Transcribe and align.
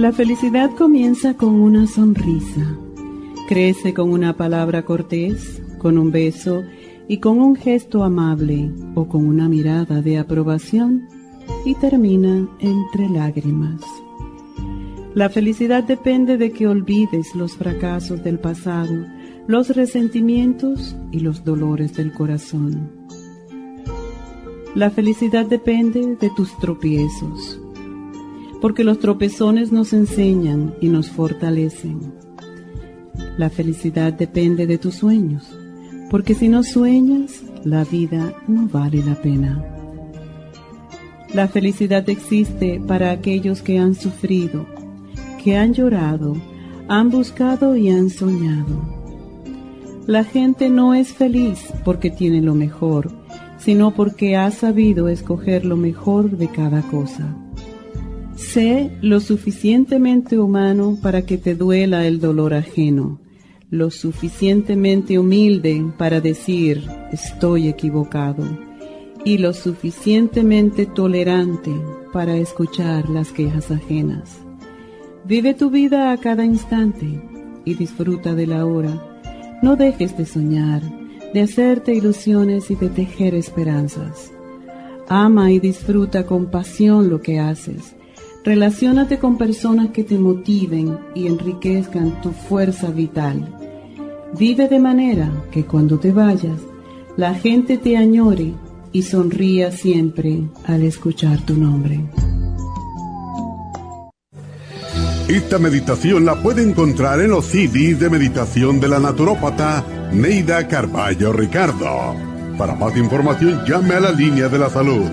La 0.00 0.12
felicidad 0.12 0.70
comienza 0.76 1.34
con 1.34 1.60
una 1.60 1.86
sonrisa, 1.86 2.74
crece 3.46 3.92
con 3.92 4.10
una 4.10 4.34
palabra 4.34 4.82
cortés, 4.86 5.60
con 5.76 5.98
un 5.98 6.10
beso 6.10 6.62
y 7.06 7.18
con 7.18 7.38
un 7.38 7.54
gesto 7.54 8.02
amable 8.02 8.70
o 8.94 9.08
con 9.08 9.26
una 9.26 9.46
mirada 9.46 10.00
de 10.00 10.16
aprobación 10.16 11.06
y 11.66 11.74
termina 11.74 12.48
entre 12.60 13.10
lágrimas. 13.10 13.82
La 15.12 15.28
felicidad 15.28 15.84
depende 15.84 16.38
de 16.38 16.50
que 16.50 16.66
olvides 16.66 17.34
los 17.34 17.58
fracasos 17.58 18.24
del 18.24 18.38
pasado, 18.38 19.04
los 19.48 19.68
resentimientos 19.76 20.96
y 21.12 21.20
los 21.20 21.44
dolores 21.44 21.92
del 21.94 22.14
corazón. 22.14 22.90
La 24.74 24.88
felicidad 24.90 25.44
depende 25.44 26.16
de 26.18 26.30
tus 26.30 26.56
tropiezos 26.58 27.59
porque 28.60 28.84
los 28.84 28.98
tropezones 28.98 29.72
nos 29.72 29.92
enseñan 29.92 30.74
y 30.80 30.88
nos 30.88 31.10
fortalecen. 31.10 32.12
La 33.38 33.50
felicidad 33.50 34.12
depende 34.12 34.66
de 34.66 34.78
tus 34.78 34.96
sueños, 34.96 35.48
porque 36.10 36.34
si 36.34 36.48
no 36.48 36.62
sueñas, 36.62 37.42
la 37.64 37.84
vida 37.84 38.34
no 38.48 38.68
vale 38.68 39.02
la 39.04 39.14
pena. 39.14 39.64
La 41.34 41.48
felicidad 41.48 42.08
existe 42.08 42.80
para 42.86 43.12
aquellos 43.12 43.62
que 43.62 43.78
han 43.78 43.94
sufrido, 43.94 44.66
que 45.42 45.56
han 45.56 45.72
llorado, 45.72 46.36
han 46.88 47.10
buscado 47.10 47.76
y 47.76 47.88
han 47.88 48.10
soñado. 48.10 49.00
La 50.06 50.24
gente 50.24 50.70
no 50.70 50.92
es 50.92 51.12
feliz 51.12 51.72
porque 51.84 52.10
tiene 52.10 52.40
lo 52.40 52.54
mejor, 52.54 53.12
sino 53.58 53.92
porque 53.92 54.36
ha 54.36 54.50
sabido 54.50 55.08
escoger 55.08 55.64
lo 55.64 55.76
mejor 55.76 56.36
de 56.36 56.48
cada 56.48 56.82
cosa. 56.82 57.36
Sé 58.40 58.90
lo 59.02 59.20
suficientemente 59.20 60.38
humano 60.38 60.98
para 61.00 61.22
que 61.22 61.36
te 61.36 61.54
duela 61.54 62.06
el 62.06 62.20
dolor 62.20 62.54
ajeno, 62.54 63.20
lo 63.68 63.90
suficientemente 63.90 65.18
humilde 65.18 65.84
para 65.98 66.20
decir 66.20 66.82
estoy 67.12 67.68
equivocado 67.68 68.42
y 69.26 69.38
lo 69.38 69.52
suficientemente 69.52 70.86
tolerante 70.86 71.70
para 72.14 72.34
escuchar 72.38 73.10
las 73.10 73.30
quejas 73.30 73.70
ajenas. 73.70 74.40
Vive 75.26 75.52
tu 75.52 75.70
vida 75.70 76.10
a 76.10 76.16
cada 76.16 76.44
instante 76.44 77.22
y 77.66 77.74
disfruta 77.74 78.34
de 78.34 78.46
la 78.46 78.64
hora. 78.64 79.20
No 79.62 79.76
dejes 79.76 80.16
de 80.16 80.24
soñar, 80.24 80.82
de 81.34 81.42
hacerte 81.42 81.94
ilusiones 81.94 82.70
y 82.70 82.74
de 82.74 82.88
tejer 82.88 83.34
esperanzas. 83.34 84.32
Ama 85.08 85.52
y 85.52 85.60
disfruta 85.60 86.24
con 86.24 86.50
pasión 86.50 87.10
lo 87.10 87.20
que 87.20 87.38
haces 87.38 87.94
Relaciónate 88.44 89.18
con 89.18 89.36
personas 89.36 89.90
que 89.90 90.02
te 90.02 90.18
motiven 90.18 90.98
y 91.14 91.26
enriquezcan 91.26 92.22
tu 92.22 92.32
fuerza 92.32 92.90
vital. 92.90 93.46
Vive 94.38 94.68
de 94.68 94.78
manera 94.78 95.30
que 95.50 95.64
cuando 95.64 95.98
te 95.98 96.10
vayas, 96.10 96.58
la 97.16 97.34
gente 97.34 97.76
te 97.76 97.98
añore 97.98 98.54
y 98.92 99.02
sonría 99.02 99.72
siempre 99.72 100.44
al 100.64 100.82
escuchar 100.84 101.40
tu 101.42 101.54
nombre. 101.54 102.00
Esta 105.28 105.58
meditación 105.58 106.24
la 106.24 106.42
puede 106.42 106.62
encontrar 106.62 107.20
en 107.20 107.30
los 107.30 107.44
CDs 107.44 108.00
de 108.00 108.08
meditación 108.08 108.80
de 108.80 108.88
la 108.88 108.98
naturópata 108.98 109.84
Neida 110.12 110.66
Carballo 110.66 111.32
Ricardo. 111.32 112.16
Para 112.56 112.74
más 112.74 112.96
información 112.96 113.60
llame 113.66 113.94
a 113.94 114.00
la 114.00 114.12
línea 114.12 114.48
de 114.48 114.58
la 114.58 114.70
salud 114.70 115.10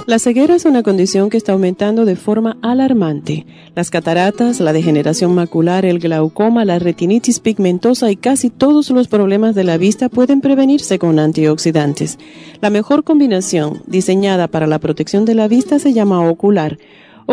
La 0.07 0.18
ceguera 0.19 0.56
es 0.56 0.66
una 0.66 0.84
condición 0.84 1.30
que 1.30 1.38
está 1.38 1.53
aumentando 1.53 2.03
de 2.03 2.18
forma 2.18 2.57
alarmante. 2.62 3.46
Las 3.75 3.90
cataratas, 3.90 4.59
la 4.59 4.74
degeneración 4.74 5.34
macular, 5.34 5.85
el 5.85 6.00
glaucoma, 6.00 6.66
la 6.66 6.80
retinitis 6.80 7.40
pigmentosa 7.40 8.12
y 8.12 8.18
casi 8.18 8.50
todos 8.50 8.90
los 8.90 9.07
problemas 9.07 9.56
de 9.56 9.63
la 9.63 9.78
vista 9.78 10.09
pueden 10.09 10.41
prevenirse 10.41 11.00
con 11.00 11.18
antioxidantes. 11.18 12.19
La 12.59 12.69
mejor 12.69 13.06
combinación 13.06 13.84
diseñada 13.88 14.50
para 14.50 14.68
la 14.68 14.80
protección 14.80 15.24
de 15.24 15.35
la 15.35 15.47
vista 15.47 15.80
se 15.80 15.94
llama 15.94 16.30
ocular 16.30 16.78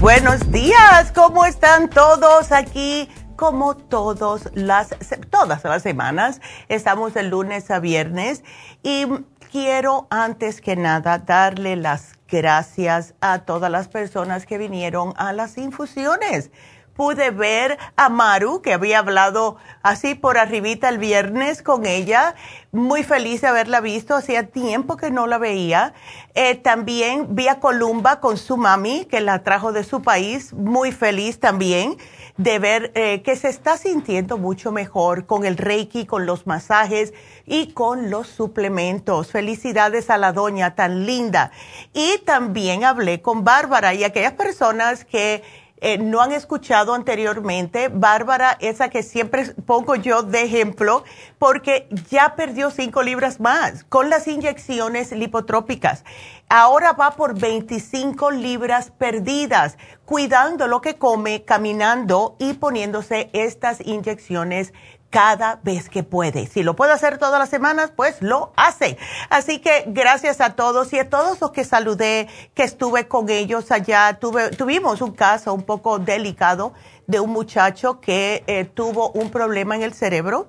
Buenos 0.00 0.52
días, 0.52 1.10
¿cómo 1.12 1.44
están 1.44 1.90
todos 1.90 2.52
aquí? 2.52 3.08
Como 3.34 3.76
todos 3.76 4.48
las, 4.54 4.90
todas 5.28 5.64
las 5.64 5.82
semanas, 5.82 6.40
estamos 6.68 7.14
de 7.14 7.24
lunes 7.24 7.68
a 7.72 7.80
viernes 7.80 8.44
y 8.84 9.06
quiero 9.50 10.06
antes 10.08 10.60
que 10.60 10.76
nada 10.76 11.18
darle 11.18 11.74
las 11.74 12.14
gracias 12.28 13.14
a 13.20 13.40
todas 13.40 13.72
las 13.72 13.88
personas 13.88 14.46
que 14.46 14.56
vinieron 14.56 15.14
a 15.16 15.32
las 15.32 15.58
infusiones 15.58 16.52
pude 16.98 17.30
ver 17.30 17.78
a 17.94 18.08
Maru, 18.08 18.60
que 18.60 18.72
había 18.72 18.98
hablado 18.98 19.56
así 19.82 20.16
por 20.16 20.36
arribita 20.36 20.88
el 20.88 20.98
viernes 20.98 21.62
con 21.62 21.86
ella. 21.86 22.34
Muy 22.72 23.04
feliz 23.04 23.40
de 23.40 23.46
haberla 23.46 23.80
visto, 23.80 24.16
hacía 24.16 24.48
tiempo 24.48 24.96
que 24.96 25.12
no 25.12 25.28
la 25.28 25.38
veía. 25.38 25.94
Eh, 26.34 26.56
también 26.56 27.36
vi 27.36 27.46
a 27.46 27.60
Columba 27.60 28.18
con 28.18 28.36
su 28.36 28.56
mami, 28.56 29.04
que 29.04 29.20
la 29.20 29.44
trajo 29.44 29.70
de 29.70 29.84
su 29.84 30.02
país, 30.02 30.52
muy 30.52 30.90
feliz 30.90 31.38
también 31.38 31.96
de 32.36 32.58
ver 32.58 32.90
eh, 32.96 33.22
que 33.22 33.36
se 33.36 33.48
está 33.48 33.76
sintiendo 33.76 34.36
mucho 34.36 34.72
mejor 34.72 35.26
con 35.26 35.44
el 35.44 35.56
reiki, 35.56 36.04
con 36.04 36.26
los 36.26 36.48
masajes 36.48 37.14
y 37.46 37.72
con 37.74 38.10
los 38.10 38.26
suplementos. 38.26 39.30
Felicidades 39.30 40.10
a 40.10 40.18
la 40.18 40.32
doña 40.32 40.74
tan 40.74 41.06
linda. 41.06 41.52
Y 41.92 42.18
también 42.24 42.82
hablé 42.82 43.22
con 43.22 43.44
Bárbara 43.44 43.94
y 43.94 44.02
aquellas 44.02 44.32
personas 44.32 45.04
que 45.04 45.44
eh, 45.80 45.98
no 45.98 46.20
han 46.20 46.32
escuchado 46.32 46.94
anteriormente, 46.94 47.88
Bárbara, 47.88 48.56
esa 48.60 48.88
que 48.88 49.02
siempre 49.02 49.54
pongo 49.66 49.94
yo 49.94 50.22
de 50.22 50.42
ejemplo, 50.42 51.04
porque 51.38 51.88
ya 52.10 52.34
perdió 52.36 52.70
cinco 52.70 53.02
libras 53.02 53.40
más 53.40 53.84
con 53.84 54.10
las 54.10 54.26
inyecciones 54.26 55.12
lipotrópicas. 55.12 56.04
Ahora 56.48 56.92
va 56.92 57.10
por 57.10 57.38
25 57.38 58.30
libras 58.30 58.90
perdidas, 58.90 59.76
cuidando 60.04 60.66
lo 60.66 60.80
que 60.80 60.96
come, 60.96 61.44
caminando 61.44 62.36
y 62.38 62.54
poniéndose 62.54 63.28
estas 63.32 63.80
inyecciones 63.86 64.72
cada 65.10 65.60
vez 65.62 65.88
que 65.88 66.02
puede. 66.02 66.46
Si 66.46 66.62
lo 66.62 66.76
puede 66.76 66.92
hacer 66.92 67.18
todas 67.18 67.38
las 67.38 67.48
semanas, 67.48 67.92
pues 67.94 68.20
lo 68.20 68.52
hace. 68.56 68.98
Así 69.30 69.58
que 69.58 69.84
gracias 69.86 70.40
a 70.40 70.54
todos 70.54 70.92
y 70.92 70.98
a 70.98 71.08
todos 71.08 71.40
los 71.40 71.50
que 71.50 71.64
saludé, 71.64 72.28
que 72.54 72.62
estuve 72.62 73.08
con 73.08 73.28
ellos 73.30 73.70
allá. 73.70 74.18
Tuve, 74.20 74.50
tuvimos 74.50 75.00
un 75.00 75.12
caso 75.12 75.54
un 75.54 75.62
poco 75.62 75.98
delicado 75.98 76.74
de 77.06 77.20
un 77.20 77.30
muchacho 77.30 78.00
que 78.00 78.44
eh, 78.46 78.64
tuvo 78.64 79.10
un 79.12 79.30
problema 79.30 79.76
en 79.76 79.82
el 79.82 79.94
cerebro. 79.94 80.48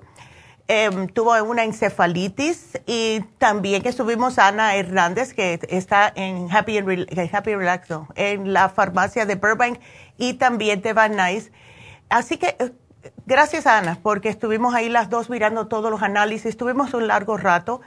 Em, 0.72 1.08
tuvo 1.08 1.32
una 1.42 1.64
encefalitis 1.64 2.78
y 2.86 3.22
también 3.38 3.82
que 3.82 3.88
estuvimos 3.88 4.38
Ana 4.38 4.76
Hernández, 4.76 5.34
que 5.34 5.58
está 5.68 6.12
en 6.14 6.48
Happy, 6.48 6.80
Relax, 6.80 7.88
en 8.14 8.52
la 8.52 8.68
farmacia 8.68 9.26
de 9.26 9.34
Burbank 9.34 9.80
y 10.16 10.34
también 10.34 10.80
de 10.80 10.92
Van 10.92 11.16
Nuys. 11.16 11.50
Así 12.08 12.36
que 12.36 12.56
gracias 13.26 13.66
Ana, 13.66 13.98
porque 14.02 14.28
estuvimos 14.28 14.74
ahí 14.74 14.88
las 14.88 15.10
dos 15.10 15.30
mirando 15.30 15.66
todos 15.66 15.90
los 15.90 16.02
análisis, 16.02 16.46
estuvimos 16.46 16.94
un 16.94 17.06
largo 17.06 17.36
rato. 17.36 17.80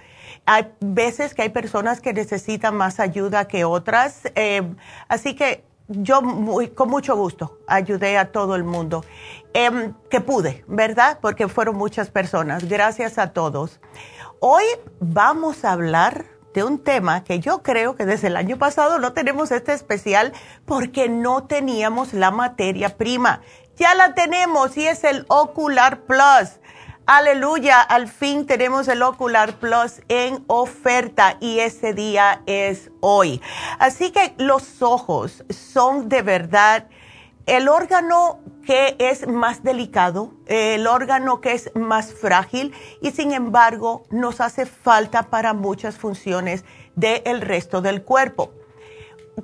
Hay 0.45 0.71
veces 0.79 1.33
que 1.33 1.43
hay 1.43 1.49
personas 1.49 2.01
que 2.01 2.13
necesitan 2.13 2.75
más 2.75 2.99
ayuda 2.99 3.47
que 3.47 3.65
otras, 3.65 4.21
eh, 4.35 4.61
así 5.07 5.35
que 5.35 5.63
yo 5.87 6.21
con 6.75 6.89
mucho 6.89 7.15
gusto 7.15 7.59
ayudé 7.67 8.17
a 8.17 8.31
todo 8.31 8.55
el 8.55 8.63
mundo 8.63 9.03
em, 9.53 9.93
que 10.09 10.21
pude, 10.21 10.63
¿verdad? 10.67 11.19
Porque 11.21 11.47
fueron 11.47 11.75
muchas 11.75 12.09
personas. 12.09 12.67
Gracias 12.67 13.17
a 13.17 13.31
todos. 13.33 13.79
Hoy 14.39 14.63
vamos 14.99 15.65
a 15.65 15.73
hablar 15.73 16.25
de 16.53 16.63
un 16.63 16.79
tema 16.79 17.23
que 17.23 17.39
yo 17.39 17.63
creo 17.63 17.95
que 17.95 18.05
desde 18.05 18.27
el 18.27 18.37
año 18.37 18.57
pasado 18.57 18.99
no 18.99 19.13
tenemos 19.13 19.51
este 19.51 19.73
especial 19.73 20.33
porque 20.65 21.09
no 21.09 21.45
teníamos 21.45 22.13
la 22.13 22.31
materia 22.31 22.95
prima. 22.95 23.41
Ya 23.77 23.95
la 23.95 24.13
tenemos 24.13 24.77
y 24.77 24.85
es 24.85 25.03
el 25.03 25.25
Ocular 25.29 26.01
Plus. 26.01 26.59
Aleluya, 27.07 27.81
al 27.81 28.07
fin 28.07 28.45
tenemos 28.45 28.87
el 28.87 29.01
Ocular 29.01 29.55
Plus 29.55 30.01
en 30.09 30.43
oferta 30.47 31.37
y 31.39 31.59
ese 31.59 31.93
día 31.93 32.43
es 32.45 32.91
hoy. 32.99 33.41
Así 33.79 34.11
que 34.11 34.35
los 34.37 34.83
ojos 34.83 35.43
son 35.49 36.07
de 36.07 36.21
verdad 36.21 36.87
el 37.47 37.67
órgano 37.67 38.39
que 38.63 38.95
es 38.99 39.27
más 39.27 39.63
delicado, 39.63 40.33
el 40.45 40.85
órgano 40.85 41.41
que 41.41 41.53
es 41.53 41.71
más 41.75 42.13
frágil 42.13 42.73
y 43.01 43.09
sin 43.09 43.33
embargo 43.33 44.03
nos 44.11 44.39
hace 44.39 44.67
falta 44.67 45.23
para 45.23 45.53
muchas 45.53 45.97
funciones 45.97 46.63
del 46.95 47.41
resto 47.41 47.81
del 47.81 48.03
cuerpo. 48.03 48.53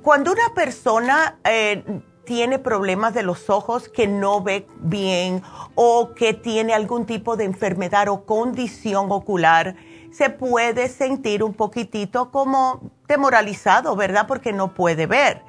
Cuando 0.02 0.30
una 0.30 0.54
persona 0.54 1.40
eh, 1.44 1.82
tiene 2.24 2.58
problemas 2.58 3.14
de 3.14 3.22
los 3.22 3.50
ojos, 3.50 3.88
que 3.88 4.06
no 4.06 4.42
ve 4.42 4.66
bien 4.78 5.42
o 5.74 6.14
que 6.14 6.34
tiene 6.34 6.74
algún 6.74 7.06
tipo 7.06 7.36
de 7.36 7.44
enfermedad 7.44 8.08
o 8.08 8.24
condición 8.24 9.10
ocular, 9.10 9.76
se 10.12 10.30
puede 10.30 10.88
sentir 10.88 11.42
un 11.42 11.54
poquitito 11.54 12.30
como 12.30 12.90
demoralizado, 13.08 13.96
¿verdad? 13.96 14.26
Porque 14.26 14.52
no 14.52 14.74
puede 14.74 15.06
ver. 15.06 15.42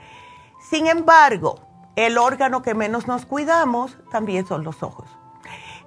Sin 0.70 0.88
embargo, 0.88 1.60
el 1.96 2.18
órgano 2.18 2.62
que 2.62 2.74
menos 2.74 3.08
nos 3.08 3.26
cuidamos 3.26 3.98
también 4.12 4.46
son 4.46 4.64
los 4.64 4.84
ojos. 4.84 5.10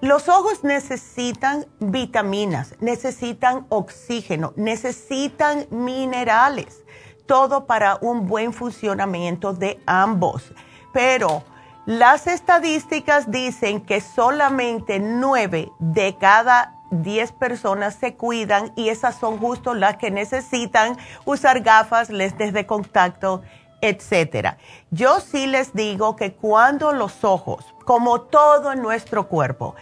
Los 0.00 0.28
ojos 0.28 0.64
necesitan 0.64 1.66
vitaminas, 1.80 2.75
necesitan 2.80 3.64
oxígeno, 3.70 4.52
necesitan 4.56 5.66
minerales, 5.70 6.84
todo 7.26 7.66
para 7.66 7.96
un 8.02 8.26
buen 8.26 8.52
funcionamiento 8.52 9.54
de 9.54 9.80
ambos 9.87 10.52
pero 10.94 11.43
las 11.85 12.26
estadísticas 12.26 13.31
dicen 13.31 13.82
que 13.82 14.00
solamente 14.00 15.00
9 15.00 15.70
de 15.79 16.17
cada 16.17 16.76
10 16.91 17.32
personas 17.32 17.96
se 17.96 18.14
cuidan 18.14 18.73
y 18.76 18.88
esas 18.88 19.17
son 19.17 19.38
justo 19.38 19.75
las 19.75 19.96
que 19.96 20.11
necesitan 20.11 20.96
usar 21.26 21.61
gafas, 21.61 22.08
lentes 22.08 22.55
de 22.55 22.64
contacto, 22.64 23.43
etcétera. 23.82 24.56
Yo 24.91 25.20
sí 25.20 25.46
les 25.46 25.75
digo 25.75 26.17
que 26.17 26.32
cuando 26.32 26.93
los 26.93 27.25
ojos, 27.25 27.75
como 27.85 28.23
todo 28.23 28.75
nuestro 28.76 29.29
cuerpo, 29.29 29.75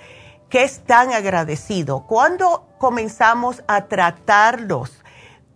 que 0.49 0.65
es 0.65 0.83
tan 0.85 1.13
agradecido, 1.13 2.07
cuando 2.07 2.67
comenzamos 2.79 3.63
a 3.69 3.85
tratarlos 3.85 5.03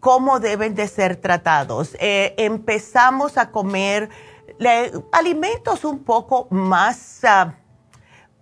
como 0.01 0.39
deben 0.39 0.75
de 0.75 0.87
ser 0.87 1.17
tratados, 1.17 1.97
eh, 1.99 2.35
empezamos 2.37 3.39
a 3.39 3.51
comer 3.51 4.11
alimentos 5.13 5.85
un 5.85 6.05
poco 6.05 6.47
más, 6.51 7.25
ah, 7.25 7.55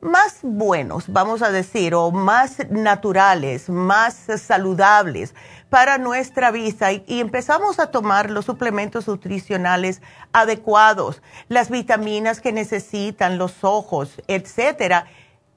más 0.01 0.39
buenos, 0.43 1.05
vamos 1.09 1.43
a 1.43 1.51
decir, 1.51 1.95
o 1.95 2.11
más 2.11 2.59
naturales, 2.71 3.69
más 3.69 4.15
saludables 4.15 5.35
para 5.71 5.99
nuestra 5.99 6.51
vista. 6.51 6.93
Y, 6.93 7.05
y, 7.07 7.21
empezamos 7.21 7.79
a 7.79 7.91
tomar 7.91 8.31
los 8.31 8.45
suplementos 8.45 9.09
nutricionales 9.09 10.03
adecuados, 10.33 11.23
las 11.49 11.71
vitaminas 11.71 12.41
que 12.41 12.53
necesitan 12.53 13.39
los 13.39 13.65
ojos, 13.65 14.23
etcétera, 14.29 15.07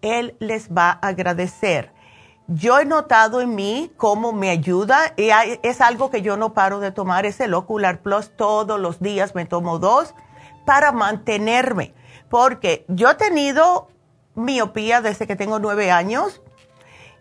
él 0.02 0.36
les 0.40 0.70
va 0.70 0.92
a 1.02 1.08
agradecer. 1.10 1.92
Yo 2.50 2.80
he 2.80 2.86
notado 2.86 3.42
en 3.42 3.56
mí 3.56 3.92
cómo 3.98 4.32
me 4.32 4.50
ayuda 4.50 5.14
es 5.18 5.82
algo 5.82 6.10
que 6.10 6.22
yo 6.22 6.38
no 6.38 6.54
paro 6.54 6.80
de 6.80 6.92
tomar, 6.92 7.26
es 7.26 7.42
el 7.42 7.54
Ocular 7.54 8.00
Plus. 8.00 8.32
Todos 8.38 8.80
los 8.80 9.02
días, 9.02 9.36
me 9.36 9.44
tomo 9.44 9.80
dos 9.80 10.16
para 10.68 10.92
mantenerme, 10.92 11.94
porque 12.28 12.84
yo 12.90 13.10
he 13.10 13.16
tenido 13.16 13.88
miopía 14.36 15.00
desde 15.00 15.26
que 15.26 15.38
tengo 15.38 15.60
nueve 15.60 15.92
años 15.92 16.42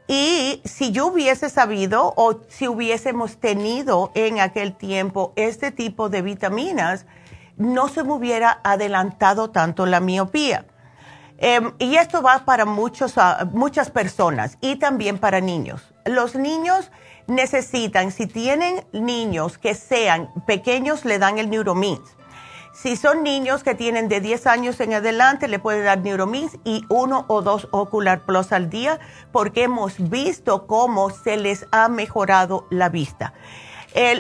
y 0.09 0.61
si 0.65 0.91
yo 0.91 1.07
hubiese 1.07 1.49
sabido 1.49 2.13
o 2.17 2.41
si 2.49 2.67
hubiésemos 2.67 3.37
tenido 3.37 4.11
en 4.17 4.41
aquel 4.41 4.77
tiempo 4.77 5.33
este 5.37 5.71
tipo 5.71 6.09
de 6.09 6.23
vitaminas, 6.23 7.07
no 7.57 7.87
se 7.87 8.03
me 8.03 8.15
hubiera 8.15 8.59
adelantado 8.65 9.51
tanto 9.51 9.87
la 9.87 10.01
miopía. 10.01 10.67
Em, 11.39 11.73
y 11.79 11.99
esto 11.99 12.23
va 12.23 12.45
para 12.45 12.65
muchos, 12.65 13.17
ah, 13.17 13.49
muchas 13.53 13.91
personas 13.91 14.59
y 14.61 14.75
también 14.75 15.19
para 15.19 15.41
niños. 15.41 15.95
Los 16.05 16.35
niños 16.35 16.91
necesitan, 17.29 18.11
si 18.11 18.27
tienen 18.27 18.85
niños 18.91 19.57
que 19.57 19.77
sean 19.77 20.33
pequeños, 20.49 21.05
le 21.05 21.21
dan 21.21 21.39
el 21.39 21.49
Neuromins 21.49 22.17
si 22.77 22.97
son 22.97 23.23
niños 23.23 23.65
que 23.65 23.75
tienen 23.75 24.09
de 24.09 24.21
10 24.21 24.47
años 24.47 24.81
en 24.81 24.93
adelante, 24.93 25.49
le 25.49 25.59
puede 25.59 25.83
dar 25.83 25.99
Neuromins 25.99 26.59
y 26.63 26.85
uno 26.91 27.25
o 27.29 27.41
dos 27.41 27.69
Ocular 27.71 28.27
Plus 28.27 28.53
al 28.53 28.69
día, 28.69 29.01
porque 29.33 29.63
hemos 29.63 29.95
visto 30.11 30.67
cómo 30.67 31.09
se 31.11 31.39
les 31.39 31.67
ha 31.73 31.89
mejorado 31.89 32.67
la 32.71 32.91
vista. 32.91 33.33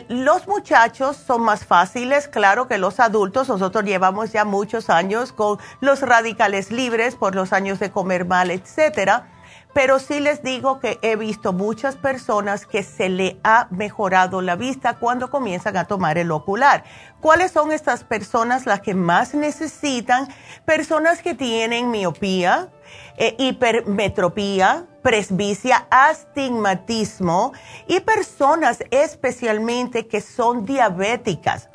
los 0.09 0.49
muchachos 0.49 1.19
son 1.19 1.43
más 1.43 1.67
fáciles, 1.67 2.29
claro, 2.29 2.67
que 2.67 2.79
los 2.79 2.99
adultos. 2.99 3.49
Nosotros 3.49 3.85
llevamos 3.85 4.33
ya 4.33 4.47
muchos 4.47 4.89
años 4.89 5.33
con 5.33 5.59
los 5.81 6.01
radicales 6.01 6.71
libres 6.71 7.15
por 7.15 7.35
los 7.35 7.53
años 7.53 7.79
de 7.79 7.91
comer 7.91 8.25
mal, 8.25 8.51
etcétera 8.51 9.36
pero 9.77 9.99
sí 9.99 10.21
les 10.21 10.43
digo 10.43 10.81
que 10.81 10.99
he 11.03 11.17
visto 11.17 11.53
muchas 11.53 11.97
personas 11.97 12.65
que 12.65 12.83
se 12.83 13.11
le 13.11 13.39
ha 13.45 13.69
mejorado 13.71 14.41
la 14.41 14.57
vista 14.57 14.95
cuando 14.95 15.29
comienzan 15.29 15.77
a 15.77 15.85
tomar 15.85 16.17
el 16.17 16.31
ocular. 16.31 16.83
¿Cuáles 17.21 17.53
son 17.53 17.71
estas 17.73 18.03
personas 18.03 18.65
las 18.65 18.81
que 18.81 18.95
más 18.95 19.35
necesitan? 19.35 20.29
Personas 20.65 21.21
que 21.21 21.35
tienen 21.35 21.91
miopía, 21.91 22.71
eh, 23.19 23.37
hipermetropía, 23.39 24.87
presbicia, 25.03 25.87
astigmatismo 25.91 27.53
y 27.87 28.01
personas 28.01 28.83
especialmente 28.91 30.07
que 30.07 30.23
son 30.23 30.65
diabéticas. 30.65 31.69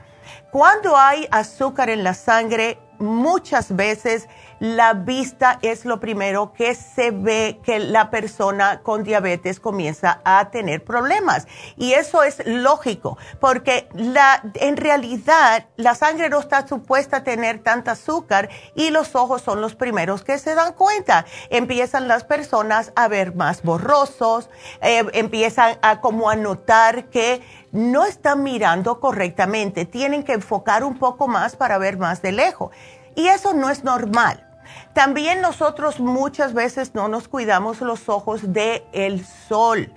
Cuando 0.50 0.98
hay 0.98 1.28
azúcar 1.30 1.92
en 1.92 2.04
la 2.04 2.16
sangre, 2.16 2.80
muchas 2.98 3.76
veces 3.76 4.28
la 4.62 4.94
vista 4.94 5.58
es 5.64 5.86
lo 5.86 6.00
primero 6.00 6.54
que 6.54 6.76
se 6.76 7.10
ve 7.10 7.60
que 7.64 7.80
la 7.80 8.12
persona 8.12 8.82
con 8.84 9.04
diabetes 9.04 9.60
comienza 9.60 10.22
a 10.24 10.52
tener 10.52 10.84
problemas. 10.84 11.48
Y 11.78 11.94
eso 11.94 12.22
es 12.22 12.46
lógico, 12.46 13.18
porque 13.40 13.90
la, 13.96 14.44
en 14.54 14.78
realidad 14.78 15.66
la 15.78 15.96
sangre 15.96 16.30
no 16.30 16.40
está 16.40 16.68
supuesta 16.68 17.18
a 17.18 17.24
tener 17.24 17.64
tanta 17.64 17.94
azúcar 17.94 18.50
y 18.76 18.92
los 18.92 19.16
ojos 19.16 19.42
son 19.42 19.62
los 19.62 19.74
primeros 19.74 20.24
que 20.24 20.38
se 20.38 20.54
dan 20.54 20.74
cuenta. 20.74 21.26
Empiezan 21.50 22.08
las 22.08 22.24
personas 22.24 22.94
a 22.96 23.08
ver 23.08 23.34
más 23.34 23.64
borrosos, 23.64 24.48
eh, 24.84 25.04
empiezan 25.14 25.80
a 25.82 26.02
como 26.02 26.30
a 26.30 26.36
notar 26.36 27.06
que 27.06 27.42
no 27.72 28.06
están 28.06 28.44
mirando 28.44 29.00
correctamente, 29.00 29.86
tienen 29.86 30.24
que 30.24 30.34
enfocar 30.34 30.84
un 30.84 31.00
poco 31.00 31.28
más 31.28 31.56
para 31.56 31.80
ver 31.80 31.98
más 31.98 32.22
de 32.22 32.32
lejos. 32.32 32.70
Y 33.16 33.28
eso 33.28 33.56
no 33.56 33.72
es 33.72 33.84
normal. 33.84 34.50
También 34.94 35.42
nosotros 35.42 36.00
muchas 36.00 36.54
veces 36.54 36.94
no 36.94 37.08
nos 37.08 37.28
cuidamos 37.28 37.80
los 37.82 38.10
ojos 38.10 38.54
del 38.54 38.84
el 38.92 39.26
sol. 39.26 39.92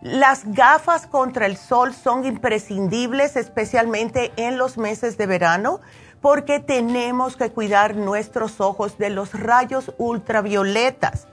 Las 0.00 0.44
gafas 0.52 1.06
contra 1.06 1.46
el 1.46 1.56
sol 1.56 1.94
son 1.94 2.24
imprescindibles, 2.24 3.36
especialmente 3.36 4.32
en 4.36 4.58
los 4.58 4.76
meses 4.76 5.16
de 5.16 5.26
verano, 5.26 5.80
porque 6.20 6.58
tenemos 6.58 7.36
que 7.36 7.52
cuidar 7.52 7.94
nuestros 7.94 8.60
ojos 8.60 8.98
de 8.98 9.10
los 9.10 9.32
rayos 9.32 9.92
ultravioletas. 9.98 11.28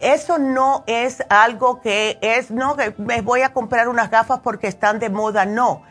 eso 0.00 0.38
no 0.38 0.82
es 0.88 1.22
algo 1.28 1.80
que 1.80 2.18
es, 2.22 2.50
no, 2.50 2.74
que 2.74 2.92
me 2.98 3.20
voy 3.20 3.42
a 3.42 3.52
comprar 3.52 3.88
unas 3.88 4.10
gafas 4.10 4.40
porque 4.40 4.66
están 4.66 4.98
de 4.98 5.08
moda, 5.08 5.46
no. 5.46 5.82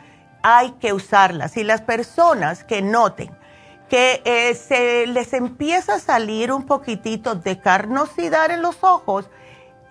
Hay 0.42 0.72
que 0.72 0.92
usarlas. 0.92 1.56
Y 1.56 1.64
las 1.64 1.80
personas 1.80 2.62
que 2.62 2.82
noten 2.82 3.34
que 3.92 4.22
eh, 4.24 4.54
se 4.54 5.06
les 5.06 5.34
empieza 5.34 5.96
a 5.96 5.98
salir 5.98 6.50
un 6.50 6.64
poquitito 6.64 7.34
de 7.34 7.60
carnosidad 7.60 8.50
en 8.50 8.62
los 8.62 8.82
ojos, 8.82 9.28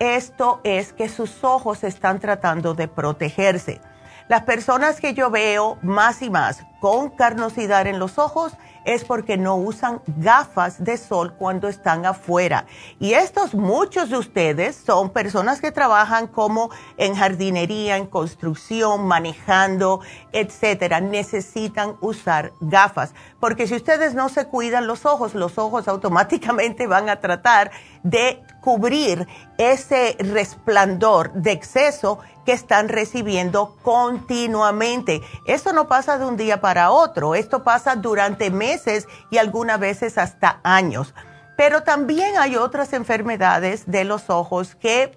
esto 0.00 0.60
es 0.64 0.92
que 0.92 1.08
sus 1.08 1.44
ojos 1.44 1.84
están 1.84 2.18
tratando 2.18 2.74
de 2.74 2.88
protegerse. 2.88 3.80
Las 4.26 4.42
personas 4.42 5.00
que 5.00 5.14
yo 5.14 5.30
veo 5.30 5.78
más 5.82 6.20
y 6.20 6.30
más 6.30 6.64
con 6.80 7.10
carnosidad 7.10 7.86
en 7.86 8.00
los 8.00 8.18
ojos, 8.18 8.54
es 8.84 9.04
porque 9.04 9.36
no 9.36 9.56
usan 9.56 10.00
gafas 10.06 10.82
de 10.82 10.96
sol 10.96 11.34
cuando 11.38 11.68
están 11.68 12.04
afuera. 12.06 12.66
Y 12.98 13.12
estos, 13.12 13.54
muchos 13.54 14.10
de 14.10 14.18
ustedes, 14.18 14.76
son 14.76 15.10
personas 15.10 15.60
que 15.60 15.70
trabajan 15.70 16.26
como 16.26 16.70
en 16.96 17.14
jardinería, 17.14 17.96
en 17.96 18.06
construcción, 18.06 19.06
manejando, 19.06 20.00
etcétera. 20.32 21.00
Necesitan 21.00 21.94
usar 22.00 22.52
gafas. 22.60 23.14
Porque 23.42 23.66
si 23.66 23.74
ustedes 23.74 24.14
no 24.14 24.28
se 24.28 24.46
cuidan 24.46 24.86
los 24.86 25.04
ojos, 25.04 25.34
los 25.34 25.58
ojos 25.58 25.88
automáticamente 25.88 26.86
van 26.86 27.08
a 27.08 27.16
tratar 27.18 27.72
de 28.04 28.40
cubrir 28.60 29.26
ese 29.58 30.14
resplandor 30.20 31.32
de 31.32 31.50
exceso 31.50 32.20
que 32.46 32.52
están 32.52 32.88
recibiendo 32.88 33.76
continuamente. 33.82 35.22
Esto 35.44 35.72
no 35.72 35.88
pasa 35.88 36.18
de 36.18 36.24
un 36.24 36.36
día 36.36 36.60
para 36.60 36.92
otro, 36.92 37.34
esto 37.34 37.64
pasa 37.64 37.96
durante 37.96 38.52
meses 38.52 39.08
y 39.32 39.38
algunas 39.38 39.80
veces 39.80 40.18
hasta 40.18 40.60
años. 40.62 41.12
Pero 41.56 41.82
también 41.82 42.38
hay 42.38 42.54
otras 42.54 42.92
enfermedades 42.92 43.90
de 43.90 44.04
los 44.04 44.30
ojos 44.30 44.76
que 44.76 45.16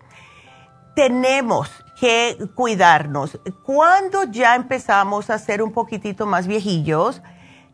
tenemos 0.95 1.69
que 1.99 2.39
cuidarnos. 2.55 3.39
Cuando 3.63 4.23
ya 4.23 4.55
empezamos 4.55 5.29
a 5.29 5.37
ser 5.37 5.61
un 5.61 5.71
poquitito 5.71 6.25
más 6.25 6.47
viejillos, 6.47 7.21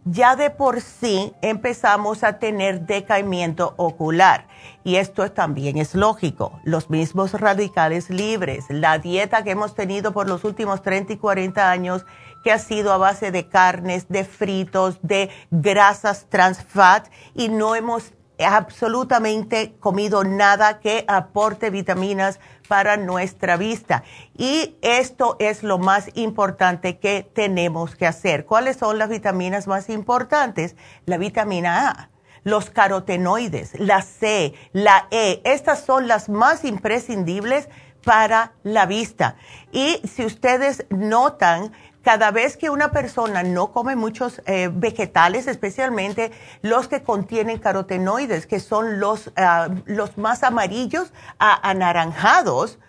ya 0.05 0.35
de 0.35 0.49
por 0.49 0.81
sí 0.81 1.33
empezamos 1.41 2.23
a 2.23 2.39
tener 2.39 2.81
decaimiento 2.81 3.73
ocular. 3.77 4.47
Y 4.83 4.95
esto 4.95 5.31
también 5.31 5.77
es 5.77 5.93
lógico. 5.93 6.59
Los 6.63 6.89
mismos 6.89 7.33
radicales 7.33 8.09
libres, 8.09 8.65
la 8.69 8.97
dieta 8.97 9.43
que 9.43 9.51
hemos 9.51 9.75
tenido 9.75 10.11
por 10.11 10.27
los 10.27 10.43
últimos 10.43 10.81
30 10.81 11.13
y 11.13 11.17
40 11.17 11.69
años, 11.69 12.05
que 12.43 12.51
ha 12.51 12.57
sido 12.57 12.91
a 12.91 12.97
base 12.97 13.31
de 13.31 13.47
carnes, 13.47 14.07
de 14.09 14.23
fritos, 14.23 14.97
de 15.03 15.29
grasas 15.51 16.25
trans 16.29 16.63
fat, 16.63 17.07
y 17.35 17.49
no 17.49 17.75
hemos 17.75 18.13
absolutamente 18.43 19.75
comido 19.79 20.23
nada 20.23 20.79
que 20.79 21.05
aporte 21.07 21.69
vitaminas 21.69 22.39
para 22.67 22.97
nuestra 22.97 23.57
vista. 23.57 24.03
Y 24.37 24.77
esto 24.81 25.35
es 25.39 25.63
lo 25.63 25.77
más 25.77 26.09
importante 26.15 26.97
que 26.99 27.29
tenemos 27.33 27.95
que 27.95 28.07
hacer. 28.07 28.45
¿Cuáles 28.45 28.77
son 28.77 28.97
las 28.97 29.09
vitaminas 29.09 29.67
más 29.67 29.89
importantes? 29.89 30.75
La 31.05 31.17
vitamina 31.17 31.89
A, 31.89 32.09
los 32.43 32.69
carotenoides, 32.69 33.79
la 33.79 34.01
C, 34.01 34.53
la 34.73 35.07
E. 35.11 35.41
Estas 35.43 35.83
son 35.83 36.07
las 36.07 36.29
más 36.29 36.65
imprescindibles 36.65 37.69
para 38.03 38.53
la 38.63 38.85
vista. 38.85 39.35
Y 39.71 40.01
si 40.07 40.25
ustedes 40.25 40.85
notan, 40.89 41.71
cada 42.03 42.31
vez 42.31 42.57
que 42.57 42.69
una 42.69 42.91
persona 42.91 43.43
no 43.43 43.71
come 43.71 43.95
muchos 43.95 44.41
eh, 44.45 44.69
vegetales, 44.73 45.47
especialmente 45.47 46.31
los 46.61 46.87
que 46.87 47.03
contienen 47.03 47.59
carotenoides, 47.59 48.47
que 48.47 48.59
son 48.59 48.99
los, 48.99 49.31
ah, 49.35 49.69
los 49.85 50.17
más 50.17 50.43
amarillos 50.43 51.13
a 51.39 51.69
anaranjados, 51.69 52.79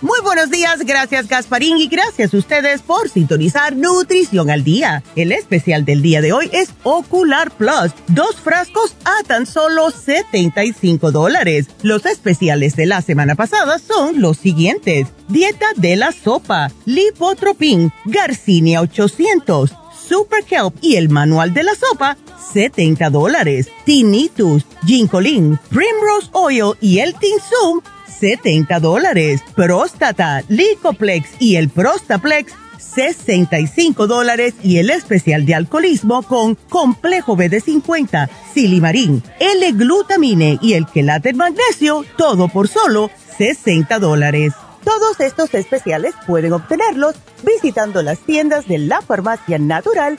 Muy 0.00 0.20
buenos 0.22 0.48
días, 0.48 0.84
gracias 0.84 1.26
Gasparín 1.26 1.78
y 1.78 1.88
gracias 1.88 2.32
a 2.32 2.36
ustedes 2.36 2.82
por 2.82 3.08
sintonizar 3.08 3.74
Nutrición 3.74 4.48
al 4.48 4.62
Día. 4.62 5.02
El 5.16 5.32
especial 5.32 5.84
del 5.84 6.02
día 6.02 6.20
de 6.20 6.32
hoy 6.32 6.48
es 6.52 6.70
Ocular 6.84 7.50
Plus, 7.50 7.92
dos 8.06 8.36
frascos 8.36 8.94
a 9.04 9.24
tan 9.26 9.44
solo 9.44 9.90
75 9.90 11.10
dólares. 11.10 11.66
Los 11.82 12.06
especiales 12.06 12.76
de 12.76 12.86
la 12.86 13.02
semana 13.02 13.34
pasada 13.34 13.80
son 13.80 14.20
los 14.20 14.36
siguientes. 14.36 15.08
Dieta 15.26 15.66
de 15.74 15.96
la 15.96 16.12
sopa, 16.12 16.70
Lipotropin, 16.84 17.92
Garcinia 18.04 18.80
800 18.82 19.72
Super 20.08 20.44
Kelp 20.44 20.74
y 20.80 20.96
el 20.96 21.10
manual 21.10 21.52
de 21.52 21.64
la 21.64 21.74
sopa, 21.74 22.16
70 22.52 23.10
dólares. 23.10 23.68
Tinnitus, 23.84 24.64
Ginkolin, 24.86 25.58
Primrose 25.68 26.30
Oil 26.32 26.74
y 26.80 27.00
el 27.00 27.14
Tinsum, 27.14 27.82
70 28.18 28.80
dólares. 28.80 29.42
Próstata, 29.54 30.42
Licoplex 30.48 31.30
y 31.38 31.56
el 31.56 31.68
Prostaplex, 31.68 32.52
65 32.78 34.06
dólares 34.06 34.54
y 34.62 34.78
el 34.78 34.90
especial 34.90 35.46
de 35.46 35.54
alcoholismo 35.54 36.22
con 36.22 36.54
complejo 36.54 37.36
BD50, 37.36 38.28
silimarín, 38.52 39.22
L-glutamine 39.38 40.58
y 40.60 40.74
el 40.74 40.86
quelate 40.86 41.32
magnesio, 41.32 42.04
todo 42.16 42.48
por 42.48 42.68
solo 42.68 43.10
60 43.36 43.98
dólares. 43.98 44.54
Todos 44.84 45.20
estos 45.20 45.52
especiales 45.54 46.14
pueden 46.26 46.52
obtenerlos 46.52 47.14
visitando 47.44 48.02
las 48.02 48.18
tiendas 48.20 48.66
de 48.66 48.78
la 48.78 49.02
farmacia 49.02 49.58
natural 49.58 50.18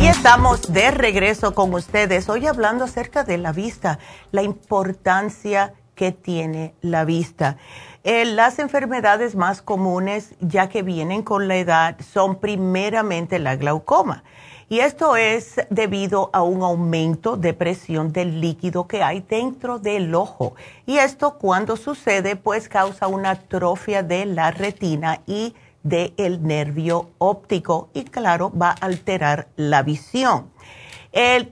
Y 0.00 0.06
estamos 0.06 0.72
de 0.72 0.90
regreso 0.90 1.54
con 1.54 1.74
ustedes, 1.74 2.28
hoy 2.28 2.46
hablando 2.46 2.84
acerca 2.84 3.24
de 3.24 3.38
la 3.38 3.52
vista, 3.52 3.98
la 4.30 4.42
importancia 4.42 5.74
que 5.94 6.12
tiene 6.12 6.74
la 6.80 7.04
vista. 7.04 7.56
Eh, 8.04 8.24
las 8.24 8.58
enfermedades 8.60 9.34
más 9.34 9.60
comunes, 9.60 10.34
ya 10.40 10.68
que 10.68 10.82
vienen 10.82 11.22
con 11.22 11.48
la 11.48 11.56
edad, 11.56 11.96
son 12.00 12.36
primeramente 12.38 13.38
la 13.38 13.56
glaucoma. 13.56 14.22
Y 14.70 14.80
esto 14.80 15.16
es 15.16 15.56
debido 15.70 16.28
a 16.34 16.42
un 16.42 16.62
aumento 16.62 17.38
de 17.38 17.54
presión 17.54 18.12
del 18.12 18.40
líquido 18.40 18.86
que 18.86 19.02
hay 19.02 19.20
dentro 19.20 19.78
del 19.78 20.14
ojo. 20.14 20.54
Y 20.84 20.98
esto 20.98 21.38
cuando 21.38 21.76
sucede 21.76 22.36
pues 22.36 22.68
causa 22.68 23.06
una 23.06 23.30
atrofia 23.30 24.02
de 24.02 24.26
la 24.26 24.50
retina 24.50 25.22
y 25.26 25.54
del 25.82 26.42
nervio 26.42 27.08
óptico 27.16 27.88
y 27.94 28.04
claro 28.04 28.52
va 28.52 28.70
a 28.70 28.86
alterar 28.86 29.48
la 29.56 29.82
visión. 29.82 30.50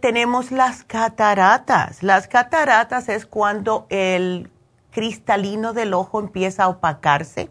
tenemos 0.00 0.52
las 0.52 0.84
cataratas. 0.84 2.02
Las 2.02 2.28
cataratas 2.28 3.08
es 3.08 3.24
cuando 3.24 3.86
el 3.88 4.50
cristalino 4.90 5.72
del 5.72 5.94
ojo 5.94 6.20
empieza 6.20 6.64
a 6.64 6.68
opacarse 6.68 7.48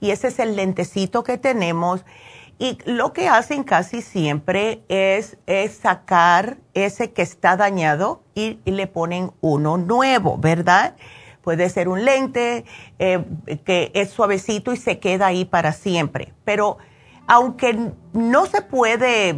y 0.00 0.10
ese 0.10 0.28
es 0.28 0.38
el 0.38 0.56
lentecito 0.56 1.24
que 1.24 1.38
tenemos 1.38 2.04
y 2.58 2.78
lo 2.86 3.12
que 3.12 3.28
hacen 3.28 3.64
casi 3.64 4.00
siempre 4.00 4.82
es, 4.88 5.36
sacar 5.78 6.56
ese 6.72 7.12
que 7.12 7.22
está 7.22 7.56
dañado 7.56 8.22
y, 8.34 8.58
le 8.64 8.86
ponen 8.86 9.32
uno 9.42 9.76
nuevo, 9.76 10.38
¿verdad? 10.38 10.96
Puede 11.42 11.68
ser 11.68 11.88
un 11.88 12.04
lente 12.04 12.64
eh, 12.98 13.22
que 13.64 13.92
es 13.94 14.10
suavecito 14.10 14.72
y 14.72 14.78
se 14.78 14.98
queda 14.98 15.26
ahí 15.26 15.44
para 15.44 15.72
siempre. 15.72 16.32
Pero 16.44 16.78
aunque 17.26 17.92
no 18.14 18.46
se 18.46 18.62
puede, 18.62 19.36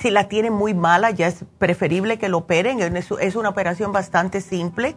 si 0.00 0.10
la 0.10 0.28
tiene 0.28 0.50
muy 0.50 0.72
mala, 0.72 1.10
ya 1.10 1.26
es 1.26 1.44
preferible 1.58 2.18
que 2.18 2.28
lo 2.28 2.38
operen. 2.38 2.80
Es, 2.96 3.36
una 3.36 3.50
operación 3.50 3.92
bastante 3.92 4.40
simple. 4.40 4.96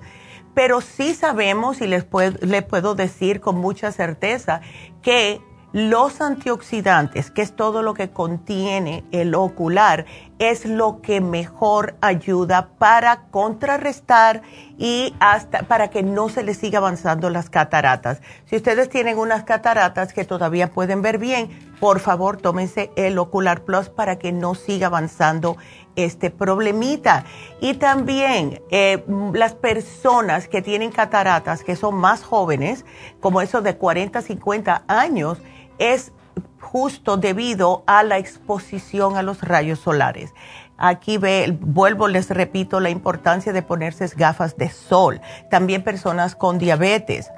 Pero 0.54 0.82
sí 0.82 1.14
sabemos 1.14 1.82
y 1.82 1.88
les 1.88 2.06
les 2.42 2.64
puedo 2.64 2.96
decir 2.96 3.40
con 3.40 3.58
mucha 3.58 3.92
certeza 3.92 4.62
que 5.02 5.42
los 5.74 6.20
antioxidantes, 6.20 7.32
que 7.32 7.42
es 7.42 7.56
todo 7.56 7.82
lo 7.82 7.94
que 7.94 8.10
contiene 8.10 9.06
el 9.12 9.36
ocular, 9.36 10.06
es 10.40 10.66
lo 10.66 11.02
que 11.02 11.22
mejor 11.22 11.96
ayuda 12.02 12.70
para 12.78 13.24
contrarrestar 13.32 14.42
y 14.78 15.16
hasta 15.20 15.64
para 15.64 15.90
que 15.90 16.04
no 16.04 16.30
se 16.30 16.44
les 16.44 16.58
siga 16.58 16.80
avanzando 16.80 17.30
las 17.30 17.50
cataratas. 17.50 18.22
Si 18.46 18.56
ustedes 18.56 18.90
tienen 18.90 19.18
unas 19.18 19.44
cataratas 19.44 20.14
que 20.14 20.26
todavía 20.26 20.72
pueden 20.72 21.02
ver 21.02 21.20
bien, 21.20 21.50
por 21.80 22.00
favor 22.00 22.38
tómense 22.38 22.92
el 22.96 23.18
Ocular 23.18 23.64
Plus 23.64 23.90
para 23.90 24.18
que 24.18 24.32
no 24.32 24.56
siga 24.56 24.88
avanzando 24.88 25.58
este 25.96 26.32
problemita. 26.32 27.26
Y 27.60 27.76
también 27.76 28.62
eh, 28.72 29.04
las 29.34 29.54
personas 29.54 30.48
que 30.48 30.62
tienen 30.62 30.92
cataratas, 30.92 31.64
que 31.64 31.76
son 31.76 31.96
más 31.96 32.24
jóvenes, 32.24 32.86
como 33.20 33.42
esos 33.42 33.64
de 33.64 33.78
40, 33.78 34.22
50 34.22 34.84
años, 34.88 35.38
es 35.82 36.14
justo 36.60 37.18
debido 37.18 37.84
a 37.88 38.04
la 38.04 38.20
exposición 38.20 39.18
a 39.18 39.24
los 39.24 39.42
rayos 39.42 39.80
solares. 39.80 40.34
Aquí 40.78 41.18
ve, 41.18 41.58
vuelvo, 41.60 42.08
les 42.08 42.30
repito, 42.30 42.80
la 42.80 42.90
importancia 42.90 43.52
de 43.52 43.62
ponerse 43.62 44.08
gafas 44.16 44.56
de 44.58 44.70
sol. 44.70 45.20
También 45.50 45.84
personas 45.84 46.36
con 46.36 46.60
diabetes. 46.60 47.30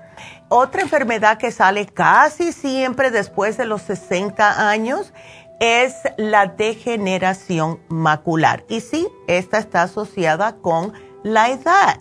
Otra 0.50 0.82
enfermedad 0.82 1.38
que 1.38 1.52
sale 1.52 1.88
casi 1.88 2.52
siempre 2.52 3.12
después 3.12 3.58
de 3.58 3.66
los 3.66 3.82
60 3.82 4.70
años 4.70 5.14
es 5.60 5.96
la 6.18 6.46
degeneración 6.46 7.80
macular. 7.88 8.64
Y 8.70 8.82
sí, 8.82 9.08
esta 9.28 9.58
está 9.58 9.84
asociada 9.84 10.58
con 10.58 10.94
la 11.24 11.50
edad 11.50 12.00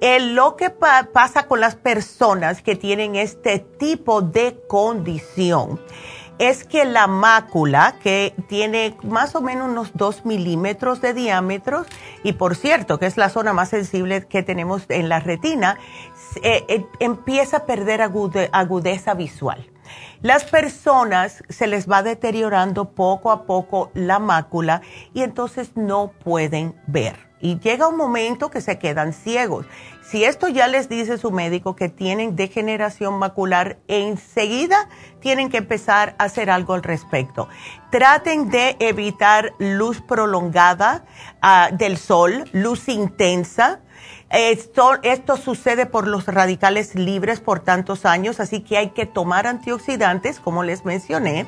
lo 0.00 0.56
que 0.56 0.70
pasa 0.70 1.46
con 1.46 1.60
las 1.60 1.76
personas 1.76 2.62
que 2.62 2.74
tienen 2.74 3.16
este 3.16 3.58
tipo 3.58 4.22
de 4.22 4.58
condición 4.66 5.78
es 6.40 6.64
que 6.64 6.86
la 6.86 7.06
mácula, 7.06 7.96
que 8.02 8.34
tiene 8.48 8.96
más 9.02 9.34
o 9.34 9.42
menos 9.42 9.68
unos 9.68 9.90
2 9.92 10.24
milímetros 10.24 11.02
de 11.02 11.12
diámetro, 11.12 11.84
y 12.22 12.32
por 12.32 12.56
cierto, 12.56 12.98
que 12.98 13.04
es 13.04 13.18
la 13.18 13.28
zona 13.28 13.52
más 13.52 13.68
sensible 13.68 14.26
que 14.26 14.42
tenemos 14.42 14.84
en 14.88 15.10
la 15.10 15.20
retina, 15.20 15.76
eh, 16.42 16.64
eh, 16.68 16.86
empieza 16.98 17.58
a 17.58 17.66
perder 17.66 18.00
agudeza 18.00 19.12
visual. 19.12 19.70
Las 20.22 20.44
personas 20.44 21.44
se 21.50 21.66
les 21.66 21.90
va 21.90 22.02
deteriorando 22.02 22.92
poco 22.92 23.32
a 23.32 23.44
poco 23.44 23.90
la 23.92 24.18
mácula 24.18 24.80
y 25.12 25.22
entonces 25.22 25.76
no 25.76 26.12
pueden 26.24 26.74
ver 26.86 27.29
y 27.40 27.58
llega 27.58 27.88
un 27.88 27.96
momento 27.96 28.50
que 28.50 28.60
se 28.60 28.78
quedan 28.78 29.12
ciegos. 29.12 29.66
Si 30.02 30.24
esto 30.24 30.48
ya 30.48 30.66
les 30.66 30.88
dice 30.88 31.18
su 31.18 31.30
médico 31.30 31.76
que 31.76 31.88
tienen 31.88 32.34
degeneración 32.34 33.18
macular, 33.18 33.78
enseguida 33.86 34.88
tienen 35.20 35.50
que 35.50 35.58
empezar 35.58 36.16
a 36.18 36.24
hacer 36.24 36.50
algo 36.50 36.74
al 36.74 36.82
respecto. 36.82 37.48
Traten 37.90 38.50
de 38.50 38.76
evitar 38.80 39.54
luz 39.58 40.00
prolongada 40.00 41.04
ah, 41.40 41.70
del 41.72 41.96
sol, 41.96 42.44
luz 42.52 42.88
intensa. 42.88 43.80
Esto, 44.30 44.98
esto 45.02 45.36
sucede 45.36 45.86
por 45.86 46.06
los 46.06 46.26
radicales 46.26 46.94
libres 46.94 47.40
por 47.40 47.60
tantos 47.60 48.04
años, 48.04 48.40
así 48.40 48.60
que 48.60 48.78
hay 48.78 48.90
que 48.90 49.06
tomar 49.06 49.46
antioxidantes, 49.46 50.40
como 50.40 50.62
les 50.62 50.84
mencioné 50.84 51.46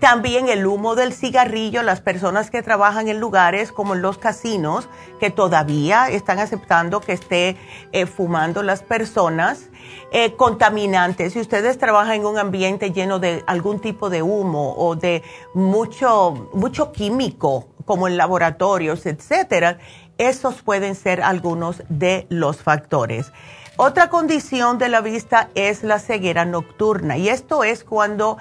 también 0.00 0.48
el 0.48 0.66
humo 0.66 0.94
del 0.96 1.12
cigarrillo, 1.12 1.82
las 1.82 2.00
personas 2.00 2.50
que 2.50 2.62
trabajan 2.62 3.08
en 3.08 3.20
lugares 3.20 3.70
como 3.70 3.94
los 3.94 4.18
casinos, 4.18 4.88
que 5.20 5.30
todavía 5.30 6.08
están 6.08 6.38
aceptando 6.38 7.00
que 7.00 7.12
esté 7.12 7.56
eh, 7.92 8.06
fumando 8.06 8.62
las 8.62 8.82
personas. 8.82 9.68
Eh, 10.12 10.34
contaminantes, 10.36 11.34
si 11.34 11.40
ustedes 11.40 11.78
trabajan 11.78 12.14
en 12.16 12.26
un 12.26 12.38
ambiente 12.38 12.90
lleno 12.92 13.18
de 13.18 13.44
algún 13.46 13.80
tipo 13.80 14.10
de 14.10 14.22
humo 14.22 14.74
o 14.76 14.96
de 14.96 15.22
mucho, 15.54 16.48
mucho 16.52 16.92
químico, 16.92 17.68
como 17.84 18.08
en 18.08 18.16
laboratorios, 18.16 19.06
etcétera, 19.06 19.78
esos 20.18 20.62
pueden 20.62 20.94
ser 20.94 21.22
algunos 21.22 21.82
de 21.88 22.26
los 22.28 22.62
factores. 22.62 23.32
Otra 23.76 24.10
condición 24.10 24.78
de 24.78 24.88
la 24.88 25.00
vista 25.00 25.48
es 25.54 25.82
la 25.82 25.98
ceguera 25.98 26.44
nocturna 26.44 27.16
y 27.16 27.28
esto 27.28 27.64
es 27.64 27.84
cuando 27.84 28.36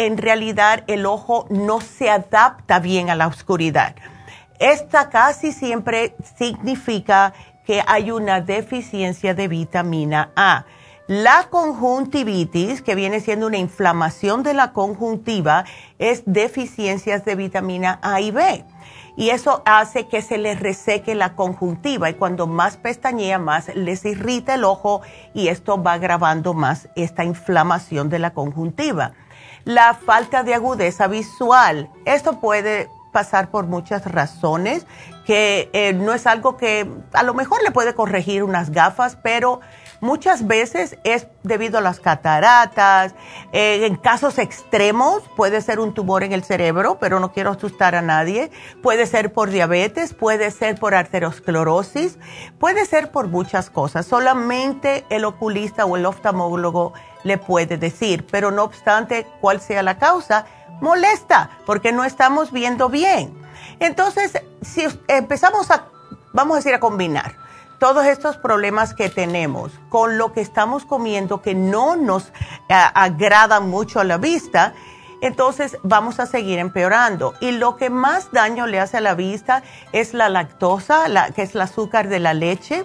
en 0.00 0.16
realidad 0.16 0.82
el 0.86 1.04
ojo 1.04 1.46
no 1.50 1.82
se 1.82 2.08
adapta 2.08 2.80
bien 2.80 3.10
a 3.10 3.14
la 3.14 3.26
oscuridad. 3.26 3.94
Esta 4.58 5.10
casi 5.10 5.52
siempre 5.52 6.16
significa 6.38 7.34
que 7.66 7.82
hay 7.86 8.10
una 8.10 8.40
deficiencia 8.40 9.34
de 9.34 9.46
vitamina 9.46 10.30
A. 10.36 10.64
La 11.06 11.48
conjuntivitis, 11.50 12.80
que 12.80 12.94
viene 12.94 13.20
siendo 13.20 13.46
una 13.46 13.58
inflamación 13.58 14.42
de 14.42 14.54
la 14.54 14.72
conjuntiva, 14.72 15.66
es 15.98 16.22
deficiencias 16.24 17.26
de 17.26 17.34
vitamina 17.34 17.98
A 18.00 18.22
y 18.22 18.30
B. 18.30 18.64
Y 19.18 19.28
eso 19.28 19.62
hace 19.66 20.08
que 20.08 20.22
se 20.22 20.38
les 20.38 20.60
reseque 20.60 21.14
la 21.14 21.34
conjuntiva 21.34 22.08
y 22.08 22.14
cuando 22.14 22.46
más 22.46 22.78
pestañea, 22.78 23.38
más 23.38 23.74
les 23.74 24.06
irrita 24.06 24.54
el 24.54 24.64
ojo 24.64 25.02
y 25.34 25.48
esto 25.48 25.82
va 25.82 25.92
agravando 25.92 26.54
más 26.54 26.88
esta 26.96 27.22
inflamación 27.22 28.08
de 28.08 28.18
la 28.18 28.30
conjuntiva. 28.30 29.12
La 29.70 29.94
falta 29.94 30.42
de 30.42 30.52
agudeza 30.52 31.06
visual, 31.06 31.88
esto 32.04 32.40
puede 32.40 32.90
pasar 33.12 33.52
por 33.52 33.68
muchas 33.68 34.04
razones, 34.04 34.84
que 35.24 35.70
eh, 35.72 35.92
no 35.92 36.12
es 36.12 36.26
algo 36.26 36.56
que 36.56 36.90
a 37.12 37.22
lo 37.22 37.34
mejor 37.34 37.62
le 37.62 37.70
puede 37.70 37.94
corregir 37.94 38.42
unas 38.42 38.70
gafas, 38.70 39.16
pero 39.22 39.60
Muchas 40.00 40.46
veces 40.46 40.96
es 41.04 41.26
debido 41.42 41.76
a 41.76 41.82
las 41.82 42.00
cataratas, 42.00 43.14
eh, 43.52 43.84
en 43.84 43.96
casos 43.96 44.38
extremos 44.38 45.22
puede 45.36 45.60
ser 45.60 45.78
un 45.78 45.92
tumor 45.92 46.22
en 46.22 46.32
el 46.32 46.42
cerebro, 46.42 46.96
pero 46.98 47.20
no 47.20 47.32
quiero 47.32 47.50
asustar 47.50 47.94
a 47.94 48.00
nadie, 48.00 48.50
puede 48.82 49.06
ser 49.06 49.30
por 49.30 49.50
diabetes, 49.50 50.14
puede 50.14 50.50
ser 50.52 50.80
por 50.80 50.94
arteriosclerosis, 50.94 52.18
puede 52.58 52.86
ser 52.86 53.10
por 53.10 53.28
muchas 53.28 53.68
cosas, 53.68 54.06
solamente 54.06 55.04
el 55.10 55.26
oculista 55.26 55.84
o 55.84 55.98
el 55.98 56.06
oftalmólogo 56.06 56.94
le 57.22 57.36
puede 57.36 57.76
decir, 57.76 58.26
pero 58.30 58.50
no 58.50 58.64
obstante 58.64 59.26
cuál 59.42 59.60
sea 59.60 59.82
la 59.82 59.98
causa, 59.98 60.46
molesta 60.80 61.50
porque 61.66 61.92
no 61.92 62.04
estamos 62.04 62.52
viendo 62.52 62.88
bien. 62.88 63.38
Entonces, 63.80 64.32
si 64.62 64.86
empezamos 65.08 65.70
a, 65.70 65.88
vamos 66.32 66.54
a 66.54 66.56
decir, 66.56 66.74
a 66.74 66.80
combinar 66.80 67.39
todos 67.80 68.04
estos 68.04 68.36
problemas 68.36 68.94
que 68.94 69.08
tenemos 69.08 69.72
con 69.88 70.18
lo 70.18 70.32
que 70.32 70.42
estamos 70.42 70.84
comiendo 70.84 71.42
que 71.42 71.54
no 71.56 71.96
nos 71.96 72.28
eh, 72.68 72.74
agrada 72.94 73.58
mucho 73.58 73.98
a 73.98 74.04
la 74.04 74.18
vista, 74.18 74.74
entonces 75.22 75.78
vamos 75.82 76.20
a 76.20 76.26
seguir 76.26 76.58
empeorando. 76.58 77.34
Y 77.40 77.52
lo 77.52 77.76
que 77.76 77.90
más 77.90 78.30
daño 78.32 78.66
le 78.66 78.78
hace 78.78 78.98
a 78.98 79.00
la 79.00 79.14
vista 79.14 79.62
es 79.92 80.14
la 80.14 80.28
lactosa, 80.28 81.06
que 81.34 81.42
es 81.42 81.54
el 81.54 81.62
azúcar 81.62 82.08
de 82.08 82.20
la 82.20 82.34
leche, 82.34 82.84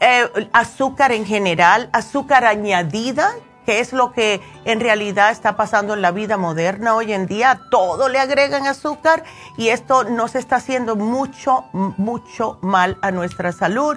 eh, 0.00 0.48
azúcar 0.52 1.12
en 1.12 1.24
general, 1.24 1.88
azúcar 1.92 2.44
añadida, 2.44 3.32
que 3.70 3.78
es 3.78 3.92
lo 3.92 4.10
que 4.10 4.40
en 4.64 4.80
realidad 4.80 5.30
está 5.30 5.54
pasando 5.54 5.94
en 5.94 6.02
la 6.02 6.10
vida 6.10 6.36
moderna 6.36 6.96
hoy 6.96 7.12
en 7.12 7.28
día. 7.28 7.60
Todo 7.70 8.08
le 8.08 8.18
agregan 8.18 8.66
azúcar 8.66 9.22
y 9.56 9.68
esto 9.68 10.02
nos 10.02 10.34
está 10.34 10.56
haciendo 10.56 10.96
mucho, 10.96 11.66
mucho 11.72 12.58
mal 12.62 12.98
a 13.00 13.12
nuestra 13.12 13.52
salud. 13.52 13.96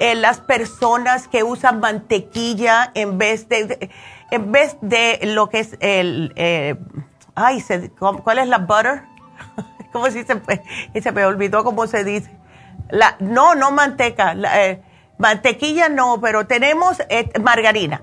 Eh, 0.00 0.16
las 0.16 0.40
personas 0.40 1.28
que 1.28 1.44
usan 1.44 1.78
mantequilla 1.78 2.90
en 2.94 3.16
vez 3.16 3.48
de, 3.48 3.88
en 4.32 4.50
vez 4.50 4.78
de 4.80 5.20
lo 5.22 5.48
que 5.48 5.60
es 5.60 5.76
el, 5.78 6.32
eh, 6.34 6.74
ay, 7.36 7.64
¿cuál 8.24 8.38
es 8.40 8.48
la 8.48 8.58
butter? 8.58 9.04
¿Cómo 9.92 10.06
se 10.06 10.24
dice? 10.24 10.42
Se 11.00 11.12
me 11.12 11.24
olvidó 11.24 11.62
cómo 11.62 11.86
se 11.86 12.02
dice. 12.02 12.36
La, 12.90 13.14
no, 13.20 13.54
no 13.54 13.70
manteca. 13.70 14.34
Eh, 14.56 14.82
mantequilla 15.18 15.88
no, 15.88 16.20
pero 16.20 16.48
tenemos 16.48 16.98
margarina. 17.40 18.02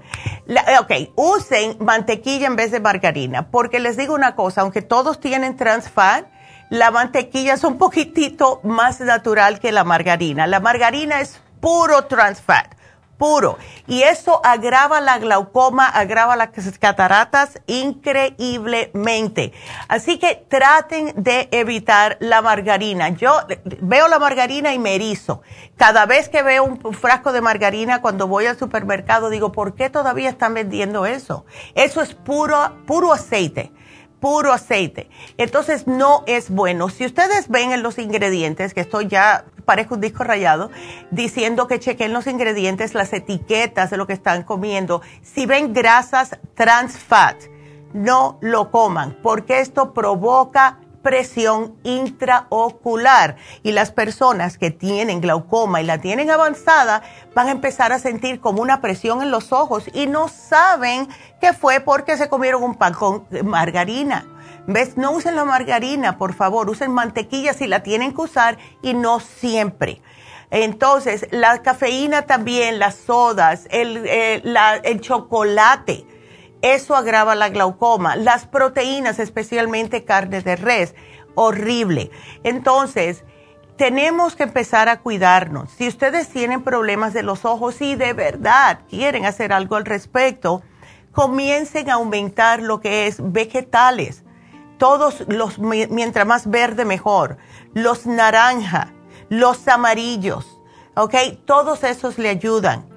Ok, 0.82 1.14
usen 1.16 1.78
mantequilla 1.80 2.48
en 2.48 2.56
vez 2.56 2.72
de 2.72 2.80
margarina, 2.80 3.50
porque 3.50 3.80
les 3.80 3.98
digo 3.98 4.14
una 4.14 4.36
cosa, 4.36 4.62
aunque 4.62 4.82
todos 4.82 5.20
tienen 5.20 5.56
trans 5.56 5.90
fat, 5.90 6.26
la 6.70 6.92
mantequilla 6.92 7.54
es 7.54 7.64
un 7.64 7.78
poquitito 7.78 8.62
más 8.64 9.00
natural 9.02 9.60
que 9.60 9.72
la 9.72 9.84
margarina. 9.84 10.48
La 10.48 10.60
margarina 10.60 11.20
es 11.22 11.42
puro 11.60 12.06
trans 12.06 12.42
fat, 12.42 12.76
puro. 13.22 13.60
Y 13.86 14.02
eso 14.02 14.42
agrava 14.44 15.00
la 15.00 15.20
glaucoma, 15.20 15.86
agrava 15.86 16.36
las 16.36 16.50
cataratas 16.80 17.62
increíblemente. 17.68 19.54
Así 19.88 20.18
que 20.18 20.44
traten 20.50 21.14
de 21.16 21.48
evitar 21.52 22.18
la 22.20 22.42
margarina. 22.42 23.10
Yo 23.10 23.42
veo 23.80 24.08
la 24.08 24.18
margarina 24.18 24.74
y 24.74 24.80
me 24.80 24.96
erizo. 24.96 25.44
Cada 25.78 26.08
vez 26.08 26.30
que 26.30 26.42
veo 26.42 26.64
un 26.64 26.80
frasco 26.96 27.32
de 27.32 27.42
margarina 27.42 28.02
cuando 28.02 28.28
voy 28.28 28.48
al 28.48 28.58
supermercado 28.58 29.30
digo, 29.30 29.52
¿por 29.52 29.76
qué 29.76 29.92
todavía 29.92 30.30
están 30.30 30.56
vendiendo 30.56 31.06
eso? 31.06 31.46
Eso 31.76 32.02
es 32.02 32.16
puro, 32.16 32.58
puro 32.88 33.14
aceite 33.14 33.72
puro 34.22 34.54
aceite. 34.54 35.10
Entonces 35.38 35.88
no 35.88 36.24
es 36.28 36.50
bueno. 36.50 36.88
Si 36.88 37.06
ustedes 37.06 37.50
ven 37.50 37.74
en 37.74 37.84
los 37.84 37.98
ingredientes, 37.98 38.74
que 38.74 38.80
estoy 38.80 39.08
ya 39.08 39.44
parezco 39.66 39.96
un 39.96 40.02
disco 40.02 40.24
rayado, 40.24 40.70
diciendo 41.12 41.68
que 41.68 41.80
chequen 41.80 42.14
los 42.14 42.28
ingredientes, 42.28 42.94
las 42.94 43.12
etiquetas 43.12 43.90
de 43.90 43.98
lo 43.98 44.08
que 44.08 44.14
están 44.14 44.44
comiendo. 44.44 45.02
Si 45.22 45.46
ven 45.46 45.74
grasas 45.74 46.38
trans 46.56 46.98
fat, 46.98 47.36
no 47.94 48.38
lo 48.42 48.72
coman, 48.72 49.18
porque 49.22 49.60
esto 49.60 49.94
provoca 49.94 50.80
presión 51.02 51.76
intraocular 51.84 53.36
y 53.64 53.72
las 53.72 53.92
personas 53.92 54.58
que 54.58 54.72
tienen 54.72 55.22
glaucoma 55.22 55.82
y 55.82 55.86
la 55.86 56.00
tienen 56.00 56.32
avanzada 56.32 57.02
van 57.34 57.48
a 57.48 57.52
empezar 57.52 57.92
a 57.92 58.00
sentir 58.00 58.40
como 58.40 58.62
una 58.62 58.82
presión 58.82 59.22
en 59.22 59.32
los 59.32 59.52
ojos 59.52 59.86
y 59.94 60.08
no 60.08 60.28
saben 60.28 61.08
que 61.40 61.54
fue 61.54 61.80
porque 61.80 62.18
se 62.18 62.30
comieron 62.30 62.64
un 62.64 62.76
pan 62.76 62.94
con 62.94 63.26
margarina. 63.44 64.26
¿Ves? 64.68 64.96
No 64.96 65.12
usen 65.12 65.36
la 65.36 65.44
margarina, 65.44 66.18
por 66.18 66.34
favor, 66.34 66.70
usen 66.70 66.92
mantequilla 66.92 67.54
si 67.54 67.66
la 67.66 67.82
tienen 67.82 68.14
que 68.14 68.22
usar 68.22 68.58
y 68.84 68.94
no 68.94 69.20
siempre. 69.20 70.02
Entonces, 70.52 71.28
la 71.32 71.62
cafeína 71.62 72.24
también, 72.24 72.78
las 72.78 72.96
sodas, 72.96 73.68
el, 73.72 74.04
eh, 74.06 74.44
el 74.84 75.02
chocolate, 75.02 76.06
eso 76.62 76.96
agrava 76.96 77.36
la 77.36 77.50
glaucoma. 77.50 78.16
Las 78.16 78.46
proteínas, 78.46 79.20
especialmente 79.20 80.04
carne 80.04 80.42
de 80.42 80.56
res, 80.56 80.96
horrible. 81.36 82.12
Entonces, 82.44 83.24
tenemos 83.78 84.36
que 84.36 84.44
empezar 84.44 84.90
a 84.90 85.00
cuidarnos. 85.00 85.72
Si 85.72 85.88
ustedes 85.88 86.30
tienen 86.30 86.64
problemas 86.64 87.14
de 87.14 87.24
los 87.24 87.46
ojos 87.46 87.82
y 87.82 87.96
de 87.96 88.14
verdad 88.14 88.82
quieren 88.90 89.26
hacer 89.26 89.54
algo 89.54 89.76
al 89.76 89.86
respecto, 89.86 90.62
comiencen 91.12 91.90
a 91.90 91.96
aumentar 91.96 92.62
lo 92.62 92.80
que 92.80 93.08
es 93.08 93.18
vegetales 93.20 94.24
todos 94.82 95.26
los, 95.28 95.60
mientras 95.60 96.26
más 96.26 96.50
verde 96.50 96.86
mejor, 96.86 97.38
los 97.76 98.08
naranja, 98.08 98.92
los 99.30 99.68
amarillos, 99.68 100.60
¿ok? 100.96 101.14
Todos 101.46 101.84
esos 101.84 102.18
le 102.18 102.30
ayudan. 102.30 102.91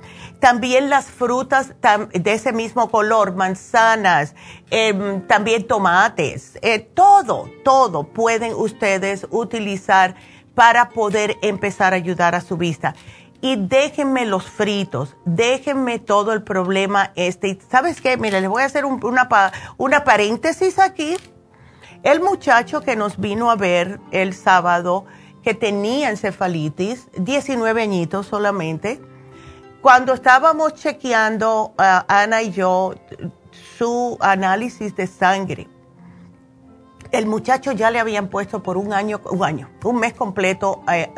También 0.44 0.90
las 0.90 1.06
frutas 1.06 1.72
de 2.12 2.32
ese 2.34 2.52
mismo 2.52 2.90
color, 2.90 3.34
manzanas, 3.34 4.34
em, 4.70 5.26
también 5.26 5.66
tomates, 5.66 6.58
eh, 6.60 6.80
todo, 6.80 7.48
todo 7.64 8.02
pueden 8.02 8.52
ustedes 8.52 9.26
utilizar 9.30 10.16
para 10.54 10.90
poder 10.90 11.38
empezar 11.40 11.94
a 11.94 11.96
ayudar 11.96 12.34
a 12.34 12.42
su 12.42 12.58
vista. 12.58 12.94
Y 13.40 13.56
déjenme 13.56 14.26
los 14.26 14.44
fritos, 14.44 15.16
déjenme 15.24 15.98
todo 15.98 16.34
el 16.34 16.42
problema 16.42 17.12
este. 17.14 17.58
¿Sabes 17.70 18.02
qué? 18.02 18.18
Mira, 18.18 18.38
les 18.38 18.50
voy 18.50 18.64
a 18.64 18.66
hacer 18.66 18.84
una, 18.84 19.26
una 19.78 20.04
paréntesis 20.04 20.78
aquí 20.78 21.16
el 22.02 22.20
muchacho 22.20 22.82
que 22.82 22.96
nos 22.96 23.18
vino 23.18 23.50
a 23.50 23.56
ver 23.56 23.98
el 24.10 24.34
sábado, 24.34 25.06
que 25.42 25.54
tenía 25.54 26.10
encefalitis, 26.10 27.08
19 27.16 27.80
añitos 27.80 28.26
solamente, 28.26 29.00
cuando 29.84 30.14
estábamos 30.14 30.72
chequeando, 30.76 31.74
uh, 31.78 32.04
Ana 32.08 32.40
y 32.40 32.52
yo, 32.52 32.94
su 33.76 34.16
análisis 34.18 34.96
de 34.96 35.06
sangre, 35.06 35.68
el 37.12 37.26
muchacho 37.26 37.70
ya 37.72 37.90
le 37.90 38.00
habían 38.00 38.28
puesto 38.28 38.62
por 38.62 38.78
un 38.78 38.94
año, 38.94 39.20
un 39.30 39.44
año, 39.44 39.68
un 39.84 39.96
mes 39.96 40.14
completo 40.14 40.82
eh, 40.90 41.12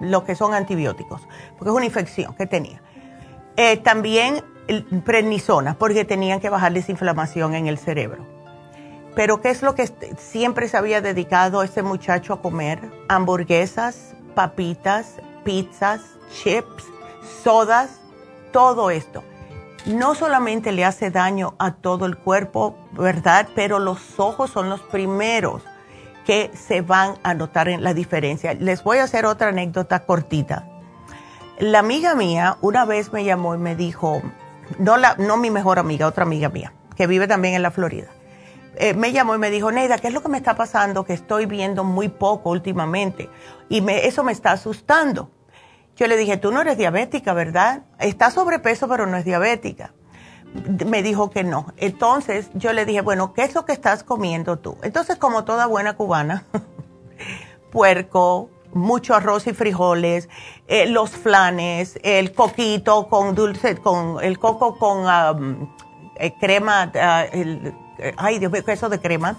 lo 0.00 0.24
que 0.24 0.34
son 0.34 0.52
antibióticos, 0.52 1.28
porque 1.56 1.70
es 1.70 1.76
una 1.76 1.84
infección 1.84 2.34
que 2.34 2.48
tenía. 2.48 2.82
Eh, 3.56 3.76
también 3.76 4.42
prednisona, 5.04 5.78
porque 5.78 6.04
tenían 6.04 6.40
que 6.40 6.50
bajar 6.50 6.72
desinflamación 6.72 7.54
en 7.54 7.68
el 7.68 7.78
cerebro 7.78 8.26
pero 9.14 9.40
¿qué 9.40 9.50
es 9.50 9.62
lo 9.62 9.74
que 9.74 9.88
siempre 10.16 10.68
se 10.68 10.76
había 10.76 11.00
dedicado 11.00 11.64
este 11.64 11.82
muchacho 11.82 12.34
a 12.34 12.42
comer? 12.42 12.80
Hamburguesas, 13.08 14.14
papitas, 14.36 15.14
pizzas, 15.44 16.02
chips, 16.30 16.84
sodas, 17.42 18.00
todo 18.58 18.90
esto. 18.90 19.22
No 19.86 20.16
solamente 20.16 20.72
le 20.72 20.84
hace 20.84 21.12
daño 21.12 21.54
a 21.60 21.74
todo 21.74 22.06
el 22.06 22.16
cuerpo, 22.16 22.76
¿verdad? 22.90 23.46
Pero 23.54 23.78
los 23.78 24.18
ojos 24.18 24.50
son 24.50 24.68
los 24.68 24.80
primeros 24.80 25.62
que 26.26 26.50
se 26.54 26.80
van 26.80 27.14
a 27.22 27.34
notar 27.34 27.68
en 27.68 27.84
la 27.84 27.94
diferencia. 27.94 28.54
Les 28.54 28.82
voy 28.82 28.98
a 28.98 29.04
hacer 29.04 29.26
otra 29.26 29.50
anécdota 29.50 30.04
cortita. 30.06 30.66
La 31.60 31.78
amiga 31.78 32.16
mía 32.16 32.58
una 32.60 32.84
vez 32.84 33.12
me 33.12 33.22
llamó 33.22 33.54
y 33.54 33.58
me 33.58 33.76
dijo, 33.76 34.22
no, 34.80 34.96
la, 34.96 35.14
no 35.18 35.36
mi 35.36 35.52
mejor 35.52 35.78
amiga, 35.78 36.08
otra 36.08 36.24
amiga 36.24 36.48
mía, 36.48 36.72
que 36.96 37.06
vive 37.06 37.28
también 37.28 37.54
en 37.54 37.62
la 37.62 37.70
Florida 37.70 38.08
eh, 38.80 38.94
me 38.94 39.12
llamó 39.12 39.34
y 39.34 39.38
me 39.38 39.50
dijo, 39.50 39.72
Neida, 39.72 39.98
¿qué 39.98 40.08
es 40.08 40.14
lo 40.14 40.22
que 40.22 40.28
me 40.28 40.36
está 40.36 40.54
pasando? 40.54 41.04
Que 41.04 41.12
estoy 41.12 41.46
viendo 41.46 41.82
muy 41.82 42.08
poco 42.08 42.50
últimamente 42.50 43.28
y 43.68 43.80
me, 43.80 44.06
eso 44.06 44.22
me 44.22 44.30
está 44.30 44.52
asustando. 44.52 45.30
Yo 45.98 46.06
le 46.06 46.16
dije, 46.16 46.36
tú 46.36 46.52
no 46.52 46.60
eres 46.60 46.78
diabética, 46.78 47.34
¿verdad? 47.34 47.82
Está 47.98 48.30
sobrepeso, 48.30 48.86
pero 48.86 49.06
no 49.06 49.16
es 49.16 49.24
diabética. 49.24 49.94
me 50.86 51.02
dijo 51.02 51.28
que 51.28 51.42
no. 51.42 51.74
Entonces 51.76 52.50
yo 52.54 52.72
le 52.72 52.86
dije, 52.86 53.00
bueno, 53.00 53.32
¿qué 53.32 53.42
es 53.42 53.54
lo 53.56 53.64
que 53.64 53.72
estás 53.72 54.04
comiendo 54.04 54.60
tú? 54.60 54.78
Entonces, 54.84 55.16
como 55.16 55.42
toda 55.42 55.66
buena 55.66 55.96
cubana, 55.96 56.44
puerco, 57.72 58.48
mucho 58.72 59.16
arroz 59.16 59.48
y 59.48 59.54
frijoles, 59.54 60.28
eh, 60.68 60.86
los 60.86 61.10
flanes, 61.10 61.98
el 62.04 62.32
coquito 62.32 63.08
con 63.08 63.34
dulce, 63.34 63.76
con 63.76 64.22
el 64.22 64.38
coco 64.38 64.78
con 64.78 65.00
um, 65.00 65.74
crema, 66.38 66.92
uh, 66.94 67.70
ay 68.16 68.38
Dios 68.38 68.52
mío, 68.52 68.64
queso 68.64 68.88
de 68.88 69.00
crema 69.00 69.36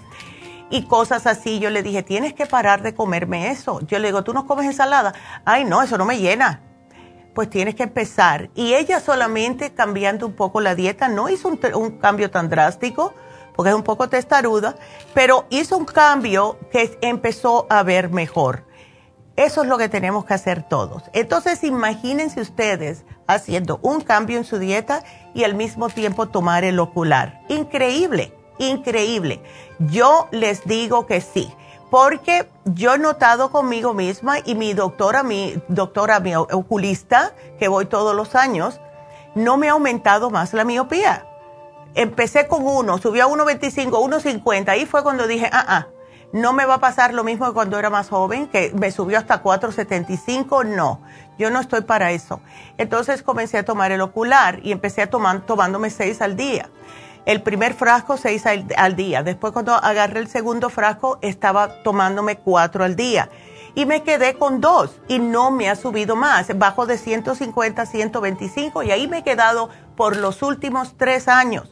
y 0.70 0.86
cosas 0.86 1.26
así. 1.26 1.58
Yo 1.58 1.68
le 1.68 1.82
dije, 1.82 2.02
tienes 2.02 2.32
que 2.32 2.46
parar 2.46 2.82
de 2.82 2.94
comerme 2.94 3.50
eso. 3.50 3.80
Yo 3.82 3.98
le 3.98 4.08
digo, 4.08 4.24
¿tú 4.24 4.32
no 4.32 4.46
comes 4.46 4.66
ensalada? 4.66 5.12
Ay, 5.44 5.64
no, 5.64 5.82
eso 5.82 5.98
no 5.98 6.04
me 6.04 6.18
llena. 6.18 6.60
Pues 7.34 7.50
tienes 7.50 7.74
que 7.74 7.82
empezar. 7.82 8.50
Y 8.54 8.74
ella 8.74 9.00
solamente 9.00 9.72
cambiando 9.72 10.26
un 10.26 10.32
poco 10.32 10.60
la 10.60 10.74
dieta, 10.74 11.08
no 11.08 11.28
hizo 11.28 11.48
un, 11.48 11.60
un 11.74 11.98
cambio 11.98 12.30
tan 12.30 12.48
drástico, 12.48 13.12
porque 13.54 13.70
es 13.70 13.76
un 13.76 13.82
poco 13.82 14.08
testaruda, 14.08 14.76
pero 15.12 15.46
hizo 15.50 15.76
un 15.76 15.84
cambio 15.84 16.58
que 16.72 16.98
empezó 17.02 17.66
a 17.68 17.82
ver 17.82 18.10
mejor. 18.10 18.64
Eso 19.36 19.62
es 19.62 19.68
lo 19.68 19.78
que 19.78 19.88
tenemos 19.88 20.24
que 20.24 20.34
hacer 20.34 20.62
todos. 20.62 21.04
Entonces, 21.12 21.64
imagínense 21.64 22.40
ustedes 22.40 23.04
haciendo 23.26 23.78
un 23.82 24.00
cambio 24.00 24.36
en 24.36 24.44
su 24.44 24.58
dieta 24.58 25.02
y 25.34 25.44
al 25.44 25.54
mismo 25.54 25.88
tiempo 25.88 26.28
tomar 26.28 26.64
el 26.64 26.78
ocular. 26.78 27.40
Increíble, 27.48 28.34
increíble. 28.60 29.42
Yo 29.78 30.28
les 30.30 30.64
digo 30.64 31.06
que 31.06 31.20
sí, 31.20 31.52
porque 31.90 32.48
yo 32.64 32.94
he 32.94 32.98
notado 32.98 33.50
conmigo 33.50 33.94
misma 33.94 34.38
y 34.44 34.54
mi 34.54 34.74
doctora, 34.74 35.22
mi 35.22 35.60
doctora, 35.68 36.20
mi 36.20 36.34
oculista, 36.36 37.32
que 37.58 37.68
voy 37.68 37.86
todos 37.86 38.14
los 38.14 38.34
años, 38.34 38.80
no 39.34 39.56
me 39.56 39.68
ha 39.68 39.72
aumentado 39.72 40.30
más 40.30 40.52
la 40.54 40.64
miopía. 40.64 41.26
Empecé 41.94 42.46
con 42.46 42.66
uno, 42.66 42.98
subió 42.98 43.24
a 43.24 43.28
1,25, 43.28 43.90
1,50, 43.90 44.68
ahí 44.68 44.86
fue 44.86 45.02
cuando 45.02 45.26
dije, 45.26 45.50
ah, 45.52 45.64
ah 45.66 45.86
no 46.32 46.52
me 46.52 46.64
va 46.64 46.74
a 46.74 46.80
pasar 46.80 47.12
lo 47.12 47.24
mismo 47.24 47.46
que 47.46 47.52
cuando 47.52 47.78
era 47.78 47.90
más 47.90 48.08
joven, 48.08 48.46
que 48.46 48.72
me 48.74 48.92
subió 48.92 49.18
hasta 49.18 49.42
4,75. 49.42 50.64
No, 50.64 51.00
yo 51.38 51.50
no 51.50 51.60
estoy 51.60 51.82
para 51.82 52.12
eso. 52.12 52.40
Entonces 52.78 53.22
comencé 53.22 53.58
a 53.58 53.64
tomar 53.64 53.90
el 53.92 54.00
ocular 54.00 54.60
y 54.62 54.72
empecé 54.72 55.02
a 55.02 55.10
tomar, 55.10 55.40
tomándome 55.40 55.90
seis 55.90 56.22
al 56.22 56.36
día. 56.36 56.70
El 57.26 57.42
primer 57.42 57.74
frasco, 57.74 58.16
seis 58.16 58.46
al, 58.46 58.66
al, 58.76 58.96
día. 58.96 59.22
Después 59.22 59.52
cuando 59.52 59.74
agarré 59.74 60.20
el 60.20 60.28
segundo 60.28 60.70
frasco, 60.70 61.18
estaba 61.22 61.82
tomándome 61.82 62.36
cuatro 62.36 62.84
al 62.84 62.96
día. 62.96 63.28
Y 63.74 63.86
me 63.86 64.02
quedé 64.02 64.34
con 64.34 64.60
dos 64.60 65.00
y 65.06 65.18
no 65.18 65.50
me 65.50 65.70
ha 65.70 65.76
subido 65.76 66.16
más. 66.16 66.56
Bajo 66.58 66.86
de 66.86 66.98
150 66.98 67.82
a 67.82 67.86
125 67.86 68.82
y 68.82 68.90
ahí 68.90 69.06
me 69.06 69.18
he 69.18 69.22
quedado 69.22 69.70
por 69.96 70.16
los 70.16 70.42
últimos 70.42 70.96
tres 70.96 71.28
años 71.28 71.70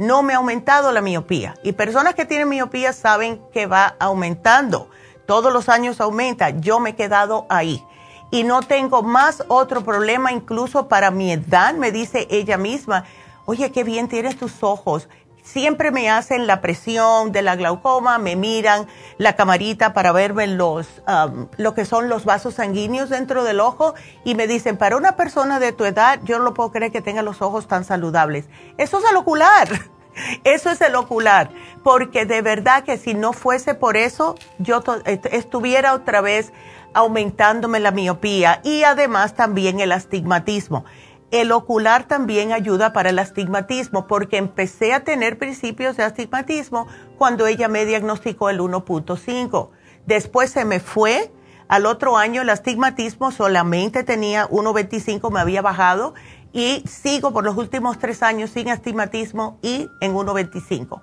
no 0.00 0.22
me 0.22 0.32
ha 0.32 0.38
aumentado 0.38 0.92
la 0.92 1.02
miopía. 1.02 1.54
Y 1.62 1.72
personas 1.72 2.14
que 2.14 2.24
tienen 2.24 2.48
miopía 2.48 2.92
saben 2.92 3.40
que 3.52 3.66
va 3.66 3.96
aumentando. 3.98 4.88
Todos 5.26 5.52
los 5.52 5.68
años 5.68 6.00
aumenta. 6.00 6.50
Yo 6.50 6.80
me 6.80 6.90
he 6.90 6.96
quedado 6.96 7.46
ahí. 7.50 7.84
Y 8.30 8.44
no 8.44 8.62
tengo 8.62 9.02
más 9.02 9.44
otro 9.48 9.84
problema, 9.84 10.32
incluso 10.32 10.88
para 10.88 11.10
mi 11.10 11.32
edad, 11.32 11.74
me 11.74 11.92
dice 11.92 12.26
ella 12.30 12.56
misma, 12.56 13.04
oye, 13.50 13.72
qué 13.72 13.82
bien 13.82 14.06
tienes 14.06 14.36
tus 14.36 14.62
ojos. 14.62 15.08
Siempre 15.42 15.90
me 15.90 16.08
hacen 16.08 16.46
la 16.46 16.60
presión 16.60 17.32
de 17.32 17.42
la 17.42 17.56
glaucoma, 17.56 18.18
me 18.18 18.36
miran 18.36 18.86
la 19.18 19.34
camarita 19.34 19.92
para 19.92 20.12
verme 20.12 20.46
los, 20.46 20.86
um, 21.08 21.48
lo 21.56 21.74
que 21.74 21.84
son 21.84 22.08
los 22.08 22.24
vasos 22.24 22.54
sanguíneos 22.54 23.08
dentro 23.08 23.42
del 23.42 23.58
ojo 23.58 23.94
y 24.24 24.36
me 24.36 24.46
dicen, 24.46 24.76
para 24.76 24.96
una 24.96 25.16
persona 25.16 25.58
de 25.58 25.72
tu 25.72 25.84
edad, 25.84 26.20
yo 26.22 26.38
no 26.38 26.44
lo 26.44 26.54
puedo 26.54 26.70
creer 26.70 26.92
que 26.92 27.00
tenga 27.00 27.22
los 27.22 27.42
ojos 27.42 27.66
tan 27.66 27.82
saludables. 27.84 28.48
Eso 28.78 28.98
es 28.98 29.10
el 29.10 29.16
ocular, 29.16 29.68
eso 30.44 30.70
es 30.70 30.80
el 30.80 30.94
ocular, 30.94 31.50
porque 31.82 32.26
de 32.26 32.42
verdad 32.42 32.84
que 32.84 32.98
si 32.98 33.14
no 33.14 33.32
fuese 33.32 33.74
por 33.74 33.96
eso, 33.96 34.36
yo 34.58 34.80
estuviera 35.04 35.94
otra 35.94 36.20
vez 36.20 36.52
aumentándome 36.94 37.80
la 37.80 37.90
miopía 37.90 38.60
y 38.62 38.84
además 38.84 39.34
también 39.34 39.80
el 39.80 39.90
astigmatismo. 39.90 40.84
El 41.30 41.52
ocular 41.52 42.08
también 42.08 42.52
ayuda 42.52 42.92
para 42.92 43.10
el 43.10 43.18
astigmatismo 43.20 44.08
porque 44.08 44.36
empecé 44.36 44.92
a 44.92 45.04
tener 45.04 45.38
principios 45.38 45.96
de 45.96 46.02
astigmatismo 46.02 46.88
cuando 47.18 47.46
ella 47.46 47.68
me 47.68 47.84
diagnosticó 47.84 48.50
el 48.50 48.58
1.5. 48.58 49.70
Después 50.06 50.50
se 50.50 50.64
me 50.64 50.80
fue. 50.80 51.30
Al 51.68 51.86
otro 51.86 52.16
año 52.16 52.42
el 52.42 52.50
astigmatismo 52.50 53.30
solamente 53.30 54.02
tenía 54.02 54.48
1.25, 54.48 55.30
me 55.30 55.38
había 55.38 55.62
bajado 55.62 56.14
y 56.52 56.82
sigo 56.88 57.32
por 57.32 57.44
los 57.44 57.56
últimos 57.56 58.00
tres 58.00 58.24
años 58.24 58.50
sin 58.50 58.68
astigmatismo 58.68 59.60
y 59.62 59.88
en 60.00 60.14
1.25. 60.14 61.00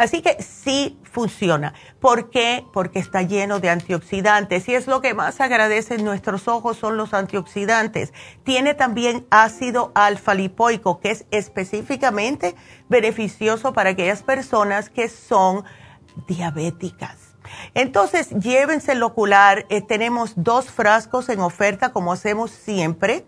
Así 0.00 0.22
que 0.22 0.42
sí 0.42 0.98
funciona. 1.02 1.74
¿Por 2.00 2.30
qué? 2.30 2.64
Porque 2.72 2.98
está 2.98 3.20
lleno 3.20 3.60
de 3.60 3.68
antioxidantes 3.68 4.66
y 4.66 4.74
es 4.74 4.86
lo 4.86 5.02
que 5.02 5.12
más 5.12 5.42
agradecen 5.42 6.06
nuestros 6.06 6.48
ojos 6.48 6.78
son 6.78 6.96
los 6.96 7.12
antioxidantes. 7.12 8.14
Tiene 8.42 8.72
también 8.72 9.26
ácido 9.28 9.92
alfa 9.94 10.32
lipoico 10.32 11.00
que 11.00 11.10
es 11.10 11.26
específicamente 11.30 12.54
beneficioso 12.88 13.74
para 13.74 13.90
aquellas 13.90 14.22
personas 14.22 14.88
que 14.88 15.10
son 15.10 15.64
diabéticas. 16.26 17.34
Entonces, 17.74 18.30
llévense 18.30 18.92
el 18.92 19.02
ocular. 19.02 19.66
Eh, 19.68 19.82
tenemos 19.82 20.32
dos 20.34 20.70
frascos 20.70 21.28
en 21.28 21.40
oferta 21.40 21.92
como 21.92 22.14
hacemos 22.14 22.50
siempre 22.52 23.26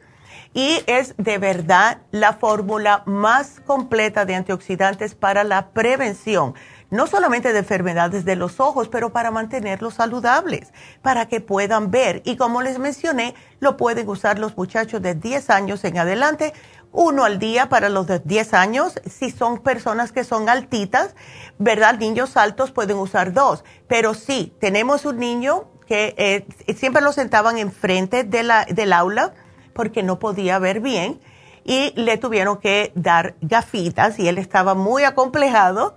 y 0.54 0.82
es 0.86 1.14
de 1.16 1.38
verdad 1.38 1.98
la 2.10 2.34
fórmula 2.34 3.02
más 3.06 3.60
completa 3.64 4.24
de 4.24 4.34
antioxidantes 4.34 5.14
para 5.14 5.44
la 5.44 5.70
prevención, 5.70 6.54
no 6.90 7.06
solamente 7.06 7.52
de 7.52 7.60
enfermedades 7.60 8.24
de 8.24 8.36
los 8.36 8.60
ojos, 8.60 8.88
pero 8.88 9.12
para 9.12 9.30
mantenerlos 9.30 9.94
saludables, 9.94 10.72
para 11.00 11.26
que 11.26 11.40
puedan 11.40 11.90
ver. 11.90 12.20
Y 12.24 12.36
como 12.36 12.60
les 12.60 12.78
mencioné, 12.78 13.34
lo 13.60 13.78
pueden 13.78 14.08
usar 14.08 14.38
los 14.38 14.56
muchachos 14.56 15.00
de 15.00 15.14
10 15.14 15.48
años 15.50 15.84
en 15.84 15.96
adelante, 15.96 16.52
uno 16.92 17.24
al 17.24 17.38
día 17.38 17.70
para 17.70 17.88
los 17.88 18.06
de 18.06 18.18
10 18.18 18.52
años. 18.52 19.00
Si 19.10 19.30
son 19.30 19.62
personas 19.62 20.12
que 20.12 20.24
son 20.24 20.50
altitas, 20.50 21.14
¿verdad? 21.58 21.98
Niños 21.98 22.36
altos 22.36 22.70
pueden 22.70 22.98
usar 22.98 23.32
dos. 23.32 23.64
Pero 23.88 24.12
sí, 24.12 24.54
tenemos 24.60 25.06
un 25.06 25.18
niño 25.18 25.70
que 25.86 26.14
eh, 26.18 26.74
siempre 26.74 27.00
lo 27.00 27.12
sentaban 27.14 27.56
enfrente 27.56 28.24
de 28.24 28.42
la, 28.42 28.66
del 28.66 28.92
aula 28.92 29.32
porque 29.72 30.02
no 30.02 30.18
podía 30.18 30.58
ver 30.58 30.80
bien 30.80 31.20
y 31.64 31.92
le 32.00 32.18
tuvieron 32.18 32.58
que 32.58 32.92
dar 32.94 33.34
gafitas 33.40 34.18
y 34.18 34.28
él 34.28 34.38
estaba 34.38 34.74
muy 34.74 35.04
acomplejado 35.04 35.96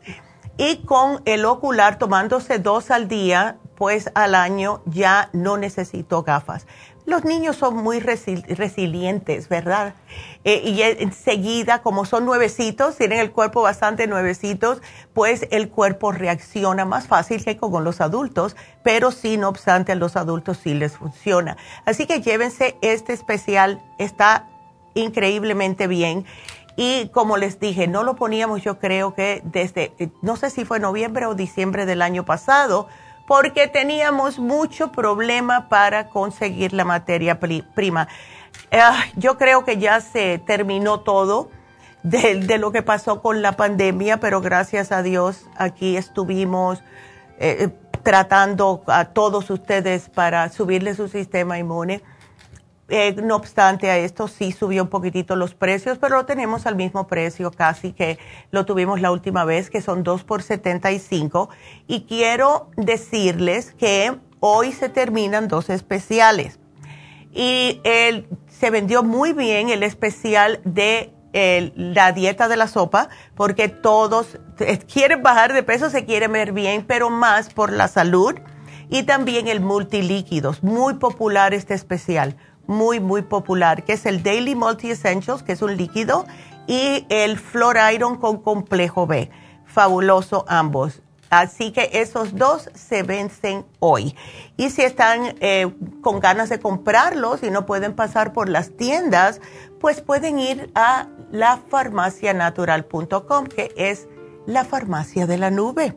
y 0.58 0.78
con 0.78 1.22
el 1.26 1.46
ocular 1.46 1.98
tomándose 1.98 2.60
dos 2.60 2.92
al 2.92 3.08
día, 3.08 3.58
pues 3.76 4.10
al 4.16 4.36
año 4.36 4.82
ya 4.86 5.30
no 5.34 5.58
necesitó 5.58 6.24
gafas. 6.24 6.66
Los 7.06 7.24
niños 7.24 7.56
son 7.56 7.78
muy 7.78 8.00
resilientes, 8.00 9.48
¿verdad? 9.48 9.94
Eh, 10.44 10.62
y 10.65 10.82
enseguida, 10.82 11.84
como 11.84 12.06
son 12.06 12.26
nuevecitos, 12.26 12.98
tienen 12.98 13.20
el 13.20 13.32
cuerpo 13.32 13.62
bastante 13.62 14.08
nuevecitos, 14.08 14.82
pues 15.13 15.48
el 15.52 15.70
cuerpo 15.70 16.12
reacciona 16.12 16.84
más 16.84 17.08
fácil 17.08 17.46
que 17.46 17.58
con 17.58 17.84
los 17.84 18.02
adultos, 18.02 18.56
pero 18.84 19.12
sí, 19.12 19.38
no 19.38 19.50
obstante, 19.50 19.91
a 19.91 19.96
los 19.96 20.15
adultos 20.15 20.58
sí 20.63 20.74
les 20.74 20.94
funciona. 20.94 21.58
Así 21.86 22.08
que 22.08 22.22
llévense 22.22 22.76
este 22.82 23.13
especial, 23.13 23.84
está 24.00 24.48
increíblemente 24.96 25.86
bien. 25.86 26.26
Y 26.76 27.10
como 27.10 27.38
les 27.38 27.60
dije, 27.60 27.88
no 27.88 28.04
lo 28.04 28.15
poníamos 28.15 28.63
yo 28.63 28.80
creo 28.80 29.13
que 29.13 29.41
desde, 29.46 29.94
no 30.22 30.36
sé 30.36 30.50
si 30.50 30.65
fue 30.65 30.80
noviembre 30.80 31.26
o 31.26 31.36
diciembre 31.36 31.86
del 31.86 32.02
año 32.02 32.26
pasado, 32.26 32.88
porque 33.28 33.68
teníamos 33.68 34.40
mucho 34.40 34.92
problema 34.92 35.68
para 35.70 36.10
conseguir 36.10 36.74
la 36.74 36.86
materia 36.86 37.40
prima. 37.40 38.08
Ah, 38.72 39.04
yo 39.16 39.38
creo 39.38 39.66
que 39.66 39.78
ya 39.78 40.02
se 40.02 40.40
terminó 40.40 41.02
todo 41.02 41.50
de, 42.04 42.58
lo 42.58 42.72
que 42.72 42.84
pasó 42.84 43.22
con 43.22 43.42
la 43.42 43.54
pandemia, 43.54 44.18
pero 44.18 44.42
gracias 44.42 44.92
a 44.92 45.02
Dios 45.02 45.46
aquí 45.58 45.98
estuvimos 45.98 46.84
eh, 47.40 47.70
tratando 48.04 48.84
a 48.86 49.06
todos 49.06 49.50
ustedes 49.50 50.10
para 50.10 50.50
subirle 50.50 50.94
su 50.94 51.08
sistema 51.08 51.58
inmune. 51.58 52.04
Eh, 52.88 53.15
no 53.24 53.36
obstante 53.36 53.89
a 53.89 53.98
esto, 53.98 54.28
sí 54.28 54.52
subió 54.52 54.84
un 54.84 54.89
poquitito 54.89 55.36
los 55.36 55.56
precios, 55.56 55.98
pero 55.98 56.17
lo 56.17 56.26
tenemos 56.28 56.67
al 56.67 56.76
mismo 56.76 57.08
precio 57.08 57.50
casi 57.50 57.93
que 57.93 58.19
lo 58.52 58.65
tuvimos 58.65 59.02
la 59.02 59.12
última 59.12 59.43
vez, 59.43 59.71
que 59.71 59.82
son 59.82 60.04
2 60.04 60.24
por 60.24 60.43
75. 60.43 61.50
Y 61.88 62.02
quiero 62.02 62.69
decirles 62.78 63.74
que 63.74 64.15
hoy 64.39 64.71
se 64.71 64.89
terminan 64.89 65.48
dos 65.48 65.71
especiales. 65.71 66.60
Y 67.34 67.82
se 68.48 68.69
vendió 68.69 69.04
muy 69.04 69.34
bien 69.34 69.69
el 69.69 69.84
especial 69.84 70.62
de 70.63 71.12
la 71.76 72.13
dieta 72.13 72.48
de 72.48 72.56
la 72.56 72.67
sopa, 72.67 73.10
porque 73.36 73.67
todos 73.67 74.39
quieren 74.91 75.21
bajar 75.21 75.54
de 75.54 75.63
peso, 75.63 75.89
se 75.89 76.06
quieren 76.06 76.32
ver 76.32 76.54
bien, 76.54 76.86
pero 76.86 77.10
más 77.10 77.52
por 77.52 77.74
la 77.74 77.88
salud. 77.88 78.36
Y 78.88 79.04
también 79.04 79.48
el 79.48 79.60
multilíquidos, 79.60 80.63
muy 80.63 80.93
popular 80.93 81.56
este 81.56 81.74
especial 81.74 82.38
muy, 82.67 82.99
muy 82.99 83.21
popular, 83.21 83.84
que 83.84 83.93
es 83.93 84.06
el 84.06 84.23
Daily 84.23 84.56
Multi 84.56 84.91
Essentials, 84.91 85.43
que 85.43 85.54
es 85.54 85.62
un 85.62 85.78
líquido, 85.78 86.25
y 86.67 87.06
el 87.10 87.38
Flor 87.38 87.78
Iron 87.93 88.17
con 88.17 88.41
complejo 88.41 89.08
B. 89.08 89.30
Fabuloso 89.65 90.45
ambos. 90.47 91.01
Así 91.30 91.71
que 91.71 91.89
esos 91.93 92.36
dos 92.36 92.69
se 92.75 93.04
vencen 93.04 93.65
hoy. 93.80 94.15
Y 94.58 94.69
si 94.69 94.82
están 94.84 95.36
eh, 95.41 95.73
con 96.01 96.19
ganas 96.19 96.49
de 96.49 96.60
comprarlos 96.60 97.41
y 97.43 97.49
no 97.49 97.65
pueden 97.65 97.93
pasar 97.93 98.32
por 98.32 98.47
las 98.47 98.78
tiendas, 98.78 99.41
pues 99.82 100.01
pueden 100.01 100.38
ir 100.39 100.69
a 100.75 101.08
lafarmacianatural.com, 101.32 103.47
que 103.47 103.73
es 103.75 104.08
la 104.45 104.65
farmacia 104.65 105.25
de 105.28 105.38
la 105.38 105.51
nube. 105.51 105.95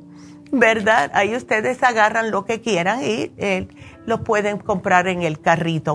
¿Verdad? 0.50 1.10
Ahí 1.12 1.36
ustedes 1.36 1.82
agarran 1.82 2.30
lo 2.30 2.46
que 2.46 2.62
quieran 2.62 3.02
y 3.02 3.30
eh, 3.36 3.68
lo 4.06 4.24
pueden 4.24 4.56
comprar 4.58 5.06
en 5.06 5.22
el 5.22 5.40
carrito. 5.40 5.92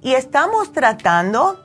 Y 0.00 0.14
estamos 0.14 0.72
tratando, 0.72 1.58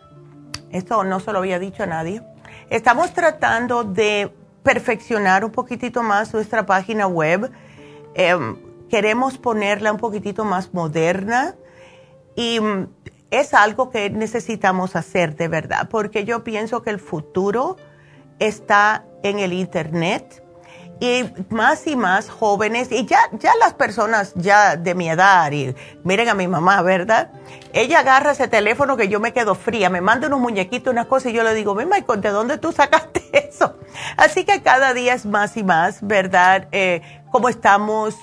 esto 0.71 1.03
no 1.03 1.19
se 1.19 1.31
lo 1.31 1.39
había 1.39 1.59
dicho 1.59 1.83
a 1.83 1.85
nadie, 1.85 2.21
estamos 2.69 3.13
tratando 3.13 3.83
de 3.83 4.33
perfeccionar 4.63 5.45
un 5.45 5.51
poquitito 5.51 6.01
más 6.01 6.33
nuestra 6.33 6.65
página 6.65 7.05
web. 7.05 7.51
Em, 8.15 8.57
queremos 8.89 9.37
ponerla 9.37 9.91
un 9.91 9.97
poquitito 9.97 10.45
más 10.45 10.73
moderna 10.73 11.55
y 12.35 12.59
mm, 12.59 12.87
es 13.31 13.53
algo 13.53 13.89
que 13.89 14.09
necesitamos 14.09 14.95
hacer 14.95 15.35
de 15.35 15.47
verdad, 15.47 15.89
porque 15.89 16.25
yo 16.25 16.43
pienso 16.43 16.81
que 16.81 16.89
el 16.89 16.99
futuro 16.99 17.77
está 18.39 19.05
en 19.23 19.39
el 19.39 19.53
Internet 19.53 20.42
y 21.03 21.29
más 21.49 21.85
y 21.85 21.97
más 21.97 22.29
jóvenes, 22.29 22.89
y 22.89 23.05
ya, 23.05 23.19
ya 23.33 23.51
las 23.59 23.73
personas 23.73 24.31
ya 24.35 24.77
de 24.77 24.95
mi 24.95 25.09
edad, 25.09 25.51
y 25.51 25.75
miren 26.05 26.29
a 26.29 26.33
mi 26.33 26.47
mamá, 26.47 26.81
¿verdad? 26.81 27.29
Ella 27.73 27.99
agarra 27.99 28.31
ese 28.31 28.47
teléfono 28.47 28.95
que 28.95 29.09
yo 29.09 29.19
me 29.19 29.33
quedo 29.33 29.53
fría, 29.53 29.89
me 29.89 29.99
manda 29.99 30.27
unos 30.27 30.39
muñequitos, 30.39 30.93
unas 30.93 31.07
cosas, 31.07 31.33
y 31.33 31.35
yo 31.35 31.43
le 31.43 31.53
digo, 31.55 31.75
Michael, 31.75 32.21
¿de 32.21 32.29
dónde 32.29 32.57
tú 32.57 32.71
sacaste 32.71 33.21
eso? 33.49 33.75
Así 34.15 34.45
que 34.45 34.61
cada 34.61 34.93
día 34.93 35.13
es 35.13 35.25
más 35.25 35.57
y 35.57 35.63
más, 35.65 36.07
¿verdad? 36.07 36.69
Eh, 36.71 37.01
como 37.31 37.49
estamos 37.49 38.15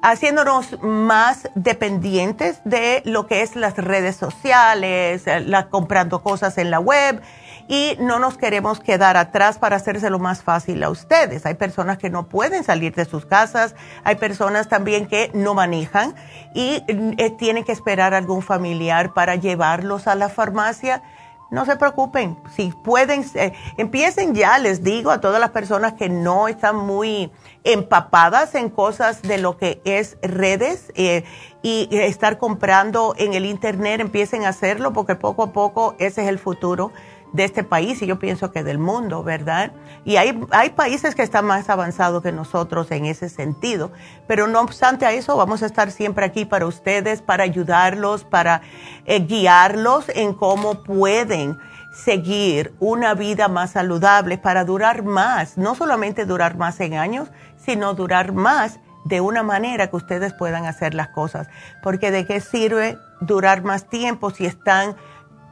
haciéndonos 0.00 0.80
más 0.80 1.50
dependientes 1.54 2.62
de 2.64 3.02
lo 3.04 3.26
que 3.26 3.42
es 3.42 3.54
las 3.54 3.76
redes 3.76 4.16
sociales, 4.16 5.26
eh, 5.26 5.40
la, 5.40 5.68
comprando 5.68 6.22
cosas 6.22 6.56
en 6.56 6.70
la 6.70 6.80
web 6.80 7.20
y 7.68 7.96
no 8.00 8.18
nos 8.18 8.36
queremos 8.36 8.80
quedar 8.80 9.16
atrás 9.16 9.58
para 9.58 9.76
hacérselo 9.76 10.18
más 10.18 10.42
fácil 10.42 10.82
a 10.82 10.90
ustedes. 10.90 11.46
Hay 11.46 11.54
personas 11.54 11.98
que 11.98 12.10
no 12.10 12.28
pueden 12.28 12.64
salir 12.64 12.94
de 12.94 13.04
sus 13.04 13.26
casas, 13.26 13.74
hay 14.04 14.16
personas 14.16 14.68
también 14.68 15.06
que 15.06 15.30
no 15.34 15.54
manejan 15.54 16.14
y 16.54 16.82
eh, 16.86 17.30
tienen 17.38 17.64
que 17.64 17.72
esperar 17.72 18.14
a 18.14 18.18
algún 18.18 18.42
familiar 18.42 19.14
para 19.14 19.36
llevarlos 19.36 20.06
a 20.06 20.14
la 20.14 20.28
farmacia. 20.28 21.02
No 21.50 21.66
se 21.66 21.76
preocupen, 21.76 22.36
si 22.56 22.72
pueden, 22.72 23.24
eh, 23.34 23.52
empiecen 23.76 24.34
ya, 24.34 24.58
les 24.58 24.82
digo 24.82 25.10
a 25.10 25.20
todas 25.20 25.38
las 25.40 25.50
personas 25.50 25.92
que 25.92 26.08
no 26.08 26.48
están 26.48 26.74
muy 26.74 27.30
empapadas 27.62 28.54
en 28.56 28.70
cosas 28.70 29.22
de 29.22 29.38
lo 29.38 29.56
que 29.56 29.80
es 29.84 30.16
redes 30.22 30.90
eh, 30.96 31.24
y 31.62 31.88
estar 31.92 32.38
comprando 32.38 33.14
en 33.18 33.34
el 33.34 33.46
Internet, 33.46 34.00
empiecen 34.00 34.44
a 34.44 34.48
hacerlo 34.48 34.92
porque 34.92 35.14
poco 35.14 35.44
a 35.44 35.52
poco 35.52 35.94
ese 35.98 36.22
es 36.22 36.28
el 36.28 36.38
futuro 36.38 36.92
de 37.34 37.42
este 37.44 37.64
país 37.64 38.00
y 38.00 38.06
yo 38.06 38.18
pienso 38.20 38.52
que 38.52 38.62
del 38.62 38.78
mundo, 38.78 39.24
¿verdad? 39.24 39.72
Y 40.04 40.16
hay, 40.16 40.40
hay 40.52 40.70
países 40.70 41.16
que 41.16 41.22
están 41.22 41.44
más 41.44 41.68
avanzados 41.68 42.22
que 42.22 42.30
nosotros 42.30 42.92
en 42.92 43.06
ese 43.06 43.28
sentido, 43.28 43.90
pero 44.28 44.46
no 44.46 44.60
obstante 44.60 45.04
a 45.04 45.10
eso 45.10 45.36
vamos 45.36 45.62
a 45.64 45.66
estar 45.66 45.90
siempre 45.90 46.24
aquí 46.24 46.44
para 46.44 46.64
ustedes, 46.64 47.22
para 47.22 47.42
ayudarlos, 47.42 48.22
para 48.22 48.62
eh, 49.04 49.18
guiarlos 49.18 50.08
en 50.10 50.32
cómo 50.32 50.84
pueden 50.84 51.58
seguir 51.92 52.72
una 52.78 53.14
vida 53.14 53.48
más 53.48 53.72
saludable 53.72 54.38
para 54.38 54.64
durar 54.64 55.02
más, 55.02 55.58
no 55.58 55.74
solamente 55.74 56.26
durar 56.26 56.56
más 56.56 56.78
en 56.78 56.94
años, 56.94 57.30
sino 57.56 57.94
durar 57.94 58.32
más 58.32 58.78
de 59.04 59.20
una 59.20 59.42
manera 59.42 59.88
que 59.90 59.96
ustedes 59.96 60.32
puedan 60.34 60.66
hacer 60.66 60.94
las 60.94 61.08
cosas. 61.08 61.48
Porque 61.82 62.12
de 62.12 62.26
qué 62.26 62.40
sirve 62.40 62.96
durar 63.20 63.64
más 63.64 63.88
tiempo 63.88 64.30
si 64.30 64.46
están 64.46 64.94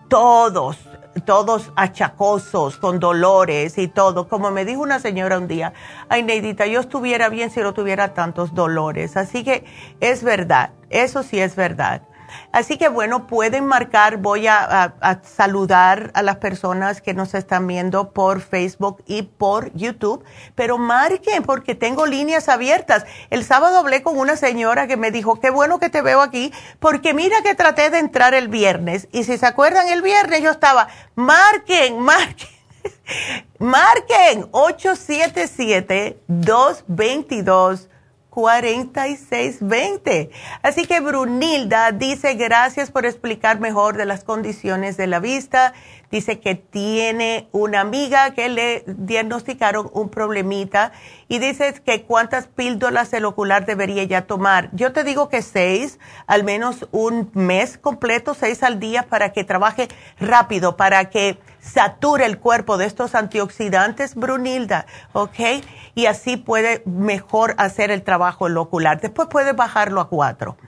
todos 0.08 0.78
todos 1.20 1.72
achacosos, 1.76 2.76
con 2.78 2.98
dolores 2.98 3.78
y 3.78 3.88
todo. 3.88 4.28
Como 4.28 4.50
me 4.50 4.64
dijo 4.64 4.82
una 4.82 4.98
señora 4.98 5.38
un 5.38 5.48
día, 5.48 5.72
ay 6.08 6.22
Neidita, 6.22 6.66
yo 6.66 6.80
estuviera 6.80 7.28
bien 7.28 7.50
si 7.50 7.60
no 7.60 7.74
tuviera 7.74 8.14
tantos 8.14 8.54
dolores. 8.54 9.16
Así 9.16 9.44
que 9.44 9.64
es 10.00 10.22
verdad, 10.22 10.70
eso 10.90 11.22
sí 11.22 11.38
es 11.40 11.56
verdad. 11.56 12.02
Así 12.52 12.76
que 12.76 12.88
bueno, 12.88 13.26
pueden 13.26 13.66
marcar, 13.66 14.18
voy 14.18 14.46
a, 14.46 14.94
saludar 15.22 16.10
a 16.14 16.22
las 16.22 16.36
personas 16.36 17.00
que 17.00 17.14
nos 17.14 17.34
están 17.34 17.66
viendo 17.66 18.12
por 18.12 18.40
Facebook 18.40 19.02
y 19.06 19.22
por 19.22 19.72
YouTube, 19.74 20.24
pero 20.54 20.78
marquen 20.78 21.42
porque 21.42 21.74
tengo 21.74 22.06
líneas 22.06 22.48
abiertas. 22.48 23.04
El 23.30 23.44
sábado 23.44 23.78
hablé 23.78 24.02
con 24.02 24.18
una 24.18 24.36
señora 24.36 24.86
que 24.86 24.96
me 24.96 25.10
dijo, 25.10 25.40
qué 25.40 25.50
bueno 25.50 25.78
que 25.78 25.90
te 25.90 26.02
veo 26.02 26.20
aquí, 26.20 26.52
porque 26.78 27.14
mira 27.14 27.42
que 27.42 27.54
traté 27.54 27.90
de 27.90 27.98
entrar 27.98 28.34
el 28.34 28.48
viernes 28.48 29.08
y 29.12 29.24
si 29.24 29.38
se 29.38 29.46
acuerdan 29.46 29.88
el 29.88 30.02
viernes 30.02 30.42
yo 30.42 30.50
estaba, 30.50 30.88
marquen, 31.14 31.98
marquen. 32.00 32.62
Marquen 33.58 34.48
877 34.50 36.18
222 36.26 37.88
4620. 38.32 40.30
Así 40.62 40.86
que 40.86 41.00
Brunilda 41.00 41.92
dice 41.92 42.32
gracias 42.32 42.90
por 42.90 43.04
explicar 43.04 43.60
mejor 43.60 43.98
de 43.98 44.06
las 44.06 44.24
condiciones 44.24 44.96
de 44.96 45.06
la 45.06 45.20
vista. 45.20 45.74
Dice 46.12 46.40
que 46.40 46.54
tiene 46.54 47.48
una 47.52 47.80
amiga 47.80 48.34
que 48.34 48.50
le 48.50 48.84
diagnosticaron 48.86 49.90
un 49.94 50.10
problemita 50.10 50.92
y 51.26 51.38
dice 51.38 51.72
que 51.84 52.02
cuántas 52.02 52.48
píldoras 52.48 53.10
del 53.10 53.24
ocular 53.24 53.64
debería 53.64 54.04
ya 54.04 54.26
tomar. 54.26 54.68
Yo 54.72 54.92
te 54.92 55.04
digo 55.04 55.30
que 55.30 55.40
seis, 55.40 55.98
al 56.26 56.44
menos 56.44 56.86
un 56.92 57.30
mes 57.32 57.78
completo, 57.78 58.34
seis 58.34 58.62
al 58.62 58.78
día 58.78 59.04
para 59.04 59.32
que 59.32 59.42
trabaje 59.42 59.88
rápido, 60.20 60.76
para 60.76 61.08
que 61.08 61.38
sature 61.60 62.26
el 62.26 62.38
cuerpo 62.38 62.76
de 62.76 62.84
estos 62.84 63.14
antioxidantes, 63.14 64.14
Brunilda, 64.14 64.84
¿ok? 65.14 65.64
Y 65.94 66.04
así 66.04 66.36
puede 66.36 66.82
mejor 66.84 67.54
hacer 67.56 67.90
el 67.90 68.02
trabajo 68.02 68.48
el 68.48 68.58
ocular. 68.58 69.00
Después 69.00 69.28
puede 69.28 69.54
bajarlo 69.54 70.02
a 70.02 70.10
cuatro. 70.10 70.58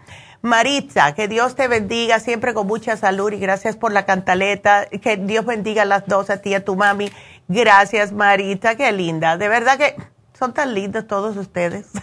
Maritza, 0.44 1.14
que 1.14 1.26
Dios 1.26 1.56
te 1.56 1.68
bendiga 1.68 2.20
siempre 2.20 2.54
con 2.54 2.66
mucha 2.66 2.96
salud 2.96 3.32
y 3.32 3.38
gracias 3.38 3.76
por 3.76 3.92
la 3.92 4.06
cantaleta. 4.06 4.86
Que 4.86 5.16
Dios 5.16 5.46
bendiga 5.46 5.82
a 5.82 5.86
las 5.86 6.06
dos, 6.06 6.30
a 6.30 6.42
ti 6.42 6.50
y 6.50 6.54
a 6.54 6.64
tu 6.64 6.76
mami. 6.76 7.10
Gracias, 7.48 8.12
Maritza, 8.12 8.76
qué 8.76 8.92
linda. 8.92 9.36
De 9.36 9.48
verdad 9.48 9.78
que 9.78 9.96
son 10.38 10.52
tan 10.52 10.74
lindos 10.74 11.06
todos 11.06 11.36
ustedes. 11.36 11.86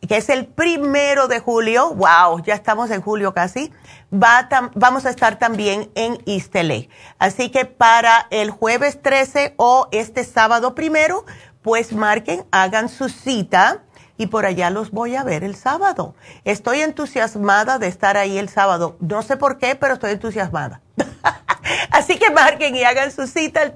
que 0.06 0.16
es 0.16 0.28
el 0.28 0.46
primero 0.46 1.28
de 1.28 1.40
julio. 1.40 1.94
Wow, 1.94 2.42
ya 2.44 2.54
estamos 2.54 2.90
en 2.90 3.00
julio 3.00 3.34
casi. 3.34 3.72
Va 4.12 4.48
vamos 4.74 5.06
a 5.06 5.10
estar 5.10 5.38
también 5.38 5.90
en 5.94 6.18
Istele. 6.24 6.88
Así 7.18 7.50
que 7.50 7.64
para 7.64 8.26
el 8.30 8.50
jueves 8.50 9.00
13 9.00 9.54
o 9.56 9.88
este 9.92 10.24
sábado 10.24 10.74
primero, 10.74 11.24
pues 11.62 11.92
marquen, 11.92 12.44
hagan 12.50 12.88
su 12.88 13.08
cita 13.08 13.82
y 14.16 14.26
por 14.26 14.46
allá 14.46 14.70
los 14.70 14.90
voy 14.90 15.16
a 15.16 15.24
ver 15.24 15.44
el 15.44 15.56
sábado. 15.56 16.14
Estoy 16.44 16.80
entusiasmada 16.80 17.78
de 17.78 17.88
estar 17.88 18.16
ahí 18.16 18.38
el 18.38 18.48
sábado. 18.48 18.96
No 19.00 19.22
sé 19.22 19.36
por 19.36 19.58
qué, 19.58 19.74
pero 19.74 19.94
estoy 19.94 20.12
entusiasmada. 20.12 20.82
Así 21.90 22.18
que 22.18 22.30
marquen 22.30 22.76
y 22.76 22.84
hagan 22.84 23.10
su 23.10 23.26
cita 23.26 23.62
al 23.62 23.74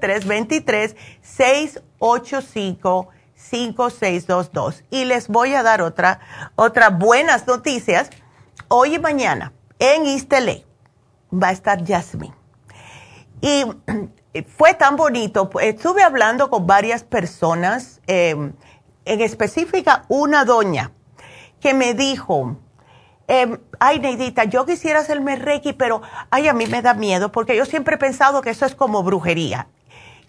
323-685-5622. 3.51 4.83
Y 4.91 5.05
les 5.05 5.27
voy 5.27 5.53
a 5.53 5.63
dar 5.63 5.81
otra, 5.81 6.19
otra 6.55 6.89
buenas 6.89 7.47
noticias. 7.47 8.09
Hoy 8.67 8.95
y 8.95 8.99
mañana 8.99 9.53
en 9.79 10.05
East 10.05 10.31
va 11.31 11.47
a 11.47 11.51
estar 11.51 11.85
Jasmine. 11.85 12.35
Y 13.41 13.63
fue 14.57 14.73
tan 14.73 14.95
bonito. 14.95 15.49
Estuve 15.61 16.03
hablando 16.03 16.49
con 16.49 16.67
varias 16.67 17.03
personas. 17.03 18.01
Eh, 18.07 18.51
en 19.09 19.21
específica 19.21 20.05
una 20.07 20.45
doña 20.45 20.91
que 21.59 21.73
me 21.73 21.93
dijo, 21.93 22.57
em, 23.27 23.57
ay 23.79 23.99
Neidita, 23.99 24.43
yo 24.43 24.65
quisiera 24.65 24.99
hacerme 24.99 25.35
Reiki, 25.35 25.73
pero 25.73 26.01
ay, 26.29 26.47
a 26.47 26.53
mí 26.53 26.67
me 26.67 26.81
da 26.81 26.93
miedo 26.93 27.31
porque 27.31 27.55
yo 27.55 27.65
siempre 27.65 27.95
he 27.95 27.97
pensado 27.97 28.41
que 28.41 28.51
eso 28.51 28.65
es 28.65 28.75
como 28.75 29.03
brujería. 29.03 29.67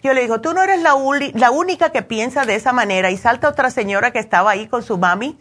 Yo 0.01 0.13
le 0.13 0.21
digo, 0.21 0.41
tú 0.41 0.53
no 0.53 0.63
eres 0.63 0.81
la, 0.81 0.95
única 0.95 1.91
que 1.91 2.01
piensa 2.01 2.45
de 2.45 2.55
esa 2.55 2.73
manera. 2.73 3.11
Y 3.11 3.17
salta 3.17 3.49
otra 3.49 3.69
señora 3.69 4.11
que 4.11 4.19
estaba 4.19 4.51
ahí 4.51 4.67
con 4.67 4.83
su 4.83 4.97
mami 4.97 5.37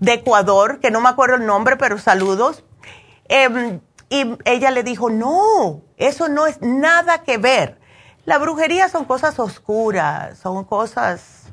de 0.00 0.14
Ecuador, 0.14 0.80
que 0.80 0.90
no 0.90 1.00
me 1.00 1.08
acuerdo 1.08 1.36
el 1.36 1.46
nombre, 1.46 1.76
pero 1.76 1.98
saludos. 1.98 2.64
Em, 3.28 3.80
y 4.08 4.36
ella 4.44 4.72
le 4.72 4.82
dijo, 4.82 5.10
no, 5.10 5.82
eso 5.96 6.28
no 6.28 6.46
es 6.46 6.60
nada 6.60 7.22
que 7.22 7.38
ver. 7.38 7.78
La 8.24 8.38
brujería 8.38 8.88
son 8.88 9.04
cosas 9.04 9.38
oscuras, 9.38 10.38
son 10.38 10.64
cosas 10.64 11.44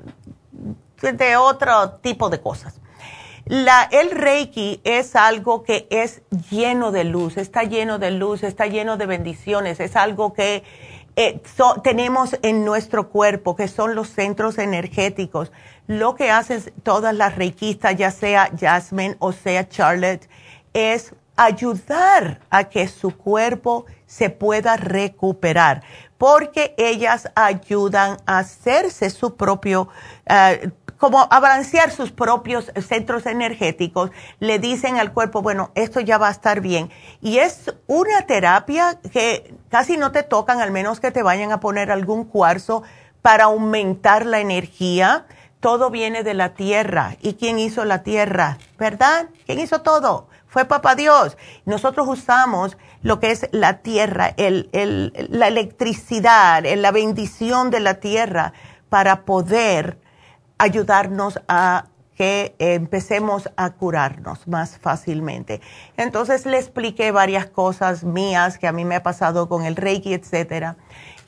de 1.01 1.37
otro 1.37 1.91
tipo 2.01 2.29
de 2.29 2.41
cosas. 2.41 2.81
El 3.45 4.11
Reiki 4.11 4.81
es 4.83 5.15
algo 5.15 5.63
que 5.63 5.87
es 5.89 6.21
lleno 6.49 6.91
de 6.91 7.05
luz, 7.05 7.37
está 7.37 7.63
lleno 7.63 7.97
de 7.97 8.11
luz, 8.11 8.43
está 8.43 8.65
lleno 8.65 8.97
de 8.97 9.05
bendiciones, 9.05 9.79
es 9.79 9.95
algo 9.95 10.33
que 10.33 10.63
eh, 11.19 11.41
tenemos 11.83 12.37
en 12.43 12.63
nuestro 12.63 13.09
cuerpo, 13.09 13.55
que 13.55 13.67
son 13.67 13.95
los 13.95 14.07
centros 14.07 14.59
energéticos. 14.59 15.51
Lo 15.87 16.13
que 16.13 16.29
hacen 16.29 16.61
todas 16.83 17.15
las 17.15 17.35
reikistas, 17.35 17.95
ya 17.95 18.11
sea 18.11 18.51
Jasmine 18.55 19.15
o 19.17 19.31
sea 19.31 19.67
Charlotte, 19.67 20.29
es 20.73 21.15
ayudar 21.35 22.41
a 22.51 22.65
que 22.65 22.87
su 22.87 23.17
cuerpo 23.17 23.87
se 24.05 24.29
pueda 24.29 24.77
recuperar, 24.77 25.81
porque 26.19 26.75
ellas 26.77 27.31
ayudan 27.33 28.17
a 28.27 28.39
hacerse 28.39 29.09
su 29.09 29.35
propio... 29.35 29.89
Uh, 30.29 30.69
como 30.97 31.27
a 31.29 31.39
balancear 31.39 31.91
sus 31.91 32.11
propios 32.11 32.71
centros 32.87 33.25
energéticos, 33.25 34.11
le 34.39 34.59
dicen 34.59 34.97
al 34.97 35.13
cuerpo, 35.13 35.41
bueno, 35.41 35.71
esto 35.75 35.99
ya 35.99 36.17
va 36.17 36.27
a 36.27 36.31
estar 36.31 36.61
bien. 36.61 36.89
Y 37.21 37.37
es 37.37 37.73
una 37.87 38.23
terapia 38.23 38.99
que 39.11 39.53
casi 39.69 39.97
no 39.97 40.11
te 40.11 40.23
tocan, 40.23 40.59
al 40.59 40.71
menos 40.71 40.99
que 40.99 41.11
te 41.11 41.23
vayan 41.23 41.51
a 41.51 41.59
poner 41.59 41.91
algún 41.91 42.25
cuarzo 42.25 42.83
para 43.21 43.45
aumentar 43.45 44.25
la 44.25 44.39
energía. 44.39 45.25
Todo 45.59 45.89
viene 45.89 46.23
de 46.23 46.33
la 46.33 46.53
tierra. 46.53 47.15
¿Y 47.21 47.33
quién 47.33 47.59
hizo 47.59 47.83
la 47.85 48.03
tierra? 48.03 48.57
¿Verdad? 48.77 49.27
¿Quién 49.45 49.59
hizo 49.59 49.81
todo? 49.81 50.27
Fue 50.47 50.65
Papá 50.65 50.95
Dios. 50.95 51.37
Nosotros 51.65 52.07
usamos 52.07 52.77
lo 53.01 53.19
que 53.19 53.31
es 53.31 53.47
la 53.51 53.79
tierra, 53.79 54.33
el, 54.37 54.69
el, 54.71 55.27
la 55.29 55.47
electricidad, 55.47 56.63
la 56.63 56.91
bendición 56.91 57.69
de 57.69 57.79
la 57.79 57.95
tierra 57.95 58.53
para 58.89 59.25
poder 59.25 59.99
ayudarnos 60.57 61.39
a 61.47 61.85
que 62.15 62.55
empecemos 62.57 63.49
a 63.57 63.69
curarnos 63.71 64.47
más 64.47 64.79
fácilmente. 64.79 65.61
Entonces 65.97 66.47
le 66.47 66.57
expliqué 66.57 67.11
varias 67.11 67.45
cosas 67.45 68.03
mías 68.03 68.57
que 68.57 68.67
a 68.67 68.71
mí 68.71 68.85
me 68.85 68.95
ha 68.95 69.03
pasado 69.03 69.47
con 69.47 69.65
el 69.65 69.75
Reiki, 69.75 70.13
etcétera. 70.13 70.77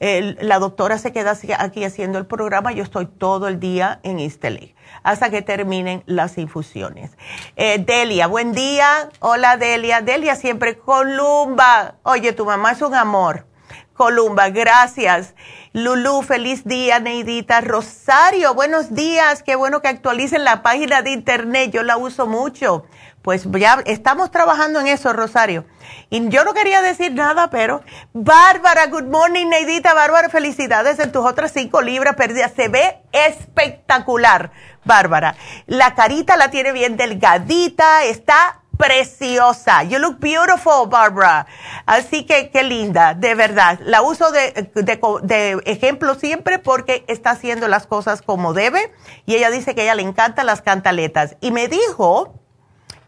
la 0.00 0.58
doctora 0.58 0.98
se 0.98 1.12
queda 1.12 1.36
aquí 1.58 1.84
haciendo 1.84 2.18
el 2.18 2.26
programa, 2.26 2.72
yo 2.72 2.82
estoy 2.82 3.06
todo 3.06 3.48
el 3.48 3.60
día 3.60 4.00
en 4.02 4.18
Istele 4.18 4.74
hasta 5.04 5.30
que 5.30 5.42
terminen 5.42 6.02
las 6.06 6.38
infusiones. 6.38 7.12
Eh, 7.56 7.78
Delia, 7.78 8.26
buen 8.26 8.52
día. 8.52 9.10
Hola 9.20 9.56
Delia. 9.56 10.00
Delia 10.00 10.34
siempre, 10.34 10.78
Columba. 10.78 11.96
Oye, 12.02 12.32
tu 12.32 12.44
mamá 12.44 12.72
es 12.72 12.82
un 12.82 12.94
amor. 12.94 13.46
Columba, 13.92 14.48
gracias. 14.48 15.34
Lulu, 15.72 16.22
feliz 16.22 16.64
día, 16.64 17.00
Neidita. 17.00 17.60
Rosario, 17.60 18.54
buenos 18.54 18.94
días. 18.94 19.42
Qué 19.42 19.54
bueno 19.54 19.82
que 19.82 19.88
actualicen 19.88 20.42
la 20.42 20.62
página 20.62 21.02
de 21.02 21.10
internet. 21.10 21.70
Yo 21.72 21.82
la 21.82 21.96
uso 21.96 22.26
mucho. 22.26 22.86
Pues 23.24 23.48
ya 23.52 23.82
estamos 23.86 24.30
trabajando 24.30 24.80
en 24.80 24.86
eso, 24.86 25.14
Rosario. 25.14 25.64
Y 26.10 26.28
yo 26.28 26.44
no 26.44 26.52
quería 26.52 26.82
decir 26.82 27.14
nada, 27.14 27.48
pero 27.48 27.80
Bárbara, 28.12 28.88
good 28.88 29.04
morning, 29.04 29.46
Neidita. 29.46 29.94
Bárbara, 29.94 30.28
felicidades 30.28 30.98
en 30.98 31.10
tus 31.10 31.24
otras 31.24 31.50
cinco 31.50 31.80
libras 31.80 32.16
perdidas. 32.16 32.52
Se 32.54 32.68
ve 32.68 32.98
espectacular, 33.12 34.52
Bárbara. 34.84 35.36
La 35.66 35.94
carita 35.94 36.36
la 36.36 36.50
tiene 36.50 36.72
bien 36.72 36.98
delgadita, 36.98 38.04
está 38.04 38.60
preciosa. 38.76 39.84
You 39.84 40.00
look 40.00 40.18
beautiful, 40.20 40.86
Barbara. 40.90 41.46
Así 41.86 42.26
que 42.26 42.50
qué 42.50 42.62
linda, 42.62 43.14
de 43.14 43.34
verdad. 43.34 43.78
La 43.84 44.02
uso 44.02 44.32
de, 44.32 44.70
de, 44.74 45.62
ejemplo 45.64 46.14
siempre 46.14 46.58
porque 46.58 47.06
está 47.08 47.30
haciendo 47.30 47.68
las 47.68 47.86
cosas 47.86 48.20
como 48.20 48.52
debe. 48.52 48.92
Y 49.24 49.36
ella 49.36 49.48
dice 49.48 49.74
que 49.74 49.80
a 49.80 49.84
ella 49.84 49.94
le 49.94 50.02
encantan 50.02 50.44
las 50.44 50.60
cantaletas. 50.60 51.36
Y 51.40 51.52
me 51.52 51.68
dijo 51.68 52.43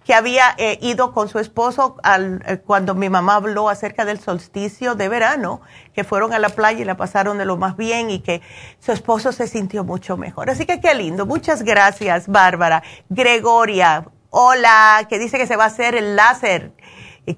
que 0.07 0.15
había 0.15 0.55
eh, 0.57 0.79
ido 0.83 1.13
con 1.13 1.29
su 1.29 1.41
esposo 1.41 1.97
al, 2.05 2.41
eh, 2.47 2.59
cuando 2.59 2.95
mi 2.95 3.09
mamá 3.11 3.35
habló 3.35 3.69
acerca 3.69 4.05
del 4.05 4.21
solsticio 4.21 4.95
de 4.95 5.09
verano, 5.09 5.63
que 5.95 6.05
fueron 6.05 6.33
a 6.33 6.39
la 6.39 6.51
playa 6.51 6.81
y 6.81 6.85
la 6.85 6.97
pasaron 6.97 7.39
de 7.39 7.45
lo 7.45 7.57
más 7.57 7.77
bien 7.77 8.11
y 8.11 8.21
que 8.21 8.41
su 8.79 8.93
esposo 8.93 9.33
se 9.33 9.49
sintió 9.49 9.83
mucho 9.83 10.17
mejor. 10.17 10.49
Así 10.49 10.65
que 10.65 10.81
qué 10.81 10.95
lindo. 10.95 11.27
Muchas 11.27 11.65
gracias, 11.65 12.29
Bárbara. 12.29 12.85
Gregoria, 13.09 14.07
hola, 14.31 15.05
que 15.09 15.19
dice 15.19 15.39
que 15.39 15.47
se 15.49 15.57
va 15.57 15.65
a 15.65 15.69
hacer 15.69 15.97
el 15.97 16.15
láser, 16.15 16.73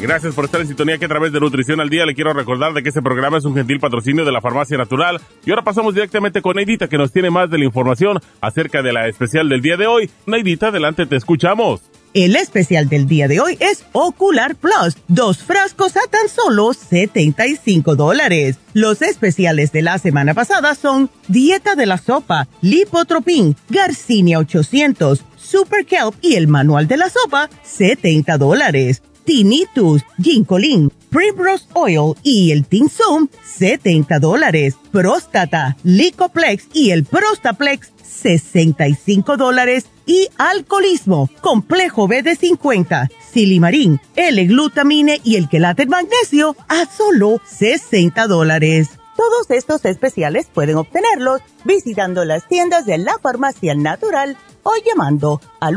Gracias 0.00 0.32
por 0.32 0.44
estar 0.44 0.60
en 0.60 0.68
sintonía 0.68 0.96
que 0.96 1.06
a 1.06 1.08
través 1.08 1.32
de 1.32 1.40
Nutrición 1.40 1.80
al 1.80 1.90
Día 1.90 2.06
le 2.06 2.14
quiero 2.14 2.32
recordar 2.32 2.72
de 2.72 2.84
que 2.84 2.90
este 2.90 3.02
programa 3.02 3.38
es 3.38 3.44
un 3.44 3.54
gentil 3.54 3.80
patrocinio 3.80 4.24
de 4.24 4.30
la 4.30 4.40
Farmacia 4.40 4.78
Natural. 4.78 5.20
Y 5.44 5.50
ahora 5.50 5.62
pasamos 5.62 5.92
directamente 5.92 6.40
con 6.40 6.54
Neidita 6.54 6.86
que 6.86 6.96
nos 6.96 7.10
tiene 7.10 7.30
más 7.30 7.50
de 7.50 7.58
la 7.58 7.64
información 7.64 8.20
acerca 8.40 8.80
de 8.80 8.92
la 8.92 9.08
especial 9.08 9.48
del 9.48 9.60
día 9.60 9.76
de 9.76 9.88
hoy. 9.88 10.08
Neidita, 10.24 10.68
adelante, 10.68 11.04
te 11.06 11.16
escuchamos. 11.16 11.80
El 12.14 12.36
especial 12.36 12.88
del 12.88 13.06
día 13.06 13.26
de 13.26 13.40
hoy 13.40 13.58
es 13.60 13.84
Ocular 13.92 14.54
Plus, 14.54 14.96
dos 15.08 15.38
frascos 15.38 15.96
a 15.96 16.08
tan 16.08 16.28
solo 16.28 16.72
75 16.72 17.96
dólares. 17.96 18.56
Los 18.74 19.02
especiales 19.02 19.72
de 19.72 19.82
la 19.82 19.98
semana 19.98 20.32
pasada 20.32 20.74
son 20.74 21.10
Dieta 21.26 21.74
de 21.74 21.86
la 21.86 21.98
Sopa, 21.98 22.46
Lipotropin, 22.62 23.56
Garcinia 23.68 24.38
800, 24.38 25.24
Super 25.36 25.84
Kelp 25.84 26.14
y 26.22 26.36
el 26.36 26.48
Manual 26.48 26.86
de 26.86 26.96
la 26.96 27.10
Sopa, 27.10 27.50
70 27.62 28.38
dólares. 28.38 29.02
Tinnitus, 29.28 30.02
Ginkolin, 30.22 30.90
Primrose 31.10 31.66
Oil 31.74 32.14
y 32.22 32.50
el 32.50 32.64
Tinsum, 32.64 33.28
70 33.44 34.20
dólares. 34.20 34.76
Próstata, 34.90 35.76
Licoplex 35.82 36.68
y 36.72 36.92
el 36.92 37.04
Prostaplex, 37.04 37.92
65 38.02 39.36
dólares 39.36 39.84
y 40.06 40.28
alcoholismo, 40.38 41.28
complejo 41.42 42.08
B 42.08 42.22
de 42.22 42.36
50, 42.36 43.10
silimarín, 43.30 44.00
L-glutamine 44.16 45.20
y 45.22 45.36
el 45.36 45.50
quelate 45.50 45.84
magnesio 45.84 46.56
a 46.66 46.86
solo 46.86 47.42
60 47.44 48.26
dólares. 48.28 48.88
Todos 49.14 49.50
estos 49.50 49.84
especiales 49.84 50.46
pueden 50.46 50.76
obtenerlos 50.76 51.42
visitando 51.66 52.24
las 52.24 52.48
tiendas 52.48 52.86
de 52.86 52.96
la 52.96 53.18
farmacia 53.18 53.74
natural 53.74 54.38
o 54.62 54.72
llamando 54.86 55.42
al 55.60 55.76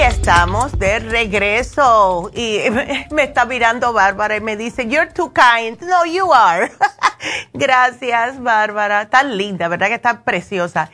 Estamos 0.00 0.78
de 0.78 1.00
regreso. 1.00 2.30
Y 2.32 2.60
me 3.10 3.24
está 3.24 3.44
mirando 3.44 3.92
Bárbara 3.92 4.36
y 4.36 4.40
me 4.40 4.56
dice, 4.56 4.86
You're 4.86 5.12
too 5.12 5.32
kind. 5.32 5.80
No, 5.82 6.04
you 6.06 6.32
are. 6.32 6.70
Gracias, 7.52 8.40
Bárbara. 8.40 9.10
Tan 9.10 9.36
linda, 9.36 9.66
¿verdad 9.66 9.88
que 9.88 9.94
está 9.94 10.22
preciosa? 10.22 10.90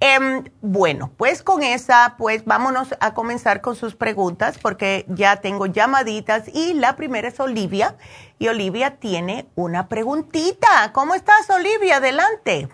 Em, 0.00 0.44
bueno, 0.62 1.10
pues 1.18 1.42
con 1.42 1.62
esa, 1.62 2.14
pues 2.16 2.46
vámonos 2.46 2.94
a 2.98 3.12
comenzar 3.12 3.60
con 3.60 3.76
sus 3.76 3.94
preguntas 3.94 4.56
porque 4.58 5.04
ya 5.08 5.36
tengo 5.36 5.66
llamaditas 5.66 6.48
y 6.48 6.72
la 6.72 6.96
primera 6.96 7.28
es 7.28 7.38
Olivia. 7.38 7.96
Y 8.38 8.48
Olivia 8.48 8.96
tiene 8.96 9.46
una 9.54 9.86
preguntita. 9.88 10.92
¿Cómo 10.94 11.14
estás, 11.14 11.50
Olivia? 11.50 11.96
Adelante. 11.96 12.68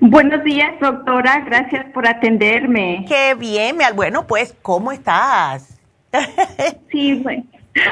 Buenos 0.00 0.44
días, 0.44 0.78
doctora. 0.80 1.42
Gracias 1.46 1.86
por 1.92 2.06
atenderme. 2.06 3.04
Qué 3.08 3.34
bien. 3.34 3.78
Bueno, 3.94 4.26
pues, 4.26 4.54
¿cómo 4.62 4.92
estás? 4.92 5.78
sí, 6.90 7.14
bueno. 7.22 7.44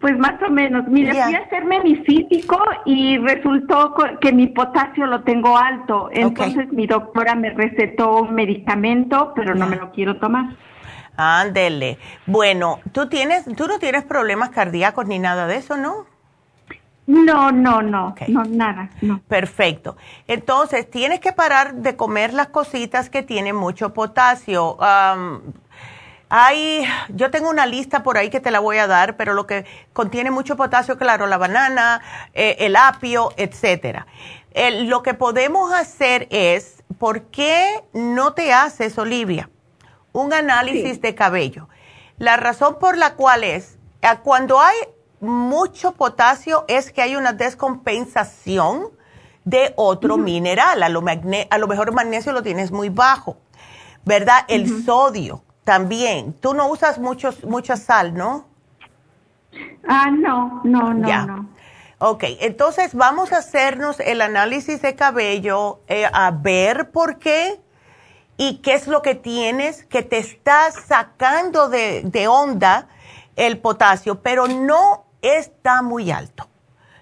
Pues 0.00 0.16
más 0.18 0.40
o 0.42 0.50
menos. 0.50 0.88
Mire, 0.88 1.10
fui 1.10 1.34
a 1.34 1.38
hacerme 1.40 1.80
mi 1.80 1.96
físico 1.96 2.58
y 2.86 3.18
resultó 3.18 3.94
que 4.20 4.32
mi 4.32 4.46
potasio 4.46 5.06
lo 5.06 5.22
tengo 5.24 5.58
alto. 5.58 6.08
Entonces 6.10 6.72
mi 6.72 6.86
doctora 6.86 7.34
me 7.34 7.50
recetó 7.50 8.22
un 8.22 8.34
medicamento, 8.34 9.32
pero 9.36 9.54
no 9.54 9.66
me 9.66 9.76
lo 9.76 9.90
quiero 9.92 10.16
tomar. 10.16 10.46
Ándele. 11.16 11.98
Bueno, 12.26 12.80
tú 12.92 13.08
tienes, 13.10 13.44
tú 13.56 13.66
no 13.66 13.78
tienes 13.78 14.04
problemas 14.04 14.50
cardíacos 14.50 15.06
ni 15.06 15.18
nada 15.18 15.46
de 15.46 15.56
eso, 15.56 15.76
¿no? 15.76 16.06
No, 17.10 17.50
no, 17.50 17.82
no, 17.82 18.14
no, 18.28 18.44
nada, 18.44 18.88
no. 19.00 19.20
Perfecto. 19.26 19.96
Entonces, 20.28 20.88
tienes 20.88 21.18
que 21.18 21.32
parar 21.32 21.74
de 21.74 21.96
comer 21.96 22.32
las 22.32 22.48
cositas 22.48 23.10
que 23.10 23.24
tienen 23.24 23.56
mucho 23.56 23.92
potasio. 23.92 24.78
hay, 26.28 26.84
yo 27.08 27.32
tengo 27.32 27.50
una 27.50 27.66
lista 27.66 28.04
por 28.04 28.16
ahí 28.16 28.30
que 28.30 28.38
te 28.38 28.52
la 28.52 28.60
voy 28.60 28.78
a 28.78 28.86
dar, 28.86 29.16
pero 29.16 29.34
lo 29.34 29.44
que 29.44 29.66
contiene 29.92 30.30
mucho 30.30 30.56
potasio, 30.56 30.98
claro, 30.98 31.26
la 31.26 31.36
banana, 31.36 32.00
eh, 32.32 32.58
el 32.60 32.76
apio, 32.76 33.32
etcétera. 33.36 34.06
lo 34.82 35.02
que 35.02 35.14
podemos 35.14 35.72
hacer 35.72 36.28
es, 36.30 36.84
¿por 36.96 37.22
qué 37.22 37.82
no 37.92 38.34
te 38.34 38.52
haces, 38.52 38.96
Olivia, 38.98 39.50
un 40.12 40.32
análisis 40.32 41.00
de 41.00 41.16
cabello? 41.16 41.68
La 42.18 42.36
razón 42.36 42.78
por 42.78 42.96
la 42.96 43.14
cual 43.14 43.42
es, 43.42 43.78
eh, 44.02 44.06
cuando 44.22 44.60
hay 44.60 44.76
mucho 45.20 45.92
potasio 45.92 46.64
es 46.68 46.92
que 46.92 47.02
hay 47.02 47.16
una 47.16 47.32
descompensación 47.32 48.88
de 49.44 49.72
otro 49.76 50.16
mineral. 50.16 50.82
A 50.82 50.88
lo, 50.88 51.02
a 51.50 51.58
lo 51.58 51.68
mejor 51.68 51.88
el 51.88 51.94
magnesio 51.94 52.32
lo 52.32 52.42
tienes 52.42 52.72
muy 52.72 52.88
bajo, 52.88 53.36
¿verdad? 54.04 54.44
El 54.48 54.84
sodio 54.84 55.42
también. 55.64 56.32
Tú 56.32 56.54
no 56.54 56.68
usas 56.68 56.98
mucho, 56.98 57.34
mucha 57.46 57.76
sal, 57.76 58.14
¿no? 58.14 58.46
Ah, 59.86 60.10
no, 60.10 60.60
no, 60.64 60.94
no, 60.94 61.26
no. 61.26 61.48
Ok, 61.98 62.24
entonces 62.40 62.94
vamos 62.94 63.32
a 63.32 63.38
hacernos 63.38 64.00
el 64.00 64.22
análisis 64.22 64.80
de 64.80 64.94
cabello, 64.94 65.80
eh, 65.86 66.08
a 66.10 66.30
ver 66.30 66.90
por 66.92 67.18
qué 67.18 67.60
y 68.38 68.58
qué 68.62 68.72
es 68.72 68.86
lo 68.86 69.02
que 69.02 69.14
tienes 69.14 69.84
que 69.84 70.02
te 70.02 70.16
está 70.16 70.70
sacando 70.70 71.68
de, 71.68 72.00
de 72.04 72.26
onda 72.26 72.88
el 73.36 73.58
potasio, 73.58 74.22
pero 74.22 74.48
no 74.48 75.09
está 75.22 75.82
muy 75.82 76.10
alto. 76.10 76.48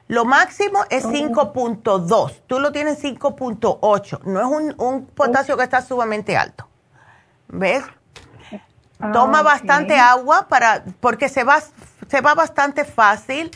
Lo 0.09 0.25
máximo 0.25 0.85
es 0.89 1.05
5.2. 1.05 2.43
Tú 2.47 2.61
lo 2.61 2.73
tienes 2.73 3.03
5.8. 3.03 4.23
No 4.25 4.41
es 4.41 4.75
un, 4.79 5.07
potasio 5.07 5.57
que 5.57 5.65
está 5.65 5.83
sumamente 5.83 6.37
alto. 6.37 6.67
¿Ves? 7.49 7.85
Ah, 9.01 9.13
Toma 9.13 9.43
bastante 9.43 9.97
agua 9.99 10.49
para, 10.49 10.83
porque 11.01 11.29
se 11.29 11.45
va, 11.45 11.63
se 12.09 12.21
va 12.23 12.35
bastante 12.35 12.85
fácil, 12.85 13.51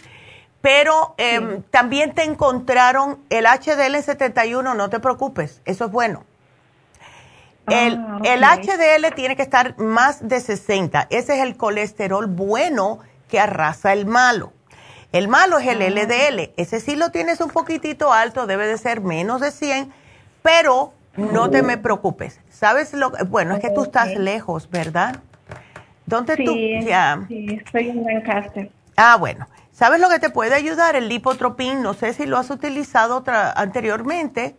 pero 0.61 1.15
em, 1.17 1.63
también 1.63 2.15
te 2.15 2.23
encontraron 2.23 3.19
el 3.31 3.47
HDL71, 3.47 4.77
no 4.77 4.91
te 4.91 5.01
preocupes, 5.01 5.61
eso 5.65 5.87
es 5.87 5.91
bueno. 5.91 6.25
El, 7.67 7.97
ah, 7.97 8.21
el 8.23 8.43
HDL 8.43 9.15
tiene 9.15 9.37
que 9.37 9.43
estar 9.43 9.77
más 9.79 10.29
de 10.29 10.41
60, 10.41 11.09
ese 11.11 11.35
es 11.35 11.43
el 11.43 11.57
colesterol 11.57 12.27
bueno 12.27 13.01
que 13.33 13.41
arrasa 13.41 13.95
el 13.95 14.05
malo. 14.05 14.53
El 15.11 15.27
malo 15.27 15.59
es 15.59 15.67
el 15.67 15.81
ah. 15.81 15.89
LDL. 15.89 16.53
Ese 16.59 16.81
sí 16.81 16.97
lo 16.97 17.11
tienes 17.13 17.41
un 17.41 17.49
poquitito 17.49 18.13
alto, 18.13 18.47
debe 18.47 18.67
de 18.67 18.77
ser 18.77 19.01
menos 19.01 19.41
de 19.41 19.51
100, 19.51 19.91
pero 20.43 20.93
no 21.17 21.49
te 21.49 21.63
me 21.63 21.79
preocupes. 21.79 22.41
¿Sabes 22.51 22.93
lo 22.93 23.11
Bueno, 23.29 23.55
es 23.55 23.61
que 23.61 23.71
tú 23.71 23.85
estás 23.85 24.15
lejos, 24.17 24.69
¿verdad? 24.69 25.21
¿Dónde 26.05 26.37
tú? 26.37 26.55
Ya. 26.85 27.25
Sí, 27.27 27.59
estoy 27.65 27.89
en 27.89 28.05
Lancaster. 28.05 28.71
Ah, 28.99 29.17
bueno. 29.19 29.49
¿Sabes 29.73 29.99
lo 29.99 30.11
que 30.11 30.19
te 30.19 30.29
puede 30.29 30.55
ayudar? 30.55 30.95
El 30.95 31.09
lipotropín. 31.09 31.81
No 31.81 31.95
sé 31.95 32.13
si 32.13 32.27
lo 32.27 32.37
has 32.37 32.51
utilizado 32.51 33.25
anteriormente, 33.57 34.57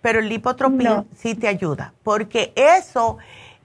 pero 0.00 0.20
el 0.20 0.30
lipotropín 0.30 1.06
sí 1.14 1.34
te 1.34 1.46
ayuda. 1.46 1.92
Porque 2.02 2.54
eso 2.56 3.18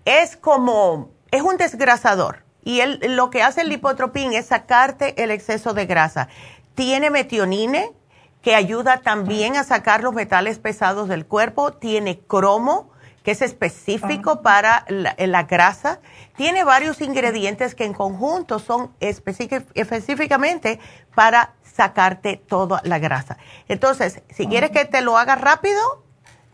es 0.04 0.36
como, 0.36 1.12
es 1.32 1.44
un 1.44 1.56
desgrasador. 1.56 2.49
Y 2.64 2.82
lo 3.08 3.30
que 3.30 3.42
hace 3.42 3.62
el 3.62 3.70
lipotropín 3.70 4.34
es 4.34 4.48
sacarte 4.48 5.22
el 5.24 5.32
exceso 5.32 5.74
de 5.74 5.86
grasa. 5.86 6.28
Tiene 6.76 7.10
metionine, 7.10 7.94
que 8.42 8.56
ayuda 8.56 9.02
también 9.02 9.58
a 9.58 9.64
sacar 9.64 10.04
los 10.04 10.14
metales 10.14 10.60
pesados 10.60 11.08
del 11.10 11.26
cuerpo. 11.26 11.74
Tiene 11.74 12.20
cromo, 12.20 12.90
que 13.24 13.32
es 13.32 13.42
específico 13.42 14.42
para 14.42 14.86
la, 14.88 15.44
grasa. 15.44 16.00
Tiene 16.38 16.64
varios 16.64 17.02
ingredientes 17.02 17.76
que 17.76 17.86
en 17.86 17.94
conjunto 17.94 18.60
son 18.60 18.94
específicamente 19.00 20.80
para 21.16 21.54
sacarte 21.64 22.38
toda 22.38 22.82
la 22.84 23.00
grasa. 23.00 23.38
Entonces, 23.68 24.22
si 24.30 24.48
quieres 24.48 24.72
que 24.72 24.86
te 24.86 25.02
lo 25.02 25.18
haga 25.18 25.36
rápido, 25.36 26.04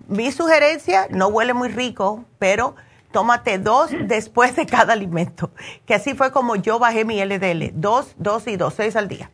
mi 0.08 0.32
sugerencia, 0.32 1.08
no 1.10 1.28
huele 1.28 1.54
muy 1.54 1.70
rico, 1.70 2.26
pero 2.40 2.76
tómate 3.16 3.60
dos 3.60 3.92
después 4.08 4.58
de 4.58 4.66
cada 4.66 4.92
alimento, 4.92 5.50
que 5.86 5.94
así 5.94 6.16
fue 6.16 6.34
como 6.34 6.58
yo 6.58 6.80
bajé 6.80 7.06
mi 7.06 7.24
LDL, 7.24 7.72
dos, 7.72 8.14
dos 8.18 8.46
y 8.46 8.58
dos, 8.58 8.74
seis 8.74 8.98
al 8.98 9.08
día. 9.08 9.32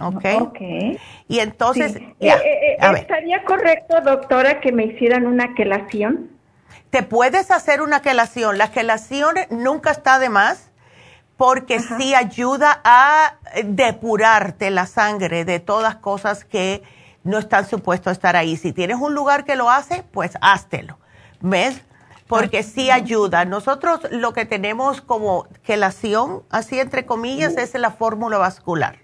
¿Ok? 0.00 0.24
okay. 0.40 0.98
Y 1.28 1.38
entonces, 1.38 1.94
ya, 2.18 2.38
eh, 2.38 2.76
eh, 2.80 2.92
¿estaría 2.96 3.44
correcto, 3.44 4.00
doctora, 4.00 4.58
que 4.58 4.72
me 4.72 4.86
hicieran 4.86 5.28
una 5.28 5.54
quelación? 5.54 6.28
Te 6.90 7.04
puedes 7.04 7.52
hacer 7.52 7.82
una 7.82 8.02
quelación. 8.02 8.58
La 8.58 8.72
quelación 8.72 9.36
nunca 9.50 9.92
está 9.92 10.18
de 10.18 10.28
más 10.28 10.72
porque 11.36 11.78
sí 11.78 12.16
ayuda 12.16 12.80
a 12.82 13.38
depurarte 13.64 14.70
la 14.70 14.86
sangre 14.86 15.44
de 15.44 15.60
todas 15.60 15.94
cosas 15.94 16.44
que 16.44 16.82
no 17.22 17.38
están 17.38 17.64
supuestos 17.64 18.08
a 18.08 18.12
estar 18.12 18.34
ahí. 18.34 18.56
Si 18.56 18.72
tienes 18.72 18.96
un 18.96 19.14
lugar 19.14 19.44
que 19.44 19.54
lo 19.54 19.70
hace, 19.70 20.02
pues 20.10 20.32
háztelo. 20.40 20.98
¿Ves? 21.40 21.84
Porque 22.28 22.62
sí 22.62 22.90
ayuda. 22.90 23.44
Nosotros 23.44 24.00
lo 24.10 24.32
que 24.32 24.44
tenemos 24.44 25.00
como 25.00 25.46
quelación, 25.62 26.42
así 26.50 26.78
entre 26.78 27.06
comillas, 27.06 27.56
es 27.56 27.74
la 27.74 27.90
fórmula 27.90 28.38
vascular. 28.38 28.96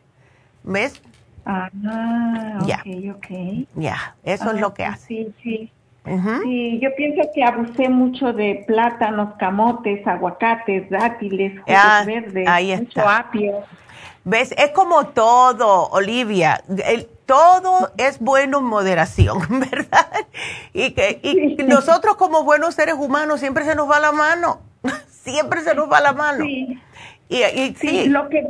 ¿Ves? 0.63 1.03
Ah, 1.47 1.71
ok, 2.63 3.17
ok. 3.17 3.67
Ya, 3.75 4.15
eso 4.23 4.53
es 4.53 4.61
lo 4.61 4.75
que 4.75 4.85
hace. 4.85 5.07
Sí, 5.07 5.35
sí. 5.43 5.71
Sí, 6.43 6.81
yo 6.83 6.95
pienso 6.97 7.23
que 7.35 7.43
abusé 7.43 7.89
mucho 7.89 8.35
de 8.35 8.63
plátanos, 8.67 9.35
camotes, 9.39 10.07
aguacates, 10.07 10.91
dátiles, 10.91 11.59
jugos 11.63 12.07
verdes, 12.07 12.47
ahí 12.47 12.77
mucho 12.77 13.09
apio. 13.09 13.63
¿Ves? 14.25 14.53
Es 14.59 14.71
como 14.73 15.07
todo, 15.09 15.89
Olivia. 15.89 16.63
El, 16.87 17.09
todo 17.27 17.93
es 17.97 18.19
bueno 18.19 18.59
en 18.59 18.65
moderación, 18.65 19.39
¿verdad? 19.71 20.27
Y 20.73 20.93
que 20.93 21.21
y 21.23 21.63
nosotros 21.65 22.17
como 22.17 22.45
buenos 22.45 22.75
seres 22.75 22.97
humanos 22.99 23.41
siempre 23.41 23.65
se 23.65 23.75
nos 23.75 23.91
va 23.91 24.01
la 24.01 24.13
mano. 24.13 24.61
siempre 25.25 25.63
se 25.63 25.75
nos 25.75 25.91
va 25.91 26.01
la 26.01 26.13
mano. 26.13 26.45
Sí. 26.45 26.79
Y, 27.29 27.37
y 27.37 27.75
sí, 27.75 28.09
lo 28.09 28.29
que 28.29 28.45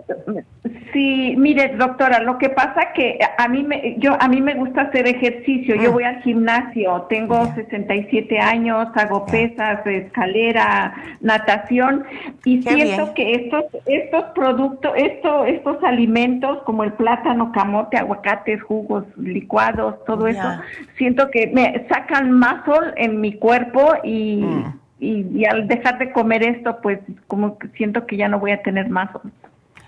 sí, 0.92 1.34
mire, 1.36 1.76
doctora, 1.76 2.20
lo 2.20 2.38
que 2.38 2.48
pasa 2.48 2.92
que 2.94 3.18
a 3.38 3.48
mí 3.48 3.62
me 3.62 3.96
yo 3.98 4.16
a 4.18 4.28
mí 4.28 4.40
me 4.40 4.54
gusta 4.54 4.82
hacer 4.82 5.06
ejercicio. 5.06 5.74
Yo 5.76 5.90
mm. 5.90 5.92
voy 5.92 6.04
al 6.04 6.22
gimnasio, 6.22 7.02
tengo 7.08 7.52
67 7.54 8.38
años, 8.38 8.88
hago 8.94 9.26
pesas, 9.26 9.86
escalera, 9.86 10.94
natación 11.20 12.04
y 12.44 12.62
siento 12.62 13.14
que 13.14 13.34
estos 13.34 13.64
estos 13.86 14.24
productos, 14.34 14.92
estos 14.96 15.48
estos 15.48 15.82
alimentos 15.84 16.62
como 16.64 16.82
el 16.84 16.92
plátano, 16.94 17.52
camote, 17.52 17.96
aguacates, 17.96 18.62
jugos, 18.62 19.04
licuados, 19.16 20.02
todo 20.04 20.26
eso, 20.26 20.48
siento 20.96 21.30
que 21.30 21.46
me 21.48 21.86
sacan 21.88 22.32
más 22.32 22.64
sol 22.64 22.92
en 22.96 23.20
mi 23.20 23.34
cuerpo 23.34 23.92
y 24.02 24.42
mm 24.42 24.83
y, 25.04 25.44
al 25.44 25.68
dejar 25.68 25.98
de 25.98 26.12
comer 26.12 26.42
esto, 26.42 26.78
pues 26.82 27.00
como 27.26 27.58
que 27.58 27.68
siento 27.68 28.06
que 28.06 28.16
ya 28.16 28.28
no 28.28 28.38
voy 28.38 28.52
a 28.52 28.62
tener 28.62 28.88
más. 28.88 29.10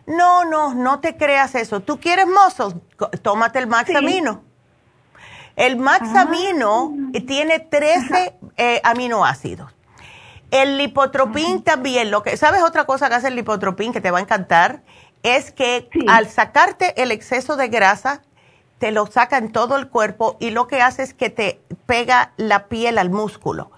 No, 0.06 0.44
no, 0.44 0.74
no 0.74 1.00
te 1.00 1.16
creas 1.16 1.54
eso. 1.54 1.80
¿Tú 1.80 1.98
quieres 1.98 2.26
muscle? 2.26 2.80
Tómate 3.22 3.58
el 3.58 3.66
Maxamino. 3.66 4.42
El 5.56 5.76
Maxamino 5.78 6.92
ah. 6.94 7.18
tiene 7.26 7.60
13 7.60 8.34
eh, 8.56 8.80
aminoácidos. 8.84 9.74
El 10.50 10.78
lipotropín 10.78 11.62
también, 11.62 12.10
lo 12.10 12.22
que, 12.22 12.36
¿sabes 12.36 12.62
otra 12.62 12.84
cosa 12.84 13.08
que 13.08 13.16
hace 13.16 13.28
el 13.28 13.34
lipotropín 13.34 13.92
que 13.92 14.00
te 14.00 14.10
va 14.10 14.18
a 14.18 14.20
encantar? 14.20 14.82
Es 15.22 15.50
que 15.50 15.88
al 16.06 16.28
sacarte 16.28 17.02
el 17.02 17.10
exceso 17.10 17.56
de 17.56 17.68
grasa, 17.68 18.22
te 18.78 18.92
lo 18.92 19.06
saca 19.06 19.38
en 19.38 19.50
todo 19.50 19.76
el 19.76 19.88
cuerpo 19.88 20.36
y 20.38 20.50
lo 20.50 20.68
que 20.68 20.82
hace 20.82 21.02
es 21.02 21.14
que 21.14 21.30
te 21.30 21.60
pega 21.86 22.32
la 22.36 22.66
piel 22.68 22.98
al 22.98 23.10
músculo. 23.10 23.70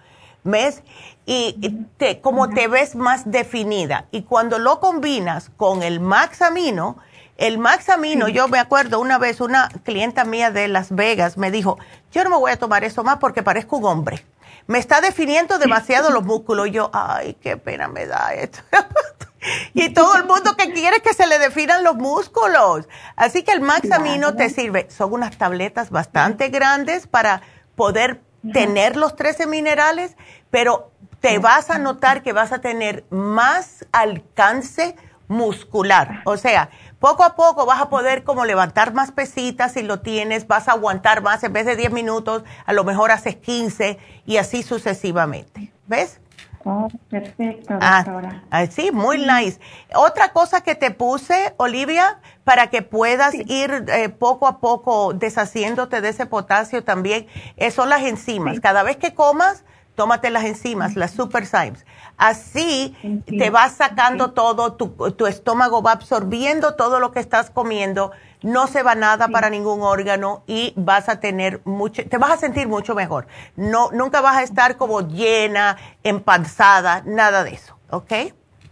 ¿Ves? 0.45 0.83
Y 1.31 1.87
te, 1.99 2.23
como 2.23 2.49
te 2.49 2.69
ves 2.69 2.97
más 2.97 3.31
definida. 3.31 4.07
Y 4.11 4.23
cuando 4.23 4.59
lo 4.59 4.81
combinas 4.81 5.51
con 5.59 5.83
el 5.83 6.01
Maxamino, 6.01 6.97
el 7.37 7.59
Maxamino, 7.59 8.29
yo 8.29 8.49
me 8.49 8.59
acuerdo 8.59 8.99
una 8.99 9.19
vez 9.19 9.43
una 9.43 9.69
clienta 9.85 10.25
mía 10.25 10.51
de 10.51 10.69
Las 10.69 10.91
Vegas 10.91 11.37
me 11.37 11.51
dijo, 11.51 11.79
yo 12.13 12.25
no 12.25 12.31
me 12.31 12.37
voy 12.37 12.51
a 12.51 12.57
tomar 12.59 12.83
eso 12.83 13.05
más 13.05 13.19
porque 13.19 13.43
parezco 13.43 13.77
un 13.77 13.85
hombre. 13.85 14.25
Me 14.67 14.79
está 14.79 15.03
definiendo 15.03 15.59
demasiado 15.59 16.09
los 16.09 16.25
músculos. 16.25 16.69
Y 16.69 16.71
yo, 16.71 16.91
ay, 16.95 17.35
qué 17.35 17.59
pena 17.59 17.89
me 17.89 18.07
da 18.07 18.33
esto. 18.33 18.61
y 19.75 19.91
todo 19.93 20.17
el 20.17 20.25
mundo 20.25 20.57
que 20.57 20.73
quiere 20.73 21.03
que 21.03 21.13
se 21.13 21.27
le 21.27 21.39
definan 21.39 21.85
los 21.85 21.97
músculos. 21.97 22.89
Así 23.17 23.43
que 23.43 23.53
el 23.53 23.61
Maxamino 23.61 24.35
te 24.35 24.49
sirve. 24.49 24.89
Son 24.91 25.13
unas 25.13 25.37
tabletas 25.37 25.91
bastante 25.91 26.49
grandes 26.49 27.07
para 27.07 27.43
poder 27.77 28.23
tener 28.53 28.97
los 28.97 29.17
13 29.17 29.47
minerales, 29.47 30.17
pero 30.51 30.91
te 31.21 31.39
vas 31.39 31.71
a 31.71 31.79
notar 31.79 32.23
que 32.23 32.33
vas 32.33 32.53
a 32.53 32.61
tener 32.61 33.05
más 33.11 33.87
alcance 33.93 34.97
muscular. 35.29 36.23
O 36.25 36.37
sea, 36.37 36.71
poco 36.99 37.23
a 37.25 37.37
poco 37.37 37.67
vas 37.67 37.81
a 37.81 37.89
poder 37.89 38.25
como 38.25 38.45
levantar 38.45 38.95
más 38.95 39.13
pesitas 39.13 39.73
si 39.73 39.83
lo 39.83 40.01
tienes, 40.01 40.47
vas 40.47 40.69
a 40.69 40.73
aguantar 40.73 41.23
más, 41.23 41.45
en 41.45 41.53
vez 41.53 41.67
de 41.67 41.77
10 41.77 41.93
minutos, 41.93 42.45
a 42.65 42.73
lo 42.73 42.85
mejor 42.85 43.11
haces 43.11 43.37
15 43.37 43.99
y 44.27 44.39
así 44.39 44.63
sucesivamente. 44.63 45.73
¿Ves? 45.87 46.21
Oh, 46.65 46.89
perfecto, 47.09 47.79
ah, 47.81 48.03
doctora. 48.05 48.43
Ah, 48.51 48.67
sí, 48.67 48.91
muy 48.91 49.19
nice. 49.19 49.61
Otra 49.95 50.33
cosa 50.33 50.61
que 50.61 50.75
te 50.75 50.91
puse, 50.91 51.55
Olivia, 51.57 52.19
para 52.45 52.67
que 52.67 52.83
puedas 52.83 53.33
ir 53.35 53.85
eh, 53.89 54.09
poco 54.09 54.47
a 54.47 54.59
poco 54.59 55.15
deshaciéndote 55.15 56.01
de 56.01 56.09
ese 56.09 56.27
potasio 56.27 56.85
también, 56.85 57.27
son 57.71 57.89
las 57.89 58.03
enzimas. 58.03 58.61
Cada 58.61 58.83
vez 58.83 58.97
que 58.97 59.15
comas, 59.15 59.65
tómate 59.99 60.31
las 60.31 60.45
enzimas, 60.45 60.95
las 60.95 61.11
Super 61.11 61.45
Symes. 61.45 61.85
Así 62.17 62.95
te 63.27 63.51
vas 63.51 63.73
sacando 63.73 64.31
todo, 64.31 64.75
tu, 64.75 65.27
estómago 65.27 65.83
va 65.83 65.91
absorbiendo 65.91 66.77
todo 66.77 67.01
lo 67.01 67.11
que 67.11 67.19
estás 67.19 67.51
comiendo, 67.51 68.13
no 68.41 68.69
se 68.69 68.85
va 68.85 68.95
nada 68.95 69.27
para 69.27 69.51
ningún 69.51 69.83
órgano 69.83 70.45
y 70.47 70.73
vas 70.77 71.09
a 71.09 71.19
tener 71.19 71.63
mucho, 71.65 72.09
te 72.09 72.17
vas 72.17 72.31
a 72.31 72.37
sentir 72.37 72.69
mucho 72.69 72.95
mejor. 72.95 73.27
No, 73.57 73.91
nunca 73.91 74.21
vas 74.21 74.37
a 74.37 74.45
estar 74.45 74.77
como 74.77 75.01
llena, 75.01 75.77
empanzada, 76.05 77.03
nada 77.05 77.43
de 77.43 77.55
eso, 77.55 77.77
¿ok? 77.91 78.13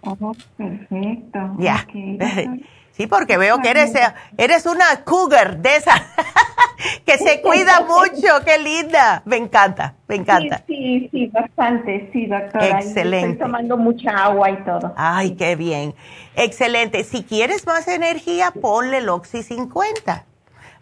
Oh, 0.03 0.33
perfecto. 0.57 1.41
Ya. 1.59 1.89
Sí, 2.97 3.07
porque 3.07 3.37
veo 3.37 3.59
que 3.61 3.69
eres, 3.69 3.93
eres 4.39 4.65
una 4.65 5.05
cougar 5.05 5.59
de 5.59 5.77
esa, 5.77 5.93
que 7.05 7.19
se 7.19 7.43
cuida 7.43 7.83
mucho, 7.83 8.43
qué 8.43 8.57
linda. 8.57 9.23
Me 9.27 9.37
encanta, 9.37 9.97
me 10.09 10.15
encanta. 10.15 10.65
Sí, 10.67 11.07
sí, 11.13 11.27
bastante, 11.27 12.09
sí, 12.11 12.25
doctora. 12.25 12.81
Excelente. 12.81 13.33
Estoy 13.33 13.47
tomando 13.47 13.77
mucha 13.77 14.13
agua 14.13 14.51
y 14.51 14.57
todo. 14.65 14.95
Ay, 14.97 15.33
qué 15.33 15.57
bien. 15.57 15.95
Excelente. 16.37 17.05
Si 17.05 17.23
quieres 17.23 17.67
más 17.67 17.87
energía, 17.87 18.51
ponle 18.51 18.99
el 18.99 19.11
Oxy 19.11 19.43
50 19.43 20.25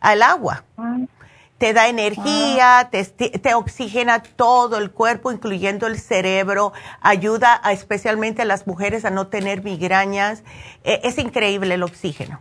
al 0.01 0.23
agua. 0.23 0.63
Ah 0.79 0.99
te 1.59 1.73
da 1.73 1.89
energía, 1.89 2.91
te, 2.91 3.55
oxigena 3.55 4.23
todo 4.23 4.79
el 4.79 4.91
cuerpo, 4.91 5.31
incluyendo 5.31 5.87
el 5.87 5.99
cerebro, 5.99 6.73
ayuda 7.01 7.61
especialmente 7.71 8.43
a 8.43 8.45
las 8.45 8.67
mujeres 8.67 9.05
a 9.05 9.11
no 9.11 9.29
tener 9.29 9.63
migrañas. 9.63 10.43
E, 10.83 11.01
es 11.05 11.19
increíble 11.19 11.75
el 11.75 11.83
oxígeno. 11.83 12.41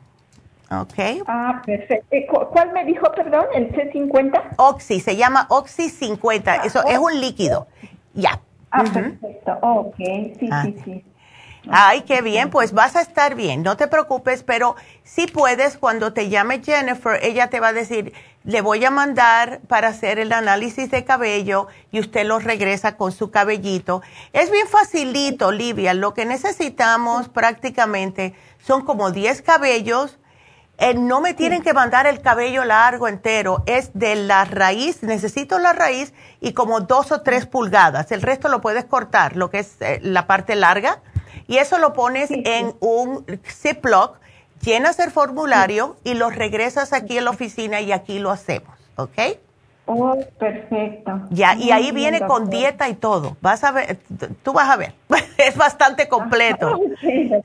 ¿Ok? 0.71 1.23
Ah, 1.27 1.61
perfecto. 1.63 2.07
Eh, 2.09 2.25
¿Cuál 2.25 2.73
me 2.73 2.83
dijo, 2.85 3.11
perdón? 3.11 3.45
¿El 3.53 3.71
C50? 3.71 4.55
Oxy, 4.57 4.99
se 4.99 5.15
llama 5.15 5.45
Oxy 5.49 5.89
50. 5.89 6.55
Eso 6.63 6.83
es 6.87 6.97
un 6.97 7.21
líquido. 7.21 7.67
Ya. 8.15 8.41
Ah, 8.71 8.83
perfecto. 8.83 9.57
Ok, 9.61 9.95
sí, 9.97 10.49
ah. 10.51 10.63
sí, 10.63 10.75
sí. 10.83 11.05
Ay, 11.69 12.01
qué 12.01 12.21
bien, 12.21 12.49
pues 12.49 12.73
vas 12.73 12.95
a 12.95 13.01
estar 13.01 13.35
bien, 13.35 13.63
no 13.63 13.77
te 13.77 13.87
preocupes, 13.87 14.43
pero 14.43 14.75
si 15.03 15.27
puedes, 15.27 15.77
cuando 15.77 16.11
te 16.11 16.27
llame 16.27 16.61
Jennifer, 16.61 17.19
ella 17.23 17.49
te 17.49 17.61
va 17.61 17.69
a 17.69 17.73
decir, 17.73 18.13
le 18.43 18.61
voy 18.61 18.83
a 18.83 18.91
mandar 18.91 19.61
para 19.67 19.89
hacer 19.89 20.19
el 20.19 20.33
análisis 20.33 20.91
de 20.91 21.05
cabello 21.05 21.67
y 21.91 21.99
usted 21.99 22.25
lo 22.25 22.39
regresa 22.39 22.97
con 22.97 23.11
su 23.11 23.31
cabellito. 23.31 24.01
Es 24.33 24.51
bien 24.51 24.67
facilito, 24.67 25.47
Olivia, 25.47 25.93
lo 25.93 26.13
que 26.13 26.25
necesitamos 26.25 27.29
prácticamente 27.29 28.35
son 28.59 28.83
como 28.85 29.11
10 29.11 29.41
cabellos. 29.41 30.19
Eh, 30.77 30.95
no 30.95 31.21
me 31.21 31.33
tienen 31.33 31.61
que 31.61 31.73
mandar 31.73 32.07
el 32.07 32.21
cabello 32.21 32.65
largo 32.65 33.07
entero, 33.07 33.63
es 33.67 33.91
de 33.93 34.15
la 34.15 34.43
raíz, 34.43 35.03
necesito 35.03 35.59
la 35.59 35.71
raíz 35.71 36.13
y 36.41 36.53
como 36.53 36.81
dos 36.81 37.11
o 37.11 37.21
tres 37.21 37.45
pulgadas. 37.45 38.11
El 38.11 38.23
resto 38.23 38.49
lo 38.49 38.59
puedes 38.59 38.85
cortar, 38.85 39.35
lo 39.35 39.49
que 39.49 39.59
es 39.59 39.77
eh, 39.81 39.99
la 40.01 40.25
parte 40.25 40.55
larga 40.55 41.01
y 41.47 41.57
eso 41.57 41.77
lo 41.77 41.93
pones 41.93 42.29
en 42.31 42.73
un 42.79 43.25
Ziploc, 43.45 44.17
llenas 44.63 44.99
el 44.99 45.11
formulario 45.11 45.97
y 46.03 46.13
lo 46.13 46.29
regresas 46.29 46.93
aquí 46.93 47.17
en 47.17 47.25
la 47.25 47.31
oficina 47.31 47.81
y 47.81 47.91
aquí 47.91 48.19
lo 48.19 48.31
hacemos, 48.31 48.77
¿ok? 48.95 49.19
Oh, 49.85 50.17
perfecto. 50.39 51.23
Ya, 51.29 51.55
y 51.55 51.71
ahí 51.71 51.91
viene 51.91 52.21
con 52.21 52.49
dieta 52.49 52.87
y 52.87 52.93
todo. 52.93 53.35
Vas 53.41 53.65
a 53.65 53.71
ver, 53.71 53.97
tú 54.41 54.53
vas 54.53 54.69
a 54.69 54.77
ver. 54.77 54.93
es 55.37 55.57
bastante 55.57 56.07
completo. 56.07 56.79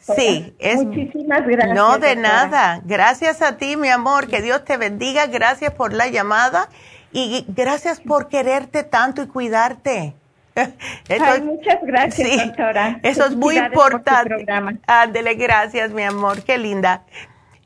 sí, 0.00 0.54
es. 0.60 0.84
Muchísimas 0.84 1.44
gracias. 1.44 1.74
No, 1.74 1.98
de 1.98 2.14
nada. 2.14 2.80
Gracias 2.84 3.42
a 3.42 3.56
ti, 3.56 3.76
mi 3.76 3.88
amor. 3.88 4.28
Que 4.28 4.40
Dios 4.40 4.64
te 4.64 4.76
bendiga. 4.76 5.26
Gracias 5.26 5.72
por 5.74 5.92
la 5.92 6.06
llamada 6.06 6.68
y 7.12 7.44
gracias 7.48 8.00
por 8.00 8.28
quererte 8.28 8.84
tanto 8.84 9.22
y 9.22 9.26
cuidarte. 9.26 10.14
muchas 11.42 11.78
gracias, 11.82 12.46
doctora. 12.46 13.00
Eso 13.02 13.26
es 13.26 13.36
muy 13.36 13.58
importante. 13.58 14.46
Ándele, 14.86 15.34
gracias, 15.34 15.90
mi 15.90 16.02
amor. 16.02 16.42
Qué 16.42 16.58
linda. 16.58 17.04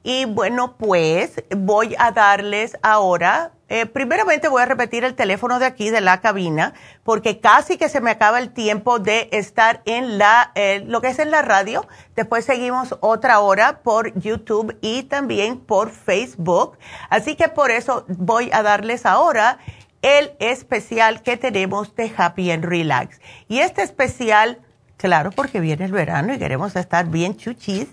Y 0.05 0.25
bueno, 0.25 0.77
pues 0.77 1.45
voy 1.57 1.95
a 1.97 2.11
darles 2.11 2.77
ahora, 2.83 3.53
eh, 3.69 3.87
primeramente 3.87 4.49
voy 4.49 4.61
a 4.61 4.67
repetir 4.67 5.05
el 5.05 5.15
teléfono 5.15 5.61
de 5.61 5.67
aquí, 5.67 5.91
de 5.91 6.01
la 6.01 6.21
cabina, 6.21 6.75
porque 7.05 7.39
casi 7.39 7.79
que 7.79 7.89
se 7.89 8.01
me 8.01 8.11
acaba 8.11 8.41
el 8.41 8.53
tiempo 8.53 8.99
de 8.99 9.29
estar 9.31 9.81
en 9.85 10.19
la, 10.19 10.51
eh, 10.57 10.83
lo 10.87 11.01
que 11.01 11.09
es 11.09 11.21
en 11.21 11.31
la 11.31 11.43
radio. 11.43 11.87
Después 12.17 12.45
seguimos 12.45 12.97
otra 13.01 13.39
hora 13.39 13.79
por 13.83 14.13
YouTube 14.19 14.77
y 14.81 15.05
también 15.05 15.61
por 15.61 15.91
Facebook. 15.91 16.77
Así 17.09 17.37
que 17.37 17.49
por 17.49 17.71
eso 17.71 18.05
voy 18.09 18.51
a 18.53 18.63
darles 18.63 19.07
ahora 19.07 19.59
el 20.03 20.33
especial 20.41 21.23
que 21.23 21.37
tenemos 21.37 21.95
de 21.95 22.13
Happy 22.17 22.51
and 22.51 22.65
Relax. 22.65 23.21
Y 23.49 23.61
este 23.61 23.83
especial 23.83 24.61
claro, 25.03 25.33
porque 25.33 25.59
viene 25.59 25.85
el 25.85 25.91
verano 25.91 26.33
y 26.33 26.39
queremos 26.39 26.77
estar 26.77 27.07
bien 27.07 27.37
chuchis, 27.37 27.89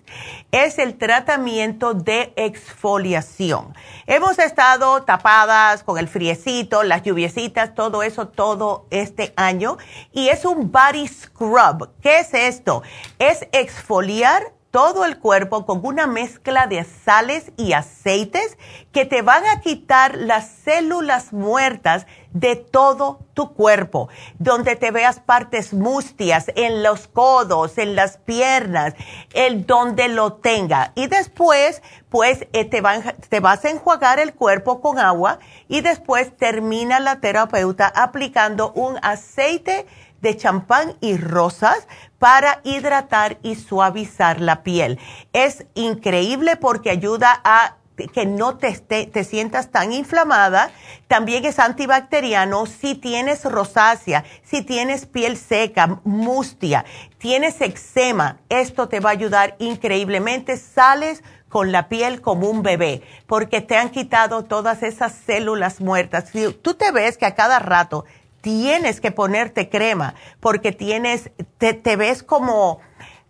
es 0.52 0.78
el 0.78 0.96
tratamiento 0.96 1.96
de 1.96 2.32
exfoliación. 2.36 3.74
Hemos 4.06 4.38
estado 4.38 5.02
tapadas 5.02 5.84
con 5.84 5.98
el 5.98 6.08
friecito, 6.08 6.84
las 6.84 7.02
lluviecitas, 7.02 7.74
todo 7.74 8.04
eso, 8.04 8.28
todo 8.28 8.86
este 8.92 9.34
año. 9.38 9.80
Y 10.14 10.28
es 10.28 10.46
un 10.46 10.72
body 10.72 11.08
scrub. 11.08 11.90
¿Qué 12.00 12.20
es 12.20 12.32
esto? 12.36 12.84
Es 13.18 13.48
exfoliar 13.54 14.44
todo 14.72 15.06
el 15.06 15.18
cuerpo 15.18 15.66
con 15.66 15.80
una 15.84 16.06
mezcla 16.06 16.68
de 16.68 16.84
sales 16.84 17.52
y 17.58 17.74
aceites 17.74 18.58
que 18.92 19.06
te 19.06 19.22
van 19.22 19.46
a 19.46 19.62
quitar 19.62 20.16
las 20.16 20.48
células 20.64 21.34
muertas 21.34 22.06
de 22.32 22.56
todo 22.56 23.26
tu 23.34 23.54
cuerpo, 23.54 24.10
donde 24.38 24.76
te 24.76 24.92
veas 24.92 25.20
partes 25.20 25.74
mustias, 25.74 26.52
en 26.56 26.84
los 26.84 27.08
codos, 27.08 27.78
en 27.80 27.96
las 27.96 28.18
piernas, 28.18 28.94
el 29.34 29.66
donde 29.66 30.10
lo 30.10 30.34
tenga. 30.34 30.92
Y 30.94 31.08
después, 31.08 31.82
pues, 32.10 32.48
eh, 32.54 32.66
te, 32.66 32.84
te 33.30 33.40
vas 33.40 33.66
a 33.66 33.70
enjuagar 33.70 34.20
el 34.20 34.34
cuerpo 34.36 34.82
con 34.82 35.00
agua 35.00 35.40
y 35.68 35.82
después 35.82 36.36
termina 36.38 37.00
la 37.00 37.20
terapeuta 37.20 37.92
aplicando 37.96 38.72
un 38.74 39.00
aceite 39.02 39.88
de 40.22 40.36
champán 40.38 40.96
y 41.02 41.18
rosas 41.18 41.88
para 42.18 42.62
hidratar 42.64 43.38
y 43.42 43.56
suavizar 43.56 44.42
la 44.42 44.64
piel. 44.64 45.00
Es 45.34 45.66
increíble 45.74 46.56
porque 46.58 46.90
ayuda 46.90 47.40
a 47.44 47.76
que 48.08 48.26
no 48.26 48.58
te, 48.58 48.72
te 48.78 49.24
sientas 49.24 49.72
tan 49.72 49.92
inflamada. 49.92 50.72
También 51.08 51.46
es 51.46 51.60
antibacteriano 51.60 52.66
si 52.66 52.96
tienes 52.96 53.44
rosácea, 53.44 54.24
si 54.44 54.62
tienes 54.62 55.06
piel 55.06 55.38
seca, 55.38 56.00
mustia, 56.04 56.86
tienes 57.18 57.60
eczema. 57.62 58.38
Esto 58.48 58.88
te 58.88 59.00
va 59.00 59.10
a 59.10 59.14
ayudar 59.14 59.56
increíblemente. 59.60 60.58
Sales 60.58 61.24
con 61.50 61.72
la 61.72 61.90
piel 61.90 62.22
como 62.22 62.48
un 62.48 62.62
bebé, 62.62 63.02
porque 63.26 63.60
te 63.60 63.76
han 63.76 63.90
quitado 63.90 64.46
todas 64.46 64.84
esas 64.84 65.14
células 65.14 65.82
muertas. 65.82 66.32
Tú 66.62 66.76
te 66.76 66.92
ves 66.92 67.18
que 67.18 67.26
a 67.26 67.34
cada 67.36 67.58
rato 67.60 68.06
tienes 68.42 69.02
que 69.02 69.12
ponerte 69.12 69.70
crema 69.70 70.16
porque 70.40 70.72
tienes, 70.72 71.32
te, 71.58 71.96
ves 71.96 72.24
como 72.24 72.80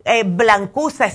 eh, 0.06 0.24
blancuza, 0.24 1.08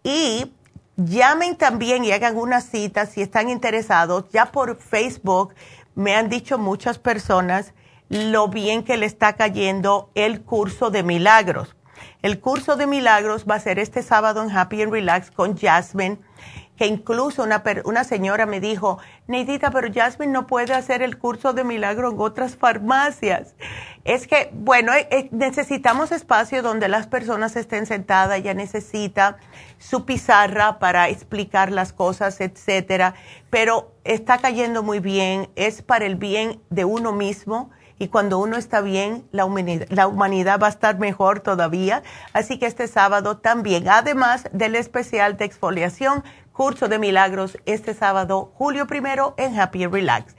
Y 0.03 0.53
llamen 0.95 1.57
también 1.57 2.05
y 2.05 2.11
hagan 2.11 2.37
una 2.37 2.61
cita 2.61 3.05
si 3.05 3.21
están 3.21 3.49
interesados. 3.49 4.29
Ya 4.29 4.51
por 4.51 4.77
Facebook 4.77 5.53
me 5.95 6.15
han 6.15 6.29
dicho 6.29 6.57
muchas 6.57 6.97
personas 6.99 7.73
lo 8.09 8.47
bien 8.47 8.83
que 8.83 8.97
le 8.97 9.05
está 9.05 9.33
cayendo 9.33 10.09
el 10.15 10.41
curso 10.41 10.89
de 10.89 11.03
milagros. 11.03 11.75
El 12.21 12.39
curso 12.39 12.75
de 12.75 12.87
milagros 12.87 13.45
va 13.49 13.55
a 13.55 13.59
ser 13.59 13.79
este 13.79 14.01
sábado 14.01 14.43
en 14.43 14.55
Happy 14.55 14.81
and 14.81 14.91
Relax 14.91 15.31
con 15.31 15.57
Jasmine, 15.57 16.17
que 16.77 16.85
incluso 16.85 17.43
una, 17.43 17.63
una 17.85 18.03
señora 18.03 18.45
me 18.45 18.59
dijo, 18.59 18.99
Neidita, 19.27 19.71
pero 19.71 19.91
Jasmine 19.91 20.31
no 20.31 20.45
puede 20.45 20.73
hacer 20.73 21.01
el 21.01 21.17
curso 21.17 21.53
de 21.53 21.63
milagro 21.63 22.11
en 22.11 22.19
otras 22.19 22.55
farmacias. 22.55 23.55
Es 24.03 24.27
que, 24.27 24.49
bueno, 24.53 24.93
eh, 24.93 25.07
eh, 25.09 25.27
necesitamos 25.31 26.11
espacio 26.11 26.61
donde 26.61 26.87
las 26.87 27.07
personas 27.07 27.55
estén 27.55 27.87
sentadas, 27.87 28.37
ella 28.37 28.53
necesita 28.53 29.37
su 29.79 30.05
pizarra 30.05 30.79
para 30.79 31.09
explicar 31.09 31.71
las 31.71 31.93
cosas, 31.93 32.39
etcétera, 32.41 33.15
pero 33.49 33.91
está 34.03 34.37
cayendo 34.37 34.83
muy 34.83 34.99
bien, 34.99 35.49
es 35.55 35.81
para 35.81 36.05
el 36.05 36.15
bien 36.15 36.61
de 36.69 36.85
uno 36.85 37.11
mismo 37.11 37.71
y 37.99 38.07
cuando 38.09 38.39
uno 38.39 38.57
está 38.57 38.81
bien, 38.81 39.25
la 39.31 39.45
humanidad, 39.45 40.59
va 40.61 40.67
a 40.67 40.69
estar 40.69 40.99
mejor 40.99 41.39
todavía. 41.39 42.03
Así 42.33 42.59
que 42.59 42.67
este 42.67 42.87
sábado 42.87 43.37
también, 43.37 43.89
además 43.89 44.49
del 44.51 44.75
especial 44.75 45.37
de 45.37 45.45
exfoliación, 45.45 46.23
curso 46.53 46.87
de 46.87 46.99
milagros, 46.99 47.57
este 47.65 47.93
sábado, 47.93 48.51
julio 48.55 48.87
primero, 48.87 49.33
en 49.37 49.59
Happy 49.59 49.87
Relax. 49.87 50.35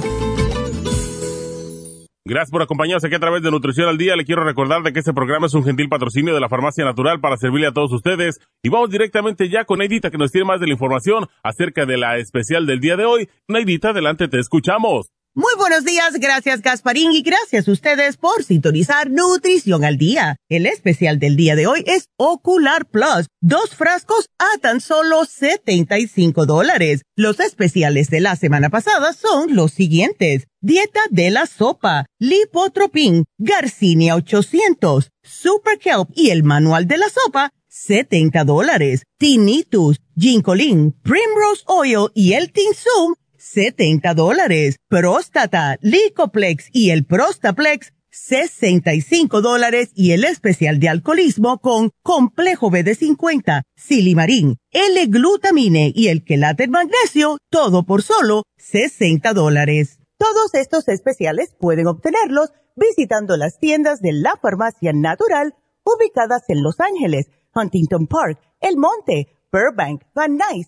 Gracias 2.24 2.52
por 2.52 2.62
acompañarnos 2.62 3.04
aquí 3.04 3.16
a 3.16 3.20
través 3.20 3.42
de 3.42 3.50
Nutrición 3.50 3.90
al 3.90 3.98
Día. 3.98 4.16
Le 4.16 4.26
quiero 4.26 4.44
recordar 4.44 4.84
de 4.84 4.94
que 4.94 5.00
este 5.00 5.12
programa 5.12 5.48
es 5.48 5.56
un 5.56 5.64
gentil 5.64 5.90
patrocinio 5.90 6.36
de 6.36 6.40
la 6.40 6.50
Farmacia 6.50 6.86
Natural 6.86 7.20
para 7.20 7.38
servirle 7.38 7.66
a 7.66 7.74
todos 7.74 7.92
ustedes. 7.92 8.40
Y 8.62 8.70
vamos 8.70 8.92
directamente 8.92 9.50
ya 9.50 9.66
con 9.66 9.80
Neidita 9.80 10.12
que 10.12 10.20
nos 10.20 10.32
tiene 10.32 10.46
más 10.46 10.60
de 10.60 10.68
la 10.68 10.74
información 10.74 11.26
acerca 11.42 11.88
de 11.88 11.98
la 11.98 12.18
especial 12.18 12.68
del 12.68 12.80
día 12.80 12.96
de 12.96 13.06
hoy. 13.06 13.28
Neidita, 13.48 13.90
adelante, 13.90 14.28
te 14.28 14.38
escuchamos. 14.38 15.10
Muy 15.34 15.54
buenos 15.58 15.86
días, 15.86 16.16
gracias 16.20 16.62
Gasparín 16.62 17.14
y 17.14 17.22
gracias 17.22 17.66
a 17.66 17.72
ustedes 17.72 18.18
por 18.18 18.44
sintonizar 18.44 19.10
Nutrición 19.10 19.86
al 19.86 19.98
Día. 19.98 20.36
El 20.50 20.66
especial 20.66 21.20
del 21.20 21.38
día 21.38 21.56
de 21.56 21.68
hoy 21.68 21.86
es 21.88 22.10
Ocular 22.18 22.86
Plus, 22.86 23.28
dos 23.40 23.74
frascos 23.74 24.28
a 24.40 24.58
tan 24.60 24.82
solo 24.82 25.24
75 25.24 26.46
dólares. 26.46 27.04
Los 27.16 27.40
especiales 27.40 28.10
de 28.10 28.20
la 28.20 28.36
semana 28.36 28.70
pasada 28.70 29.14
son 29.14 29.56
los 29.56 29.72
siguientes. 29.72 30.48
Dieta 30.60 31.00
de 31.12 31.32
la 31.32 31.46
sopa, 31.46 32.08
Lipotropin, 32.20 33.24
Garcinia 33.38 34.18
800, 34.18 35.12
Super 35.24 35.80
Kelp 35.80 36.10
y 36.14 36.32
el 36.32 36.44
manual 36.44 36.88
de 36.88 36.98
la 36.98 37.08
sopa, 37.08 37.52
70 37.70 38.44
dólares. 38.44 39.04
Tinnitus, 39.18 40.02
Ginkolin, 40.18 40.92
Primrose 40.92 41.64
Oil 41.68 42.12
y 42.14 42.34
el 42.34 42.52
Tinsum, 42.52 43.16
70 43.42 44.14
dólares. 44.14 44.78
Próstata, 44.88 45.78
Licoplex 45.82 46.70
y 46.72 46.92
el 46.92 47.06
Prostaplex, 47.06 47.94
65 48.12 49.42
dólares 49.42 49.92
y 49.96 50.12
el 50.12 50.26
especial 50.26 50.80
de 50.80 50.90
alcoholismo 50.90 51.60
con 51.60 51.92
complejo 52.04 52.70
BD50, 52.70 53.64
silimarín, 53.76 54.58
L-glutamine 54.72 55.92
y 55.96 56.10
el 56.10 56.24
quelate 56.24 56.68
magnesio, 56.68 57.38
todo 57.50 57.84
por 57.84 58.04
solo 58.04 58.44
60 58.58 59.34
dólares. 59.34 60.00
Todos 60.18 60.54
estos 60.54 60.88
especiales 60.88 61.56
pueden 61.60 61.88
obtenerlos 61.88 62.52
visitando 62.76 63.38
las 63.38 63.58
tiendas 63.58 64.02
de 64.02 64.14
la 64.14 64.38
farmacia 64.42 64.94
natural 64.94 65.56
ubicadas 65.84 66.44
en 66.50 66.62
Los 66.62 66.80
Ángeles, 66.80 67.28
Huntington 67.56 68.08
Park, 68.08 68.40
El 68.60 68.78
Monte, 68.78 69.28
Burbank, 69.52 70.04
Van 70.14 70.38
Nuys, 70.38 70.68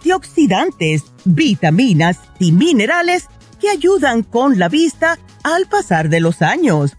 Antioxidantes, 0.00 1.04
vitaminas 1.26 2.18
y 2.38 2.52
minerales 2.52 3.26
que 3.60 3.68
ayudan 3.68 4.22
con 4.22 4.58
la 4.58 4.70
vista 4.70 5.18
al 5.42 5.66
pasar 5.66 6.08
de 6.08 6.20
los 6.20 6.40
años. 6.40 6.96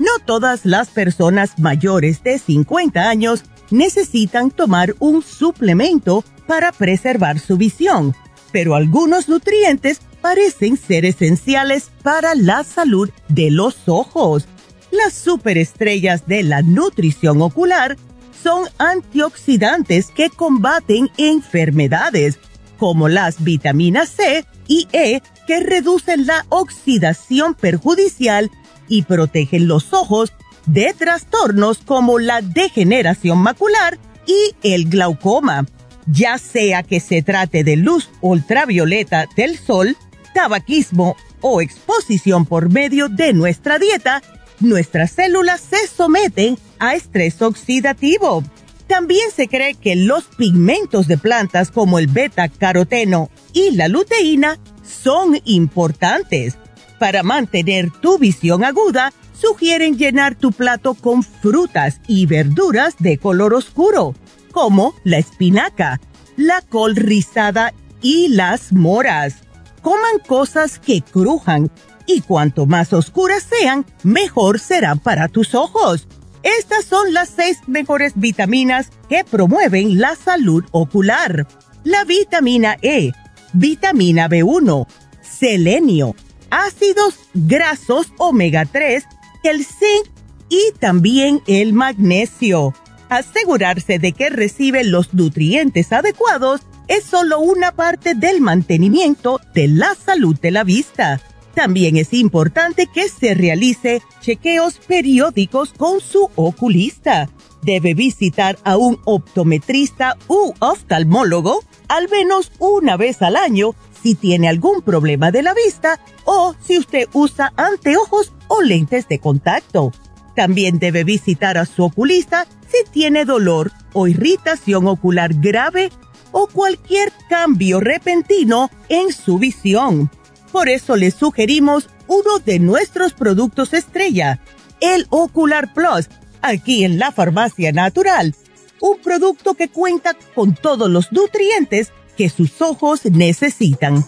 No 0.00 0.10
todas 0.24 0.64
las 0.64 0.88
personas 0.88 1.60
mayores 1.60 2.24
de 2.24 2.40
50 2.40 3.08
años 3.08 3.44
necesitan 3.70 4.50
tomar 4.50 4.96
un 4.98 5.22
suplemento 5.22 6.24
para 6.48 6.72
preservar 6.72 7.38
su 7.38 7.56
visión, 7.56 8.16
pero 8.50 8.74
algunos 8.74 9.28
nutrientes 9.28 10.00
parecen 10.20 10.76
ser 10.76 11.04
esenciales 11.04 11.90
para 12.02 12.34
la 12.34 12.64
salud 12.64 13.08
de 13.28 13.52
los 13.52 13.76
ojos. 13.86 14.46
Las 14.90 15.14
superestrellas 15.14 16.26
de 16.26 16.42
la 16.42 16.62
nutrición 16.62 17.40
ocular 17.40 17.96
son 18.42 18.64
antioxidantes 18.78 20.10
que 20.10 20.30
combaten 20.30 21.10
enfermedades 21.16 22.38
como 22.78 23.08
las 23.08 23.44
vitaminas 23.44 24.08
C 24.08 24.44
y 24.66 24.88
E 24.92 25.22
que 25.46 25.60
reducen 25.60 26.26
la 26.26 26.44
oxidación 26.48 27.54
perjudicial 27.54 28.50
y 28.88 29.02
protegen 29.02 29.68
los 29.68 29.92
ojos 29.92 30.32
de 30.66 30.94
trastornos 30.96 31.78
como 31.78 32.18
la 32.18 32.40
degeneración 32.40 33.38
macular 33.38 33.98
y 34.26 34.54
el 34.62 34.88
glaucoma, 34.88 35.66
ya 36.06 36.38
sea 36.38 36.82
que 36.82 37.00
se 37.00 37.22
trate 37.22 37.64
de 37.64 37.76
luz 37.76 38.10
ultravioleta 38.20 39.26
del 39.36 39.58
sol, 39.58 39.96
tabaquismo 40.34 41.16
o 41.40 41.60
exposición 41.60 42.46
por 42.46 42.70
medio 42.70 43.08
de 43.08 43.32
nuestra 43.32 43.78
dieta, 43.78 44.22
nuestras 44.60 45.10
células 45.12 45.60
se 45.60 45.86
someten 45.88 46.56
a 46.82 46.96
estrés 46.96 47.40
oxidativo. 47.40 48.42
También 48.88 49.30
se 49.34 49.46
cree 49.46 49.74
que 49.74 49.94
los 49.94 50.24
pigmentos 50.24 51.06
de 51.06 51.16
plantas 51.16 51.70
como 51.70 52.00
el 52.00 52.08
beta 52.08 52.48
caroteno 52.48 53.30
y 53.52 53.70
la 53.70 53.86
luteína 53.86 54.58
son 54.82 55.38
importantes. 55.44 56.58
Para 56.98 57.22
mantener 57.22 57.90
tu 58.00 58.18
visión 58.18 58.64
aguda, 58.64 59.12
sugieren 59.32 59.96
llenar 59.96 60.34
tu 60.34 60.50
plato 60.50 60.94
con 60.94 61.22
frutas 61.22 62.00
y 62.08 62.26
verduras 62.26 62.96
de 62.98 63.16
color 63.16 63.54
oscuro, 63.54 64.16
como 64.50 64.92
la 65.04 65.18
espinaca, 65.18 66.00
la 66.36 66.62
col 66.62 66.96
rizada 66.96 67.72
y 68.02 68.26
las 68.26 68.72
moras. 68.72 69.36
Coman 69.82 70.18
cosas 70.26 70.80
que 70.80 71.00
crujan 71.00 71.70
y 72.06 72.22
cuanto 72.22 72.66
más 72.66 72.92
oscuras 72.92 73.44
sean, 73.48 73.86
mejor 74.02 74.58
serán 74.58 74.98
para 74.98 75.28
tus 75.28 75.54
ojos. 75.54 76.08
Estas 76.42 76.84
son 76.84 77.12
las 77.12 77.28
seis 77.28 77.58
mejores 77.66 78.14
vitaminas 78.16 78.90
que 79.08 79.24
promueven 79.24 80.00
la 80.00 80.16
salud 80.16 80.64
ocular. 80.72 81.46
La 81.84 82.04
vitamina 82.04 82.76
E, 82.82 83.12
vitamina 83.52 84.28
B1, 84.28 84.86
selenio, 85.20 86.16
ácidos 86.50 87.14
grasos 87.34 88.12
omega 88.18 88.64
3, 88.64 89.04
el 89.44 89.64
zinc 89.64 90.08
y 90.48 90.72
también 90.78 91.42
el 91.46 91.72
magnesio. 91.72 92.74
Asegurarse 93.08 93.98
de 93.98 94.12
que 94.12 94.30
recibe 94.30 94.84
los 94.84 95.14
nutrientes 95.14 95.92
adecuados 95.92 96.62
es 96.88 97.04
solo 97.04 97.40
una 97.40 97.72
parte 97.72 98.14
del 98.14 98.40
mantenimiento 98.40 99.40
de 99.54 99.68
la 99.68 99.94
salud 99.94 100.38
de 100.40 100.50
la 100.50 100.64
vista. 100.64 101.20
También 101.54 101.96
es 101.96 102.12
importante 102.14 102.86
que 102.86 103.08
se 103.08 103.34
realice 103.34 104.02
chequeos 104.20 104.78
periódicos 104.78 105.72
con 105.76 106.00
su 106.00 106.30
oculista. 106.34 107.28
Debe 107.62 107.94
visitar 107.94 108.58
a 108.64 108.76
un 108.76 108.98
optometrista 109.04 110.16
u 110.28 110.54
oftalmólogo 110.58 111.60
al 111.88 112.08
menos 112.08 112.50
una 112.58 112.96
vez 112.96 113.20
al 113.20 113.36
año 113.36 113.74
si 114.02 114.14
tiene 114.14 114.48
algún 114.48 114.82
problema 114.82 115.30
de 115.30 115.42
la 115.42 115.54
vista 115.54 116.00
o 116.24 116.54
si 116.60 116.78
usted 116.78 117.06
usa 117.12 117.52
anteojos 117.56 118.32
o 118.48 118.62
lentes 118.62 119.06
de 119.08 119.18
contacto. 119.18 119.92
También 120.34 120.78
debe 120.78 121.04
visitar 121.04 121.58
a 121.58 121.66
su 121.66 121.84
oculista 121.84 122.46
si 122.66 122.90
tiene 122.90 123.26
dolor 123.26 123.70
o 123.92 124.08
irritación 124.08 124.88
ocular 124.88 125.34
grave 125.34 125.92
o 126.32 126.46
cualquier 126.46 127.12
cambio 127.28 127.78
repentino 127.78 128.70
en 128.88 129.12
su 129.12 129.38
visión. 129.38 130.10
Por 130.52 130.68
eso 130.68 130.96
les 130.96 131.14
sugerimos 131.14 131.88
uno 132.06 132.38
de 132.38 132.58
nuestros 132.58 133.14
productos 133.14 133.72
estrella, 133.72 134.38
el 134.80 135.06
Ocular 135.08 135.72
Plus, 135.72 136.10
aquí 136.42 136.84
en 136.84 136.98
la 136.98 137.10
Farmacia 137.10 137.72
Natural. 137.72 138.34
Un 138.80 138.98
producto 138.98 139.54
que 139.54 139.68
cuenta 139.68 140.14
con 140.34 140.54
todos 140.54 140.90
los 140.90 141.10
nutrientes 141.10 141.90
que 142.18 142.28
sus 142.28 142.60
ojos 142.60 143.06
necesitan. 143.06 144.04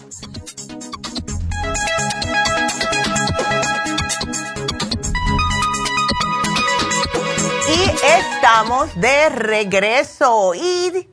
Y 7.68 7.90
estamos 8.36 8.94
de 9.00 9.30
regreso 9.30 10.54
y 10.54 11.08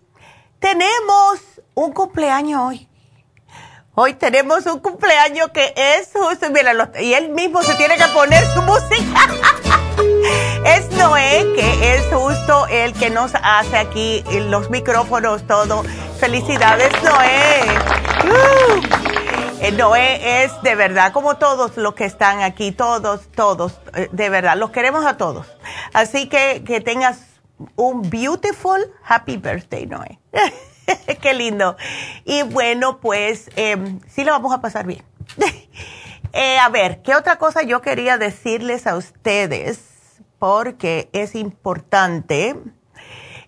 tenemos 0.60 1.40
un 1.74 1.94
cumpleaños 1.94 2.62
hoy. 2.62 2.91
Hoy 3.94 4.14
tenemos 4.14 4.66
un 4.68 4.80
cumpleaños 4.80 5.50
que 5.50 5.74
es 5.76 6.10
justo, 6.14 6.50
mira, 6.50 6.72
y 7.02 7.14
él 7.14 7.28
mismo 7.28 7.62
se 7.62 7.76
tiene 7.76 7.98
que 7.98 8.08
poner 8.14 8.42
su 8.54 8.62
música. 8.62 9.28
es 10.66 10.90
Noé, 10.92 11.46
que 11.54 11.96
es 11.96 12.06
justo 12.06 12.68
el 12.68 12.94
que 12.94 13.10
nos 13.10 13.34
hace 13.44 13.78
aquí 13.78 14.24
los 14.48 14.70
micrófonos, 14.70 15.46
todo. 15.46 15.84
Felicidades, 16.22 16.90
Noé. 17.04 17.64
Uh. 18.30 19.76
Noé 19.76 20.44
es 20.44 20.62
de 20.62 20.76
verdad, 20.76 21.12
como 21.12 21.36
todos 21.36 21.76
los 21.76 21.94
que 21.94 22.06
están 22.06 22.42
aquí, 22.42 22.72
todos, 22.72 23.30
todos, 23.36 23.74
eh, 23.94 24.08
de 24.14 24.30
verdad, 24.30 24.56
los 24.56 24.72
queremos 24.72 25.06
a 25.06 25.18
todos. 25.18 25.48
Así 25.92 26.30
que 26.30 26.64
que 26.66 26.80
tengas 26.80 27.20
un 27.76 28.10
beautiful 28.10 28.90
happy 29.04 29.36
birthday, 29.36 29.86
Noé. 29.86 30.18
Qué 31.22 31.34
lindo. 31.34 31.78
Y 32.26 32.44
bueno, 32.44 33.00
pues 33.00 33.50
em, 33.56 34.00
sí 34.08 34.24
lo 34.24 34.32
vamos 34.32 34.54
a 34.54 34.62
pasar 34.62 34.86
bien. 34.86 35.04
Eh, 36.34 36.58
a 36.60 36.70
ver, 36.70 37.02
¿qué 37.02 37.14
otra 37.14 37.38
cosa 37.38 37.62
yo 37.62 37.82
quería 37.82 38.18
decirles 38.18 38.88
a 38.88 38.96
ustedes? 38.96 39.82
Porque 40.40 41.10
es 41.12 41.36
importante. 41.36 42.56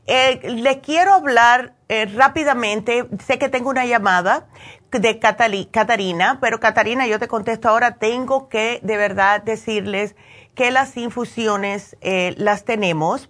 Eh, 0.05 0.41
les 0.49 0.79
quiero 0.79 1.13
hablar 1.13 1.75
eh, 1.87 2.07
rápidamente. 2.07 3.07
Sé 3.25 3.39
que 3.39 3.47
tengo 3.47 3.69
una 3.69 3.85
llamada 3.85 4.49
de 4.91 5.17
Catarina, 5.17 6.39
pero 6.41 6.59
Catarina, 6.59 7.07
yo 7.07 7.19
te 7.19 7.29
contesto 7.29 7.69
ahora. 7.69 7.95
Tengo 7.99 8.49
que 8.49 8.81
de 8.83 8.97
verdad 8.97 9.41
decirles 9.41 10.17
que 10.53 10.69
las 10.69 10.97
infusiones 10.97 11.95
las 12.35 12.65
tenemos 12.65 13.29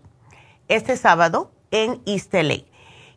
este 0.68 0.98
sábado 0.98 1.52
en 1.70 2.02
East 2.08 2.34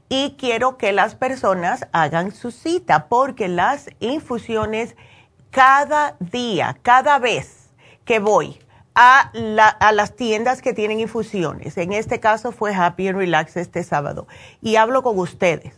y 0.08 0.36
quiero 0.38 0.76
que 0.76 0.92
las 0.92 1.14
personas 1.14 1.86
hagan 1.92 2.32
su 2.32 2.50
cita 2.50 3.08
porque 3.08 3.48
las 3.48 3.88
infusiones 4.00 4.96
cada 5.50 6.16
día, 6.20 6.78
cada 6.82 7.18
vez 7.18 7.70
que 8.04 8.18
voy 8.18 8.58
a, 8.94 9.30
las 9.92 10.16
tiendas 10.16 10.62
que 10.62 10.72
tienen 10.72 11.00
infusiones, 11.00 11.76
en 11.76 11.92
este 11.92 12.20
caso 12.20 12.52
fue 12.52 12.74
Happy 12.74 13.08
and 13.08 13.18
Relax 13.18 13.56
este 13.56 13.82
sábado, 13.82 14.26
y 14.62 14.76
hablo 14.76 15.02
con 15.02 15.18
ustedes. 15.18 15.74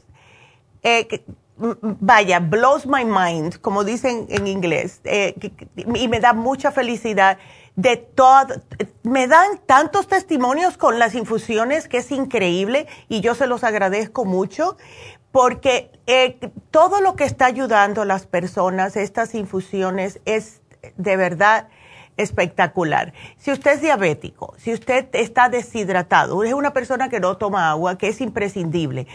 Eh, 0.82 1.24
vaya, 1.56 2.38
blows 2.38 2.86
my 2.86 3.04
mind, 3.04 3.60
como 3.60 3.82
dicen 3.82 4.26
en 4.30 4.46
inglés, 4.46 5.00
eh, 5.04 5.34
y 5.76 6.08
me 6.08 6.20
da 6.20 6.32
mucha 6.32 6.70
felicidad 6.70 7.38
de 7.78 7.96
todo, 7.96 8.56
me 9.04 9.28
dan 9.28 9.60
tantos 9.64 10.08
testimonios 10.08 10.76
con 10.76 10.98
las 10.98 11.14
infusiones 11.14 11.86
que 11.86 11.98
es 11.98 12.10
increíble 12.10 12.88
y 13.08 13.20
yo 13.20 13.36
se 13.36 13.46
los 13.46 13.62
agradezco 13.62 14.24
mucho 14.24 14.76
porque 15.30 15.92
eh, 16.08 16.40
todo 16.72 17.00
lo 17.00 17.14
que 17.14 17.22
está 17.22 17.46
ayudando 17.46 18.02
a 18.02 18.04
las 18.04 18.26
personas, 18.26 18.96
estas 18.96 19.32
infusiones, 19.36 20.18
es 20.24 20.60
de 20.96 21.16
verdad 21.16 21.68
espectacular. 22.16 23.12
Si 23.36 23.52
usted 23.52 23.74
es 23.74 23.80
diabético, 23.80 24.54
si 24.58 24.72
usted 24.72 25.06
está 25.12 25.48
deshidratado, 25.48 26.42
es 26.42 26.54
una 26.54 26.72
persona 26.72 27.08
que 27.08 27.20
no 27.20 27.36
toma 27.36 27.70
agua, 27.70 27.96
que 27.96 28.08
es 28.08 28.20
imprescindible, 28.20 29.06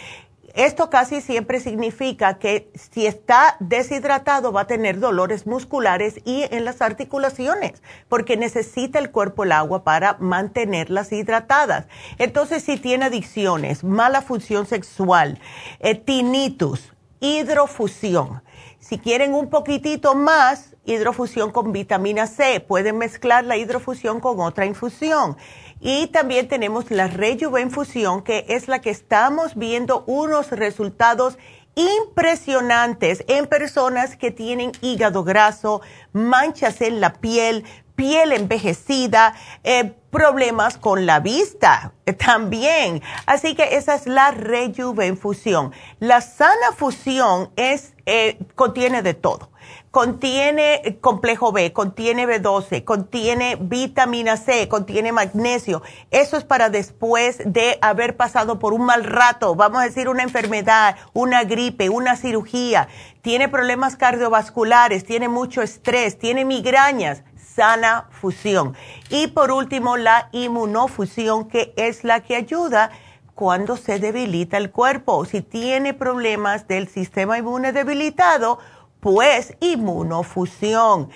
esto 0.53 0.91
casi 0.91 1.19
siempre 1.21 1.59
significa 1.59 2.37
que 2.37 2.71
si 2.75 3.07
está 3.07 3.57
deshidratado 3.59 4.51
va 4.51 4.61
a 4.61 4.67
tener 4.67 4.99
dolores 4.99 5.47
musculares 5.47 6.21
y 6.25 6.43
en 6.51 6.63
las 6.63 6.81
articulaciones, 6.81 7.81
porque 8.07 8.37
necesita 8.37 8.99
el 8.99 9.09
cuerpo 9.09 9.45
el 9.45 9.51
agua 9.51 9.83
para 9.83 10.17
mantenerlas 10.19 11.11
hidratadas. 11.11 11.87
Entonces, 12.19 12.63
si 12.63 12.77
tiene 12.77 13.05
adicciones, 13.05 13.83
mala 13.83 14.21
función 14.21 14.67
sexual, 14.67 15.39
eh, 15.79 15.95
tinnitus, 15.95 16.93
hidrofusión, 17.19 18.43
si 18.79 18.99
quieren 18.99 19.33
un 19.33 19.49
poquitito 19.49 20.13
más, 20.13 20.75
hidrofusión 20.85 21.51
con 21.51 21.71
vitamina 21.71 22.27
C, 22.27 22.59
pueden 22.59 22.97
mezclar 22.97 23.45
la 23.45 23.55
hidrofusión 23.55 24.19
con 24.19 24.41
otra 24.41 24.65
infusión 24.65 25.37
y 25.79 26.07
también 26.07 26.47
tenemos 26.47 26.91
la 26.91 27.07
rejuvenfusión, 27.07 28.23
que 28.23 28.45
es 28.49 28.67
la 28.67 28.79
que 28.81 28.89
estamos 28.89 29.55
viendo 29.55 30.03
unos 30.07 30.51
resultados 30.51 31.37
impresionantes 31.75 33.23
en 33.27 33.47
personas 33.47 34.15
que 34.15 34.31
tienen 34.31 34.71
hígado 34.81 35.23
graso, 35.23 35.81
manchas 36.11 36.81
en 36.81 37.01
la 37.01 37.13
piel, 37.13 37.65
piel 37.95 38.31
envejecida, 38.31 39.33
eh, 39.63 39.93
problemas 40.11 40.77
con 40.77 41.05
la 41.05 41.19
vista 41.19 41.93
también. 42.17 43.01
Así 43.25 43.55
que 43.55 43.75
esa 43.75 43.95
es 43.95 44.07
la 44.07 44.31
rejuvenfusión. 44.31 45.73
La 45.99 46.21
sana 46.21 46.71
fusión 46.75 47.51
es, 47.55 47.93
eh, 48.05 48.37
contiene 48.55 49.01
de 49.01 49.13
todo 49.13 49.52
contiene 49.93 50.97
complejo 51.01 51.51
B, 51.51 51.71
contiene 51.71 52.25
B12, 52.25 52.83
contiene 52.83 53.57
vitamina 53.61 54.37
C, 54.37 54.67
contiene 54.67 55.11
magnesio. 55.11 55.83
Eso 56.09 56.35
es 56.35 56.43
para 56.43 56.69
después 56.69 57.37
de 57.45 57.77
haber 57.79 58.17
pasado 58.17 58.57
por 58.57 58.73
un 58.73 58.87
mal 58.87 59.03
rato, 59.03 59.53
vamos 59.53 59.83
a 59.83 59.85
decir 59.85 60.09
una 60.09 60.23
enfermedad, 60.23 60.95
una 61.13 61.43
gripe, 61.43 61.91
una 61.91 62.15
cirugía, 62.15 62.87
tiene 63.21 63.49
problemas 63.49 63.95
cardiovasculares, 63.95 65.05
tiene 65.05 65.29
mucho 65.29 65.61
estrés, 65.61 66.17
tiene 66.17 66.43
migrañas, 66.43 67.21
sana 67.37 68.07
fusión. 68.09 68.75
Y 69.11 69.27
por 69.27 69.51
último, 69.51 69.95
la 69.95 70.27
inmunofusión, 70.31 71.47
que 71.47 71.71
es 71.77 72.03
la 72.03 72.21
que 72.21 72.35
ayuda 72.35 72.89
cuando 73.35 73.77
se 73.77 73.99
debilita 73.99 74.57
el 74.57 74.71
cuerpo. 74.71 75.23
Si 75.25 75.41
tiene 75.41 75.93
problemas 75.93 76.67
del 76.67 76.87
sistema 76.87 77.37
inmune 77.37 77.73
debilitado, 77.73 78.57
pues 79.03 79.53
inmunofusión. 79.59 81.09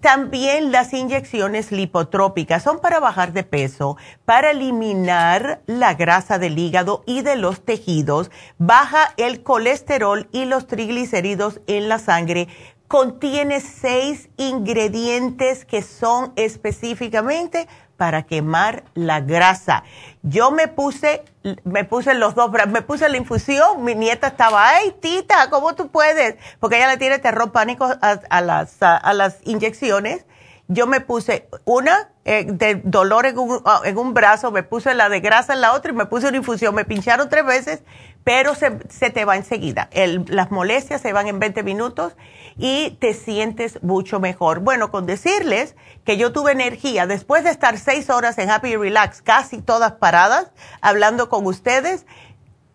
También 0.00 0.72
las 0.72 0.92
inyecciones 0.92 1.70
lipotrópicas 1.70 2.64
son 2.64 2.80
para 2.80 2.98
bajar 2.98 3.32
de 3.32 3.44
peso, 3.44 3.96
para 4.24 4.50
eliminar 4.50 5.62
la 5.66 5.94
grasa 5.94 6.38
del 6.38 6.58
hígado 6.58 7.04
y 7.06 7.22
de 7.22 7.36
los 7.36 7.64
tejidos, 7.64 8.30
baja 8.58 9.14
el 9.16 9.42
colesterol 9.44 10.28
y 10.32 10.46
los 10.46 10.66
triglicéridos 10.66 11.60
en 11.68 11.88
la 11.88 12.00
sangre. 12.00 12.48
Contiene 12.88 13.60
seis 13.60 14.30
ingredientes 14.36 15.64
que 15.64 15.82
son 15.82 16.32
específicamente 16.36 17.68
para 17.98 18.22
quemar 18.22 18.84
la 18.94 19.20
grasa. 19.20 19.82
Yo 20.22 20.52
me 20.52 20.68
puse, 20.68 21.24
me 21.64 21.84
puse 21.84 22.14
los 22.14 22.34
dos, 22.36 22.50
me 22.68 22.80
puse 22.80 23.08
la 23.08 23.16
infusión, 23.16 23.84
mi 23.84 23.96
nieta 23.96 24.28
estaba, 24.28 24.68
ay 24.68 24.94
tita, 25.02 25.50
¿cómo 25.50 25.74
tú 25.74 25.88
puedes? 25.88 26.36
Porque 26.60 26.76
ella 26.76 26.88
le 26.88 26.96
tiene 26.96 27.18
terror 27.18 27.50
pánico 27.50 27.90
a, 28.00 28.40
las, 28.40 28.76
a, 28.80 29.12
las 29.12 29.38
inyecciones. 29.44 30.24
Yo 30.68 30.86
me 30.86 31.00
puse 31.00 31.48
una 31.64 32.10
eh, 32.24 32.46
de 32.46 32.76
dolor 32.84 33.26
en 33.26 33.38
un, 33.38 33.62
en 33.84 33.98
un 33.98 34.14
brazo, 34.14 34.52
me 34.52 34.62
puse 34.62 34.94
la 34.94 35.08
de 35.08 35.18
grasa 35.18 35.54
en 35.54 35.60
la 35.60 35.72
otra 35.72 35.90
y 35.90 35.94
me 35.94 36.06
puse 36.06 36.28
una 36.28 36.36
infusión. 36.36 36.74
Me 36.74 36.84
pincharon 36.84 37.28
tres 37.28 37.44
veces, 37.44 37.82
pero 38.28 38.54
se, 38.54 38.70
te 39.10 39.24
va 39.24 39.36
enseguida. 39.36 39.88
Las 40.26 40.50
molestias 40.50 41.00
se 41.00 41.14
van 41.14 41.28
en 41.28 41.38
20 41.38 41.62
minutos 41.62 42.12
y 42.58 42.90
te 43.00 43.14
sientes 43.14 43.82
mucho 43.82 44.20
mejor. 44.20 44.58
Bueno, 44.60 44.90
con 44.90 45.06
decirles 45.06 45.74
que 46.04 46.18
yo 46.18 46.30
tuve 46.30 46.52
energía 46.52 47.06
después 47.06 47.42
de 47.42 47.48
estar 47.48 47.78
seis 47.78 48.10
horas 48.10 48.36
en 48.36 48.50
Happy 48.50 48.76
Relax, 48.76 49.22
casi 49.22 49.62
todas 49.62 49.92
paradas, 49.92 50.52
hablando 50.82 51.30
con 51.30 51.46
ustedes. 51.46 52.04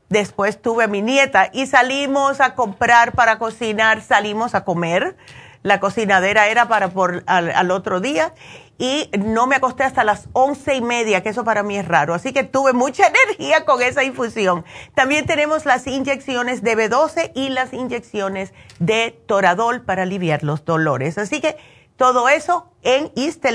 Después 0.09 0.59
tuve 0.59 0.85
a 0.85 0.87
mi 0.87 1.03
nieta 1.03 1.51
y 1.53 1.67
salimos 1.67 2.41
a 2.41 2.55
comprar 2.55 3.11
para 3.11 3.37
cocinar, 3.37 4.01
salimos 4.01 4.55
a 4.55 4.63
comer. 4.65 5.15
La 5.61 5.79
cocinadera 5.79 6.47
era 6.47 6.67
para 6.67 6.89
por 6.89 7.23
al 7.27 7.69
otro 7.69 7.99
día 7.99 8.33
y 8.77 9.09
no 9.19 9.47
me 9.47 9.55
acosté 9.55 9.83
hasta 9.83 10.03
las 10.03 10.27
once 10.33 10.75
y 10.75 10.81
media, 10.81 11.21
que 11.21 11.29
eso 11.29 11.43
para 11.43 11.63
mí 11.63 11.77
es 11.77 11.87
raro. 11.87 12.13
Así 12.13 12.33
que 12.33 12.43
tuve 12.43 12.73
mucha 12.73 13.07
energía 13.25 13.65
con 13.65 13.81
esa 13.81 14.03
infusión. 14.03 14.65
También 14.95 15.25
tenemos 15.25 15.65
las 15.65 15.87
inyecciones 15.87 16.61
de 16.63 16.77
B12 16.77 17.31
y 17.35 17.49
las 17.49 17.73
inyecciones 17.73 18.53
de 18.79 19.19
Toradol 19.27 19.81
para 19.81 20.03
aliviar 20.03 20.43
los 20.43 20.65
dolores. 20.65 21.17
Así 21.17 21.39
que 21.39 21.57
todo 21.97 22.27
eso 22.29 22.71
en 22.81 23.11
East 23.15 23.45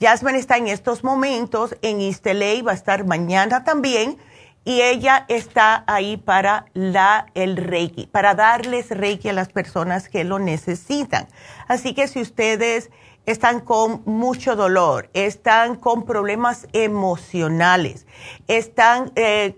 Jasmine 0.00 0.38
está 0.38 0.56
en 0.56 0.68
estos 0.68 1.04
momentos 1.04 1.76
en 1.82 2.00
East 2.00 2.26
va 2.26 2.70
a 2.70 2.74
estar 2.74 3.06
mañana 3.06 3.64
también 3.64 4.16
y 4.64 4.80
ella 4.80 5.26
está 5.28 5.84
ahí 5.86 6.16
para 6.16 6.66
la, 6.72 7.26
el 7.34 7.56
Reiki, 7.56 8.06
para 8.06 8.34
darles 8.34 8.90
Reiki 8.90 9.28
a 9.28 9.32
las 9.32 9.48
personas 9.48 10.08
que 10.08 10.24
lo 10.24 10.38
necesitan. 10.38 11.28
Así 11.68 11.94
que 11.94 12.08
si 12.08 12.20
ustedes 12.20 12.90
están 13.26 13.60
con 13.60 14.02
mucho 14.06 14.56
dolor, 14.56 15.10
están 15.12 15.76
con 15.76 16.04
problemas 16.04 16.66
emocionales, 16.72 18.06
están 18.48 19.12
eh, 19.16 19.56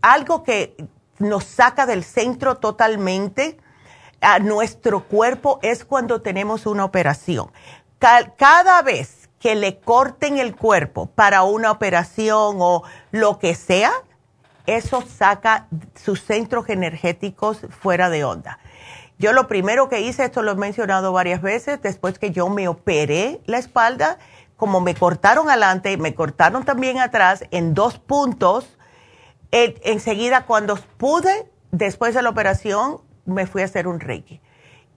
algo 0.00 0.44
que 0.44 0.76
nos 1.18 1.44
saca 1.44 1.86
del 1.86 2.04
centro 2.04 2.56
totalmente, 2.56 3.58
a 4.20 4.38
nuestro 4.38 5.04
cuerpo 5.04 5.58
es 5.62 5.84
cuando 5.84 6.22
tenemos 6.22 6.66
una 6.66 6.84
operación. 6.84 7.50
Cada 7.98 8.82
vez 8.82 9.28
que 9.38 9.54
le 9.54 9.78
corten 9.78 10.38
el 10.38 10.56
cuerpo 10.56 11.06
para 11.06 11.42
una 11.42 11.70
operación 11.70 12.56
o 12.60 12.82
lo 13.10 13.38
que 13.38 13.54
sea, 13.54 13.92
eso 14.66 15.02
saca 15.02 15.68
sus 15.94 16.22
centros 16.22 16.68
energéticos 16.68 17.60
fuera 17.70 18.10
de 18.10 18.24
onda. 18.24 18.58
Yo 19.18 19.32
lo 19.32 19.48
primero 19.48 19.88
que 19.88 20.00
hice, 20.00 20.24
esto 20.24 20.42
lo 20.42 20.52
he 20.52 20.56
mencionado 20.56 21.12
varias 21.12 21.40
veces, 21.40 21.80
después 21.80 22.18
que 22.18 22.32
yo 22.32 22.48
me 22.48 22.68
operé 22.68 23.40
la 23.46 23.58
espalda, 23.58 24.18
como 24.56 24.80
me 24.80 24.94
cortaron 24.94 25.48
adelante, 25.48 25.96
me 25.96 26.14
cortaron 26.14 26.64
también 26.64 26.98
atrás 26.98 27.44
en 27.50 27.74
dos 27.74 27.98
puntos, 27.98 28.76
enseguida 29.50 30.44
cuando 30.44 30.76
pude, 30.98 31.50
después 31.70 32.14
de 32.14 32.22
la 32.22 32.28
operación, 32.28 33.00
me 33.24 33.46
fui 33.46 33.62
a 33.62 33.64
hacer 33.66 33.88
un 33.88 34.00
reiki. 34.00 34.40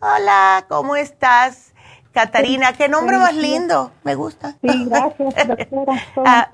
Hola, 0.00 0.64
¿cómo 0.68 0.96
estás? 0.96 1.74
Catarina, 2.14 2.72
qué 2.74 2.88
nombre 2.88 3.18
más 3.18 3.34
lindo, 3.34 3.90
me 4.04 4.14
gusta. 4.14 4.54
Sí, 4.62 4.86
gracias, 4.86 5.48
doctora. 5.48 5.94
Ah, 6.24 6.48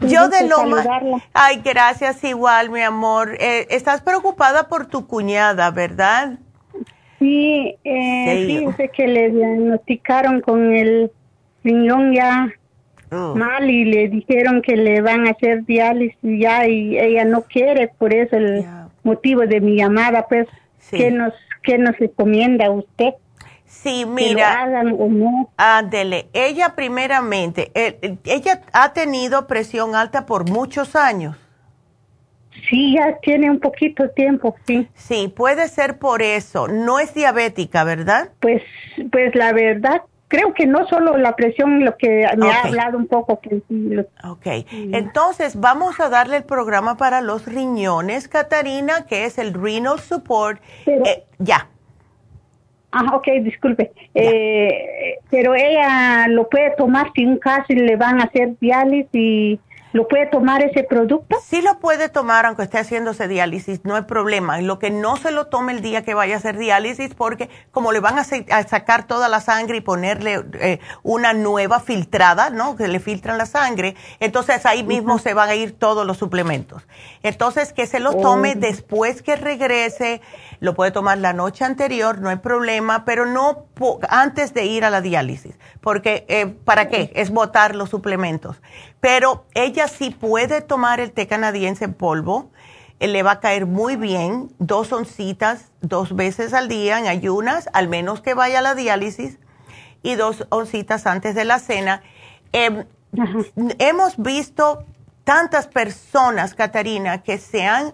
yo 0.00 0.28
de 0.28 0.48
Loma. 0.48 0.82
Ay, 1.34 1.60
gracias, 1.62 2.24
igual, 2.24 2.70
mi 2.70 2.80
amor. 2.80 3.36
Eh, 3.38 3.66
estás 3.68 4.00
preocupada 4.00 4.68
por 4.68 4.86
tu 4.86 5.06
cuñada, 5.06 5.70
¿verdad? 5.70 6.38
Sí, 7.18 7.76
eh, 7.84 8.44
fíjese 8.46 8.88
que 8.88 9.06
le 9.06 9.30
diagnosticaron 9.30 10.40
con 10.40 10.72
el 10.72 11.12
riñón 11.62 12.14
ya 12.14 12.50
oh. 13.12 13.34
mal 13.34 13.68
y 13.70 13.84
le 13.84 14.08
dijeron 14.08 14.62
que 14.62 14.76
le 14.76 15.00
van 15.00 15.26
a 15.26 15.30
hacer 15.30 15.64
diálisis 15.64 16.18
ya 16.22 16.66
y 16.66 16.98
ella 16.98 17.24
no 17.24 17.42
quiere, 17.42 17.88
por 17.98 18.12
eso 18.12 18.36
el 18.36 18.64
motivo 19.02 19.42
de 19.42 19.60
mi 19.60 19.76
llamada, 19.76 20.26
pues, 20.28 20.48
¿qué 20.90 21.10
nos, 21.10 21.32
qué 21.62 21.78
nos 21.78 21.96
recomienda 21.98 22.70
usted? 22.70 23.14
Sí, 23.72 24.04
mira. 24.06 24.68
Ándele. 25.56 26.28
Ella 26.34 26.74
primeramente, 26.76 27.72
ella 27.74 28.60
ha 28.72 28.92
tenido 28.92 29.46
presión 29.46 29.94
alta 29.94 30.26
por 30.26 30.48
muchos 30.48 30.94
años. 30.94 31.36
Sí, 32.68 32.94
ya 32.94 33.18
tiene 33.22 33.50
un 33.50 33.58
poquito 33.58 34.08
tiempo, 34.10 34.54
sí. 34.66 34.86
Sí, 34.94 35.32
puede 35.34 35.68
ser 35.68 35.98
por 35.98 36.22
eso. 36.22 36.68
No 36.68 37.00
es 37.00 37.14
diabética, 37.14 37.82
¿verdad? 37.82 38.30
Pues, 38.40 38.62
pues 39.10 39.34
la 39.34 39.52
verdad, 39.52 40.02
creo 40.32 40.54
que 40.54 40.66
no 40.66 40.86
solo 40.88 41.18
la 41.18 41.36
presión, 41.36 41.84
lo 41.84 41.94
que 41.98 42.26
me 42.38 42.50
ha 42.50 42.62
hablado 42.62 42.96
un 42.96 43.06
poco. 43.06 43.38
Que, 43.38 43.60
ok, 44.24 44.46
entonces 44.70 45.60
vamos 45.60 46.00
a 46.00 46.08
darle 46.08 46.38
el 46.38 46.44
programa 46.44 46.96
para 46.96 47.20
los 47.20 47.44
riñones, 47.44 48.28
Catarina, 48.28 49.04
que 49.06 49.26
es 49.26 49.36
el 49.36 49.52
Renal 49.52 50.00
Support. 50.00 50.58
Eh, 50.86 51.24
ya. 51.38 51.68
Ah, 52.92 53.14
ok, 53.14 53.26
disculpe. 53.42 53.92
Eh, 54.14 55.18
pero 55.30 55.54
ella 55.54 56.26
lo 56.28 56.48
puede 56.48 56.70
tomar 56.76 57.10
si 57.14 57.26
un 57.26 57.36
caso 57.36 57.66
le 57.68 57.96
van 57.96 58.22
a 58.22 58.24
hacer 58.24 58.58
diálisis 58.58 59.10
y 59.12 59.60
¿Lo 59.92 60.08
puede 60.08 60.26
tomar 60.26 60.62
ese 60.62 60.84
producto? 60.84 61.36
Sí 61.44 61.60
lo 61.60 61.78
puede 61.78 62.08
tomar 62.08 62.46
aunque 62.46 62.62
esté 62.62 62.78
haciéndose 62.78 63.28
diálisis, 63.28 63.84
no 63.84 63.94
hay 63.94 64.02
problema. 64.02 64.60
Lo 64.60 64.78
que 64.78 64.90
no 64.90 65.16
se 65.16 65.30
lo 65.30 65.48
tome 65.48 65.72
el 65.72 65.82
día 65.82 66.02
que 66.02 66.14
vaya 66.14 66.36
a 66.36 66.38
hacer 66.38 66.56
diálisis 66.56 67.14
porque 67.14 67.50
como 67.70 67.92
le 67.92 68.00
van 68.00 68.18
a, 68.18 68.24
sacar 68.24 69.06
toda 69.06 69.28
la 69.28 69.40
sangre 69.40 69.78
y 69.78 69.80
ponerle 69.80 70.44
eh, 70.60 70.80
una 71.02 71.34
nueva 71.34 71.80
filtrada, 71.80 72.50
¿no? 72.50 72.76
Que 72.76 72.88
le 72.88 73.00
filtran 73.00 73.36
la 73.36 73.46
sangre, 73.46 73.94
entonces 74.20 74.64
ahí 74.64 74.82
mismo 74.82 75.18
se 75.18 75.34
van 75.34 75.50
a 75.50 75.54
ir 75.54 75.78
todos 75.78 76.06
los 76.06 76.16
suplementos. 76.16 76.86
Entonces 77.22 77.72
que 77.72 77.86
se 77.86 78.00
los 78.00 78.20
tome 78.20 78.54
oh. 78.56 78.60
después 78.60 79.22
que 79.22 79.36
regrese, 79.36 80.22
lo 80.62 80.74
puede 80.74 80.92
tomar 80.92 81.18
la 81.18 81.32
noche 81.32 81.64
anterior, 81.64 82.20
no 82.20 82.28
hay 82.28 82.36
problema, 82.36 83.04
pero 83.04 83.26
no 83.26 83.66
antes 84.08 84.54
de 84.54 84.64
ir 84.64 84.84
a 84.84 84.90
la 84.90 85.00
diálisis, 85.00 85.56
porque 85.80 86.24
eh, 86.28 86.46
¿para 86.46 86.88
qué? 86.88 87.10
Es 87.16 87.30
botar 87.30 87.74
los 87.74 87.90
suplementos. 87.90 88.62
Pero 89.00 89.44
ella 89.54 89.88
sí 89.88 90.10
puede 90.10 90.60
tomar 90.60 91.00
el 91.00 91.10
té 91.10 91.26
canadiense 91.26 91.86
en 91.86 91.94
polvo. 91.94 92.52
Eh, 93.00 93.08
le 93.08 93.24
va 93.24 93.32
a 93.32 93.40
caer 93.40 93.66
muy 93.66 93.96
bien, 93.96 94.52
dos 94.60 94.92
oncitas, 94.92 95.72
dos 95.80 96.14
veces 96.14 96.54
al 96.54 96.68
día 96.68 97.00
en 97.00 97.08
ayunas, 97.08 97.68
al 97.72 97.88
menos 97.88 98.20
que 98.20 98.34
vaya 98.34 98.60
a 98.60 98.62
la 98.62 98.76
diálisis, 98.76 99.40
y 100.04 100.14
dos 100.14 100.46
oncitas 100.50 101.08
antes 101.08 101.34
de 101.34 101.44
la 101.44 101.58
cena. 101.58 102.04
Em, 102.52 102.84
hemos 103.80 104.16
visto 104.16 104.84
tantas 105.24 105.66
personas, 105.66 106.54
Catarina, 106.54 107.22
que 107.22 107.38
se 107.38 107.64
han 107.64 107.92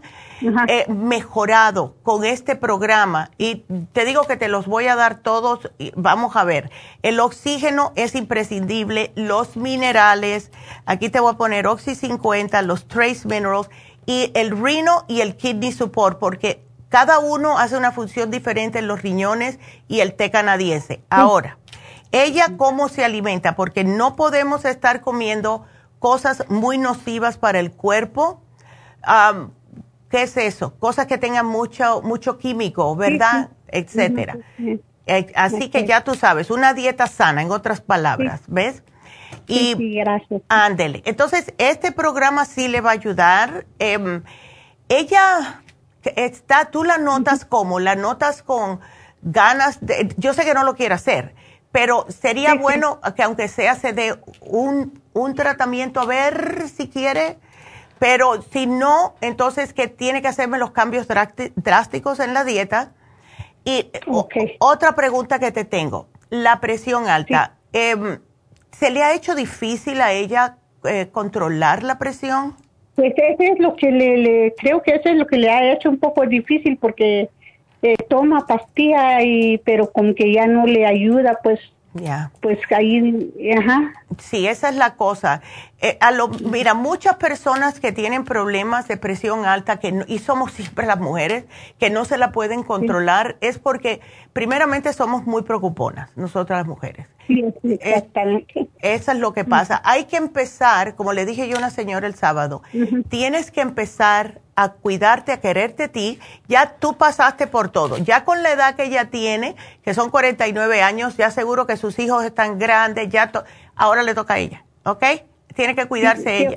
eh, 0.69 0.87
mejorado 0.89 1.97
con 2.03 2.25
este 2.25 2.57
programa 2.57 3.31
y 3.39 3.65
te 3.93 4.05
digo 4.05 4.25
que 4.27 4.37
te 4.37 4.49
los 4.49 4.67
voy 4.67 4.87
a 4.87 4.97
dar 4.97 5.19
todos. 5.19 5.71
Vamos 5.97 6.37
a 6.37 6.45
ver, 6.45 6.71
el 7.03 7.21
oxígeno 7.21 7.93
es 7.97 8.15
imprescindible, 8.15 9.13
los 9.15 9.57
minerales, 9.57 10.51
aquí 10.87 11.09
te 11.09 11.21
voy 11.21 11.35
a 11.35 11.37
poner 11.37 11.67
Oxy 11.67 11.95
50, 11.95 12.63
los 12.63 12.87
Trace 12.89 13.27
Minerals 13.27 13.69
y 14.07 14.31
el 14.35 14.57
Reno 14.59 15.05
y 15.09 15.21
el 15.21 15.37
Kidney 15.37 15.73
Support, 15.73 16.19
porque 16.19 16.65
cada 16.89 17.19
uno 17.19 17.59
hace 17.59 17.77
una 17.77 17.93
función 17.93 18.31
diferente 18.31 18.79
en 18.79 18.87
los 18.87 19.03
riñones 19.03 19.59
y 19.89 20.01
el 20.01 20.15
té 20.15 20.31
canadiense. 20.31 21.03
Ahora, 21.11 21.59
ella 22.13 22.57
cómo 22.57 22.89
se 22.89 23.05
alimenta, 23.05 23.55
porque 23.55 23.85
no 23.85 24.17
podemos 24.17 24.65
estar 24.65 25.03
comiendo 25.03 25.67
cosas 25.99 26.45
muy 26.49 26.79
nocivas 26.79 27.39
para 27.39 27.61
el 27.61 27.73
cuerpo. 27.73 28.43
¿Qué 30.11 30.23
es 30.23 30.37
eso? 30.37 30.75
Cosas 30.79 31.07
que 31.07 31.19
tengan 31.19 31.47
mucho, 31.47 32.03
mucho 32.03 32.39
químico, 32.39 32.97
¿verdad? 32.97 33.51
Etcétera. 33.69 34.39
Eh, 35.07 35.33
así 35.35 35.71
que 35.71 35.87
ya 35.87 36.05
tú 36.05 36.15
sabes, 36.15 36.51
una 36.51 36.75
dieta 36.75 37.07
sana, 37.07 37.43
en 37.43 37.51
otras 37.51 37.81
palabras, 37.81 38.43
¿ves? 38.47 38.83
Y 39.47 39.75
sí, 39.75 39.95
gracias. 39.95 40.43
Ándele. 40.49 41.03
Entonces, 41.07 41.55
este 41.57 41.93
programa 41.93 42.45
sí 42.45 42.69
le 42.69 42.83
va 42.83 42.91
a 42.91 42.93
ayudar. 42.93 43.67
Em, 43.79 44.23
ella 44.89 45.63
está, 46.17 46.67
tú 46.67 46.85
la 46.85 46.99
notas 46.99 47.45
como, 47.45 47.81
la 47.81 47.97
notas 47.97 48.43
con 48.43 48.81
ganas 49.23 49.79
de, 49.81 50.15
yo 50.17 50.35
sé 50.35 50.45
que 50.45 50.55
no 50.55 50.65
lo 50.65 50.75
quiere 50.77 50.95
hacer, 50.95 51.35
pero 51.73 52.07
sería 52.09 52.55
bueno 52.55 53.01
que 53.17 53.23
aunque 53.23 53.49
sea 53.49 53.75
se 53.75 53.93
dé 53.93 54.17
un, 54.41 55.03
un 55.13 55.35
tratamiento 55.35 56.01
a 56.01 56.07
ver 56.07 56.69
si 56.69 56.89
quiere 56.89 57.39
pero 57.99 58.43
si 58.43 58.67
no, 58.67 59.15
entonces 59.21 59.73
que 59.73 59.89
tiene 59.89 60.23
que 60.23 60.29
hacerme 60.29 60.59
los 60.59 60.71
cambios 60.71 61.07
drásticos 61.09 62.21
en 62.21 62.35
la 62.35 62.45
dieta. 62.45 62.93
Y 63.65 63.91
otra 64.61 64.93
pregunta 64.93 65.39
que 65.39 65.51
te 65.51 65.65
tengo, 65.65 66.09
la 66.31 66.61
presión 66.61 67.09
alta. 67.09 67.57
Em, 67.73 68.19
¿Se 68.71 68.91
le 68.91 69.03
ha 69.03 69.15
hecho 69.15 69.35
difícil 69.35 70.01
a 70.01 70.13
ella 70.13 70.59
eh, 70.85 71.09
controlar 71.11 71.83
la 71.83 71.99
presión? 71.99 72.55
Pues 72.95 73.13
eso 73.17 73.43
es 73.53 73.59
lo 73.59 73.75
que 73.77 73.91
le, 73.91 74.55
creo 74.57 74.83
que 74.83 74.93
eso 74.93 75.09
es 75.09 75.17
lo 75.17 75.27
que 75.27 75.37
le 75.37 75.51
ha 75.51 75.73
hecho 75.73 75.89
un 75.89 75.99
poco 75.99 76.25
difícil 76.27 76.79
porque 76.79 77.29
eh, 77.83 77.97
toma 78.09 78.47
pastilla 78.47 79.23
y 79.23 79.59
pero 79.59 79.91
como 79.91 80.15
que 80.15 80.33
ya 80.33 80.47
no 80.47 80.67
le 80.67 80.87
ayuda 80.87 81.39
pues 81.43 81.61
ya. 81.95 82.31
Pues 82.41 82.59
ahí, 82.71 83.33
ajá. 83.57 83.93
Sí, 84.19 84.47
esa 84.47 84.69
es 84.69 84.77
la 84.77 84.95
cosa. 84.95 85.43
Eh, 85.81 85.97
a 86.01 86.11
lo, 86.11 86.29
mira, 86.29 86.75
muchas 86.75 87.17
personas 87.17 87.79
que 87.79 87.93
tienen 87.93 88.25
problemas 88.25 88.89
de 88.89 88.97
presión 88.97 89.45
alta, 89.45 89.79
que 89.79 90.05
y 90.09 90.19
somos 90.19 90.53
siempre 90.53 90.87
las 90.87 90.99
mujeres, 90.99 91.45
que 91.79 91.89
no 91.89 92.05
se 92.05 92.19
la 92.19 92.33
pueden 92.33 92.65
controlar, 92.65 93.37
es 93.41 93.61
porque 93.61 94.01
primeramente 94.33 94.93
somos 94.93 95.25
muy 95.25 95.43
preocuponas, 95.43 96.11
nosotras 96.17 96.59
las 96.61 96.67
mujeres. 96.67 97.07
Sí, 97.29 97.45
exactamente. 97.63 98.69
eso 98.81 99.13
es 99.13 99.19
lo 99.19 99.33
que 99.33 99.45
pasa. 99.45 99.81
Hay 99.85 100.07
que 100.07 100.17
empezar, 100.17 100.97
como 100.97 101.13
le 101.13 101.27
dije 101.27 101.47
yo 101.47 101.57
a 101.57 101.59
una 101.59 101.71
señora 101.71 102.07
el 102.09 102.15
sábado, 102.15 102.63
tienes 103.09 103.53
que 103.53 103.61
empezar 103.61 104.41
a 104.57 104.71
cuidarte, 104.71 105.31
a 105.31 105.41
quererte 105.41 105.85
a 105.85 105.89
ti. 105.89 106.19
Ya 106.49 106.77
tú 106.81 106.97
pasaste 106.97 107.47
por 107.47 107.69
todo. 107.69 107.99
Ya 107.99 108.25
con 108.25 108.43
la 108.43 108.51
edad 108.51 108.75
que 108.75 108.85
ella 108.85 109.11
tiene, 109.11 109.55
que 109.83 109.95
son 109.95 110.11
49 110.11 110.83
años, 110.83 111.17
ya 111.17 111.31
seguro 111.31 111.67
que 111.69 111.77
sus 111.77 111.99
hijos 112.01 112.25
están 112.25 112.59
grandes, 112.59 113.09
ya 113.11 113.31
ahora 113.77 114.03
le 114.03 114.15
toca 114.15 114.35
a 114.35 114.39
ella, 114.39 114.65
¿ok? 114.85 115.05
Tiene 115.59 115.75
que 115.75 115.87
cuidarse 115.87 116.39
ella. 116.39 116.57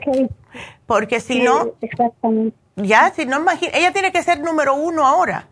Porque 0.86 1.20
si 1.22 1.40
no, 1.40 1.72
ya, 2.76 3.12
si 3.16 3.26
no 3.26 3.40
imagina, 3.40 3.72
ella 3.74 3.92
tiene 3.92 4.12
que 4.12 4.22
ser 4.22 4.42
número 4.42 4.76
uno 4.76 5.08
ahora, 5.08 5.48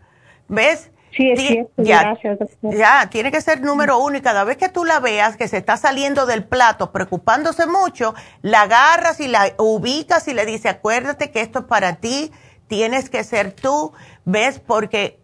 ¿ves? 0.46 0.92
Sí, 1.10 1.32
es 1.32 1.40
cierto. 1.40 1.82
Ya, 1.82 2.14
Gracias, 2.14 2.38
ya, 2.62 3.10
tiene 3.10 3.32
que 3.32 3.40
ser 3.40 3.60
número 3.60 3.98
uno 3.98 4.18
y 4.18 4.20
cada 4.20 4.44
vez 4.44 4.56
que 4.56 4.68
tú 4.68 4.84
la 4.84 5.00
veas 5.00 5.36
que 5.36 5.48
se 5.48 5.56
está 5.56 5.76
saliendo 5.76 6.26
del 6.26 6.44
plato 6.44 6.92
preocupándose 6.92 7.66
mucho, 7.66 8.14
la 8.40 8.62
agarras 8.62 9.18
y 9.18 9.26
la 9.26 9.52
ubicas 9.58 10.28
y 10.28 10.34
le 10.34 10.46
dices, 10.46 10.70
acuérdate 10.70 11.32
que 11.32 11.40
esto 11.40 11.58
es 11.58 11.64
para 11.64 11.96
ti, 11.96 12.30
tienes 12.68 13.10
que 13.10 13.24
ser 13.24 13.50
tú, 13.50 13.92
¿ves? 14.24 14.60
Porque 14.60 15.18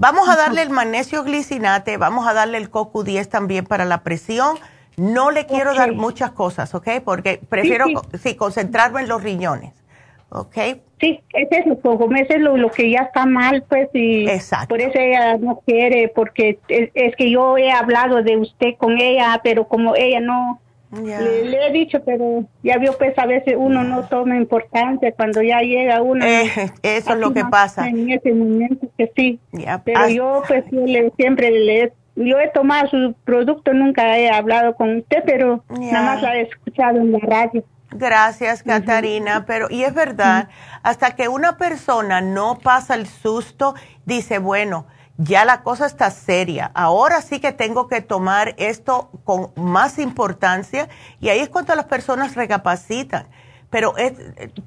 Vamos 0.00 0.28
a 0.28 0.36
darle 0.36 0.62
el 0.62 0.70
magnesio 0.70 1.24
glicinate, 1.24 1.96
vamos 1.96 2.28
a 2.28 2.32
darle 2.32 2.58
el 2.58 2.70
CoQ10 2.70 3.28
también 3.28 3.66
para 3.66 3.84
la 3.84 4.04
presión. 4.04 4.56
No 4.98 5.30
le 5.30 5.46
quiero 5.46 5.74
dar 5.74 5.92
muchas 5.92 6.32
cosas, 6.32 6.74
¿ok? 6.74 6.88
Porque 7.04 7.40
prefiero 7.48 7.86
sí, 8.20 8.34
concentrarme 8.34 9.02
en 9.02 9.08
los 9.08 9.22
riñones, 9.22 9.72
¿ok? 10.30 10.56
Sí, 11.00 11.20
ese 11.32 11.60
es 11.60 11.66
lo, 11.66 11.76
ese 12.16 12.34
es 12.34 12.40
lo, 12.40 12.70
que 12.70 12.90
ya 12.90 13.02
está 13.02 13.24
mal, 13.24 13.64
pues, 13.68 13.88
y 13.94 14.28
Exacto. 14.28 14.68
por 14.68 14.80
eso 14.80 14.98
ella 14.98 15.36
no 15.36 15.60
quiere, 15.64 16.08
porque 16.08 16.58
es, 16.68 17.16
que 17.16 17.30
yo 17.30 17.56
he 17.56 17.70
hablado 17.70 18.22
de 18.22 18.36
usted 18.36 18.74
con 18.76 18.98
ella, 18.98 19.40
pero 19.44 19.68
como 19.68 19.94
ella 19.94 20.18
no, 20.18 20.60
le, 20.90 21.66
he 21.66 21.70
dicho, 21.70 22.02
pero 22.04 22.44
ya 22.64 22.78
vio, 22.78 22.98
pues, 22.98 23.16
a 23.16 23.26
veces 23.26 23.54
uno 23.56 23.84
no 23.84 24.08
toma 24.08 24.36
importancia 24.36 25.12
cuando 25.12 25.40
ya 25.42 25.60
llega 25.60 26.02
uno. 26.02 26.26
Eh, 26.26 26.50
eso 26.82 27.12
es 27.12 27.18
lo 27.18 27.32
que 27.32 27.44
pasa. 27.44 27.88
En 27.88 28.10
ese 28.10 28.34
momento 28.34 28.88
que 28.98 29.12
sí, 29.14 29.38
pero 29.84 30.08
yo, 30.08 30.42
pues, 30.48 30.64
yo 30.72 30.84
le, 30.84 31.12
siempre 31.16 31.52
le 31.52 31.92
yo 32.24 32.38
he 32.38 32.48
tomado 32.48 32.88
su 32.88 33.14
producto, 33.24 33.72
nunca 33.72 34.18
he 34.18 34.30
hablado 34.30 34.74
con 34.74 34.98
usted, 34.98 35.22
pero 35.24 35.64
nada 35.68 36.02
más 36.02 36.22
la 36.22 36.36
he 36.36 36.42
escuchado 36.42 36.98
en 36.98 37.12
la 37.12 37.18
radio. 37.20 37.64
Gracias, 37.90 38.62
Catarina, 38.62 39.44
pero 39.46 39.68
y 39.70 39.84
es 39.84 39.94
verdad, 39.94 40.48
hasta 40.82 41.16
que 41.16 41.28
una 41.28 41.56
persona 41.56 42.20
no 42.20 42.58
pasa 42.58 42.94
el 42.94 43.06
susto, 43.06 43.74
dice, 44.04 44.38
bueno, 44.38 44.86
ya 45.16 45.44
la 45.44 45.62
cosa 45.62 45.86
está 45.86 46.10
seria, 46.10 46.70
ahora 46.74 47.22
sí 47.22 47.40
que 47.40 47.52
tengo 47.52 47.88
que 47.88 48.02
tomar 48.02 48.54
esto 48.58 49.10
con 49.24 49.52
más 49.56 49.98
importancia 49.98 50.88
y 51.20 51.30
ahí 51.30 51.40
es 51.40 51.48
cuando 51.48 51.74
las 51.74 51.86
personas 51.86 52.34
recapacitan 52.34 53.26
pero 53.70 53.94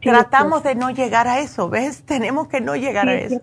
tratamos 0.01 0.63
de 0.63 0.75
no 0.75 0.91
llegar 0.91 1.27
a 1.27 1.39
eso, 1.39 1.69
¿ves? 1.69 2.03
Tenemos 2.05 2.47
que 2.47 2.61
no 2.61 2.75
llegar 2.75 3.09
a 3.09 3.13
eso. 3.13 3.41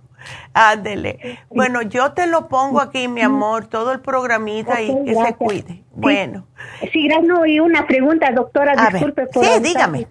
Ándele. 0.55 1.39
Bueno, 1.51 1.83
yo 1.83 2.13
te 2.13 2.27
lo 2.27 2.49
pongo 2.49 2.81
aquí, 2.81 3.09
mi 3.09 3.23
amor, 3.23 3.67
todo 3.67 3.93
el 3.93 4.01
programita 4.01 4.81
y 4.83 5.05
que 5.05 5.15
se 5.15 5.35
cuide. 5.35 5.83
Bueno. 5.95 6.47
Sí, 6.93 7.09
no, 7.09 7.47
y 7.47 7.61
una 7.61 7.87
pregunta, 7.87 8.31
doctora, 8.33 8.75
disculpe 8.91 9.27
por 9.27 9.45
sí, 9.45 9.51
dígame. 9.63 10.07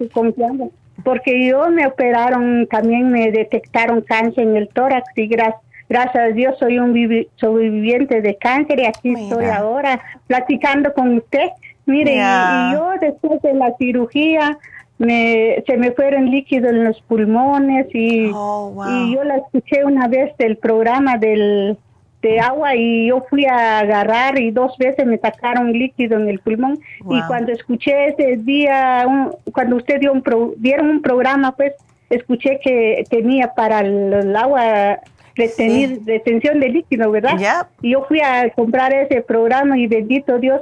Porque 1.04 1.48
yo 1.48 1.70
me 1.70 1.86
operaron, 1.86 2.68
también 2.68 3.10
me 3.12 3.32
detectaron 3.32 4.02
cáncer 4.02 4.44
en 4.44 4.58
el 4.58 4.68
tórax 4.70 5.06
y 5.16 5.28
gracias 5.28 5.62
gracias 5.90 6.16
a 6.16 6.28
Dios 6.28 6.56
soy 6.60 6.80
un 6.80 6.94
sobreviviente 7.36 8.22
de 8.22 8.36
cáncer 8.38 8.80
y 8.80 8.86
aquí 8.86 9.14
estoy 9.14 9.46
ahora 9.46 10.02
platicando 10.28 10.94
con 10.94 11.18
usted. 11.18 11.50
Mire, 11.86 12.16
y, 12.16 12.74
yo 12.74 12.92
después 13.00 13.42
de 13.42 13.54
la 13.54 13.74
cirugía 13.78 14.58
me, 14.98 15.64
se 15.65 15.78
me 15.78 15.91
fueron 15.91 16.32
líquidos 16.32 16.72
en 16.72 16.84
los 16.84 16.99
pulmones 17.02 17.88
y, 17.94 18.32
oh, 18.34 18.74
y 18.90 19.15
yo 19.15 19.24
la 19.24 19.38
escuché 19.38 19.86
una 19.86 20.07
vez 20.07 20.36
del 20.38 20.57
programa 20.57 21.18
del, 21.18 21.78
de 22.22 22.40
agua 22.40 22.76
y 22.76 23.07
yo 23.07 23.24
fui 23.30 23.45
a 23.45 23.80
agarrar 23.80 24.40
y 24.40 24.52
dos 24.52 24.76
veces 24.78 25.06
me 25.06 25.18
sacaron 25.18 25.72
líquido 25.72 26.18
en 26.18 26.30
el 26.30 26.40
pulmón. 26.40 26.80
Y 27.10 27.22
cuando 27.28 27.52
escuché 27.52 28.07
ese 28.07 28.38
día, 28.38 29.06
cuando 29.53 29.76
usted 29.76 29.99
dio 29.99 30.11
un 30.11 30.24
dieron 30.57 30.90
un 30.90 31.02
programa 31.02 31.52
pues 31.56 31.74
escuché 32.10 32.60
que 32.64 33.03
tenía 33.10 33.53
para 33.53 33.82
el, 33.82 34.36
agua 34.36 34.99
retenir, 35.36 36.02
retención 36.06 36.60
de 36.60 36.69
líquido, 36.69 37.11
¿verdad? 37.11 37.68
Y 37.82 37.91
yo 37.91 38.06
fui 38.07 38.22
a 38.22 38.49
comprar 38.52 38.94
ese 38.94 39.22
programa 39.22 39.78
y 39.78 39.86
bendito 39.86 40.40
Dios 40.40 40.61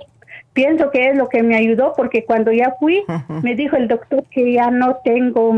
pienso 0.55 0.89
que 0.89 1.09
es 1.09 1.15
lo 1.15 1.27
que 1.27 1.43
me 1.43 1.55
ayudó 1.55 1.93
porque 1.95 2.25
cuando 2.25 2.51
ya 2.51 2.73
fui 2.79 3.03
me 3.43 3.53
dijo 3.53 3.75
el 3.75 3.87
doctor 3.87 4.23
que 4.31 4.53
ya 4.53 4.71
no 4.71 4.97
tengo 5.03 5.53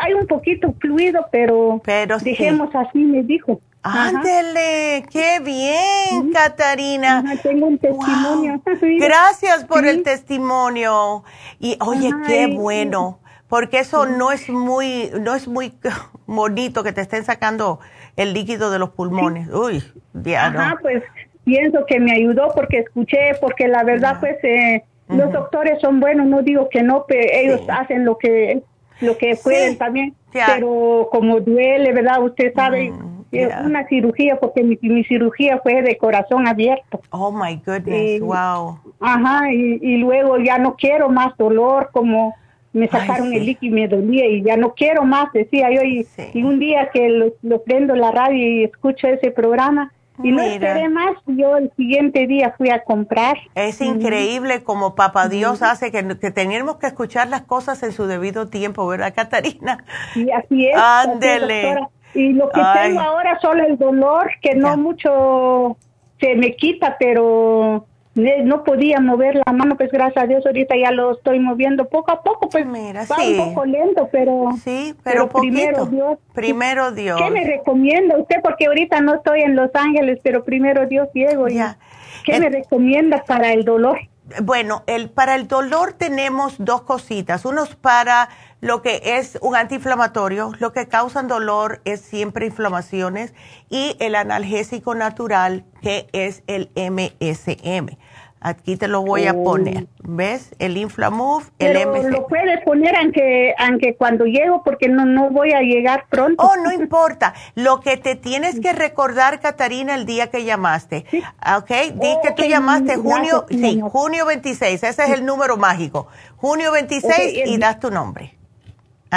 hay 0.00 0.14
un 0.14 0.26
poquito 0.26 0.74
fluido 0.80 1.26
pero, 1.30 1.80
pero 1.84 2.18
dejemos 2.18 2.74
así 2.74 2.98
me 2.98 3.22
dijo. 3.22 3.60
Ándele, 3.80 5.04
qué 5.10 5.38
bien, 5.40 6.32
Catarina. 6.32 7.22
tengo 7.42 7.66
un 7.68 7.78
testimonio. 7.78 8.60
Gracias 8.98 9.64
por 9.64 9.86
el 9.86 10.02
testimonio. 10.02 11.22
Y 11.60 11.78
oye, 11.80 12.10
qué 12.26 12.48
bueno, 12.48 13.20
porque 13.46 13.78
eso 13.78 14.04
no 14.04 14.32
es 14.32 14.50
muy, 14.50 15.10
no 15.20 15.34
es 15.34 15.46
muy 15.46 15.72
bonito 16.26 16.82
que 16.82 16.92
te 16.92 17.00
estén 17.00 17.24
sacando 17.24 17.78
el 18.16 18.34
líquido 18.34 18.70
de 18.70 18.80
los 18.80 18.90
pulmones. 18.90 19.48
Uy, 19.48 19.82
diablo. 20.12 20.60
Ajá, 20.60 20.78
pues 20.82 21.02
pienso 21.48 21.86
que 21.86 21.98
me 21.98 22.12
ayudó 22.12 22.52
porque 22.54 22.80
escuché, 22.80 23.32
porque 23.40 23.68
la 23.68 23.82
verdad 23.82 24.18
pues 24.20 24.36
eh, 24.44 24.84
los 25.08 25.32
doctores 25.32 25.80
son 25.80 25.98
buenos, 25.98 26.26
no 26.26 26.42
digo 26.42 26.68
que 26.68 26.82
no, 26.82 27.06
pero 27.08 27.26
ellos 27.32 27.62
hacen 27.68 28.04
lo 28.04 28.18
que 28.18 28.62
lo 29.00 29.16
que 29.16 29.38
pueden 29.42 29.78
también, 29.78 30.14
pero 30.32 31.08
como 31.10 31.40
duele, 31.40 31.92
¿verdad? 31.92 32.22
Usted 32.22 32.52
sabe, 32.52 32.92
es 33.30 33.54
una 33.64 33.86
cirugía 33.86 34.36
porque 34.38 34.62
mi, 34.62 35.04
cirugía 35.04 35.58
fue 35.62 35.82
de 35.82 35.96
corazón 35.96 36.46
abierto. 36.46 37.00
Oh 37.10 37.30
my 37.30 37.56
goodness, 37.64 38.20
wow. 38.20 38.78
Ajá, 39.00 39.52
y, 39.52 39.96
luego 39.98 40.36
ya 40.38 40.58
no 40.58 40.76
quiero 40.76 41.08
más 41.08 41.34
dolor, 41.38 41.90
como 41.92 42.34
me 42.74 42.88
sacaron 42.88 43.32
el 43.32 43.46
líquido 43.46 43.76
y 43.76 43.80
me 43.80 43.88
dolía 43.88 44.26
y 44.26 44.42
ya 44.42 44.56
no 44.56 44.74
quiero 44.74 45.04
más, 45.04 45.32
decía 45.32 45.70
yo. 45.70 45.80
Y, 45.82 46.06
un 46.42 46.58
día 46.58 46.90
que 46.92 47.08
lo, 47.08 47.32
lo, 47.42 47.62
prendo 47.62 47.94
la 47.94 48.10
radio 48.10 48.36
y 48.36 48.64
escucho 48.64 49.06
ese 49.06 49.30
programa, 49.30 49.92
y 50.22 50.32
no 50.32 50.42
esperé 50.42 50.88
más, 50.88 51.16
yo 51.26 51.56
el 51.56 51.72
siguiente 51.76 52.26
día 52.26 52.54
fui 52.56 52.70
a 52.70 52.82
comprar. 52.82 53.36
Es 53.54 53.80
increíble 53.80 54.62
como 54.62 54.94
Papá 54.94 55.28
Dios 55.28 55.62
hace 55.62 55.90
que, 55.90 56.18
que 56.18 56.30
tenemos 56.30 56.76
que 56.76 56.86
escuchar 56.86 57.28
las 57.28 57.42
cosas 57.42 57.82
en 57.82 57.92
su 57.92 58.06
debido 58.06 58.48
tiempo, 58.48 58.86
¿verdad, 58.86 59.14
Catarina? 59.14 59.84
Sí, 60.14 60.28
así 60.30 60.66
es. 60.66 60.76
Ándele. 60.76 61.78
y 62.14 62.32
lo 62.32 62.48
que 62.50 62.60
tengo 62.82 63.00
ahora 63.00 63.38
solo 63.40 63.64
el 63.64 63.78
dolor, 63.78 64.30
que 64.42 64.54
no 64.54 64.76
mucho 64.76 65.76
se 66.20 66.34
me 66.34 66.56
quita, 66.56 66.96
pero 66.98 67.86
no 68.18 68.64
podía 68.64 69.00
mover 69.00 69.36
la 69.46 69.52
mano, 69.52 69.76
pues 69.76 69.90
gracias 69.92 70.24
a 70.24 70.26
Dios 70.26 70.44
ahorita 70.44 70.76
ya 70.76 70.90
lo 70.90 71.12
estoy 71.12 71.38
moviendo 71.38 71.88
poco 71.88 72.10
a 72.10 72.22
poco, 72.22 72.48
pues 72.48 72.66
Mira, 72.66 73.04
va 73.10 73.16
un 73.16 73.36
poco 73.36 73.64
lento, 73.64 74.08
pero 74.10 74.50
sí, 74.62 74.94
pero, 75.04 75.28
primero 75.28 75.86
Dios. 75.86 76.18
Primero 76.34 76.90
Dios. 76.92 77.20
¿Qué 77.20 77.30
me 77.30 77.44
recomienda 77.44 78.18
usted? 78.18 78.36
Porque 78.42 78.66
ahorita 78.66 79.00
no 79.00 79.14
estoy 79.14 79.42
en 79.42 79.54
Los 79.54 79.70
Ángeles, 79.74 80.18
pero 80.22 80.44
primero 80.44 80.86
Dios 80.86 81.08
Diego. 81.14 81.48
Ya. 81.48 81.78
¿Qué 82.24 82.40
me 82.40 82.50
recomienda 82.50 83.22
para 83.24 83.52
el 83.52 83.64
dolor? 83.64 83.98
Bueno, 84.42 84.82
el, 84.86 85.08
para 85.08 85.34
el 85.36 85.48
dolor 85.48 85.94
tenemos 85.94 86.56
dos 86.58 86.82
cositas. 86.82 87.44
Uno 87.44 87.64
es 87.64 87.74
para 87.76 88.28
lo 88.60 88.82
que 88.82 89.00
es 89.04 89.38
un 89.40 89.56
antiinflamatorio, 89.56 90.52
lo 90.58 90.72
que 90.72 90.88
causan 90.88 91.28
dolor 91.28 91.80
es 91.84 92.00
siempre 92.00 92.46
inflamaciones 92.46 93.32
y 93.70 93.96
el 94.00 94.14
analgésico 94.14 94.94
natural 94.94 95.64
que 95.80 96.08
es 96.12 96.42
el 96.46 96.70
MSM. 96.74 97.96
Aquí 98.40 98.76
te 98.76 98.88
lo 98.88 99.02
voy 99.02 99.26
a 99.26 99.32
oh. 99.32 99.44
poner. 99.44 99.86
¿Ves? 100.02 100.54
El 100.58 100.76
Inflamove, 100.76 101.46
el 101.58 101.72
Pero 101.72 102.08
lo 102.08 102.26
puedes 102.26 102.62
poner 102.64 102.96
aunque, 102.96 103.54
aunque 103.58 103.96
cuando 103.96 104.24
llego, 104.24 104.62
porque 104.62 104.88
no, 104.88 105.04
no 105.04 105.30
voy 105.30 105.52
a 105.52 105.60
llegar 105.60 106.06
pronto. 106.08 106.42
Oh, 106.42 106.56
no 106.62 106.72
importa. 106.80 107.34
Lo 107.54 107.80
que 107.80 107.96
te 107.96 108.14
tienes 108.14 108.60
que 108.60 108.72
recordar, 108.72 109.40
Catarina, 109.40 109.94
el 109.94 110.06
día 110.06 110.28
que 110.28 110.44
llamaste. 110.44 111.04
¿Ok? 111.56 111.70
Di 111.94 112.16
que 112.22 112.32
tú 112.36 112.44
llamaste 112.44 112.96
junio, 112.96 113.46
sí, 113.48 113.80
junio 113.80 114.26
26. 114.26 114.82
Ese 114.82 115.02
es 115.02 115.10
el 115.10 115.26
número 115.26 115.56
mágico. 115.56 116.06
Junio 116.36 116.72
26 116.72 117.42
y 117.46 117.58
das 117.58 117.80
tu 117.80 117.90
nombre. 117.90 118.37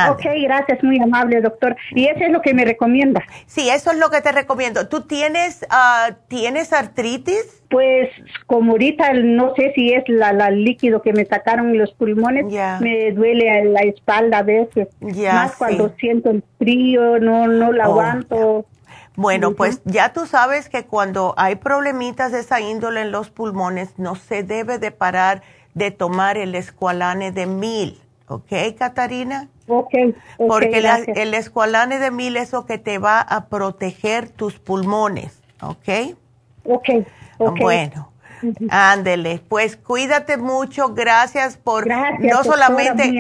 Ok, 0.10 0.24
gracias, 0.42 0.84
muy 0.84 1.00
amable, 1.02 1.42
doctor. 1.42 1.76
¿Y 1.92 2.06
eso 2.06 2.20
es 2.22 2.32
lo 2.32 2.42
que 2.42 2.54
me 2.54 2.64
recomienda? 2.64 3.22
Sí, 3.46 3.70
eso 3.70 3.92
es 3.92 3.98
lo 3.98 4.10
que 4.10 4.22
te 4.22 4.32
recomiendo. 4.32 4.88
¿Tú 4.88 5.02
tienes, 5.02 5.66
uh, 5.70 6.14
¿tienes 6.28 6.72
artritis? 6.72 7.64
Pues 7.70 8.10
como 8.48 8.74
ahorita 8.74 9.14
no 9.14 9.54
sé 9.56 9.74
si 9.76 9.94
es 9.94 10.04
la, 10.08 10.34
la 10.34 10.50
líquido 10.50 11.02
que 11.02 11.14
me 11.14 11.26
sacaron 11.26 11.78
los 11.78 11.92
pulmones, 11.94 12.46
me 12.80 13.12
duele 13.12 13.66
la 13.66 13.82
espalda 13.82 14.40
a 14.40 14.44
veces. 14.44 14.88
Más 15.00 15.56
cuando 15.58 15.94
siento 15.98 16.32
el 16.32 16.44
frío, 16.58 17.20
no, 17.20 17.48
no 17.48 17.72
la 17.72 17.90
oh, 17.90 17.92
aguanto. 17.92 18.66
Bueno, 19.16 19.54
pues 19.54 19.82
ya 19.84 20.14
tú 20.14 20.26
sabes 20.26 20.70
que 20.70 20.86
cuando 20.86 21.34
hay 21.38 21.56
problemitas 21.56 22.32
de 22.32 22.40
esa 22.40 22.62
índole 22.62 23.02
en 23.02 23.12
los 23.12 23.30
pulmones, 23.30 24.00
no 24.00 24.16
se 24.16 24.44
debe 24.44 24.80
de 24.80 24.92
parar 24.92 25.42
de 25.74 25.92
tomar 25.92 26.38
el 26.38 26.56
escualane 26.56 27.32
de 27.32 27.46
mil. 27.46 28.02
¿Ok, 28.32 28.78
Catarina? 28.78 29.50
Okay, 29.68 30.16
Porque 30.38 30.82
el 31.16 31.34
escualane 31.34 32.00
de 32.00 32.12
mil 32.12 32.38
es 32.38 32.54
lo 32.54 32.66
que 32.66 32.78
te 32.78 32.98
va 32.98 33.20
a 33.20 33.48
proteger 33.48 34.30
tus 34.30 34.58
pulmones, 34.58 35.42
¿ok? 35.62 36.16
Ok, 36.64 37.60
Bueno, 37.60 38.11
Ándele, 38.70 39.42
pues 39.48 39.78
cuídate 39.78 40.38
mucho, 40.38 40.94
gracias 40.94 41.58
por 41.58 41.88
no 41.88 42.44
solamente 42.44 43.12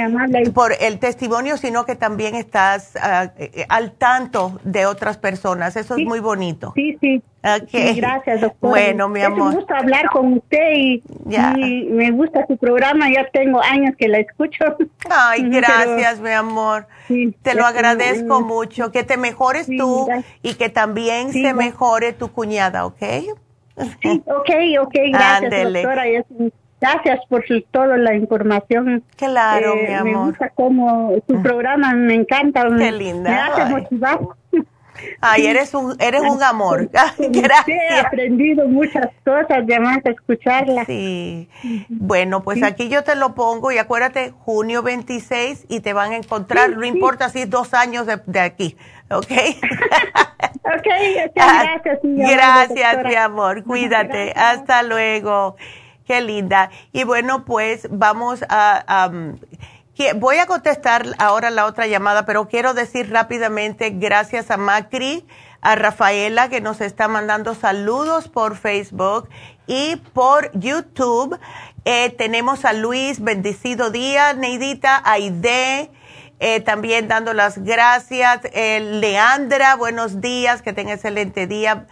por 0.54 0.74
el 0.80 1.00
testimonio, 1.00 1.58
sino 1.58 1.86
que 1.86 1.96
también 1.96 2.36
estás 2.36 2.96
ah, 3.02 3.32
eh, 3.38 3.66
al 3.70 3.92
tanto 3.94 4.60
de 4.64 4.86
otras 4.86 5.18
personas, 5.18 5.76
eso 5.76 5.96
es 5.96 6.06
muy 6.06 6.20
bonito. 6.20 6.74
Sí, 6.76 6.98
sí. 7.02 7.22
gracias, 7.42 8.42
doctora. 8.42 8.72
Bueno, 8.72 9.10
mi 9.10 9.22
amor. 9.22 9.50
Me 9.50 9.56
gusta 9.56 9.78
hablar 9.78 10.10
con 10.10 10.34
usted 10.34 10.72
y, 10.76 11.04
me 11.90 12.12
gusta 12.12 12.46
su 12.48 12.58
programa, 12.58 13.12
ya 13.12 13.28
tengo 13.32 13.62
años 13.62 13.96
que 13.98 14.08
la 14.08 14.20
escucho. 14.20 14.66
Ay, 15.10 15.50
gracias, 15.50 16.20
mi 16.20 16.32
amor. 16.32 16.88
Te 17.42 17.56
lo 17.56 17.66
agradezco 17.66 18.42
mucho, 18.42 18.92
que 18.92 19.04
te 19.04 19.18
mejores 19.18 19.68
tú 19.68 20.08
y 20.42 20.56
que 20.56 20.70
también 20.70 21.32
se 21.32 21.54
mejore 21.54 22.14
tu 22.14 22.32
cuñada, 22.32 22.86
¿ok? 22.86 23.02
Sí, 24.02 24.24
ok, 24.26 24.50
ok, 24.82 24.96
gracias, 25.12 25.74
doctora. 25.74 26.04
Gracias 26.80 27.20
por 27.30 27.44
toda 27.70 27.98
la 27.98 28.16
información. 28.16 29.04
Claro, 29.16 29.76
eh, 29.76 29.86
mi 29.88 29.94
amor. 29.94 30.06
Me 30.06 30.26
gusta 30.32 30.50
como 30.50 31.14
su 31.28 31.36
ah. 31.36 31.44
programa, 31.44 31.94
me 31.94 32.16
encanta. 32.16 32.68
Qué 32.76 32.92
linda. 32.92 33.30
Me 33.30 33.38
hace 33.38 33.66
motivar. 33.66 34.20
Ay, 35.22 35.48
eres 35.48 35.74
un, 35.74 35.96
eres 36.00 36.22
un 36.22 36.42
amor. 36.44 36.90
Gracias. 37.18 37.68
He 37.68 38.00
aprendido 38.00 38.68
muchas 38.68 39.08
cosas, 39.24 39.48
además 39.50 40.00
de 40.04 40.12
escucharla. 40.12 40.86
Sí. 40.86 41.50
Bueno, 41.90 42.44
pues 42.44 42.64
aquí 42.64 42.90
yo 42.90 43.04
te 43.04 43.16
lo 43.16 43.36
pongo 43.36 43.72
y 43.72 43.78
acuérdate, 43.78 44.32
junio 44.32 44.84
26 44.84 45.66
y 45.70 45.80
te 45.82 45.94
van 45.94 46.12
a 46.12 46.18
encontrar, 46.18 46.72
no 46.72 46.86
importa 46.86 47.30
si 47.30 47.42
es 47.42 47.50
dos 47.50 47.74
años 47.74 48.06
de, 48.06 48.22
de 48.26 48.40
aquí, 48.40 48.78
¿ok? 49.10 49.32
ok, 50.66 50.88
gracias. 51.36 52.00
gracias, 52.04 53.06
mi 53.06 53.16
amor. 53.16 53.64
Cuídate. 53.64 54.34
Hasta 54.36 54.84
luego. 54.84 55.56
Qué 56.06 56.22
linda. 56.22 56.70
Y 56.92 57.04
bueno, 57.04 57.46
pues 57.46 57.88
vamos 57.90 58.44
a... 58.50 59.12
voy 60.16 60.38
a 60.38 60.46
contestar 60.46 61.06
ahora 61.18 61.50
la 61.50 61.66
otra 61.66 61.88
llamada, 61.88 62.26
pero 62.26 62.48
quiero 62.48 62.74
decir 62.74 63.12
rápidamente 63.12 63.92
gracias 63.92 64.52
a 64.52 64.58
Macri, 64.58 65.26
a 65.62 65.76
Rafaela 65.76 66.50
que 66.50 66.62
nos 66.62 66.82
está 66.82 67.08
mandando 67.08 67.54
saludos 67.56 68.28
por 68.28 68.58
Facebook 68.58 69.30
y 69.68 69.98
por 70.14 70.52
YouTube. 70.54 71.40
Eh, 71.86 72.10
tenemos 72.18 72.66
a 72.66 72.74
Luis, 72.74 73.22
bendecido 73.22 73.90
día, 73.90 74.34
Neidita, 74.34 75.02
Aide, 75.06 75.92
eh, 76.40 76.60
también 76.62 77.08
dando 77.08 77.34
las 77.34 77.60
gracias. 77.60 78.42
Eh, 78.54 78.80
Leandra, 78.80 79.76
buenos 79.76 80.22
días, 80.22 80.62
que 80.62 80.74
tenga 80.74 80.94
excelente 80.94 81.48
día. 81.48 81.86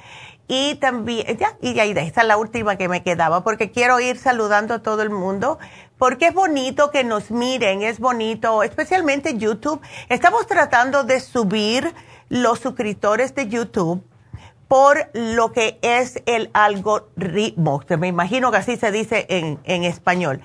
Y 0.49 0.75
también, 0.75 1.37
ya, 1.37 1.57
y 1.61 1.73
ya, 1.75 1.85
esta 1.85 2.21
es 2.21 2.27
la 2.27 2.35
última 2.35 2.75
que 2.75 2.89
me 2.89 3.03
quedaba, 3.03 3.43
porque 3.43 3.71
quiero 3.71 4.01
ir 4.01 4.17
saludando 4.17 4.73
a 4.73 4.79
todo 4.79 5.01
el 5.01 5.11
mundo, 5.11 5.59
porque 5.97 6.27
es 6.27 6.33
bonito 6.33 6.91
que 6.91 7.05
nos 7.05 7.31
miren, 7.31 7.83
es 7.83 7.99
bonito, 7.99 8.63
especialmente 8.63 9.37
YouTube. 9.37 9.79
Estamos 10.09 10.47
tratando 10.47 11.03
de 11.03 11.21
subir 11.21 11.93
los 12.29 12.59
suscriptores 12.59 13.33
de 13.35 13.47
YouTube 13.47 14.03
por 14.67 15.09
lo 15.13 15.51
que 15.51 15.79
es 15.81 16.21
el 16.25 16.51
algoritmo, 16.53 17.81
me 17.97 18.07
imagino 18.07 18.51
que 18.51 18.57
así 18.57 18.75
se 18.77 18.91
dice 18.91 19.25
en, 19.29 19.59
en 19.63 19.83
español 19.83 20.41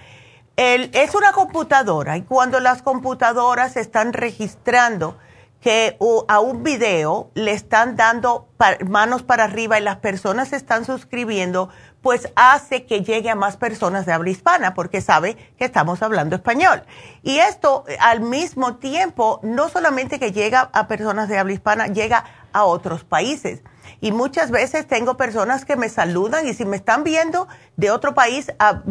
es 0.57 1.15
una 1.15 1.33
computadora 1.33 2.17
y 2.17 2.23
cuando 2.23 2.61
las 2.61 2.83
computadoras 2.83 3.77
están 3.77 4.13
registrando 4.13 5.19
que 5.65 5.97
a 6.29 6.41
un 6.41 6.63
video 6.63 7.31
le 7.33 7.53
están 7.53 7.97
dando 7.97 8.51
manos 8.87 9.23
para 9.23 9.45
arriba 9.45 9.79
y 9.79 9.83
las 9.83 9.97
personas 9.97 10.49
se 10.49 10.57
están 10.57 10.85
suscribiendo, 10.85 11.71
pues 12.03 12.29
hace 12.37 12.85
que 12.85 13.01
llegue 13.01 13.31
a 13.31 13.35
más 13.35 13.57
personas 13.57 14.05
de 14.05 14.13
habla 14.13 14.29
hispana 14.29 14.75
porque 14.75 15.01
sabe 15.01 15.39
que 15.57 15.65
estamos 15.65 16.03
hablando 16.03 16.37
español. 16.37 16.83
Y 17.23 17.39
esto 17.39 17.87
al 17.99 18.21
mismo 18.21 18.77
tiempo, 18.77 19.41
no 19.43 19.71
solamente 19.71 20.19
que 20.19 20.33
llega 20.33 20.69
a 20.75 20.87
personas 20.87 21.31
de 21.31 21.39
habla 21.39 21.55
hispana, 21.55 21.87
llega 21.87 22.27
a 22.53 22.65
otros 22.65 23.05
países. 23.05 23.63
Y 24.01 24.13
muchas 24.13 24.51
veces 24.51 24.87
tengo 24.87 25.17
personas 25.17 25.65
que 25.65 25.77
me 25.77 25.89
saludan 25.89 26.47
y 26.47 26.53
si 26.53 26.67
me 26.67 26.77
están 26.77 27.05
viendo 27.05 27.49
de 27.77 27.91
otro 27.91 28.15
país, 28.15 28.53
ah, 28.59 28.83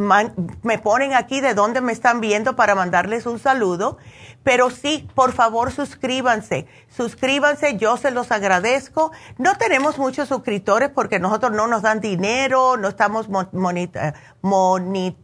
me 0.63 0.79
ponen 0.79 1.13
aquí 1.13 1.39
de 1.39 1.53
dónde 1.53 1.81
me 1.81 1.91
están 1.91 2.19
viendo 2.19 2.55
para 2.55 2.73
mandarles 2.73 3.27
un 3.27 3.37
saludo. 3.37 3.99
Pero 4.43 4.69
sí, 4.69 5.09
por 5.15 5.31
favor, 5.31 5.71
suscríbanse. 5.71 6.67
Suscríbanse, 6.89 7.77
yo 7.77 7.97
se 7.97 8.11
los 8.11 8.31
agradezco. 8.31 9.11
No 9.37 9.57
tenemos 9.57 9.97
muchos 9.97 10.27
suscriptores 10.27 10.89
porque 10.89 11.19
nosotros 11.19 11.53
no 11.53 11.67
nos 11.67 11.81
dan 11.81 12.01
dinero, 12.01 12.77
no 12.77 12.89
estamos 12.89 13.29
monitorized. 13.29 15.15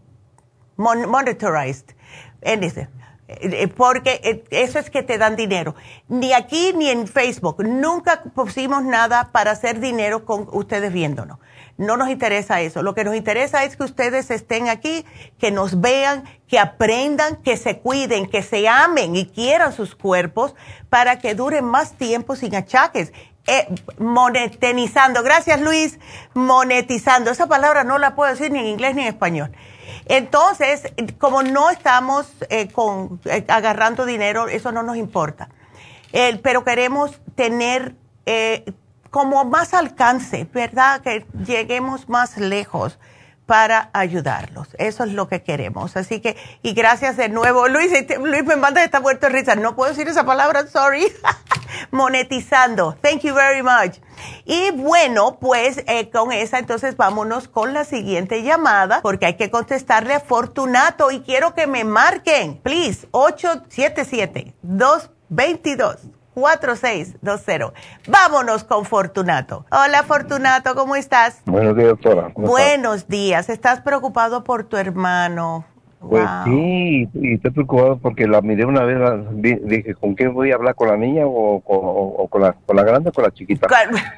Eh, 3.32 3.68
porque 3.68 4.22
eh, 4.24 4.44
eso 4.50 4.80
es 4.80 4.90
que 4.90 5.04
te 5.04 5.20
dan 5.20 5.36
dinero. 5.36 5.76
Ni 6.08 6.34
aquí 6.34 6.74
ni 6.76 6.90
en 6.90 7.08
Facebook. 7.08 7.64
Nunca 7.64 8.24
pusimos 8.24 8.84
nada 8.84 9.32
para 9.32 9.52
hacer 9.52 9.80
dinero 9.80 10.26
con 10.26 10.48
ustedes 10.52 10.92
viéndonos. 10.92 11.38
No 11.80 11.98
nos 11.98 12.10
interesa 12.10 12.62
eso. 12.62 12.84
Lo 12.84 12.94
que 12.94 13.04
nos 13.04 13.16
interesa 13.16 13.64
es 13.64 13.76
que 13.76 13.84
ustedes 13.84 14.30
estén 14.30 14.70
aquí, 14.70 15.06
que 15.40 15.50
nos 15.50 15.82
vean, 15.82 16.24
que 16.48 16.60
aprendan, 16.60 17.38
que 17.38 17.58
se 17.58 17.80
cuiden, 17.80 18.28
que 18.28 18.44
se 18.44 18.68
amen 18.68 19.16
y 19.16 19.26
quieran 19.26 19.74
sus 19.74 19.96
cuerpos 19.96 20.54
para 20.90 21.18
que 21.18 21.34
duren 21.34 21.66
más 21.66 21.94
tiempo 21.94 22.36
sin 22.36 22.56
achaques. 22.56 23.12
Eh, 23.48 23.68
monetizando. 23.98 25.24
Gracias 25.24 25.60
Luis. 25.60 26.00
Monetizando. 26.36 27.32
Esa 27.32 27.48
palabra 27.48 27.84
no 27.84 27.98
la 27.98 28.14
puedo 28.16 28.30
decir 28.30 28.52
ni 28.52 28.60
en 28.60 28.68
inglés 28.68 28.94
ni 28.94 29.02
en 29.02 29.08
español 29.08 29.52
entonces, 30.10 30.92
como 31.20 31.44
no 31.44 31.70
estamos 31.70 32.28
eh, 32.50 32.68
con, 32.72 33.22
eh, 33.26 33.46
agarrando 33.48 34.06
dinero, 34.06 34.48
eso 34.48 34.72
no 34.72 34.84
nos 34.84 34.98
importa. 34.98 35.50
pero 36.42 36.64
queremos 36.64 37.22
tener 37.36 37.96
eh, 38.26 38.66
como 39.10 39.46
más 39.46 39.74
alcance, 39.74 40.48
¿verdad? 40.54 41.02
Que 41.02 41.26
lleguemos 41.46 42.10
más 42.10 42.38
lejos 42.38 43.00
para 43.50 43.90
ayudarlos. 43.94 44.68
Eso 44.78 45.04
es 45.04 45.14
lo 45.14 45.28
que 45.28 45.42
queremos. 45.42 45.98
Así 45.98 46.20
que, 46.22 46.38
y 46.62 46.74
gracias 46.74 47.18
de 47.18 47.30
nuevo. 47.30 47.68
Luis, 47.68 47.92
Luis 48.20 48.44
me 48.46 48.56
manda 48.56 48.84
esta 48.84 49.00
muerto 49.00 49.26
de 49.26 49.34
risa. 49.34 49.56
No 49.56 49.76
puedo 49.76 49.90
decir 49.90 50.08
esa 50.08 50.24
palabra, 50.24 50.68
sorry. 50.68 51.12
Monetizando. 51.92 52.96
Thank 53.02 53.22
you 53.22 53.34
very 53.34 53.64
much. 53.64 53.98
Y 54.46 54.70
bueno, 54.70 55.40
pues 55.40 55.84
eh, 55.88 56.12
con 56.12 56.32
esa, 56.32 56.60
entonces 56.60 56.96
vámonos 56.96 57.48
con 57.48 57.74
la 57.74 57.86
siguiente 57.86 58.44
llamada, 58.44 59.02
porque 59.02 59.26
hay 59.26 59.36
que 59.36 59.50
contestarle 59.50 60.14
a 60.14 60.20
Fortunato 60.20 61.10
y 61.10 61.22
quiero 61.22 61.56
que 61.56 61.66
me 61.66 61.84
marquen, 61.84 62.60
please, 62.62 63.08
877 63.10 64.54
222 64.62 66.19
4620. 66.40 67.74
Vámonos 68.08 68.64
con 68.64 68.86
Fortunato. 68.86 69.66
Hola 69.72 70.04
Fortunato, 70.04 70.76
¿cómo 70.76 70.96
estás? 70.96 71.42
Buenos 71.46 71.76
días, 71.76 71.90
doctora. 71.90 72.32
Buenos 72.36 73.08
días. 73.08 73.50
¿Estás 73.50 73.82
preocupado 73.82 74.44
por 74.44 74.64
tu 74.64 74.78
hermano? 74.78 75.66
Pues 76.00 76.26
sí, 76.46 77.10
y 77.14 77.34
estoy 77.34 77.52
preocupado 77.52 77.98
porque 77.98 78.26
la 78.26 78.42
miré 78.42 78.64
una 78.64 78.86
vez, 78.86 78.98
dije, 79.66 79.96
¿con 79.96 80.16
quién 80.16 80.34
voy 80.34 80.50
a 80.50 80.56
hablar? 80.56 80.74
¿Con 80.74 80.88
la 80.88 80.96
niña 80.96 81.24
o, 81.26 81.60
con, 82.30 82.42
la, 82.42 82.54
con 82.54 82.78
la 82.78 82.84
grande 82.84 83.10
o 83.10 83.12
con 83.12 83.26
la 83.26 83.32
chiquita? 83.32 83.68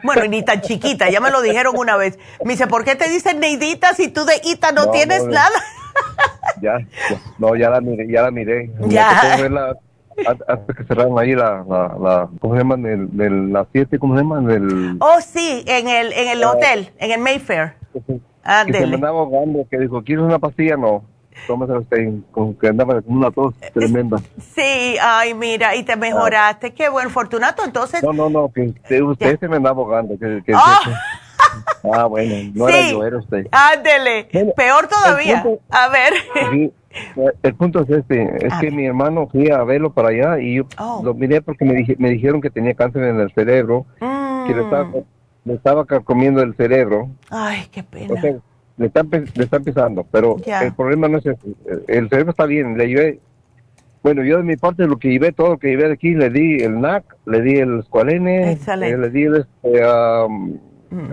Bueno, 0.04 0.26
ni 0.28 0.44
tan 0.44 0.62
chiquita, 0.62 1.10
ya 1.10 1.20
me 1.20 1.32
lo 1.32 1.42
dijeron 1.42 1.74
una 1.76 1.98
vez. 1.98 2.20
Me 2.46 2.54
dice, 2.54 2.68
¿por 2.68 2.84
qué 2.84 2.96
te 2.96 3.10
dicen 3.10 3.40
Neidita 3.40 3.96
si 3.96 4.10
tú 4.10 4.26
de 4.26 4.40
Ita 4.44 4.72
no, 4.72 4.92
tienes 4.92 5.26
nada? 5.26 5.50
ya, 6.62 6.78
no, 7.40 7.56
ya 7.56 7.72
la 7.72 7.82
miré, 7.82 8.08
ya 8.08 8.22
la 8.22 8.32
miré. 8.32 8.72
Ya 8.88 9.38
hasta 10.48 10.74
que 10.74 10.84
cerraron 10.84 11.18
ahí 11.20 11.36
la, 11.36 11.64
la, 11.68 11.96
la 12.00 12.30
¿cómo 12.40 12.54
se 12.54 12.60
llama? 12.60 12.78
Del, 12.78 13.52
la 13.52 13.66
7, 13.72 14.00
¿cómo 14.00 14.16
se 14.16 14.24
llama? 14.24 14.42
Del, 14.42 14.98
oh, 15.00 15.20
sí, 15.22 15.64
en 15.68 15.88
el, 15.88 16.14
en 16.14 16.28
el 16.30 16.44
ah. 16.44 16.52
hotel, 16.52 16.90
en 16.98 17.12
el 17.12 17.20
Mayfair. 17.20 17.74
Ah, 18.44 18.64
que 18.66 18.74
se 18.74 18.88
me 18.88 18.96
andaba 18.96 19.20
ahogando, 19.20 19.66
que 19.70 19.78
dijo, 19.78 20.04
¿quieres 20.04 20.26
una 20.26 20.40
pastilla? 20.40 20.76
No. 20.78 21.04
Tómese 21.48 21.74
usted, 21.74 22.10
con 22.32 22.54
que 22.56 22.68
andaba 22.68 23.02
con 23.02 23.18
una 23.18 23.32
tos 23.32 23.54
tremenda. 23.74 24.18
Sí, 24.38 24.98
ay, 25.02 25.34
mira, 25.34 25.76
y 25.76 25.84
te 25.84 25.96
mejoraste. 25.96 26.74
Qué 26.74 26.90
buen 26.90 27.10
fortunato, 27.10 27.64
entonces. 27.64 28.04
No, 28.04 28.12
no, 28.14 28.30
no, 28.30 28.52
que 28.52 29.02
usted, 29.02 29.40
se 29.40 29.48
me 29.48 29.58
andaba 29.58 29.82
ahogando. 29.82 30.20
Que, 30.20 30.44
que, 30.46 30.54
ah. 30.54 30.80
ah, 31.94 32.06
bueno, 32.06 32.52
no 32.54 32.68
era 32.68 32.92
yo, 32.92 33.04
era 33.04 33.18
usted. 33.18 33.48
Ándele, 33.52 34.26
peor 34.56 34.88
todavía. 34.88 35.44
a 35.70 35.88
ver. 35.90 36.14
El 37.44 37.56
punto 37.56 37.82
es 37.82 37.90
este, 37.90 38.46
es 38.46 38.54
que 38.60 38.72
mi 38.72 38.86
hermano 38.86 39.28
fui 39.28 39.50
a 39.50 39.64
verlo 39.64 39.94
para 39.94 40.10
allá 40.10 40.40
y 40.40 40.56
yo 40.56 40.64
oh. 40.78 41.02
lo 41.04 41.14
miré 41.14 41.42
porque 41.42 41.66
me, 41.66 41.86
me 41.98 42.10
dijeron 42.10 42.42
que 42.42 42.50
tenía 42.50 42.74
cáncer 42.74 43.04
en 43.04 43.20
el 43.20 43.32
cerebro, 43.34 43.86
que 44.00 44.54
le 44.54 44.62
estaba, 44.62 44.84
mm. 44.86 45.04
le 45.46 45.54
estaba 45.54 45.86
comiendo 45.86 46.42
el 46.42 46.56
cerebro. 46.56 47.10
Ay, 47.30 47.68
qué 47.72 47.84
pena. 47.84 48.22
le 48.78 48.86
está, 48.88 49.04
le 49.04 49.44
está 49.44 49.58
empezando, 49.58 50.06
pero 50.12 50.38
el 50.62 50.74
problema 50.74 51.08
no 51.08 51.18
es 51.18 51.26
eso. 51.26 51.48
El 51.88 52.10
cerebro 52.10 52.32
está 52.32 52.46
bien, 52.46 52.78
le 52.78 52.88
llevé, 52.88 53.20
bueno, 54.04 54.24
yo 54.24 54.38
de 54.38 54.44
mi 54.44 54.58
parte 54.58 54.88
lo 54.88 54.98
que 54.98 55.10
llevé, 55.10 55.32
todo 55.32 55.52
lo 55.52 55.58
que 55.60 55.70
llevé 55.70 55.88
de 55.88 55.94
aquí, 55.94 56.16
le 56.16 56.30
di 56.30 56.58
el 56.58 56.82
NAC, 56.82 57.04
le 57.26 57.42
di 57.42 57.56
el 57.58 57.84
Squalene, 57.84 58.54
eh, 58.54 58.98
le 58.98 59.10
di 59.10 59.24
el, 59.24 59.36
este, 59.38 59.86
um, 59.86 60.58
mm. 60.90 61.12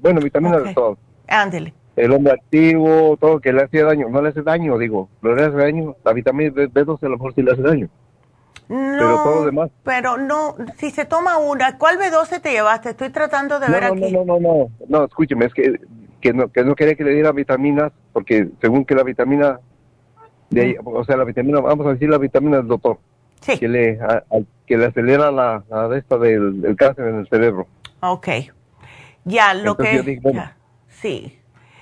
bueno, 0.00 0.20
vitaminas 0.20 0.64
de 0.64 0.74
todo. 0.74 0.98
Ándele. 1.28 1.72
El 1.96 2.12
hombre 2.12 2.34
activo, 2.34 3.16
todo 3.18 3.40
que 3.40 3.52
le 3.52 3.62
hace 3.62 3.82
daño, 3.82 4.08
no 4.10 4.20
le 4.20 4.28
hace 4.28 4.42
daño, 4.42 4.76
digo, 4.78 5.08
no 5.22 5.34
le 5.34 5.44
hace 5.44 5.56
daño, 5.56 5.96
la 6.04 6.12
vitamina 6.12 6.50
B12 6.50 7.02
a 7.02 7.08
lo 7.08 7.16
mejor 7.16 7.34
sí 7.34 7.42
le 7.42 7.52
hace 7.52 7.62
daño. 7.62 7.88
No, 8.68 8.98
pero 8.98 9.22
todo 9.22 9.34
lo 9.36 9.44
demás. 9.46 9.70
Pero 9.84 10.16
no, 10.18 10.56
si 10.76 10.90
se 10.90 11.04
toma 11.04 11.38
una, 11.38 11.78
¿cuál 11.78 11.98
B12 11.98 12.40
te 12.42 12.50
llevaste? 12.50 12.90
Estoy 12.90 13.10
tratando 13.10 13.58
de 13.58 13.68
ver 13.68 13.84
no, 13.84 13.92
aquí. 13.92 14.12
No, 14.12 14.24
no, 14.24 14.40
no, 14.40 14.40
no, 14.40 14.70
no, 14.88 15.04
escúcheme, 15.04 15.46
es 15.46 15.54
que, 15.54 15.80
que, 16.20 16.34
no, 16.34 16.48
que 16.48 16.64
no 16.64 16.74
quería 16.74 16.96
que 16.96 17.04
le 17.04 17.14
diera 17.14 17.32
vitaminas, 17.32 17.92
porque 18.12 18.48
según 18.60 18.84
que 18.84 18.94
la 18.94 19.02
vitamina, 19.02 19.60
de 20.50 20.60
ahí, 20.60 20.76
o 20.84 21.04
sea, 21.04 21.16
la 21.16 21.24
vitamina, 21.24 21.60
vamos 21.60 21.86
a 21.86 21.92
decir 21.92 22.10
la 22.10 22.18
vitamina 22.18 22.58
del 22.58 22.68
doctor, 22.68 22.98
sí. 23.40 23.58
que, 23.58 23.68
le, 23.68 23.98
que 24.66 24.76
le 24.76 24.86
acelera 24.86 25.30
la, 25.30 25.64
la 25.70 25.96
esta 25.96 26.18
del, 26.18 26.74
cáncer 26.76 27.08
en 27.08 27.20
el 27.20 27.28
cerebro. 27.28 27.66
Ok, 28.00 28.28
ya, 29.24 29.54
lo 29.54 29.78
que... 29.78 30.20
sí. 30.88 31.38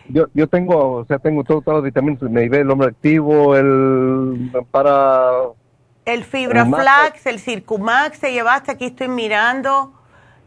Yo, 0.08 0.26
yo 0.34 0.46
tengo, 0.48 0.92
o 0.92 1.04
sea, 1.06 1.18
tengo 1.18 1.44
todas 1.44 1.66
las 1.66 1.82
vitaminas, 1.82 2.20
me 2.22 2.42
llevé 2.42 2.60
el 2.60 2.70
hombre 2.70 2.88
activo, 2.88 3.56
el 3.56 4.50
para 4.70 5.30
el 6.04 6.24
Fibra 6.24 6.66
Flax, 6.66 7.26
el 7.26 7.38
Circumax, 7.38 8.20
te 8.20 8.32
llevaste, 8.32 8.72
aquí 8.72 8.86
estoy 8.86 9.08
mirando. 9.08 9.92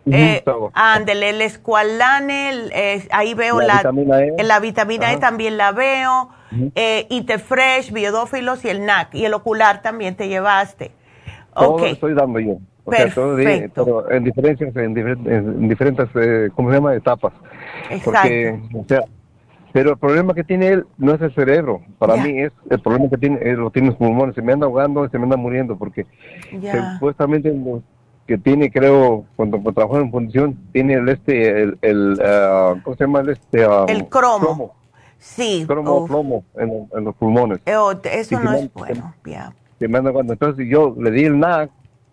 Eh, 0.10 0.42
ándele, 0.74 1.32
el 1.32 1.42
Esqualane, 1.42 2.70
ahí 3.12 3.34
veo 3.34 3.60
la, 3.60 3.78
vitamina 3.78 4.22
E, 4.22 4.44
la 4.44 4.60
vitamina 4.62 5.12
e 5.12 5.18
también 5.18 5.58
la 5.58 5.74
veo, 5.74 6.30
eh, 6.76 7.08
Itefresh, 7.10 7.92
Biodófilos 7.92 8.64
y 8.64 8.70
el 8.70 8.86
NAC, 8.86 9.16
y 9.16 9.26
el 9.26 9.34
ocular 9.34 9.82
también 9.82 10.16
te 10.16 10.30
llevaste. 10.30 10.92
Todo 11.54 11.86
estoy 11.86 12.14
dando 12.14 12.40
yo. 12.40 12.58
Perfecto. 12.86 13.84
pero 13.84 14.12
en 14.12 14.24
diferencias, 14.24 14.74
en, 14.78 15.68
diferentes, 15.68 16.08
eh, 16.16 16.50
¿cómo 16.56 16.70
se 16.70 16.76
llama? 16.76 16.96
Etapas. 16.96 17.34
Exacto. 17.90 18.22
Porque, 18.22 18.60
o 18.74 18.86
sea, 18.88 19.02
pero 19.78 19.92
el 19.92 19.98
problema 20.00 20.34
que 20.34 20.44
tiene 20.44 20.70
él 20.70 20.88
no 20.98 21.14
es 21.14 21.22
el 21.22 21.32
cerebro. 21.36 21.84
Para 22.00 22.16
mí 22.16 22.42
es 22.42 22.52
el 22.68 22.80
problema 22.82 23.10
que 23.12 23.18
tiene, 23.18 23.38
él 23.44 23.58
lo 23.58 23.70
tiene 23.70 23.90
los 23.90 23.98
pulmones. 23.98 24.34
Se 24.34 24.42
me 24.42 24.52
anda 24.52 24.66
ahogando 24.66 25.06
y 25.06 25.10
se 25.10 25.20
me 25.20 25.26
anda 25.26 25.38
muriendo 25.38 25.78
porque 25.78 26.08
supuestamente 26.96 27.56
que 28.26 28.40
tiene, 28.40 28.72
creo, 28.72 29.26
cuando, 29.36 29.60
trabajó 29.72 30.00
en 30.00 30.10
fundición, 30.10 30.58
tiene 30.74 30.96
el 30.96 31.08
este, 31.10 31.62
el, 31.62 31.78
el 31.84 32.20
ah, 32.26 32.74
¿cómo 32.84 32.96
se 32.96 33.04
llama? 33.04 33.20
El 33.20 33.30
este, 33.30 33.66
ah, 33.66 33.86
el 33.88 34.08
cromo. 34.10 34.74
Sí. 35.20 35.64
Cromo, 35.68 36.08
plomo 36.08 36.44
en, 36.56 37.06
los 37.06 37.16
pulmones. 37.16 37.60
Eh, 37.68 37.76
oh, 37.76 37.92
eso 38.04 38.40
no 38.40 38.54
es 38.54 38.74
bueno, 38.74 39.14
ya. 39.26 39.54
Se 39.78 39.88
me 39.88 40.00
anda 40.00 40.10
ahogando. 40.10 40.34
Entonces 40.34 40.66
yo 40.68 40.96
le 40.98 41.12
di 41.12 41.26
el 41.26 41.38
NAC 41.38 41.70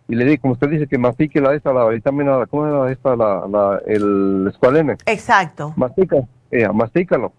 y 0.09 0.17
le 0.17 0.27
di, 0.27 0.37
como 0.37 0.53
usted 0.53 0.69
dice, 0.69 0.87
que 0.87 0.99
mastique 0.99 1.41
la 1.41 1.55
esta, 1.55 1.73
la 1.73 1.89
vitamina, 1.89 2.45
¿cómo 2.45 2.67
era 2.67 2.93
esta? 2.93 3.17
La, 3.17 3.47
la, 3.49 3.81
el 3.87 4.49
escualene. 4.51 4.99
Exacto. 5.07 5.73
Mastica, 5.79 6.29
ella, 6.51 6.71
mastícalo 6.71 7.33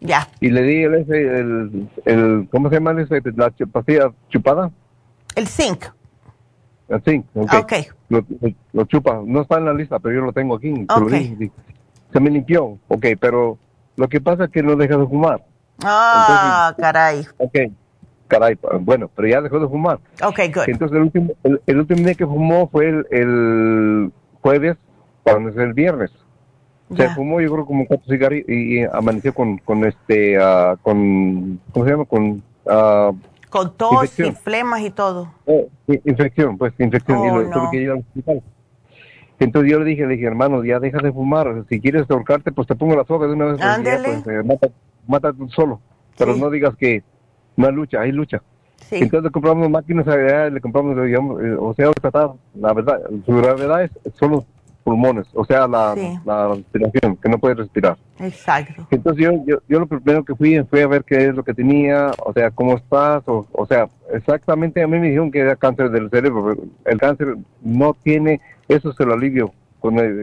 ya. 0.00 0.28
Y 0.40 0.50
le 0.50 0.62
di 0.62 0.82
el, 0.82 0.94
ese, 0.94 1.20
el, 1.20 1.88
el, 2.04 2.48
¿cómo 2.50 2.68
se 2.68 2.76
llama 2.76 3.00
ese, 3.00 3.20
la 3.36 3.52
pastilla 3.70 4.10
chupada? 4.28 4.70
El 5.36 5.46
zinc. 5.46 5.84
El 6.88 7.02
zinc, 7.02 7.26
ok. 7.34 7.54
okay. 7.62 7.86
Lo, 8.08 8.24
lo, 8.72 8.84
chupa, 8.84 9.20
no 9.24 9.42
está 9.42 9.58
en 9.58 9.66
la 9.66 9.74
lista, 9.74 9.98
pero 10.00 10.16
yo 10.16 10.20
lo 10.22 10.32
tengo 10.32 10.56
aquí. 10.56 10.86
Okay. 10.88 11.50
Se, 12.12 12.18
me 12.18 12.30
limpió, 12.30 12.78
ok, 12.88 13.06
pero 13.20 13.58
lo 13.96 14.08
que 14.08 14.20
pasa 14.20 14.44
es 14.44 14.50
que 14.50 14.62
no 14.62 14.74
deja 14.74 14.96
de 14.96 15.06
fumar. 15.06 15.44
Ah, 15.84 16.74
caray. 16.76 17.26
Ok, 17.38 17.58
caray, 18.26 18.58
bueno, 18.80 19.08
pero 19.14 19.28
ya 19.28 19.40
dejó 19.40 19.60
de 19.60 19.68
fumar. 19.68 20.00
Ok, 20.24 20.40
good. 20.52 20.64
Entonces 20.66 20.96
el 20.96 21.02
último, 21.04 21.32
el, 21.66 21.78
último 21.78 22.00
día 22.00 22.14
que 22.14 22.26
fumó 22.26 22.68
fue 22.68 22.88
el, 22.88 23.06
el 23.10 24.12
jueves, 24.40 24.76
cuando 25.22 25.50
es 25.50 25.56
el 25.56 25.74
viernes. 25.74 26.10
Se 26.96 27.08
fumó 27.10 27.40
yo 27.40 27.52
creo 27.52 27.66
como 27.66 27.86
cuatro 27.86 28.06
cigarrillos 28.08 28.48
y, 28.48 28.82
amaneció 28.82 29.32
con, 29.32 29.58
con 29.58 29.84
este, 29.84 30.38
uh, 30.38 30.76
con, 30.82 31.60
¿cómo 31.72 31.84
se 31.84 31.90
llama? 31.90 32.04
Con, 32.04 32.42
uh, 32.64 33.16
con 33.48 33.76
tos 33.76 34.18
y 34.18 34.32
flemas 34.32 34.80
y 34.80 34.90
todo. 34.90 35.32
Oh, 35.46 35.66
infección, 36.04 36.56
pues 36.58 36.72
infección. 36.78 37.24
y 37.24 37.28
lo, 37.28 37.50
tuve 37.50 37.68
que 37.70 37.82
ir 37.82 37.90
al 37.90 37.98
hospital. 37.98 38.42
Entonces 39.38 39.72
yo 39.72 39.78
le 39.78 39.86
dije, 39.86 40.06
le 40.06 40.14
dije, 40.14 40.26
hermano, 40.26 40.62
ya 40.64 40.78
deja 40.78 40.98
de 40.98 41.12
fumar. 41.12 41.64
Si 41.68 41.80
quieres 41.80 42.10
ahorcarte, 42.10 42.52
pues 42.52 42.68
te 42.68 42.74
pongo 42.74 42.94
la 42.94 43.04
soga 43.04 43.26
de 43.26 43.32
una 43.32 43.46
vez. 43.46 43.60
Ándele. 43.60 44.20
Pues, 44.22 44.44
mata, 44.44 44.68
mata 45.06 45.32
solo. 45.54 45.80
Pero 46.18 46.36
no 46.36 46.50
digas 46.50 46.76
que 46.76 47.02
no 47.56 47.66
hay 47.66 47.72
lucha, 47.72 48.00
hay 48.00 48.12
lucha. 48.12 48.42
Sí. 48.76 48.96
Entonces 48.96 49.24
le 49.24 49.30
compramos 49.30 49.70
máquinas, 49.70 50.06
le 50.06 50.60
compramos, 50.60 51.02
digamos, 51.04 51.42
eh, 51.42 51.54
o 51.58 51.74
sea, 51.74 51.90
la 52.54 52.72
verdad, 52.72 53.00
su 53.24 53.36
gravedad 53.36 53.82
es 53.82 53.90
solo 54.18 54.44
pulmones, 54.90 55.28
o 55.34 55.44
sea, 55.44 55.68
la, 55.68 55.94
respiración, 55.94 57.16
que 57.16 57.28
no 57.28 57.38
puede 57.38 57.54
respirar. 57.54 57.96
Exacto. 58.18 58.86
Entonces 58.90 59.24
yo, 59.24 59.32
yo, 59.46 59.58
yo, 59.68 59.78
lo 59.78 59.86
primero 59.86 60.24
que 60.24 60.34
fui 60.34 60.60
fue 60.68 60.82
a 60.82 60.88
ver 60.88 61.04
qué 61.04 61.26
es 61.26 61.34
lo 61.34 61.44
que 61.44 61.54
tenía, 61.54 62.10
o 62.24 62.32
sea, 62.32 62.50
cómo 62.50 62.76
estás, 62.76 63.22
o, 63.26 63.46
o 63.52 63.66
sea, 63.66 63.88
exactamente 64.12 64.82
a 64.82 64.88
mí 64.88 64.98
me 64.98 65.06
dijeron 65.06 65.30
que 65.30 65.38
era 65.38 65.54
cáncer 65.54 65.90
del 65.90 66.10
cerebro, 66.10 66.56
el 66.84 66.98
cáncer 66.98 67.36
no 67.62 67.94
tiene, 68.02 68.40
eso 68.66 68.92
se 68.92 69.04
lo 69.04 69.14
alivio. 69.14 69.52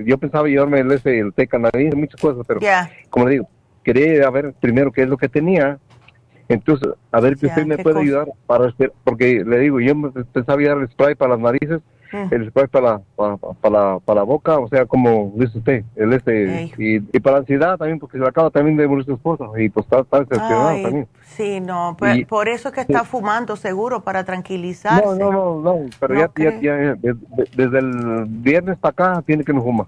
yo 0.05 0.17
pensaba 0.17 0.49
llevarme 0.49 0.81
el, 0.81 0.91
ese, 0.91 1.17
el 1.17 1.33
té 1.33 1.47
canadiense, 1.47 1.95
muchas 1.95 2.19
cosas, 2.19 2.45
pero 2.45 2.59
como 3.09 3.25
le 3.27 3.31
digo, 3.31 3.47
quería 3.83 4.29
ver 4.29 4.53
primero 4.59 4.91
qué 4.91 5.03
es 5.03 5.07
lo 5.07 5.15
que 5.15 5.29
tenía, 5.29 5.79
entonces, 6.49 6.89
a 7.11 7.19
ver 7.21 7.37
si 7.37 7.45
usted 7.45 7.65
me 7.65 7.77
puede 7.77 8.01
ayudar 8.01 8.27
para, 8.45 8.73
porque 9.05 9.45
le 9.45 9.59
digo, 9.59 9.79
yo 9.79 9.93
pensaba 10.33 10.61
dar 10.61 10.77
el 10.77 10.89
spray 10.89 11.15
para 11.15 11.31
las 11.31 11.39
narices, 11.39 11.81
el 12.11 12.49
spray 12.49 12.67
para 12.67 12.91
la, 12.91 13.01
para, 13.61 13.99
para, 13.99 14.19
la 14.19 14.23
boca, 14.23 14.57
o 14.57 14.67
sea, 14.67 14.85
como 14.85 15.31
dice 15.35 15.57
usted, 15.57 15.83
el 15.95 16.13
este, 16.13 16.71
y, 16.77 16.99
para 17.19 17.35
la 17.35 17.39
ansiedad 17.39 17.77
también, 17.77 17.99
porque 17.99 18.17
se 18.17 18.23
le 18.23 18.29
acaba 18.29 18.49
también 18.49 18.77
de 18.77 18.87
morir 18.87 19.05
su 19.05 19.13
esposa, 19.13 19.45
y 19.57 19.69
pues 19.69 19.85
está, 19.85 19.99
está 19.99 20.19
decepcionado 20.19 20.81
también. 20.81 21.07
Sí, 21.25 21.59
no, 21.59 21.97
por, 22.27 22.47
eso 22.47 22.69
es 22.69 22.73
que 22.73 22.81
está 22.81 23.03
fumando 23.03 23.55
seguro, 23.55 24.01
para 24.01 24.23
tranquilizarse. 24.23 25.05
No, 25.05 25.15
no, 25.15 25.31
no, 25.31 25.61
no 25.61 25.85
pero 25.99 26.15
ya, 26.15 26.31
ya, 26.35 26.59
ya, 26.61 26.95
desde 27.55 27.79
el 27.79 28.25
viernes 28.27 28.77
para 28.77 28.91
acá 28.91 29.23
tiene 29.25 29.43
que 29.43 29.53
no 29.53 29.61
fuma. 29.61 29.87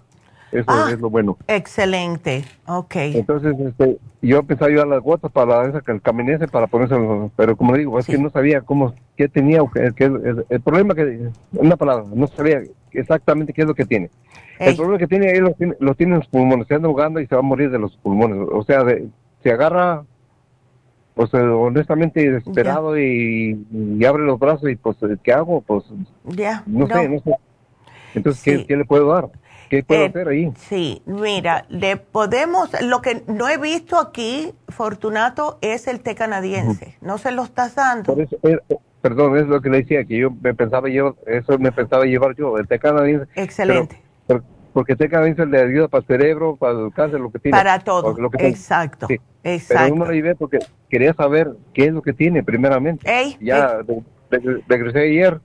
Eso 0.52 0.66
ah, 0.68 0.90
es 0.92 1.00
lo 1.00 1.10
bueno. 1.10 1.38
Excelente, 1.48 2.44
ok. 2.66 2.96
Entonces, 2.96 3.56
este, 3.60 4.00
yo 4.22 4.40
empecé 4.40 4.66
a 4.66 4.70
llevar 4.70 4.88
las 4.88 5.02
gotas 5.02 5.32
para 5.32 5.68
esa, 5.68 5.82
el 5.86 6.02
caminese 6.02 6.48
para 6.48 6.68
ponerse, 6.68 6.96
pero 7.36 7.56
como 7.56 7.76
digo, 7.76 8.00
es 8.00 8.08
que 8.08 8.18
no 8.18 8.30
sabía 8.32 8.62
cómo, 8.62 8.96
qué 9.16 9.28
tenía, 9.28 9.62
que, 9.96 10.06
el, 10.06 10.62
problema 10.62 10.96
que, 10.96 11.30
una 11.54 11.78
palabra, 11.78 12.06
no 12.12 12.26
sabía 12.28 12.64
exactamente 12.92 13.54
qué 13.54 13.62
es 13.62 13.68
lo 13.68 13.76
que 13.76 13.86
tiene. 13.86 14.10
El 14.58 14.76
problema 14.76 14.98
que 14.98 15.08
tiene, 15.08 15.32
él 15.32 15.44
lo 15.44 15.56
lo 15.80 15.96
tiene 15.96 16.14
en 16.14 16.20
los 16.20 16.28
pulmones, 16.28 16.68
se 16.68 16.76
anda 16.76 16.88
ahogando 16.88 17.22
y 17.22 17.28
se 17.28 17.36
va 17.36 17.40
a 17.40 17.44
morir 17.44 17.70
de 17.70 17.80
los 17.80 17.96
pulmones. 17.98 18.48
O 18.52 18.64
sea, 18.64 18.84
se 19.44 19.52
agarra, 19.52 20.04
pues 21.14 21.32
honestamente 21.34 22.30
desesperado 22.30 22.98
y, 23.00 23.66
abre 24.06 24.24
los 24.24 24.40
brazos 24.40 24.70
y 24.70 24.76
pues, 24.76 24.98
¿qué 25.24 25.32
hago? 25.32 25.62
Pues, 25.62 25.84
ya 26.26 26.64
no, 26.66 26.88
sé, 26.88 27.08
no 27.08 27.20
sé. 27.20 27.36
Entonces, 28.16 28.44
¿qué, 28.44 28.66
¿qué 28.66 28.76
le 28.76 28.86
puedo 28.86 29.14
dar? 29.14 29.30
¿Qué 29.70 29.84
puedo 29.84 30.02
eh, 30.02 30.08
hacer 30.08 30.28
ahí? 30.28 30.52
Sí, 30.58 31.02
mira, 31.06 31.66
le 31.70 31.98
podemos, 31.98 32.70
lo 32.82 33.02
que 33.02 33.24
no 33.28 33.48
he 33.48 33.58
visto 33.58 34.00
aquí, 34.00 34.52
Fortunato, 34.68 35.60
es 35.62 35.88
el 35.88 36.02
té 36.02 36.16
canadiense. 36.16 36.98
No 37.02 37.20
se 37.20 37.32
lo 37.32 37.44
estás 37.44 37.76
dando. 37.76 38.16
Por 38.16 38.24
eso, 38.24 38.38
eh, 38.44 38.58
perdón, 39.02 39.38
es 39.38 39.48
lo 39.48 39.62
que 39.62 39.70
le 39.70 39.78
decía, 39.78 40.04
que 40.06 40.18
yo 40.18 40.32
me 40.32 40.56
pensaba 40.56 40.90
llevar, 40.90 41.14
eso 41.28 41.58
me 41.60 41.72
pensaba 41.72 42.06
llevar 42.06 42.36
yo, 42.36 42.58
el 42.58 42.68
té 42.68 42.80
canadiense. 42.80 43.28
Excelente. 43.36 44.02
porque 44.74 44.94
el 44.94 44.98
té 44.98 45.08
canadiense 45.08 45.46
le 45.46 45.62
ayuda 45.62 45.88
para 45.88 46.02
el 46.02 46.08
cerebro, 46.08 46.56
para 46.56 46.80
el 46.80 46.92
cáncer, 46.92 47.20
lo 47.20 47.32
que 47.32 47.40
tiene. 47.40 47.56
Para 47.56 47.80
todo, 47.80 48.16
exacto. 48.40 49.08
Exacto. 49.44 49.84
Pero 49.84 49.96
no 49.96 50.06
lo 50.06 50.12
llevé 50.12 50.36
porque 50.36 50.60
quería 50.90 51.14
saber 51.14 51.52
qué 51.74 51.86
es 51.86 51.94
lo 51.94 52.02
que 52.02 52.14
tiene, 52.14 52.44
primeramente. 52.44 53.06
ya 53.40 53.80
regresé 54.68 55.00
ayer 55.00 55.42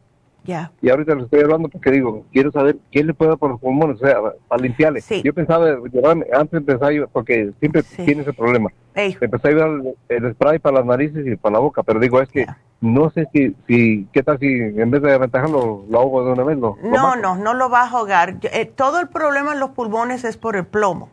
y 0.82 0.90
ahorita 0.90 1.14
le 1.14 1.22
estoy 1.24 1.40
hablando 1.40 1.68
porque 1.68 1.90
digo, 1.90 2.24
quiero 2.32 2.52
saber 2.52 2.76
qué 2.90 3.02
le 3.02 3.14
puede 3.14 3.30
dar 3.30 3.38
por 3.38 3.50
los 3.50 3.60
pulmones, 3.60 4.02
o 4.02 4.06
sea, 4.06 4.16
para 4.46 4.62
limpiarle. 4.62 5.02
Yo 5.22 5.32
pensaba 5.32 5.76
llevarme, 5.90 6.26
antes 6.32 6.58
empezaba 6.58 6.92
yo, 6.92 7.08
porque 7.08 7.52
siempre 7.60 7.82
tiene 8.04 8.22
ese 8.22 8.32
problema. 8.32 8.70
Empecé 8.94 9.48
a 9.48 9.50
llevar 9.50 9.94
el, 10.08 10.34
spray 10.34 10.58
para 10.58 10.78
las 10.78 10.86
narices 10.86 11.26
y 11.26 11.36
para 11.36 11.54
la 11.54 11.58
boca, 11.60 11.82
pero 11.82 11.98
digo, 11.98 12.20
es 12.20 12.28
que 12.28 12.46
no 12.80 13.10
sé 13.10 13.26
si, 13.32 13.56
si, 13.66 14.06
¿qué 14.12 14.22
tal 14.22 14.38
si 14.38 14.46
en 14.46 14.90
vez 14.90 15.02
de 15.02 15.14
aventajarlo, 15.14 15.84
lo 15.88 15.98
ahogo 15.98 16.24
de 16.24 16.32
una 16.32 16.44
vez? 16.44 16.58
no, 16.58 16.76
no, 17.16 17.36
no 17.36 17.54
lo 17.54 17.70
va 17.70 17.82
a 17.82 17.88
ahogar. 17.88 18.36
Eh, 18.42 18.66
todo 18.66 19.00
el 19.00 19.08
problema 19.08 19.52
en 19.52 19.60
los 19.60 19.70
pulmones 19.70 20.24
es 20.24 20.36
por 20.36 20.56
el 20.56 20.66
plomo. 20.66 21.08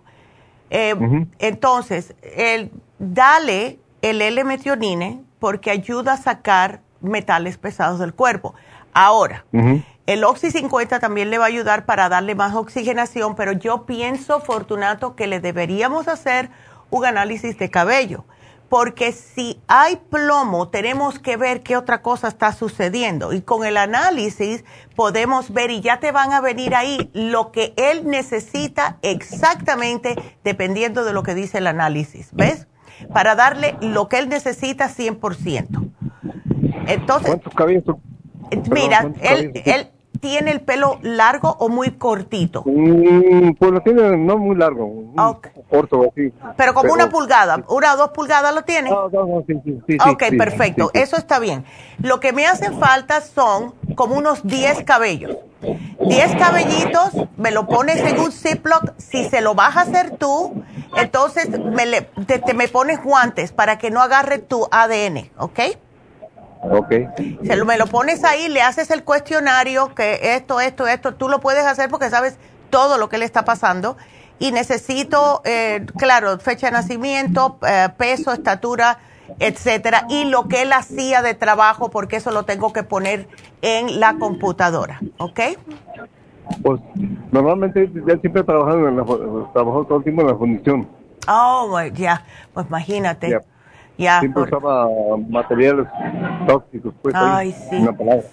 Eh, 0.69 0.95
entonces, 1.39 2.15
el, 2.35 2.71
dale 2.99 3.79
el 4.01 4.21
L-metionine 4.21 5.21
porque 5.39 5.71
ayuda 5.71 6.13
a 6.13 6.17
sacar 6.17 6.81
metales 7.01 7.57
pesados 7.57 7.99
del 7.99 8.13
cuerpo. 8.13 8.53
Ahora, 8.93 9.45
el 10.05 10.23
Oxy 10.23 10.51
50 10.51 10.99
también 10.99 11.29
le 11.29 11.37
va 11.37 11.45
a 11.45 11.47
ayudar 11.47 11.85
para 11.85 12.09
darle 12.09 12.35
más 12.35 12.55
oxigenación, 12.55 13.35
pero 13.35 13.51
yo 13.51 13.85
pienso, 13.85 14.39
Fortunato, 14.41 15.15
que 15.15 15.27
le 15.27 15.39
deberíamos 15.39 16.07
hacer 16.07 16.49
un 16.89 17.05
análisis 17.05 17.57
de 17.57 17.69
cabello, 17.69 18.25
porque 18.67 19.11
si 19.11 19.59
hay 19.67 19.97
plomo, 19.97 20.69
tenemos 20.69 21.19
que 21.19 21.37
ver 21.37 21.61
qué 21.61 21.77
otra 21.77 22.01
cosa 22.01 22.27
está 22.27 22.53
sucediendo. 22.53 23.33
Y 23.33 23.41
con 23.41 23.65
el 23.65 23.77
análisis 23.77 24.63
podemos 24.95 25.53
ver 25.53 25.71
y 25.71 25.81
ya 25.81 25.99
te 25.99 26.11
van 26.11 26.31
a 26.31 26.41
venir 26.41 26.75
ahí 26.75 27.09
lo 27.13 27.51
que 27.51 27.73
él 27.77 28.07
necesita 28.07 28.97
exactamente 29.01 30.15
dependiendo 30.43 31.03
de 31.03 31.13
lo 31.13 31.23
que 31.23 31.35
dice 31.35 31.57
el 31.57 31.67
análisis, 31.67 32.29
¿ves? 32.33 32.67
para 33.13 33.35
darle 33.35 33.75
lo 33.81 34.07
que 34.07 34.19
él 34.19 34.29
necesita 34.29 34.89
100%. 34.89 35.91
Entonces, 36.87 37.27
¿Cuántos 37.27 37.53
cabellos? 37.53 37.83
Mira, 38.69 39.11
él, 39.21 39.51
él 39.65 39.87
tiene 40.19 40.51
el 40.51 40.61
pelo 40.61 40.99
largo 41.01 41.55
o 41.59 41.67
muy 41.69 41.91
cortito. 41.91 42.63
Mm, 42.65 43.53
pues 43.53 43.71
lo 43.71 43.81
tiene 43.81 44.17
no 44.17 44.37
muy 44.37 44.55
largo, 44.55 44.91
corto 45.69 46.03
así. 46.11 46.31
Pero 46.57 46.73
como 46.73 46.93
una 46.93 47.09
pulgada, 47.09 47.63
una 47.69 47.93
o 47.93 47.97
dos 47.97 48.09
pulgadas 48.09 48.53
lo 48.53 48.63
tiene. 48.63 48.89
No, 48.91 49.09
no, 49.09 49.43
sí, 49.47 49.55
sí, 49.63 49.79
sí, 49.87 49.97
ok, 49.99 50.23
sí, 50.29 50.37
perfecto, 50.37 50.85
sí, 50.85 50.91
sí. 50.99 51.01
eso 51.03 51.17
está 51.17 51.39
bien. 51.39 51.65
Lo 52.03 52.19
que 52.19 52.33
me 52.33 52.45
hacen 52.45 52.77
falta 52.79 53.21
son 53.21 53.73
como 53.95 54.15
unos 54.15 54.43
10 54.45 54.83
cabellos. 54.83 55.35
10 55.61 56.35
cabellitos, 56.35 57.11
me 57.37 57.51
lo 57.51 57.67
pones 57.67 57.97
en 58.03 58.19
un 58.19 58.31
Ziploc. 58.31 58.93
Si 58.97 59.23
se 59.25 59.41
lo 59.41 59.53
vas 59.55 59.77
a 59.77 59.81
hacer 59.81 60.17
tú, 60.17 60.63
entonces 60.97 61.49
me, 61.63 61.85
le- 61.85 62.01
te, 62.01 62.39
te 62.39 62.53
me 62.53 62.67
pones 62.67 63.01
guantes 63.03 63.51
para 63.51 63.77
que 63.77 63.91
no 63.91 64.01
agarre 64.01 64.39
tu 64.39 64.67
ADN, 64.71 65.29
¿ok? 65.37 65.59
Ok. 66.63 66.93
Se 67.43 67.55
lo, 67.55 67.65
me 67.65 67.77
lo 67.77 67.87
pones 67.87 68.23
ahí, 68.23 68.47
le 68.47 68.61
haces 68.61 68.91
el 68.91 69.03
cuestionario, 69.03 69.93
que 69.95 70.35
esto, 70.35 70.59
esto, 70.59 70.87
esto, 70.87 71.13
tú 71.15 71.27
lo 71.29 71.39
puedes 71.39 71.65
hacer 71.65 71.89
porque 71.89 72.09
sabes 72.09 72.37
todo 72.69 72.97
lo 72.97 73.09
que 73.09 73.17
le 73.17 73.25
está 73.25 73.45
pasando. 73.45 73.97
Y 74.39 74.51
necesito, 74.51 75.41
eh, 75.45 75.85
claro, 75.97 76.39
fecha 76.39 76.67
de 76.67 76.73
nacimiento, 76.73 77.57
eh, 77.67 77.89
peso, 77.97 78.31
estatura, 78.31 78.97
etcétera, 79.39 80.05
y 80.09 80.25
lo 80.25 80.47
que 80.47 80.63
él 80.63 80.73
hacía 80.73 81.21
de 81.21 81.33
trabajo, 81.33 81.89
porque 81.89 82.17
eso 82.17 82.31
lo 82.31 82.43
tengo 82.43 82.73
que 82.73 82.83
poner 82.83 83.27
en 83.61 83.99
la 83.99 84.15
computadora, 84.15 84.99
¿ok? 85.17 85.39
Pues 86.63 86.81
normalmente 87.31 87.83
él 87.83 88.19
siempre 88.19 88.41
ha 88.41 88.45
trabajado, 88.45 88.87
en 88.87 88.97
la, 88.97 89.03
trabajó 89.53 89.85
todo 89.85 89.99
el 89.99 90.03
tiempo 90.03 90.21
en 90.21 90.27
la 90.27 90.35
fundición. 90.35 90.87
Oh, 91.27 91.79
ya, 91.93 92.25
pues 92.53 92.67
imagínate. 92.67 93.29
Ya. 93.29 93.41
Ya, 94.01 94.19
siempre 94.19 94.41
por- 94.43 94.47
usaba 94.49 94.87
materiales 95.29 95.87
tóxicos. 96.47 96.93
Pues, 97.01 97.15
ahí, 97.15 97.23
Ay, 97.23 97.55
sí. 97.69 97.75
Una 97.77 97.93
palabra. 97.93 98.23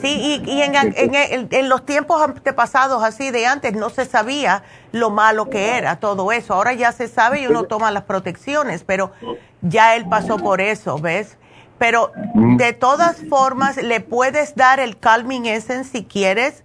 Sí, 0.00 0.40
y, 0.44 0.50
y 0.50 0.62
en, 0.62 0.74
en- 0.74 1.14
en- 1.14 1.48
en 1.50 1.68
los 1.68 1.84
tiempos 1.84 2.20
antepasados, 2.22 3.02
así 3.04 3.30
de 3.30 3.46
antes, 3.46 3.74
no 3.74 3.90
se 3.90 4.04
sabía 4.06 4.62
lo 4.92 5.10
malo 5.10 5.50
que 5.50 5.76
era 5.76 5.96
todo 5.96 6.32
eso. 6.32 6.54
Ahora 6.54 6.72
ya 6.72 6.92
se 6.92 7.08
sabe 7.08 7.42
y 7.42 7.46
uno 7.46 7.64
toma 7.64 7.90
las 7.90 8.04
protecciones, 8.04 8.84
pero 8.84 9.12
ya 9.60 9.94
él 9.96 10.06
pasó 10.08 10.38
por 10.38 10.60
eso, 10.60 10.98
¿ves? 10.98 11.36
Pero 11.78 12.10
de 12.34 12.72
todas 12.72 13.18
formas, 13.28 13.76
le 13.76 14.00
puedes 14.00 14.54
dar 14.56 14.80
el 14.80 14.98
Calming 14.98 15.44
Essence 15.46 15.90
si 15.90 16.04
quieres. 16.04 16.64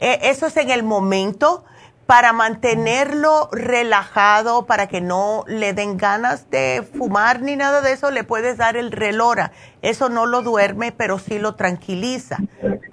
Eh, 0.00 0.18
eso 0.22 0.46
es 0.46 0.56
en 0.56 0.70
el 0.70 0.82
momento 0.82 1.64
para 2.08 2.32
mantenerlo 2.32 3.50
relajado, 3.52 4.64
para 4.64 4.86
que 4.86 5.02
no 5.02 5.44
le 5.46 5.74
den 5.74 5.98
ganas 5.98 6.48
de 6.48 6.82
fumar 6.96 7.42
ni 7.42 7.54
nada 7.54 7.82
de 7.82 7.92
eso, 7.92 8.10
le 8.10 8.24
puedes 8.24 8.56
dar 8.56 8.78
el 8.78 8.92
relora. 8.92 9.52
Eso 9.82 10.08
no 10.08 10.24
lo 10.24 10.40
duerme, 10.40 10.90
pero 10.90 11.18
sí 11.18 11.38
lo 11.38 11.54
tranquiliza. 11.54 12.38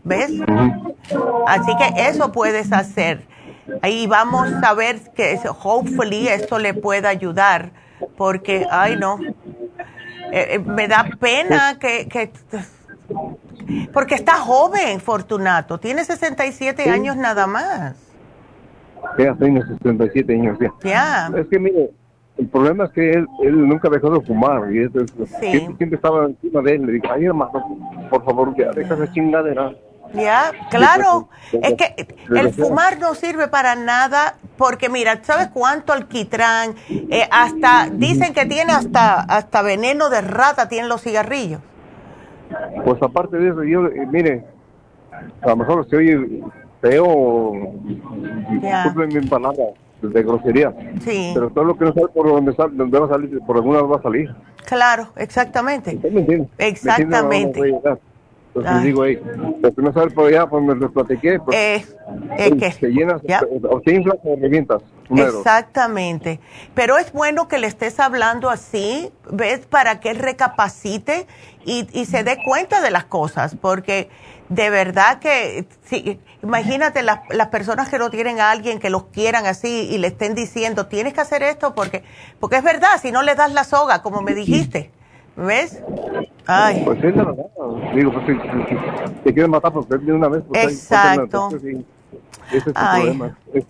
¿Ves? 0.03 0.31
Así 1.47 1.77
que 1.77 2.09
eso 2.09 2.33
puedes 2.33 2.73
hacer. 2.73 3.25
Ahí 3.81 4.05
vamos 4.05 4.49
a 4.61 4.73
ver 4.73 4.99
que 5.13 5.39
hopefully 5.63 6.27
esto 6.27 6.59
le 6.59 6.73
pueda 6.73 7.07
ayudar, 7.07 7.71
porque, 8.17 8.67
ay 8.69 8.97
no, 8.97 9.17
Eh, 10.33 10.55
eh, 10.55 10.59
me 10.59 10.89
da 10.89 11.07
pena 11.17 11.77
que, 11.79 12.09
que, 12.09 12.33
porque 13.93 14.15
está 14.15 14.33
joven, 14.33 14.99
Fortunato, 14.99 15.79
tiene 15.79 16.03
67 16.03 16.89
años 16.89 17.15
nada 17.15 17.47
más. 17.47 18.04
Ya 19.17 19.33
tiene 19.35 19.61
67 19.65 20.33
años 20.33 20.57
ya. 20.59 20.71
Ya. 20.83 21.31
Es 21.37 21.47
que 21.47 21.59
mire, 21.59 21.91
el 22.37 22.47
problema 22.47 22.85
es 22.85 22.91
que 22.91 23.11
él, 23.11 23.27
él 23.43 23.67
nunca 23.67 23.89
dejó 23.89 24.09
de 24.11 24.21
fumar 24.25 24.71
y 24.71 24.83
es- 24.83 24.91
siempre, 25.39 25.75
siempre 25.77 25.95
estaba 25.95 26.25
encima 26.25 26.61
de 26.61 26.75
él. 26.75 26.85
Le 26.85 26.91
dije, 26.93 27.07
ay 27.11 27.25
hermano, 27.25 27.51
por 28.09 28.23
favor, 28.25 28.53
ya 28.57 28.71
deja 28.71 28.93
esa 28.93 29.11
chingadera. 29.11 29.71
Ya, 30.13 30.51
claro. 30.69 31.29
Desde- 31.51 31.67
Es 31.67 31.73
que 31.75 32.07
el 32.35 32.53
fumar 32.53 32.99
no 32.99 33.15
sirve 33.15 33.47
para 33.47 33.75
nada 33.75 34.35
porque 34.57 34.87
mira, 34.87 35.19
¿sabes 35.23 35.47
cuánto 35.53 35.93
alquitrán? 35.93 36.75
Eh, 36.89 37.27
hasta 37.31 37.89
dicen 37.91 38.33
que 38.33 38.45
tiene 38.45 38.71
hasta 38.73 39.21
hasta 39.21 39.61
veneno 39.61 40.09
de 40.09 40.21
rata 40.21 40.69
tienen 40.69 40.89
los 40.89 41.01
cigarrillos. 41.01 41.59
Pues 42.85 43.01
aparte 43.01 43.37
de 43.37 43.49
eso, 43.49 43.63
yo, 43.63 43.87
eh, 43.87 44.05
mire, 44.11 44.45
a 45.41 45.47
lo 45.49 45.55
mejor 45.57 45.89
se 45.89 45.95
oye 45.97 46.41
feo, 46.89 47.53
Ya. 48.61 48.83
disculpen 48.83 49.21
mi 49.21 49.27
palabra 49.27 49.63
de 50.01 50.23
grosería, 50.23 50.73
Sí. 51.01 51.31
pero 51.33 51.49
todo 51.49 51.63
lo 51.63 51.77
que 51.77 51.85
no 51.85 51.93
sabe 51.93 52.07
por 52.09 52.27
dónde, 52.27 52.53
sale, 52.55 52.73
dónde 52.75 52.99
va 52.99 53.05
a 53.07 53.09
salir, 53.09 53.39
por 53.47 53.55
alguna 53.57 53.81
vez 53.81 53.91
va 53.91 53.95
a 53.97 54.01
salir. 54.03 54.35
Claro, 54.65 55.07
exactamente. 55.15 55.97
Exactamente. 56.57 57.61
¿Me? 57.61 57.67
Entonces 58.57 58.71
Ay. 58.73 58.85
digo, 58.85 59.03
hey, 59.03 59.19
lo 59.61 59.73
que 59.73 59.81
no 59.81 59.91
sabe 59.91 60.11
por 60.11 60.27
allá, 60.27 60.47
pues 60.47 60.63
me 60.63 60.75
lo 60.75 60.89
platiqué, 60.89 61.39
pues 61.39 61.57
Eh, 61.57 61.85
es 62.37 62.51
que 62.55 62.71
se 62.71 62.87
llenas, 62.87 63.21
ya. 63.23 63.41
o 63.69 63.81
se 63.81 63.93
infla 63.95 64.15
o 64.23 64.35
revientas. 64.39 64.81
Exactamente. 65.09 66.39
Pero 66.73 66.97
es 66.97 67.11
bueno 67.11 67.49
que 67.49 67.57
le 67.57 67.67
estés 67.67 67.99
hablando 67.99 68.49
así, 68.49 69.11
¿ves? 69.29 69.65
Para 69.65 69.99
que 69.99 70.09
él 70.11 70.19
recapacite 70.19 71.27
y, 71.65 71.85
y 71.91 72.05
se 72.05 72.23
dé 72.23 72.37
cuenta 72.45 72.81
de 72.81 72.91
las 72.91 73.03
cosas, 73.05 73.55
porque 73.59 74.07
de 74.49 74.69
verdad 74.69 75.19
que, 75.19 75.65
sí, 75.85 76.19
imagínate 76.43 77.01
las, 77.01 77.21
las 77.29 77.47
personas 77.47 77.89
que 77.89 77.97
no 77.97 78.09
tienen 78.09 78.39
a 78.39 78.51
alguien 78.51 78.79
que 78.79 78.89
los 78.89 79.05
quieran 79.05 79.45
así 79.45 79.87
y 79.91 79.97
le 79.97 80.07
estén 80.07 80.35
diciendo, 80.35 80.85
tienes 80.87 81.13
que 81.13 81.21
hacer 81.21 81.41
esto 81.43 81.73
porque, 81.73 82.03
porque 82.39 82.57
es 82.57 82.63
verdad, 82.63 82.89
si 83.01 83.11
no 83.11 83.23
le 83.23 83.35
das 83.35 83.51
la 83.53 83.63
soga, 83.63 84.01
como 84.01 84.21
me 84.21 84.33
dijiste, 84.35 84.91
¿ves? 85.35 85.81
Ay. 86.45 86.83
Pues 86.85 87.03
es 87.03 87.15
la 87.15 87.23
verdad. 87.23 87.45
Digo, 87.95 88.11
pues 88.13 88.25
si, 88.27 88.33
si- 88.33 88.75
si 88.75 89.21
te 89.23 89.33
quieren 89.33 89.49
matar 89.49 89.73
pues 89.73 89.89
de 89.89 90.13
una 90.13 90.27
vez, 90.27 90.43
pues 90.47 90.63
ahí, 90.63 90.69
Exacto. 90.73 91.23
entonces, 91.23 91.61
sí, 91.61 91.85
ese 92.49 92.57
es 92.57 92.67
el 92.67 92.73
Ay. 92.75 93.01
problema. 93.01 93.37
Es, 93.53 93.65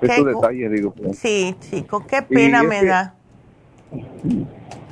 es 0.00 0.16
tu 0.16 0.24
detalle, 0.24 0.68
digo. 0.68 0.92
pues. 0.92 1.18
Sí, 1.18 1.56
con 1.88 2.04
qué 2.06 2.22
pena 2.22 2.62
me 2.62 2.84
da. 2.84 3.14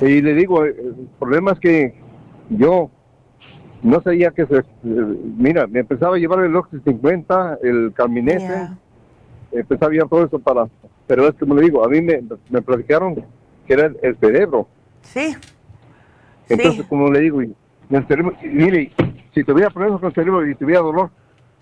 Y 0.01 0.21
le 0.21 0.35
digo, 0.35 0.65
eh, 0.65 0.75
el 0.79 1.09
problema 1.19 1.53
es 1.53 1.61
que 1.61 1.95
yo 2.49 2.91
no 3.82 4.01
sabía 4.02 4.31
que 4.31 4.47
se... 4.47 4.59
eh, 4.59 4.65
Mira, 4.82 5.66
me 5.66 5.81
empezaba 5.81 6.16
a 6.16 6.19
llevar 6.19 6.44
el 6.44 6.55
Oxy 6.57 6.78
50, 6.85 7.59
el 7.62 7.93
Caminese, 7.94 8.47
Ya. 8.47 8.77
empezaba 9.52 9.90
a 9.90 9.94
llevar 9.94 10.09
todo 10.09 10.24
eso 10.24 10.39
para... 10.39 10.66
Pero 11.07 11.27
es 11.27 11.35
como 11.35 11.55
le 11.55 11.62
digo, 11.62 11.85
a 11.85 11.89
mí 11.89 12.01
me, 12.01 12.23
me 12.51 12.62
platicaron 12.62 13.16
que 13.66 13.73
era 13.73 13.86
el, 13.86 13.97
el 14.02 14.16
cerebro. 14.19 14.69
Sí. 15.02 15.35
Entonces, 16.48 16.85
como 16.86 17.11
le 17.11 17.20
digo, 17.20 17.43
y 17.43 17.55
el 17.90 18.07
cerebro, 18.07 18.35
y 18.43 18.47
mire, 18.48 18.93
si 19.35 19.43
tuviera 19.44 19.70
problemas 19.70 20.01
con 20.01 20.09
el 20.09 20.15
cerebro 20.15 20.47
y 20.47 20.55
tuviera 20.55 20.81
dolor, 20.81 21.11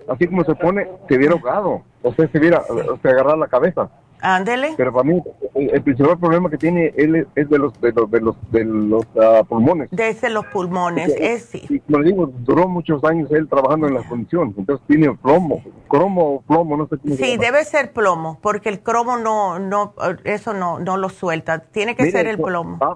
así 0.09 0.27
como 0.27 0.45
se 0.45 0.55
pone, 0.55 0.87
se 1.09 1.17
hubiera 1.17 1.35
ahogado. 1.35 1.83
O 2.03 2.13
sea, 2.15 2.29
se 2.29 2.39
hubiera, 2.39 2.61
o 2.61 2.99
sea, 3.01 3.11
agarrar 3.13 3.39
la 3.39 3.47
cabeza. 3.49 3.91
Ándele. 4.21 4.75
Pero 4.77 4.93
para 4.93 5.05
mí, 5.05 5.23
el, 5.55 5.71
el 5.71 5.83
principal 5.83 6.19
problema 6.19 6.51
que 6.51 6.59
tiene 6.59 6.93
él 6.97 7.27
es, 7.35 7.49
de 7.49 7.59
los 7.59 7.73
de 7.81 7.93
los 7.93 8.11
de 8.11 8.21
los, 8.21 8.37
de 8.51 8.65
los 8.65 9.05
ah, 9.21 9.43
pulmones. 9.49 9.89
Desde 9.91 10.29
los 10.31 10.47
pulmones, 10.47 11.15
es 11.19 11.45
sí. 11.45 11.63
Y 11.69 11.81
como 11.81 11.99
le 12.01 12.11
digo, 12.11 12.31
duró 12.41 12.69
muchos 12.69 13.03
años 13.05 13.31
él 13.31 13.49
trabajando 13.49 13.87
en 13.87 13.95
la 13.95 14.03
fundición. 14.03 14.55
Entonces 14.57 14.85
tiene 14.87 15.15
plomo, 15.15 15.63
cromo 15.89 16.35
o 16.35 16.41
plomo, 16.43 16.77
no 16.77 16.89
sé 16.89 16.97
cómo 16.99 17.15
Sí, 17.15 17.37
debe 17.37 17.65
ser 17.65 17.93
plomo, 17.93 18.39
porque 18.41 18.69
el 18.69 18.81
cromo 18.81 19.17
no, 19.17 19.59
no, 19.59 19.95
eso 20.25 20.53
no, 20.55 20.79
no 20.79 20.97
lo 20.97 21.09
suelta. 21.09 21.61
Tiene 21.61 21.95
que 21.95 22.11
ser 22.11 22.27
el 22.27 22.39
plomo. 22.39 22.79
ah, 22.81 22.95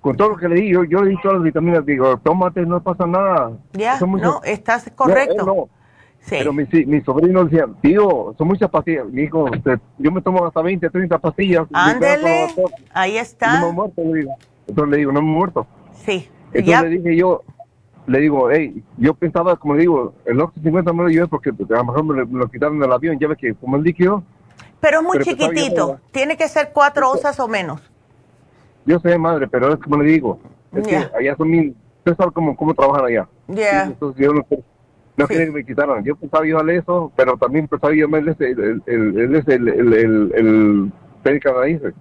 Con 0.00 0.16
todo 0.16 0.30
lo 0.30 0.36
que 0.36 0.48
le 0.48 0.56
di, 0.56 0.72
yo, 0.72 0.84
yo 0.84 1.02
le 1.02 1.10
di 1.10 1.20
todas 1.20 1.36
las 1.38 1.44
vitaminas, 1.44 1.84
digo, 1.84 2.16
tómate, 2.18 2.62
no 2.62 2.82
pasa 2.82 3.06
nada. 3.06 3.52
Ya, 3.72 3.98
no, 4.00 4.40
estás 4.44 4.90
correcto. 4.94 5.44
no. 5.44 5.68
Sí. 6.26 6.34
Pero 6.38 6.52
mi, 6.52 6.66
sí, 6.66 6.84
mi 6.86 7.00
sobrino 7.02 7.44
decía, 7.44 7.66
tío, 7.80 8.34
son 8.36 8.48
muchas 8.48 8.68
pastillas. 8.68 9.06
Mi 9.06 9.22
hijo, 9.22 9.44
usted- 9.44 9.78
yo 9.96 10.10
me 10.10 10.20
tomo 10.20 10.44
hasta 10.44 10.60
20, 10.60 10.90
30 10.90 11.18
pastillas. 11.18 11.66
Ándele, 11.72 12.48
ahí 12.92 13.14
No 13.14 13.20
está. 13.20 13.60
me 13.60 13.68
he 13.68 13.72
muerto, 13.72 14.02
le 14.04 14.18
digo. 14.20 14.32
Entonces 14.66 14.90
le 14.90 14.96
digo, 14.98 15.12
no 15.12 15.22
me 15.22 15.28
he 15.28 15.32
muerto. 15.32 15.66
Sí, 16.04 16.28
Entonces 16.46 16.66
ya. 16.66 16.82
le 16.82 16.88
dije 16.88 17.16
yo, 17.16 17.42
le 18.08 18.18
digo, 18.20 18.50
hey, 18.50 18.82
yo 18.96 19.14
pensaba, 19.14 19.54
como 19.54 19.74
le 19.74 19.82
digo, 19.82 20.14
el 20.24 20.40
Oxy 20.40 20.60
50 20.60 20.92
me 20.92 21.04
lo 21.04 21.08
llevé 21.10 21.28
porque 21.28 21.50
a 21.50 21.52
lo 21.76 21.84
mejor 21.84 22.04
me 22.04 22.14
lo, 22.16 22.26
me 22.26 22.38
lo 22.40 22.48
quitaron 22.50 22.78
del 22.80 22.92
avión, 22.92 23.18
ya 23.20 23.28
ves 23.28 23.38
que 23.38 23.54
como 23.54 23.76
el 23.76 23.84
líquido, 23.84 24.24
Pero 24.80 24.98
es 24.98 25.04
muy 25.04 25.18
pero 25.18 25.24
pensaba 25.26 25.52
yo, 25.52 25.54
chiquitito. 25.60 26.00
Tiene 26.10 26.36
que 26.36 26.48
ser 26.48 26.70
cuatro 26.72 27.08
onzas 27.10 27.38
o 27.38 27.46
menos. 27.46 27.80
yo 28.84 28.98
sé 28.98 29.16
madre, 29.16 29.46
pero 29.46 29.72
es 29.74 29.80
como 29.80 29.96
le 30.02 30.10
digo, 30.10 30.40
es 30.72 30.86
que 30.88 30.96
allá 30.96 31.36
son 31.36 31.50
mil, 31.50 31.76
usted 31.98 32.16
sabe 32.16 32.32
cómo, 32.32 32.56
cómo 32.56 32.74
trabajan 32.74 33.06
allá. 33.06 33.28
Ya. 33.48 33.84
Entonces 33.84 34.24
yo 34.26 34.32
no, 34.32 34.44
no 35.16 35.26
quería 35.26 35.46
que 35.46 35.52
me 35.52 35.64
quitaran. 35.64 36.04
Yo 36.04 36.16
pensaba 36.16 36.46
yo 36.46 36.56
darle 36.56 36.76
eso, 36.76 37.12
pero 37.16 37.36
también 37.36 37.68
pensaba 37.68 37.94
yo 37.94 38.06
el, 38.06 38.28
el, 38.38 38.82
el, 38.86 39.68
el, 39.68 40.92
el, 41.24 41.40
canadiense, 41.40 41.92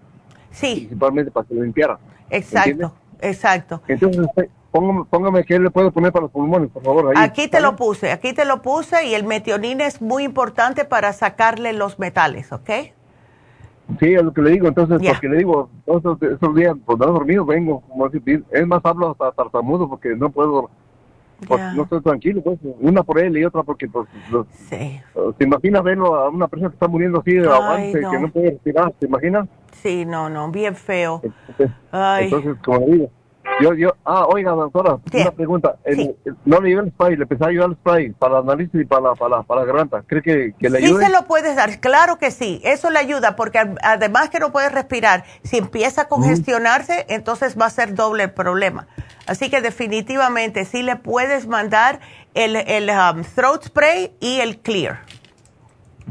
Sí, 0.51 0.75
principalmente 0.75 1.31
para 1.31 1.47
que 1.47 1.55
lo 1.55 1.63
limpiara. 1.63 1.97
exacto, 2.29 2.93
exacto. 3.21 3.81
Entonces, 3.87 4.27
póngame, 4.71 5.05
póngame 5.09 5.43
qué 5.43 5.59
le 5.59 5.69
puedo 5.69 5.91
poner 5.91 6.11
para 6.11 6.23
los 6.23 6.31
pulmones, 6.31 6.69
por 6.69 6.83
favor. 6.83 7.13
Ahí, 7.15 7.23
Aquí 7.23 7.47
te 7.47 7.61
lo 7.61 7.75
puse, 7.75 8.11
aquí 8.11 8.33
te 8.33 8.45
lo 8.45 8.61
puse 8.61 9.05
y 9.07 9.15
el 9.15 9.23
metionín 9.23 9.81
es 9.81 10.01
muy 10.01 10.23
importante 10.23 10.85
para 10.85 11.13
sacarle 11.13 11.73
los 11.73 11.97
metales, 11.99 12.51
¿ok? 12.51 12.69
Sí, 13.99 14.13
es 14.13 14.23
lo 14.23 14.33
que 14.33 14.41
le 14.41 14.51
digo, 14.51 14.67
entonces, 14.67 14.99
porque 15.07 15.29
le 15.29 15.37
digo, 15.37 15.69
todos 15.85 16.19
esos, 16.21 16.55
días, 16.55 16.75
pues 16.85 16.97
no 16.97 17.05
he 17.05 17.11
dormido, 17.11 17.45
vengo, 17.45 17.81
como 17.81 18.09
decir, 18.09 18.43
es 18.51 18.67
más, 18.67 18.81
hablo 18.83 19.11
hasta 19.11 19.31
tartamudo 19.31 19.87
porque 19.87 20.15
no 20.15 20.29
puedo, 20.31 20.71
pues, 21.47 21.61
no 21.73 21.83
estoy 21.83 22.01
tranquilo, 22.01 22.41
pues, 22.41 22.59
una 22.79 23.03
por 23.03 23.19
él 23.19 23.37
y 23.37 23.45
otra 23.45 23.63
porque, 23.63 23.87
pues, 23.87 24.07
sí. 24.69 24.99
¿te 25.37 25.43
imaginas 25.43 25.83
verlo 25.83 26.15
a 26.15 26.29
una 26.29 26.47
persona 26.47 26.69
que 26.69 26.75
está 26.75 26.87
muriendo 26.87 27.19
así 27.19 27.33
de 27.33 27.47
avance, 27.47 27.99
que 27.99 28.19
no 28.19 28.31
puede 28.31 28.51
respirar, 28.51 28.91
¿te 28.93 29.05
imaginas? 29.05 29.47
Sí, 29.73 30.05
no, 30.05 30.29
no, 30.29 30.49
bien 30.49 30.75
feo. 30.75 31.21
entonces 32.19 32.55
como 32.63 32.79
le 32.79 32.85
digo, 32.85 33.11
yo, 33.61 33.73
yo, 33.73 33.95
ah, 34.05 34.25
oiga, 34.27 34.51
doctora, 34.51 34.97
una 35.13 35.31
pregunta. 35.31 35.75
no 36.45 36.61
le 36.61 36.69
llevé 36.69 36.81
el 36.83 36.91
spray, 36.91 37.15
le 37.15 37.23
empecé 37.23 37.43
a 37.43 37.47
ayudar 37.47 37.69
el 37.69 37.75
spray 37.75 38.11
para 38.11 38.35
la 38.35 38.43
nariz 38.43 38.69
y 38.73 38.85
para 38.85 39.01
la, 39.01 39.15
para, 39.15 39.43
para 39.43 39.61
la 39.61 39.67
garganta. 39.67 40.03
¿Cree 40.05 40.21
que, 40.21 40.53
que 40.59 40.69
le 40.69 40.79
ayuda? 40.79 40.99
Sí 40.99 41.05
se 41.05 41.11
lo 41.11 41.25
puedes 41.25 41.55
dar, 41.55 41.79
claro 41.79 42.17
que 42.17 42.31
sí. 42.31 42.61
Eso 42.63 42.89
le 42.89 42.99
ayuda 42.99 43.35
porque 43.35 43.59
además 43.81 44.29
que 44.29 44.39
no 44.39 44.51
puedes 44.51 44.71
respirar, 44.71 45.23
si 45.43 45.57
empieza 45.57 46.03
a 46.03 46.07
congestionarse, 46.07 47.05
entonces 47.09 47.57
va 47.59 47.65
a 47.65 47.69
ser 47.69 47.95
doble 47.95 48.23
el 48.23 48.31
problema. 48.31 48.87
Así 49.27 49.49
que 49.49 49.61
definitivamente 49.61 50.65
sí 50.65 50.83
le 50.83 50.95
puedes 50.97 51.47
mandar 51.47 51.99
el, 52.33 52.55
el 52.55 52.89
um, 52.89 53.23
throat 53.23 53.65
spray 53.65 54.15
y 54.19 54.39
el 54.39 54.59
clear. 54.59 54.99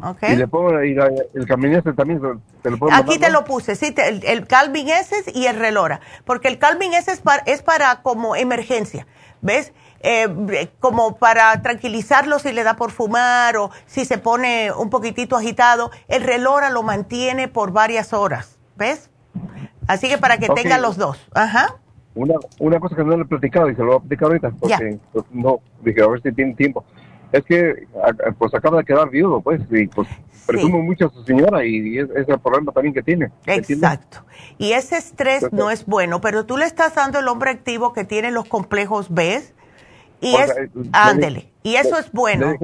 Okay. 0.03 0.33
Y 0.33 0.37
le 0.37 0.49
pongo 0.49 0.79
el, 0.79 0.99
el 1.35 1.47
también, 1.47 1.81
¿te 1.83 2.71
lo 2.71 2.93
Aquí 2.93 3.19
te 3.19 3.31
lo 3.31 3.45
puse, 3.45 3.77
sí, 3.77 3.95
el, 3.97 4.25
el, 4.25 4.47
Calvin 4.47 4.89
S 4.89 5.15
y 5.33 5.47
el 5.47 5.57
Relora, 5.59 6.01
porque 6.25 6.49
el 6.49 6.59
Calvin 6.59 6.93
S 6.95 7.11
es 7.11 7.21
para, 7.21 7.43
es 7.45 7.63
para 7.63 8.03
como 8.03 8.35
emergencia, 8.35 9.07
¿ves? 9.41 9.73
Eh, 10.01 10.69
como 10.81 11.17
para 11.17 11.63
tranquilizarlo 11.63 12.39
si 12.39 12.53
le 12.53 12.63
da 12.65 12.77
por 12.77 12.91
fumar 12.91 13.57
o 13.57 13.71
si 13.87 14.05
se 14.05 14.19
pone 14.19 14.71
un 14.73 14.91
poquitito 14.91 15.37
agitado, 15.37 15.91
el 16.09 16.23
Relora 16.23 16.71
lo 16.71 16.83
mantiene 16.83 17.49
por 17.49 17.73
varias 17.73 18.13
horas, 18.13 18.59
¿ves? 18.77 19.11
Así 19.87 20.09
que 20.09 20.19
para 20.19 20.39
que 20.39 20.49
tenga 20.49 20.77
los 20.79 20.97
dos, 20.97 21.27
ajá. 21.35 21.77
Una, 22.15 22.35
una 22.59 22.79
cosa 22.81 22.97
que 22.97 23.05
no 23.05 23.17
le 23.17 23.23
he 23.23 23.27
platicado 23.27 23.71
y 23.71 23.75
se 23.75 23.83
lo 23.83 23.87
voy 23.87 23.97
a 23.97 24.01
platicar 24.01 24.29
ahorita, 24.29 24.51
porque 24.61 24.99
pues, 25.13 25.25
no, 25.31 25.61
dije 25.83 26.03
a 26.03 26.09
ver 26.09 26.21
si 26.21 26.33
tiene 26.33 26.55
tiempo 26.55 26.85
es 27.35 27.45
que 27.45 27.87
pues 28.39 28.55
acaba 28.55 28.79
de 28.79 28.85
quedar 28.85 29.11
viudo, 29.11 29.41
pues, 29.41 29.61
y 29.71 29.89
pues 29.89 30.09
presumo 30.47 30.81
mucho 30.83 31.07
a 31.07 31.11
su 31.11 31.25
señora 31.25 31.65
y, 31.65 31.99
es, 31.99 32.09
el 32.15 32.39
problema 32.39 32.71
también 32.71 32.95
que 32.95 33.03
tiene. 33.03 33.31
Exacto. 33.47 34.25
Y 34.57 34.73
ese 34.73 34.97
estrés 34.97 35.53
no 35.53 35.71
es 35.71 35.85
bueno, 35.85 36.21
pero 36.21 36.47
tú 36.47 36.57
le 36.57 36.65
estás 36.65 36.95
dando 36.95 37.19
el 37.19 37.27
hombre 37.27 37.51
activo 37.51 37.93
que 37.93 38.05
tiene 38.05 38.31
los 38.31 38.47
complejos 38.47 39.13
B 39.13 39.43
y 40.21 40.37
es, 40.37 40.55
ándele, 40.93 41.51
y 41.65 41.75
eso 41.75 41.99
es 41.99 42.13
bueno. 42.13 42.55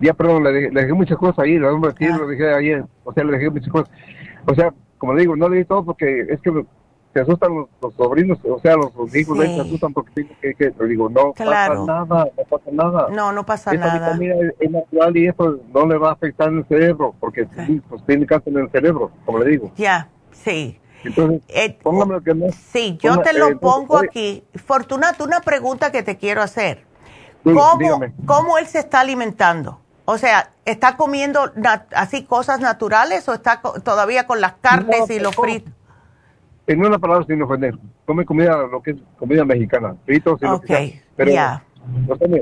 ya, 0.00 0.14
perdón, 0.14 0.42
le 0.42 0.70
dejé, 0.70 0.92
muchas 0.92 1.16
cosas 1.16 1.38
ahí, 1.38 1.54
el 1.54 1.64
hombre 1.64 1.92
activo, 1.92 2.26
le 2.26 2.36
dejé 2.36 2.52
ayer, 2.52 2.84
o 3.04 3.12
sea, 3.12 3.22
le 3.22 3.32
dejé 3.32 3.50
muchas 3.50 3.68
cosas. 3.68 3.90
O 4.46 4.54
sea, 4.54 4.74
como 4.98 5.14
le 5.14 5.20
digo, 5.20 5.36
no 5.36 5.48
le 5.48 5.58
di 5.58 5.64
todo 5.64 5.84
porque 5.84 6.26
es 6.28 6.40
que 6.40 6.50
se 7.12 7.20
asustan 7.20 7.66
los, 7.80 7.94
sobrinos, 7.94 8.38
o 8.44 8.58
sea, 8.60 8.76
los, 8.76 8.92
hijos 9.14 9.38
de 9.38 9.46
se 9.46 9.60
asustan 9.60 9.92
porque 9.92 10.26
que, 10.40 10.54
que, 10.54 10.72
digo, 10.86 11.08
no 11.08 11.32
pasa 11.32 11.74
nada, 11.74 12.28
no 12.36 12.44
pasa 12.48 12.70
nada. 12.70 13.08
No, 13.10 13.32
no 13.32 13.46
pasa 13.46 13.72
nada. 13.72 13.94
vitamina 13.94 14.34
es, 14.58 14.70
natural 14.70 15.16
y 15.16 15.26
eso 15.26 15.58
no 15.72 15.86
le 15.86 15.96
va 15.96 16.10
a 16.10 16.12
afectar 16.12 16.48
en 16.48 16.58
el 16.58 16.66
cerebro, 16.66 17.14
porque 17.18 17.46
pues, 17.88 18.04
tiene 18.06 18.26
cáncer 18.26 18.52
en 18.52 18.60
el 18.60 18.70
cerebro, 18.70 19.10
como 19.24 19.38
le 19.38 19.50
digo. 19.50 19.72
Ya, 19.76 20.08
sí. 20.32 20.78
Entonces, 21.04 21.42
eh, 21.48 21.78
póngame 21.82 22.22
que 22.22 22.34
no. 22.34 22.46
Sí, 22.52 22.98
yo 23.00 23.20
te 23.20 23.32
lo 23.32 23.48
eh, 23.48 23.56
pongo 23.56 23.98
aquí. 23.98 24.44
Fortunato, 24.54 25.24
una 25.24 25.40
pregunta 25.40 25.92
que 25.92 26.02
te 26.02 26.16
quiero 26.16 26.42
hacer. 26.42 26.84
¿Cómo, 27.44 28.00
¿Cómo 28.26 28.58
él 28.58 28.66
se 28.66 28.80
está 28.80 29.00
alimentando? 29.00 29.80
O 30.04 30.18
sea, 30.18 30.52
¿está 30.64 30.96
comiendo 30.96 31.52
así 31.94 32.24
cosas 32.24 32.60
naturales 32.60 33.28
o 33.28 33.34
está 33.34 33.60
todavía 33.84 34.26
con 34.26 34.40
las 34.40 34.54
carnes 34.54 35.08
y 35.10 35.20
los 35.20 35.36
fritos? 35.36 35.72
En 36.68 36.84
una 36.84 36.98
palabra 36.98 37.24
sin 37.26 37.40
ofender, 37.42 37.74
come 38.04 38.26
comida, 38.26 38.66
lo 38.70 38.82
que 38.82 38.90
es 38.90 38.96
comida 39.18 39.44
mexicana, 39.44 39.96
fritos 40.04 40.38
y 40.42 40.44
lo 40.44 40.60
que 40.60 41.00
Pero 41.16 41.32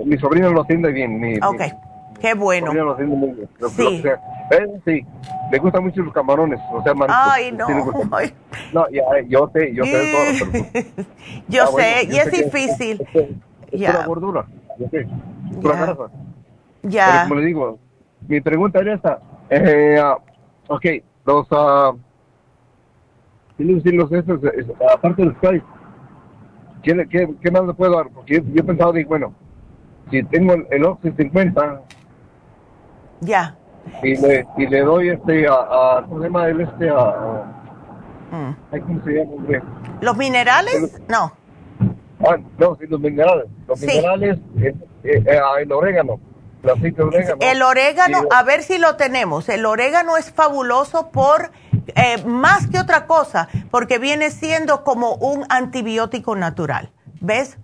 mi, 0.05 0.19
sobrino 0.19 0.51
lo 0.51 0.63
atiende 0.63 0.91
bien. 0.91 1.21
Mi, 1.21 1.37
ok, 1.37 1.63
qué 2.21 2.35
bueno. 2.35 2.73
Mi 2.73 2.79
lo 2.81 2.93
atiende 2.93 3.15
muy 3.15 3.31
bien. 3.31 3.49
sí. 3.71 4.03
eh, 4.51 4.81
sí, 4.85 5.07
le 5.53 5.59
gustan 5.59 5.85
mucho 5.85 6.03
los 6.03 6.13
camarones, 6.13 6.59
o 6.73 6.83
sea, 6.83 6.93
Ay, 7.09 7.53
no. 7.53 7.69
no, 8.73 8.91
ya, 8.91 9.05
yo 9.29 9.49
sé, 9.55 9.73
yo 9.73 9.85
sé 9.85 10.13
todo. 10.13 10.51
Pero, 10.73 10.87
yo 11.49 11.63
ah, 11.63 11.67
sé, 11.77 12.09
y 12.11 12.17
es 12.17 12.31
difícil. 12.33 13.07
Es, 13.15 13.81
es, 13.81 14.07
gordura, 14.07 14.45
yo 14.77 14.89
sé, 14.89 15.07
pura 15.63 15.77
grasa. 15.77 16.11
Ya. 16.83 17.23
como 17.29 17.37
le 17.41 17.47
digo, 17.47 17.79
mi 18.27 18.41
pregunta 18.41 18.81
era 18.81 18.95
esta. 18.95 19.21
Eh, 19.51 20.01
uh, 20.03 20.75
ok, 20.75 20.85
los... 21.25 21.47
Uh, 21.53 22.06
que 23.57 23.65
los 23.65 24.13
estos, 24.13 24.41
aparte 24.93 25.23
del 25.23 25.35
Skype, 25.37 25.65
¿qué, 26.83 27.07
qué, 27.09 27.29
qué 27.41 27.51
más 27.51 27.65
le 27.65 27.75
puedo 27.75 27.97
dar? 27.97 28.09
Porque 28.11 28.43
yo, 28.43 28.61
he 28.61 28.63
pensado, 28.63 28.93
digo, 28.93 29.09
bueno, 29.09 29.35
si 30.11 30.23
tengo 30.25 30.55
el, 30.55 30.67
el 30.71 30.85
Oxy 30.85 31.13
50, 31.13 31.83
ya. 33.21 33.57
Y 34.03 34.17
le, 34.17 34.47
y 34.57 34.67
le 34.67 34.81
doy 34.81 35.11
este 35.11 35.47
a, 35.47 35.53
a 35.99 36.05
¿cómo 36.07 36.21
se 36.21 36.27
llama 36.27 36.49
este 36.49 36.91
a, 36.91 36.97
a 36.97 37.45
mm. 38.31 38.81
¿cómo 38.81 39.05
se 39.05 39.11
llama? 39.13 39.63
¿Los 40.01 40.17
minerales? 40.17 41.01
No. 41.09 41.33
Ah, 42.21 42.37
no, 42.59 42.77
sí, 42.77 42.87
los 42.89 43.01
minerales. 43.01 43.47
Los 43.69 43.81
minerales, 43.81 44.39
eh, 44.59 44.75
eh, 45.05 45.23
eh, 45.25 45.41
el 45.61 45.73
orégano. 45.73 46.19
El, 46.63 47.01
orégano. 47.01 47.39
el 47.41 47.63
orégano, 47.63 48.23
a 48.31 48.43
ver 48.43 48.63
si 48.63 48.79
lo 48.79 48.97
tenemos. 48.97 49.49
El 49.49 49.67
orégano 49.67 50.17
es 50.17 50.33
fabuloso 50.33 51.11
por 51.13 51.53
eh, 51.97 52.23
más 52.25 52.67
que 52.67 52.79
otra 52.79 53.07
cosa, 53.07 53.49
porque 53.71 53.99
viene 53.99 54.31
siendo 54.31 54.85
como 54.85 55.15
un 55.15 55.47
antibiótico 55.49 56.37
natural. 56.37 56.93
¿Ves? 57.21 57.57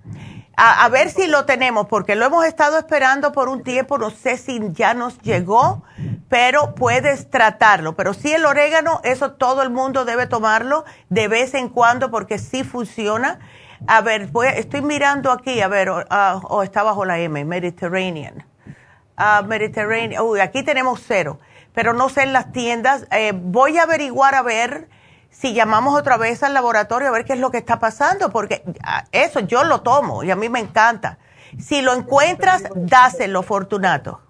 A, 0.56 0.88
ver 0.90 1.10
si 1.10 1.26
lo 1.26 1.44
tenemos, 1.44 1.86
porque 1.86 2.14
lo 2.14 2.26
hemos 2.26 2.44
estado 2.44 2.78
esperando 2.78 3.32
por 3.32 3.48
un 3.48 3.62
tiempo, 3.62 3.98
no 3.98 4.10
sé 4.10 4.36
si 4.36 4.60
ya 4.72 4.94
nos 4.94 5.18
llegó, 5.20 5.82
pero 6.28 6.74
puedes 6.74 7.30
tratarlo. 7.30 7.94
Pero 7.94 8.14
sí 8.14 8.32
el 8.32 8.44
orégano, 8.44 9.00
eso 9.02 9.32
todo 9.32 9.62
el 9.62 9.70
mundo 9.70 10.04
debe 10.04 10.26
tomarlo 10.26 10.84
de 11.09 11.28
vez 11.28 11.54
en 11.54 11.68
cuando 11.68 12.10
porque 12.10 12.38
sí 12.38 12.64
funciona. 12.64 13.38
A 13.86 14.00
ver, 14.02 14.30
estoy 14.54 14.82
mirando 14.82 15.30
aquí, 15.30 15.60
a 15.60 15.68
ver, 15.68 15.90
o 15.90 16.04
ah, 16.10 16.40
oh, 16.44 16.62
está 16.62 16.82
bajo 16.82 17.04
la 17.04 17.18
M, 17.18 17.44
Mediterranean. 17.44 18.46
Uh, 19.18 19.44
Mediterranean, 19.46 20.22
uy, 20.22 20.40
aquí 20.40 20.62
tenemos 20.62 21.02
cero 21.06 21.38
pero 21.74 21.93
no 21.93 22.09
sé 22.09 22.23
en 22.23 22.32
las 22.32 22.53
tiendas. 22.53 23.07
Eh, 23.11 23.32
voy 23.35 23.78
a 23.78 23.85
averiguar 23.85 24.35
a 24.35 24.43
ver 24.43 24.89
si 25.31 25.55
llamamos 25.55 25.99
otra 25.99 26.16
vez 26.16 26.43
al 26.43 26.55
laboratorio 26.55 27.09
a 27.09 27.12
ver 27.12 27.24
qué 27.24 27.32
es 27.32 27.40
lo 27.40 27.51
que 27.51 27.59
está 27.59 27.78
pasando, 27.78 28.31
porque 28.31 28.62
ah, 28.85 29.05
eso 29.12 29.40
yo 29.40 29.65
lo 29.65 29.81
tomo 29.81 30.23
y 30.23 30.31
a 30.31 30.36
mí 30.36 30.49
me 30.49 30.61
encanta. 30.61 31.19
Si 31.59 31.82
lo 31.82 31.93
encuentras, 31.93 32.65
dáselo, 32.74 33.43
Fortunato. 33.43 34.20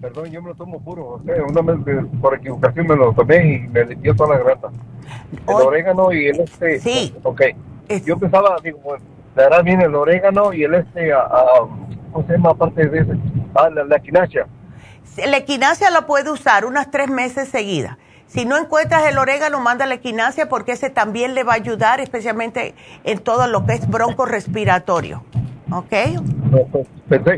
Perdón, 0.00 0.30
yo 0.30 0.40
me 0.40 0.50
lo 0.50 0.54
tomo 0.54 0.80
puro. 0.80 1.08
O 1.08 1.22
sea, 1.24 1.42
una 1.42 1.60
vez 1.60 2.06
por 2.20 2.34
equivocación 2.34 2.86
me 2.86 2.96
lo 2.96 3.12
tomé 3.12 3.54
y 3.54 3.58
me 3.68 3.84
limpió 3.84 4.14
toda 4.14 4.36
la 4.36 4.44
grasa. 4.44 4.68
El 5.46 5.54
orégano 5.54 6.12
y 6.12 6.28
el 6.28 6.40
este. 6.40 6.78
Sí. 6.78 7.14
Ok. 7.24 7.42
Yo 8.04 8.16
pensaba, 8.18 8.56
digo, 8.62 8.78
bueno, 8.78 9.04
le 9.36 9.42
hará 9.42 9.62
bien 9.62 9.80
el 9.80 9.94
orégano 9.94 10.52
y 10.52 10.62
el 10.62 10.74
este, 10.74 11.12
a, 11.12 11.26
¿cómo 12.12 12.26
se 12.26 12.34
llama? 12.34 12.50
Aparte 12.50 12.86
de 12.86 12.98
ese, 12.98 13.12
ah, 13.54 13.70
la, 13.70 13.84
la 13.84 13.98
quinacha. 13.98 14.46
La 15.26 15.36
equinacia 15.36 15.90
la 15.90 16.06
puede 16.06 16.30
usar 16.30 16.64
unas 16.64 16.90
tres 16.90 17.08
meses 17.08 17.48
seguidas. 17.48 17.96
Si 18.26 18.44
no 18.44 18.58
encuentras 18.58 19.06
el 19.06 19.18
orégano, 19.18 19.58
manda 19.60 19.86
la 19.86 19.94
equinacia 19.94 20.48
porque 20.48 20.72
ese 20.72 20.90
también 20.90 21.34
le 21.34 21.44
va 21.44 21.52
a 21.52 21.56
ayudar, 21.56 22.00
especialmente 22.00 22.74
en 23.04 23.18
todo 23.20 23.46
lo 23.46 23.64
que 23.64 23.72
es 23.74 23.88
bronco 23.88 24.26
respiratorio. 24.26 25.24
¿Ok? 25.70 25.92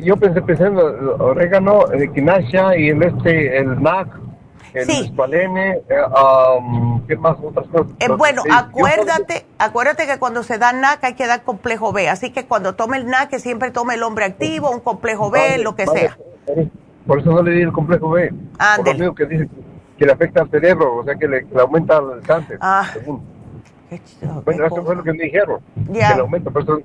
yo 0.02 0.16
pensé, 0.16 0.42
pensé 0.42 0.64
en 0.66 0.78
el 0.78 1.08
orégano, 1.18 1.90
el 1.92 2.02
equinacia 2.02 2.76
y 2.76 2.88
el, 2.88 3.02
este, 3.02 3.58
el 3.58 3.82
NAC, 3.82 4.08
el 4.74 4.86
sí. 4.86 5.12
Eh, 5.12 5.80
um, 6.58 7.06
¿qué 7.06 7.16
más? 7.16 7.36
Otras 7.42 7.66
cosas. 7.68 7.92
Eh, 7.98 8.08
bueno, 8.08 8.42
acuérdate, 8.50 9.46
acuérdate 9.58 10.06
que 10.06 10.18
cuando 10.18 10.42
se 10.42 10.58
da 10.58 10.72
NAC 10.72 11.04
hay 11.04 11.14
que 11.14 11.26
dar 11.26 11.42
complejo 11.42 11.92
B. 11.92 12.08
Así 12.08 12.30
que 12.30 12.46
cuando 12.46 12.74
tome 12.74 12.98
el 12.98 13.06
NAC, 13.06 13.30
que 13.30 13.38
siempre 13.40 13.70
tome 13.70 13.94
el 13.94 14.02
hombre 14.02 14.24
activo, 14.24 14.70
un 14.70 14.80
complejo 14.80 15.30
B, 15.30 15.58
lo 15.58 15.74
que 15.74 15.86
sea. 15.86 16.16
Por 17.06 17.20
eso 17.20 17.30
no 17.30 17.42
le 17.42 17.52
di 17.52 17.62
el 17.62 17.72
complejo 17.72 18.10
B. 18.10 18.32
Por 18.76 18.98
lo 18.98 19.14
que 19.14 19.26
dice 19.26 19.48
que 19.98 20.06
le 20.06 20.12
afecta 20.12 20.42
al 20.42 20.50
cerebro, 20.50 20.96
o 20.96 21.04
sea 21.04 21.14
que 21.14 21.28
le, 21.28 21.46
aumenta 21.58 21.98
el 21.98 22.22
cáncer. 22.22 22.58
Ah. 22.60 22.86
Bueno, 24.44 24.66
eso 24.66 24.84
fue 24.84 24.94
lo 24.94 25.02
que 25.02 25.12
me 25.12 25.24
dijeron. 25.24 25.60
Ya. 25.90 26.10
Que 26.10 26.14
le 26.14 26.20
aumenta, 26.20 26.50
por 26.50 26.62
eso 26.62 26.80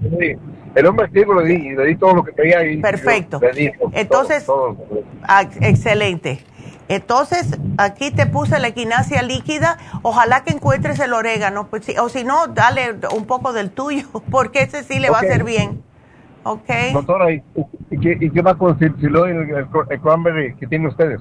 El 0.76 0.86
hombre 0.86 1.06
activo 1.06 1.40
le 1.40 1.48
di, 1.48 1.70
le 1.76 1.86
di 1.86 1.96
todo 1.96 2.16
lo 2.16 2.24
que 2.24 2.34
quería 2.34 2.66
y 2.66 2.78
Perfecto. 2.78 3.40
Entonces, 3.94 4.46
ah, 5.24 5.48
excelente. 5.62 6.44
Entonces, 6.88 7.58
aquí 7.78 8.12
te 8.12 8.26
puse 8.26 8.60
la 8.60 8.68
equinacia 8.68 9.22
líquida. 9.22 9.78
Ojalá 10.02 10.44
que 10.44 10.52
encuentres 10.52 11.00
el 11.00 11.14
orégano. 11.14 11.68
Pues, 11.68 11.88
o 12.00 12.10
si 12.10 12.24
no, 12.24 12.48
dale 12.48 12.96
un 13.16 13.26
poco 13.26 13.54
del 13.54 13.72
tuyo, 13.72 14.08
porque 14.32 14.64
ese 14.64 14.84
sí 14.84 15.00
le 15.00 15.10
va 15.10 15.18
a 15.18 15.22
hacer 15.22 15.44
bien. 15.44 15.84
Ok. 16.48 16.70
Doctora, 16.94 17.32
¿y, 17.32 17.42
qué, 18.00 18.18
y 18.22 18.30
qué 18.30 18.42
va 18.44 18.56
con 18.56 18.78
el, 18.80 18.94
el, 19.90 20.00
cranberry 20.00 20.56
que 20.56 20.68
tienen 20.68 20.88
ustedes? 20.88 21.20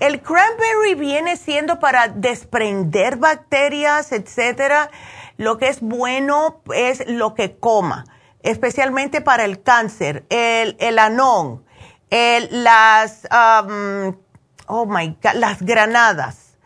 El 0.00 0.20
cranberry 0.20 0.96
viene 0.96 1.36
siendo 1.36 1.78
para 1.78 2.08
desprender 2.08 3.18
bacterias, 3.18 4.10
etcétera. 4.10 4.90
Lo 5.36 5.58
que 5.58 5.68
es 5.68 5.80
bueno 5.80 6.60
es 6.74 7.08
lo 7.08 7.34
que 7.34 7.56
coma, 7.56 8.04
especialmente 8.42 9.20
para 9.20 9.44
el 9.44 9.62
cáncer, 9.62 10.24
el, 10.28 10.76
el 10.80 10.98
anón, 10.98 11.62
las, 12.10 13.28
um, 13.30 14.16
oh 14.66 14.86
my 14.86 15.16
God, 15.22 15.34
las 15.34 15.62
granadas. 15.62 16.56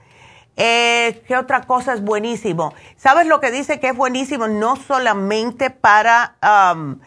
Eh, 0.56 1.22
¿Qué 1.28 1.36
otra 1.36 1.60
cosa 1.60 1.92
es 1.92 2.02
buenísimo? 2.02 2.72
¿Sabes 2.96 3.26
lo 3.26 3.38
que 3.38 3.50
dice 3.50 3.80
que 3.80 3.88
es 3.88 3.96
buenísimo? 3.96 4.48
No 4.48 4.76
solamente 4.76 5.68
para 5.68 6.36
um, 6.72 7.00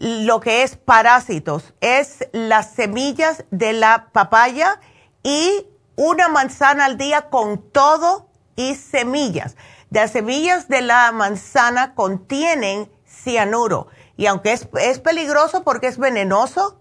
lo 0.00 0.40
que 0.40 0.62
es 0.62 0.76
parásitos, 0.76 1.74
es 1.80 2.26
las 2.32 2.72
semillas 2.72 3.44
de 3.50 3.74
la 3.74 4.08
papaya 4.12 4.80
y 5.22 5.66
una 5.94 6.28
manzana 6.28 6.86
al 6.86 6.96
día 6.96 7.28
con 7.28 7.70
todo 7.70 8.28
y 8.56 8.74
semillas. 8.74 9.56
Las 9.90 10.12
semillas 10.12 10.68
de 10.68 10.80
la 10.80 11.12
manzana 11.12 11.94
contienen 11.94 12.90
cianuro 13.06 13.88
y 14.16 14.26
aunque 14.26 14.52
es, 14.52 14.68
es 14.80 14.98
peligroso 15.00 15.64
porque 15.64 15.86
es 15.86 15.98
venenoso, 15.98 16.80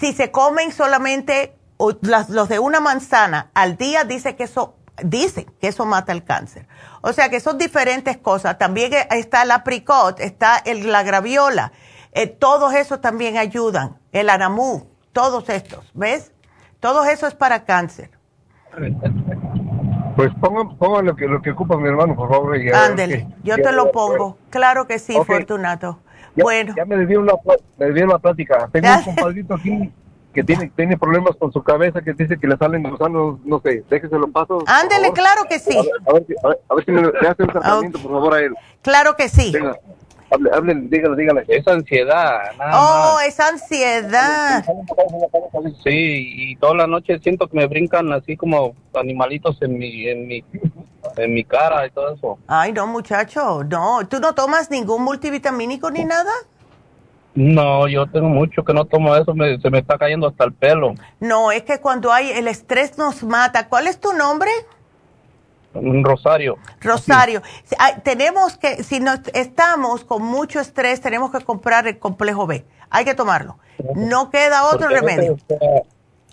si 0.00 0.12
se 0.12 0.30
comen 0.30 0.72
solamente 0.72 1.54
los 1.78 2.48
de 2.48 2.58
una 2.58 2.80
manzana 2.80 3.50
al 3.54 3.76
día, 3.76 4.04
dice 4.04 4.36
que 4.36 4.44
eso, 4.44 4.74
dice 5.02 5.46
que 5.60 5.68
eso 5.68 5.84
mata 5.84 6.12
el 6.12 6.24
cáncer. 6.24 6.66
O 7.02 7.12
sea 7.12 7.28
que 7.28 7.40
son 7.40 7.58
diferentes 7.58 8.16
cosas. 8.16 8.58
También 8.58 8.92
está 9.10 9.42
el 9.42 9.50
apricot, 9.50 10.20
está 10.20 10.58
el, 10.58 10.90
la 10.90 11.02
graviola. 11.02 11.72
Eh, 12.18 12.26
todos 12.26 12.74
esos 12.74 13.00
también 13.00 13.36
ayudan. 13.36 13.96
El 14.10 14.28
anamú, 14.28 14.88
todos 15.12 15.48
estos, 15.50 15.88
¿ves? 15.94 16.32
Todo 16.80 17.04
eso 17.04 17.28
es 17.28 17.34
para 17.36 17.64
cáncer. 17.64 18.10
Pues 20.16 20.32
pongan, 20.40 21.06
lo, 21.06 21.14
que, 21.14 21.28
lo 21.28 21.40
que 21.40 21.52
ocupa 21.52 21.76
mi 21.76 21.86
hermano, 21.86 22.16
por 22.16 22.28
favor. 22.28 22.56
Ándele, 22.74 23.28
yo 23.44 23.54
te 23.54 23.70
lo 23.70 23.92
pongo. 23.92 24.36
Claro 24.50 24.88
que 24.88 24.98
sí, 24.98 25.16
Fortunato. 25.24 26.00
bueno. 26.34 26.74
Ya 26.76 26.84
me 26.84 26.96
debieron 26.96 27.24
la, 27.24 27.38
me 27.78 28.18
plática. 28.18 28.68
Tengo 28.72 28.88
un 28.88 29.02
compadrito 29.04 29.54
aquí 29.54 29.92
que 30.34 30.42
tiene, 30.42 30.72
tiene 30.74 30.98
problemas 30.98 31.36
con 31.36 31.52
su 31.52 31.62
cabeza, 31.62 32.02
que 32.02 32.14
dice 32.14 32.36
que 32.36 32.48
le 32.48 32.56
salen 32.56 32.82
gusanos, 32.82 33.38
no 33.44 33.60
sé, 33.60 33.84
déjese 33.88 34.18
los 34.18 34.30
pasos. 34.30 34.64
Ándele, 34.66 35.12
claro 35.12 35.42
que 35.48 35.60
sí. 35.60 35.78
A 36.04 36.12
ver, 36.12 36.26
a 36.68 36.74
ver, 36.74 36.84
si 36.84 36.90
le, 36.90 37.28
hace 37.28 37.42
un 37.44 37.48
tratamiento, 37.48 37.98
por 38.00 38.10
favor, 38.10 38.34
a 38.34 38.40
él. 38.40 38.54
Claro 38.82 39.14
que 39.16 39.28
sí. 39.28 39.52
Hable, 40.30 40.50
hable, 40.52 40.74
dígale, 40.74 41.16
dígale. 41.16 41.44
Es 41.48 41.66
ansiedad. 41.66 42.40
oh, 42.72 43.18
es 43.26 43.40
ansiedad. 43.40 44.64
Sí, 45.82 46.50
y 46.50 46.56
toda 46.56 46.74
la 46.74 46.86
noche 46.86 47.18
siento 47.20 47.48
que 47.48 47.56
me 47.56 47.66
brincan 47.66 48.12
así 48.12 48.36
como 48.36 48.74
animalitos 48.94 49.60
en 49.62 49.78
mi, 49.78 50.06
en 50.08 50.26
mi, 50.26 50.44
en 51.16 51.34
mi 51.34 51.44
cara 51.44 51.86
y 51.86 51.90
todo 51.90 52.14
eso. 52.14 52.38
Ay, 52.46 52.72
no, 52.72 52.86
muchacho, 52.86 53.64
no. 53.64 54.06
¿Tú 54.08 54.20
no 54.20 54.34
tomas 54.34 54.70
ningún 54.70 55.02
multivitamínico 55.02 55.90
ni 55.90 56.04
nada? 56.04 56.32
No, 57.34 57.86
yo 57.86 58.06
tengo 58.06 58.28
mucho 58.28 58.64
que 58.64 58.74
no 58.74 58.84
tomo 58.84 59.14
eso, 59.14 59.32
se 59.62 59.70
me 59.70 59.78
está 59.78 59.96
cayendo 59.96 60.26
hasta 60.26 60.44
el 60.44 60.52
pelo. 60.52 60.94
No, 61.20 61.52
es 61.52 61.62
que 61.62 61.80
cuando 61.80 62.12
hay, 62.12 62.30
el 62.30 62.48
estrés 62.48 62.98
nos 62.98 63.22
mata. 63.22 63.68
¿Cuál 63.68 63.86
es 63.86 64.00
tu 64.00 64.12
nombre? 64.12 64.50
Rosario. 66.02 66.58
Rosario. 66.80 67.42
Tenemos 68.02 68.56
que, 68.56 68.82
si 68.82 69.00
no 69.00 69.12
estamos 69.34 70.04
con 70.04 70.22
mucho 70.22 70.60
estrés, 70.60 71.00
tenemos 71.00 71.30
que 71.30 71.40
comprar 71.44 71.86
el 71.86 71.98
complejo 71.98 72.46
B. 72.46 72.64
Hay 72.90 73.04
que 73.04 73.14
tomarlo. 73.14 73.58
No 73.94 74.30
queda 74.30 74.64
otro 74.64 74.88
remedio. 74.88 75.36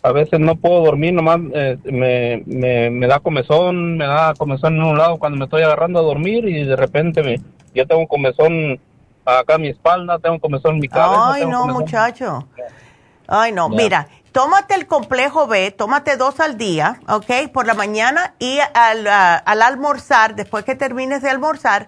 A 0.04 0.12
veces, 0.12 0.40
no 0.40 0.56
puedo 0.56 0.84
dormir, 0.84 1.14
nomás 1.14 1.40
eh, 1.54 1.78
me, 1.86 2.44
me, 2.92 3.08
da 3.08 3.20
comezón, 3.20 3.98
me 3.98 4.06
da 4.06 4.36
comezón 4.38 4.76
en 4.76 4.84
un 4.84 4.98
lado 5.00 5.18
cuando 5.18 5.36
me 5.36 5.46
estoy 5.46 5.64
agarrando 5.64 5.98
a 5.98 6.04
dormir 6.04 6.48
y 6.48 6.64
de 6.64 6.76
repente 6.76 7.24
me, 7.24 7.42
yo 7.74 7.88
tengo 7.88 8.08
comezón 8.08 8.80
acá 9.26 9.56
en 9.56 9.62
mi 9.64 9.70
espalda, 9.70 10.20
tengo 10.20 10.40
comezón 10.40 10.76
en 10.76 10.82
mi 10.82 10.88
cabeza. 10.88 11.34
Ay, 11.34 11.46
no, 11.48 11.66
muchacho. 11.68 12.48
Ay, 13.28 13.52
no. 13.52 13.68
Mira, 13.68 14.08
tómate 14.36 14.74
el 14.76 14.86
complejo 14.86 15.48
B, 15.48 15.72
tómate 15.72 16.18
dos 16.18 16.42
al 16.42 16.58
día, 16.58 17.00
¿ok? 17.08 17.50
Por 17.54 17.66
la 17.66 17.74
mañana 17.74 18.36
y 18.38 18.60
al, 18.74 19.08
al 19.08 19.62
almorzar, 19.62 20.36
después 20.36 20.66
que 20.66 20.76
termines 20.76 21.22
de 21.22 21.30
almorzar, 21.30 21.88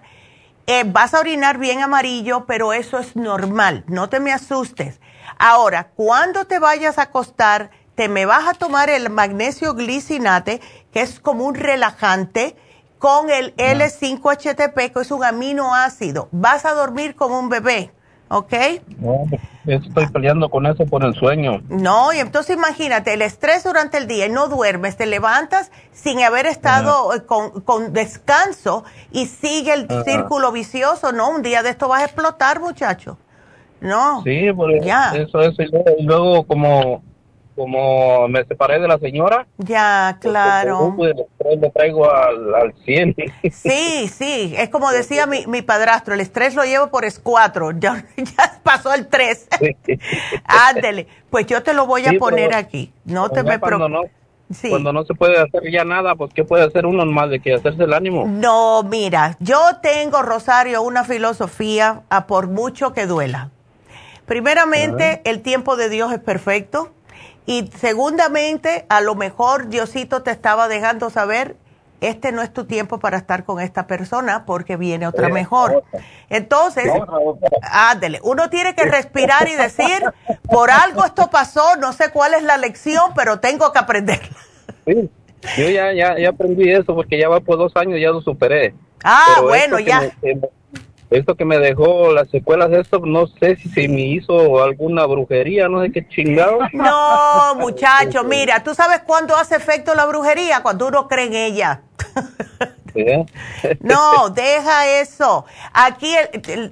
eh, 0.66 0.84
vas 0.86 1.12
a 1.12 1.20
orinar 1.20 1.58
bien 1.58 1.82
amarillo, 1.82 2.46
pero 2.46 2.72
eso 2.72 2.98
es 2.98 3.16
normal, 3.16 3.84
no 3.86 4.08
te 4.08 4.18
me 4.18 4.32
asustes. 4.32 4.98
Ahora, 5.38 5.90
cuando 5.94 6.46
te 6.46 6.58
vayas 6.58 6.96
a 6.96 7.02
acostar, 7.02 7.68
te 7.94 8.08
me 8.08 8.24
vas 8.24 8.48
a 8.48 8.54
tomar 8.54 8.88
el 8.88 9.10
magnesio 9.10 9.74
glicinate, 9.74 10.62
que 10.90 11.02
es 11.02 11.20
como 11.20 11.44
un 11.44 11.54
relajante, 11.54 12.56
con 12.98 13.28
el 13.28 13.54
L5-HTP, 13.56 14.94
que 14.94 15.00
es 15.00 15.10
un 15.10 15.22
aminoácido. 15.22 16.30
Vas 16.32 16.64
a 16.64 16.72
dormir 16.72 17.14
como 17.14 17.38
un 17.38 17.50
bebé. 17.50 17.92
¿Ok? 18.28 18.52
No, 18.98 19.24
estoy 19.66 20.06
peleando 20.08 20.48
con 20.48 20.66
eso 20.66 20.86
por 20.86 21.04
el 21.04 21.14
sueño. 21.14 21.62
No, 21.68 22.12
y 22.12 22.18
entonces 22.18 22.56
imagínate, 22.56 23.14
el 23.14 23.22
estrés 23.22 23.64
durante 23.64 23.98
el 23.98 24.06
día 24.06 24.26
y 24.26 24.30
no 24.30 24.48
duermes, 24.48 24.96
te 24.96 25.06
levantas 25.06 25.70
sin 25.92 26.20
haber 26.22 26.46
estado 26.46 27.14
eh, 27.14 27.22
con, 27.24 27.92
descanso 27.92 28.84
y 29.10 29.26
sigue 29.26 29.72
el 29.72 29.88
círculo 30.04 30.52
vicioso, 30.52 31.12
¿no? 31.12 31.30
Un 31.30 31.42
día 31.42 31.62
de 31.62 31.70
esto 31.70 31.88
vas 31.88 32.02
a 32.02 32.04
explotar, 32.04 32.60
muchacho. 32.60 33.18
No. 33.80 34.22
Sí, 34.24 34.52
por 34.52 34.72
eso, 34.72 35.40
eso, 35.40 35.62
y 35.98 36.02
luego 36.02 36.44
como 36.44 37.02
como 37.58 38.28
me 38.28 38.44
separé 38.44 38.78
de 38.78 38.86
la 38.86 38.98
señora. 38.98 39.46
Ya, 39.58 40.16
pues, 40.20 40.32
claro. 40.32 40.94
Pues, 40.96 41.14
me 41.60 41.70
traigo 41.70 42.10
al, 42.10 42.54
al 42.54 42.72
100. 42.84 43.16
Sí, 43.50 44.08
sí, 44.08 44.54
es 44.56 44.68
como 44.70 44.90
decía 44.92 45.26
mi, 45.26 45.46
mi 45.46 45.60
padrastro, 45.62 46.14
el 46.14 46.20
estrés 46.20 46.54
lo 46.54 46.62
llevo 46.62 46.88
por 46.88 47.04
es 47.04 47.18
4, 47.18 47.72
ya, 47.80 48.04
ya 48.16 48.60
pasó 48.62 48.94
el 48.94 49.08
3. 49.08 49.48
Ándele, 50.44 51.08
pues 51.30 51.46
yo 51.46 51.62
te 51.62 51.74
lo 51.74 51.86
voy 51.86 52.06
a 52.06 52.12
poner 52.18 52.54
aquí, 52.54 52.92
no 53.04 53.28
te 53.28 53.42
me 53.42 53.58
preocupes. 53.58 54.12
Cuando 54.70 54.92
no 54.94 55.04
se 55.04 55.12
puede 55.12 55.38
hacer 55.38 55.70
ya 55.70 55.84
nada, 55.84 56.14
pues 56.14 56.32
¿qué 56.32 56.42
puede 56.42 56.64
hacer 56.64 56.86
uno 56.86 57.04
más 57.04 57.28
de 57.28 57.40
que 57.40 57.52
hacerse 57.52 57.82
el 57.82 57.92
ánimo? 57.92 58.24
No, 58.26 58.82
mira, 58.82 59.36
yo 59.40 59.58
tengo, 59.82 60.22
Rosario, 60.22 60.80
una 60.80 61.04
filosofía 61.04 62.02
a 62.08 62.26
por 62.26 62.46
mucho 62.48 62.94
que 62.94 63.06
duela. 63.06 63.50
Primeramente, 64.24 65.20
el 65.24 65.42
tiempo 65.42 65.76
de 65.76 65.88
Dios 65.88 66.12
es 66.12 66.20
perfecto 66.20 66.92
y 67.48 67.70
segundamente, 67.78 68.84
a 68.90 69.00
lo 69.00 69.14
mejor 69.14 69.68
Diosito 69.68 70.22
te 70.22 70.30
estaba 70.30 70.68
dejando 70.68 71.08
saber, 71.08 71.56
este 72.02 72.30
no 72.30 72.42
es 72.42 72.52
tu 72.52 72.66
tiempo 72.66 72.98
para 72.98 73.16
estar 73.16 73.44
con 73.44 73.58
esta 73.58 73.86
persona 73.86 74.44
porque 74.44 74.76
viene 74.76 75.06
otra 75.06 75.30
mejor. 75.30 75.82
Entonces, 76.28 76.92
ándele, 77.62 78.20
uno 78.22 78.50
tiene 78.50 78.74
que 78.74 78.84
respirar 78.84 79.48
y 79.48 79.54
decir, 79.54 80.04
por 80.42 80.70
algo 80.70 81.06
esto 81.06 81.30
pasó, 81.30 81.76
no 81.76 81.94
sé 81.94 82.10
cuál 82.12 82.34
es 82.34 82.42
la 82.42 82.58
lección, 82.58 83.12
pero 83.16 83.40
tengo 83.40 83.72
que 83.72 83.78
aprenderla. 83.78 84.36
Sí, 84.86 85.10
yo 85.56 85.70
ya, 85.70 85.94
ya, 85.94 86.18
ya 86.18 86.28
aprendí 86.28 86.70
eso 86.70 86.94
porque 86.94 87.18
ya 87.18 87.30
va 87.30 87.40
por 87.40 87.56
dos 87.56 87.72
años, 87.76 87.98
ya 87.98 88.10
lo 88.10 88.20
superé. 88.20 88.74
Ah, 89.02 89.38
bueno, 89.40 89.78
ya 89.78 90.02
esto 91.10 91.34
que 91.36 91.44
me 91.44 91.58
dejó 91.58 92.12
las 92.12 92.28
secuelas 92.28 92.70
de 92.70 92.80
esto, 92.80 93.00
no 93.00 93.26
sé 93.26 93.56
si 93.56 93.68
se 93.68 93.88
me 93.88 94.02
hizo 94.02 94.62
alguna 94.62 95.06
brujería, 95.06 95.68
no 95.68 95.82
sé 95.82 95.90
qué 95.92 96.06
chingado. 96.08 96.58
No, 96.72 97.54
muchacho, 97.56 98.24
mira, 98.24 98.62
¿tú 98.62 98.74
sabes 98.74 99.00
cuándo 99.06 99.36
hace 99.36 99.56
efecto 99.56 99.94
la 99.94 100.06
brujería? 100.06 100.62
Cuando 100.62 100.86
uno 100.86 101.08
cree 101.08 101.26
en 101.26 101.34
ella. 101.34 101.82
no, 103.80 104.30
deja 104.30 105.00
eso. 105.00 105.44
Aquí 105.72 106.14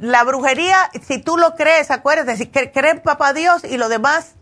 la 0.01 0.25
brujería, 0.25 0.77
si 1.03 1.21
tú 1.21 1.37
lo 1.37 1.55
crees, 1.55 1.91
acuérdate, 1.91 2.37
si 2.37 2.47
cree 2.49 2.91
en 2.91 3.01
papá 3.01 3.33
Dios 3.33 3.65
y 3.65 3.77
lo 3.79 3.89
demás 3.89 4.37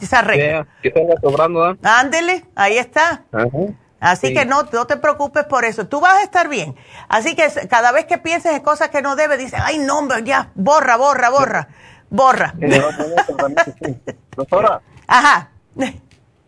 se 0.00 0.16
arregla. 0.16 0.66
que 0.82 0.92
sobrando, 1.20 1.76
Ándele, 1.82 2.44
ahí 2.54 2.78
está. 2.78 3.24
Ajá. 3.32 3.48
Así 4.00 4.34
que 4.34 4.44
no, 4.44 4.62
no 4.72 4.86
te 4.86 4.96
preocupes 4.96 5.44
por 5.44 5.64
eso. 5.64 5.86
Tú 5.86 6.00
vas 6.00 6.18
a 6.18 6.22
estar 6.22 6.48
bien. 6.48 6.76
Así 7.08 7.34
que 7.34 7.48
cada 7.68 7.92
vez 7.92 8.04
que 8.04 8.18
pienses 8.18 8.52
en 8.52 8.60
cosas 8.60 8.90
que 8.90 9.02
no 9.02 9.16
debes, 9.16 9.38
dices, 9.38 9.60
ay, 9.62 9.78
no, 9.78 10.06
ya, 10.18 10.50
borra, 10.54 10.96
borra, 10.96 11.30
borra, 11.30 11.68
borra. 12.10 12.54
Doctora. 14.36 14.80
Ajá. 15.06 15.50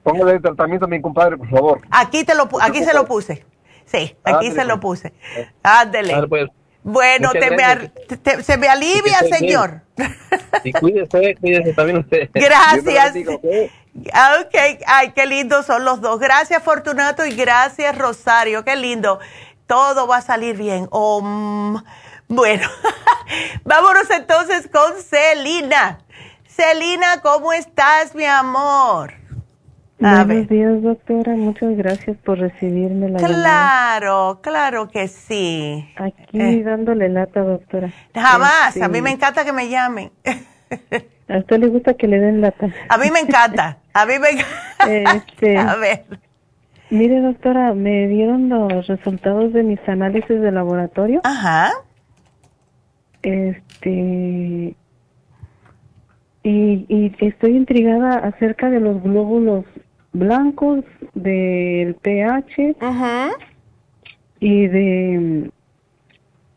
Póngale 0.02 0.32
el 0.32 0.42
tratamiento 0.42 0.86
a 0.86 0.88
mi 0.88 1.00
compadre, 1.00 1.36
por 1.36 1.48
favor. 1.48 1.80
Aquí, 1.90 2.24
te 2.24 2.34
lo, 2.34 2.48
aquí 2.60 2.84
se 2.84 2.94
lo 2.94 3.06
puse. 3.06 3.44
Sí, 3.86 4.16
aquí 4.24 4.52
se 4.52 4.64
lo 4.64 4.80
puse. 4.80 5.14
Ándele. 5.62 6.26
Pues. 6.28 6.48
Bueno, 6.82 7.32
te 7.32 7.50
me, 7.50 8.42
se 8.42 8.56
me 8.56 8.68
alivia, 8.68 9.18
señor. 9.30 9.82
Y 10.64 10.72
cuídese, 10.72 11.34
cuídese 11.40 11.72
también 11.74 11.98
usted. 11.98 12.30
Gracias. 12.32 13.14
Ah, 14.12 14.38
ok, 14.40 14.82
ay, 14.86 15.12
qué 15.12 15.26
lindos 15.26 15.66
son 15.66 15.84
los 15.84 16.00
dos. 16.00 16.18
Gracias, 16.18 16.62
Fortunato, 16.62 17.24
y 17.26 17.34
gracias, 17.34 17.96
Rosario. 17.96 18.64
Qué 18.64 18.76
lindo. 18.76 19.18
Todo 19.66 20.06
va 20.06 20.18
a 20.18 20.22
salir 20.22 20.56
bien. 20.56 20.88
bueno, 20.90 22.68
vámonos 23.64 24.10
entonces 24.10 24.68
con 24.72 25.00
Celina. 25.02 25.98
Celina, 26.46 27.20
¿cómo 27.22 27.52
estás, 27.52 28.14
mi 28.14 28.24
amor? 28.24 29.14
Buenos 30.00 30.48
días, 30.48 30.80
doctora. 30.80 31.34
Muchas 31.34 31.76
gracias 31.76 32.16
por 32.18 32.38
recibirme 32.38 33.08
la 33.10 33.18
Claro, 33.18 34.38
claro 34.42 34.88
que 34.88 35.08
sí. 35.08 35.88
Aquí 35.96 36.40
eh. 36.40 36.62
dándole 36.62 37.08
lata, 37.08 37.40
doctora. 37.40 37.90
Jamás. 38.14 38.80
A 38.80 38.88
mí 38.88 39.02
me 39.02 39.10
este, 39.10 39.24
encanta 39.24 39.44
que 39.44 39.52
me 39.52 39.68
llamen. 39.68 40.12
¿A 41.28 41.38
usted 41.38 41.58
le 41.58 41.66
gusta 41.66 41.94
que 41.94 42.06
le 42.06 42.18
den 42.20 42.40
lata? 42.40 42.68
A 42.88 42.96
mí 42.96 43.10
me 43.10 43.20
encanta. 43.20 43.78
A 43.98 44.06
mí 44.06 44.14
me. 44.20 44.28
Este, 45.16 45.58
a 45.58 45.74
ver. 45.74 46.04
Mire, 46.90 47.20
doctora, 47.20 47.74
me 47.74 48.06
dieron 48.06 48.48
los 48.48 48.86
resultados 48.86 49.52
de 49.52 49.64
mis 49.64 49.80
análisis 49.88 50.40
de 50.40 50.52
laboratorio. 50.52 51.20
Ajá. 51.24 51.72
Este. 53.22 54.76
Y, 56.44 56.86
y 56.88 57.12
estoy 57.18 57.56
intrigada 57.56 58.18
acerca 58.18 58.70
de 58.70 58.78
los 58.78 59.02
glóbulos 59.02 59.64
blancos, 60.12 60.84
del 61.14 61.96
pH 61.96 62.76
y 64.38 64.66
de, 64.68 65.50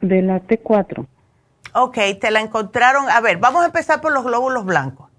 de 0.01 0.21
la 0.21 0.41
T4. 0.43 1.07
Ok, 1.73 1.97
te 2.19 2.29
la 2.29 2.41
encontraron. 2.41 3.09
A 3.09 3.19
ver, 3.19 3.37
vamos 3.37 3.63
a 3.63 3.65
empezar 3.65 3.99
por 3.99 4.13
los 4.13 4.23
glóbulos 4.23 4.63
blancos. 4.63 5.10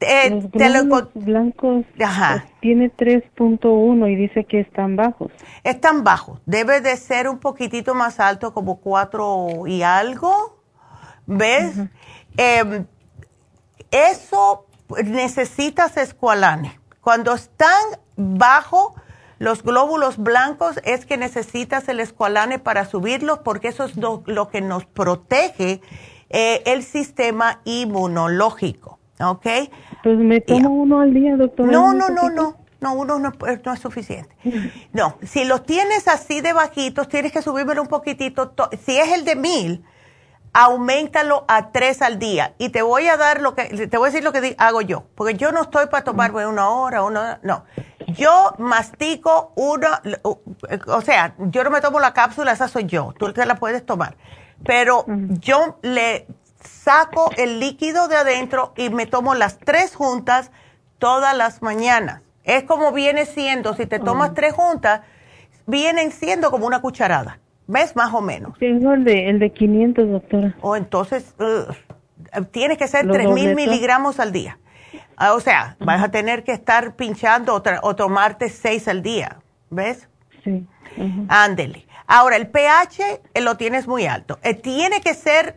Eh, 0.00 0.30
los 0.30 0.50
glóbulos 0.50 1.08
blancos 1.14 1.84
Ajá. 2.00 2.44
Pues, 2.46 2.60
tiene 2.60 2.90
3.1 2.90 4.12
y 4.12 4.16
dice 4.16 4.44
que 4.44 4.60
están 4.60 4.96
bajos. 4.96 5.32
Están 5.64 6.04
bajos. 6.04 6.40
Debe 6.46 6.80
de 6.80 6.96
ser 6.96 7.28
un 7.28 7.38
poquitito 7.38 7.94
más 7.94 8.20
alto, 8.20 8.54
como 8.54 8.80
4 8.80 9.66
y 9.66 9.82
algo. 9.82 10.62
¿Ves? 11.26 11.76
Em, 12.36 12.86
eso 13.90 14.66
necesitas 15.04 15.96
escualane. 15.96 16.78
Cuando 17.00 17.34
están 17.34 17.82
bajo 18.16 18.94
los 19.38 19.62
glóbulos 19.62 20.16
blancos 20.18 20.80
es 20.84 21.06
que 21.06 21.16
necesitas 21.16 21.88
el 21.88 22.00
escualane 22.00 22.58
para 22.58 22.84
subirlos 22.84 23.38
porque 23.40 23.68
eso 23.68 23.84
es 23.84 23.96
lo, 23.96 24.48
que 24.50 24.60
nos 24.60 24.84
protege 24.84 25.80
eh, 26.28 26.62
el 26.66 26.82
sistema 26.82 27.60
inmunológico. 27.64 28.97
¿Ok? 29.20 29.46
Pues 30.02 30.18
me 30.18 30.40
tomo 30.40 30.70
uno 30.70 31.00
al 31.00 31.12
día, 31.12 31.36
doctora. 31.36 31.70
No, 31.70 31.92
no, 31.92 32.08
no, 32.08 32.30
no. 32.30 32.56
No, 32.80 32.92
uno 32.92 33.18
no, 33.18 33.32
no, 33.64 33.72
es 33.72 33.80
suficiente. 33.80 34.36
No, 34.92 35.16
si 35.22 35.44
los 35.44 35.64
tienes 35.64 36.06
así 36.06 36.40
de 36.40 36.52
bajitos, 36.52 37.08
tienes 37.08 37.32
que 37.32 37.42
subírmelo 37.42 37.82
un 37.82 37.88
poquitito. 37.88 38.54
Si 38.84 38.96
es 38.96 39.12
el 39.14 39.24
de 39.24 39.34
mil, 39.34 39.84
aumentalo 40.52 41.44
a 41.48 41.72
tres 41.72 42.02
al 42.02 42.18
día. 42.18 42.54
Y 42.58 42.68
te 42.68 42.82
voy 42.82 43.08
a 43.08 43.16
dar 43.16 43.40
lo 43.40 43.54
que, 43.54 43.64
te 43.64 43.98
voy 43.98 44.08
a 44.08 44.10
decir 44.10 44.24
lo 44.24 44.32
que 44.32 44.54
hago 44.58 44.80
yo, 44.80 45.04
porque 45.14 45.34
yo 45.34 45.50
no 45.50 45.62
estoy 45.62 45.86
para 45.86 46.04
tomarme 46.04 46.46
una 46.46 46.70
hora, 46.70 47.02
una, 47.02 47.40
no. 47.42 47.64
Yo 48.06 48.54
mastico 48.58 49.52
una, 49.56 50.00
o 50.22 51.00
sea, 51.00 51.34
yo 51.38 51.64
no 51.64 51.70
me 51.70 51.80
tomo 51.80 52.00
la 52.00 52.14
cápsula, 52.14 52.52
esa 52.52 52.68
soy 52.68 52.86
yo, 52.86 53.12
tú 53.18 53.32
te 53.32 53.44
la 53.44 53.56
puedes 53.56 53.84
tomar. 53.84 54.16
Pero 54.64 55.04
yo 55.40 55.78
le 55.82 56.26
saco 56.68 57.30
el 57.36 57.60
líquido 57.60 58.08
de 58.08 58.16
adentro 58.16 58.72
y 58.76 58.90
me 58.90 59.06
tomo 59.06 59.34
las 59.34 59.58
tres 59.58 59.94
juntas 59.94 60.50
todas 60.98 61.36
las 61.36 61.62
mañanas. 61.62 62.22
Es 62.44 62.64
como 62.64 62.92
viene 62.92 63.26
siendo, 63.26 63.74
si 63.74 63.86
te 63.86 63.98
tomas 63.98 64.34
tres 64.34 64.54
juntas, 64.54 65.02
vienen 65.66 66.12
siendo 66.12 66.50
como 66.50 66.66
una 66.66 66.80
cucharada. 66.80 67.40
¿Ves? 67.66 67.94
Más 67.94 68.14
o 68.14 68.22
menos. 68.22 68.58
Tengo 68.58 68.94
el 68.94 69.04
de, 69.04 69.28
el 69.28 69.38
de 69.38 69.50
500, 69.50 70.08
doctora. 70.08 70.54
O 70.62 70.70
oh, 70.70 70.76
entonces, 70.76 71.34
tiene 72.50 72.78
que 72.78 72.88
ser 72.88 73.06
3.000 73.06 73.54
miligramos 73.54 74.18
al 74.20 74.32
día. 74.32 74.58
Ah, 75.18 75.34
o 75.34 75.40
sea, 75.40 75.76
vas 75.78 76.02
a 76.02 76.10
tener 76.10 76.44
que 76.44 76.52
estar 76.52 76.96
pinchando 76.96 77.62
o, 77.82 77.96
tomarte 77.96 78.48
6 78.48 78.88
al 78.88 79.02
día. 79.02 79.36
¿Ves? 79.68 80.08
Sí. 80.42 80.66
Ándele. 81.28 81.86
Ahora, 82.06 82.36
el 82.36 82.48
pH 82.48 83.20
eh, 83.34 83.40
lo 83.42 83.58
tienes 83.58 83.86
muy 83.86 84.06
alto. 84.06 84.38
Eh, 84.42 84.54
tiene 84.54 85.02
que 85.02 85.12
ser 85.12 85.56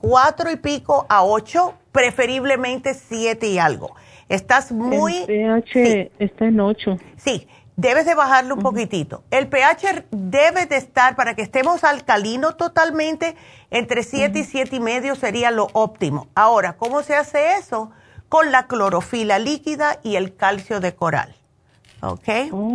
4 0.00 0.50
y 0.50 0.56
pico 0.56 1.06
a 1.08 1.24
8, 1.24 1.74
preferiblemente 1.92 2.94
7 2.94 3.48
y 3.48 3.58
algo. 3.58 3.94
Estás 4.28 4.72
muy... 4.72 5.18
El 5.18 5.26
pH 5.26 6.12
está 6.18 6.46
en 6.46 6.60
8. 6.60 6.96
Sí, 7.16 7.48
debes 7.76 8.06
de 8.06 8.14
bajarlo 8.14 8.54
un 8.54 8.62
poquitito. 8.62 9.22
El 9.30 9.48
pH 9.48 10.06
debe 10.10 10.66
de 10.66 10.76
estar, 10.76 11.14
para 11.16 11.34
que 11.34 11.42
estemos 11.42 11.84
alcalino 11.84 12.56
totalmente, 12.56 13.36
entre 13.70 14.02
7 14.02 14.38
y 14.38 14.44
7 14.44 14.76
y 14.76 14.80
medio 14.80 15.14
sería 15.14 15.50
lo 15.50 15.68
óptimo. 15.72 16.28
Ahora, 16.34 16.76
¿cómo 16.76 17.02
se 17.02 17.14
hace 17.14 17.54
eso? 17.56 17.90
Con 18.28 18.50
la 18.50 18.66
clorofila 18.66 19.38
líquida 19.38 20.00
y 20.02 20.16
el 20.16 20.34
calcio 20.34 20.80
de 20.80 20.94
coral. 20.94 21.36
¿Ok? 22.02 22.28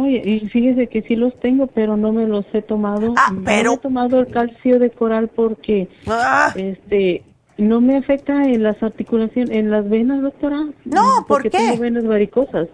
y 0.07 0.39
fíjese 0.49 0.87
que 0.87 1.03
sí 1.03 1.15
los 1.15 1.39
tengo, 1.39 1.67
pero 1.67 1.95
no 1.95 2.11
me 2.11 2.25
los 2.25 2.45
he 2.53 2.61
tomado. 2.61 3.13
Ah, 3.17 3.31
pero... 3.45 3.71
No 3.71 3.75
he 3.75 3.79
tomado 3.79 4.19
el 4.19 4.27
calcio 4.27 4.79
de 4.79 4.89
coral 4.89 5.29
porque 5.29 5.89
ah. 6.07 6.51
este 6.55 7.23
no 7.57 7.79
me 7.79 7.97
afecta 7.97 8.33
en 8.43 8.63
las 8.63 8.81
articulaciones, 8.81 9.55
en 9.55 9.69
las 9.69 9.87
venas, 9.87 10.21
doctora. 10.21 10.65
No, 10.85 11.25
¿por 11.27 11.43
qué? 11.43 11.51
Tengo 11.51 11.77
venas 11.77 12.05
varicosas. 12.05 12.67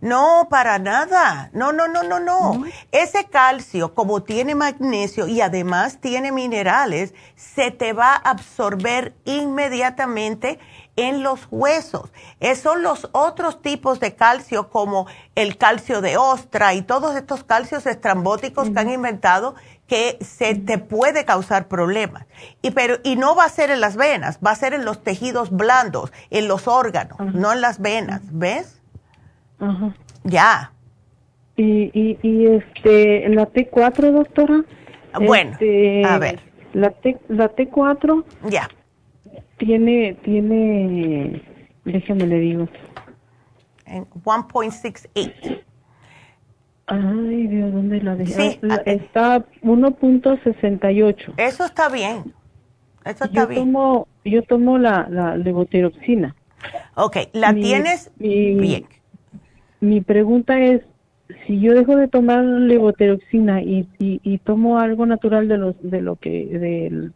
No, 0.00 0.48
para 0.48 0.78
nada. 0.78 1.50
No, 1.52 1.72
no, 1.72 1.86
no, 1.86 2.02
no, 2.02 2.20
no. 2.20 2.64
Ese 2.90 3.26
calcio, 3.26 3.94
como 3.94 4.22
tiene 4.22 4.54
magnesio 4.54 5.26
y 5.26 5.42
además 5.42 6.00
tiene 6.00 6.32
minerales, 6.32 7.14
se 7.34 7.70
te 7.70 7.92
va 7.92 8.14
a 8.14 8.30
absorber 8.30 9.14
inmediatamente 9.26 10.58
en 11.02 11.22
los 11.22 11.46
huesos. 11.50 12.10
Esos 12.40 12.62
son 12.62 12.82
los 12.82 13.08
otros 13.12 13.62
tipos 13.62 14.00
de 14.00 14.14
calcio 14.14 14.68
como 14.68 15.06
el 15.34 15.56
calcio 15.56 16.00
de 16.00 16.16
ostra 16.16 16.74
y 16.74 16.82
todos 16.82 17.16
estos 17.16 17.44
calcios 17.44 17.86
estrambóticos 17.86 18.70
que 18.70 18.78
han 18.78 18.90
inventado 18.90 19.54
que 19.86 20.18
se 20.20 20.54
te 20.54 20.78
puede 20.78 21.24
causar 21.24 21.66
problemas. 21.66 22.24
Y, 22.62 22.70
pero, 22.70 22.98
y 23.02 23.16
no 23.16 23.34
va 23.34 23.44
a 23.44 23.48
ser 23.48 23.70
en 23.70 23.80
las 23.80 23.96
venas, 23.96 24.38
va 24.44 24.52
a 24.52 24.54
ser 24.54 24.72
en 24.72 24.84
los 24.84 25.02
tejidos 25.02 25.50
blandos, 25.50 26.12
en 26.30 26.46
los 26.46 26.68
órganos, 26.68 27.18
no 27.34 27.52
en 27.52 27.60
las 27.60 27.80
venas, 27.80 28.22
¿ves? 28.30 28.80
Ya. 30.22 30.72
Y, 31.56 31.90
y, 31.92 32.18
y 32.22 32.46
este, 32.46 33.28
la 33.30 33.48
T4, 33.48 34.12
doctora. 34.12 34.64
Bueno, 35.20 35.52
este, 35.52 36.04
a 36.04 36.18
ver. 36.18 36.40
La, 36.72 36.90
T, 36.90 37.18
la 37.28 37.50
T4. 37.50 38.24
Ya. 38.48 38.68
Tiene, 39.60 40.16
tiene, 40.24 41.42
déjame 41.84 42.26
le 42.26 42.38
digo. 42.38 42.66
1.68. 43.86 45.62
Ay, 46.86 47.46
Dios, 47.46 47.70
¿dónde 47.72 48.00
la 48.00 48.16
dejé? 48.16 48.52
Sí, 48.52 48.58
ah, 48.70 48.80
está 48.86 49.44
1.68. 49.62 51.34
Eso 51.36 51.64
está 51.66 51.90
bien. 51.90 52.32
Eso 53.04 53.24
está 53.26 53.42
yo 53.42 53.46
bien. 53.48 53.60
Tomo, 53.60 54.08
yo 54.24 54.42
tomo 54.44 54.78
la, 54.78 55.06
la 55.10 55.36
levotiroxina. 55.36 56.34
Ok, 56.94 57.18
¿la 57.34 57.52
tienes 57.52 58.10
bien? 58.16 58.86
mi 59.80 60.00
pregunta 60.00 60.58
es, 60.58 60.80
si 61.46 61.60
yo 61.60 61.74
dejo 61.74 61.96
de 61.96 62.08
tomar 62.08 62.42
levotiroxina 62.44 63.60
y, 63.60 63.86
y, 63.98 64.38
tomo 64.38 64.78
algo 64.78 65.04
natural 65.04 65.48
de 65.48 65.58
los 65.58 65.74
de 65.82 66.00
lo 66.00 66.16
que 66.16 66.46
del 66.46 67.12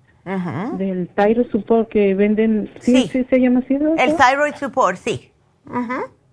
del 0.78 1.09
thyroid 1.09 1.51
support 1.51 1.88
que 1.88 2.14
venden, 2.14 2.70
¿sí, 2.80 3.09
se 3.09 3.40
llama 3.40 3.60
así? 3.60 3.74
El 3.74 4.16
thyroid 4.16 4.55
support, 4.55 4.96
sí. 4.96 5.30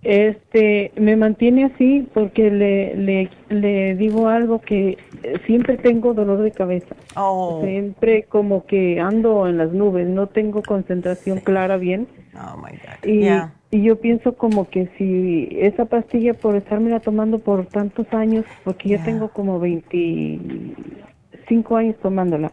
Este, 0.04 0.92
me 0.96 1.16
mantiene 1.16 1.66
así 1.66 2.10
porque 2.12 2.50
le, 2.50 2.96
le, 2.96 3.30
le 3.50 3.96
digo 3.96 4.30
algo 4.30 4.60
que 4.60 4.98
siempre 5.46 5.78
tengo 5.78 6.16
dolor 6.16 6.42
de 6.42 6.50
cabeza. 6.52 6.96
Oh. 7.16 7.62
Siempre 7.64 8.24
como 8.24 8.66
que 8.66 9.00
ando 9.00 9.48
en 9.48 9.60
las 9.60 9.72
nubes, 9.74 10.08
no 10.08 10.26
tengo 10.28 10.64
concentración 10.64 11.42
clara 11.42 11.78
bien. 11.78 12.08
Oh 12.36 12.58
my 12.58 12.72
God. 12.72 13.08
Y, 13.08 13.28
y 13.70 13.84
yo 13.84 14.00
pienso 14.00 14.36
como 14.36 14.68
que 14.70 14.90
si 14.98 15.50
esa 15.52 15.86
pastilla 15.86 16.34
por 16.34 16.56
estarme 16.56 17.00
tomando 17.00 17.38
por 17.38 17.68
tantos 17.68 18.12
años, 18.12 18.44
porque 18.64 18.90
yo 18.90 18.98
tengo 19.04 19.28
como 19.30 19.60
25 19.60 21.78
años 21.78 21.96
tomándola. 22.02 22.52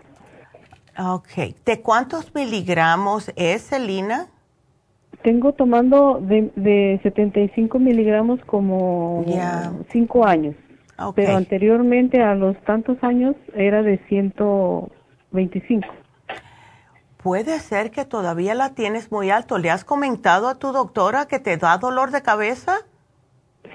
Ok. 0.99 1.55
¿De 1.65 1.81
cuántos 1.81 2.35
miligramos 2.35 3.33
es, 3.37 3.69
Celina? 3.69 4.27
Tengo 5.23 5.53
tomando 5.53 6.21
de, 6.21 6.51
de 6.57 7.01
75 7.03 7.79
miligramos 7.79 8.41
como 8.45 9.25
5 9.91 10.27
años. 10.27 10.55
Pero 11.15 11.37
anteriormente 11.37 12.21
a 12.21 12.35
los 12.35 12.57
tantos 12.65 12.97
años 13.03 13.37
era 13.55 13.83
de 13.83 13.99
125 14.09 15.87
puede 17.23 17.59
ser 17.59 17.91
que 17.91 18.05
todavía 18.05 18.55
la 18.55 18.75
tienes 18.75 19.13
muy 19.13 19.31
alto. 19.31 19.59
¿Le 19.59 19.71
has 19.71 19.85
comentado 19.85 20.49
a 20.49 20.59
tu 20.59 20.73
doctora 20.73 21.27
que 21.27 21.39
te 21.39 21.57
da 21.57 21.77
dolor 21.77 22.11
de 22.11 22.23
cabeza? 22.23 22.77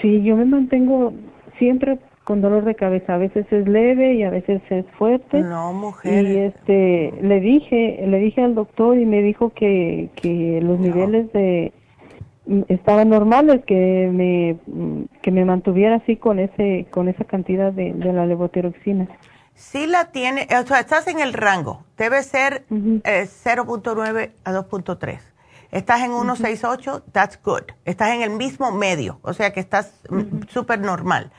Sí, 0.01 0.23
yo 0.23 0.35
me 0.35 0.45
mantengo 0.45 1.13
siempre 1.59 1.99
con 2.23 2.41
dolor 2.41 2.65
de 2.65 2.75
cabeza. 2.75 3.15
A 3.15 3.17
veces 3.17 3.45
es 3.51 3.67
leve 3.67 4.13
y 4.15 4.23
a 4.23 4.29
veces 4.29 4.61
es 4.69 4.85
fuerte. 4.97 5.41
No, 5.41 5.73
mujer. 5.73 6.25
Y 6.25 6.37
este, 6.37 7.13
le 7.21 7.39
dije, 7.39 8.03
le 8.07 8.19
dije 8.19 8.43
al 8.43 8.55
doctor 8.55 8.97
y 8.97 9.05
me 9.05 9.21
dijo 9.21 9.51
que, 9.51 10.09
que 10.15 10.59
los 10.61 10.79
niveles 10.79 11.31
de, 11.33 11.73
estaban 12.67 13.09
normales, 13.09 13.63
que 13.65 14.09
me, 14.11 14.57
que 15.21 15.31
me 15.31 15.45
mantuviera 15.45 15.95
así 15.95 16.17
con 16.17 16.39
ese 16.39 16.87
con 16.91 17.07
esa 17.07 17.23
cantidad 17.23 17.71
de, 17.71 17.93
la 17.93 18.25
levotiroxina. 18.25 19.07
Sí 19.55 19.85
la 19.85 20.11
tiene, 20.11 20.47
o 20.59 20.65
sea, 20.65 20.79
estás 20.79 21.07
en 21.07 21.19
el 21.19 21.31
rango, 21.31 21.83
debe 21.97 22.23
ser 22.23 22.65
0.9 22.69 24.19
eh, 24.19 24.31
a 24.43 24.51
2.3. 24.51 25.19
Estás 25.71 26.01
en 26.01 26.11
1.68, 26.11 27.03
that's 27.11 27.39
good. 27.43 27.63
Estás 27.85 28.11
en 28.11 28.21
el 28.21 28.31
mismo 28.31 28.71
medio, 28.71 29.19
o 29.21 29.33
sea 29.33 29.53
que 29.53 29.59
estás 29.59 30.01
súper 30.49 30.79
normal. 30.79 31.31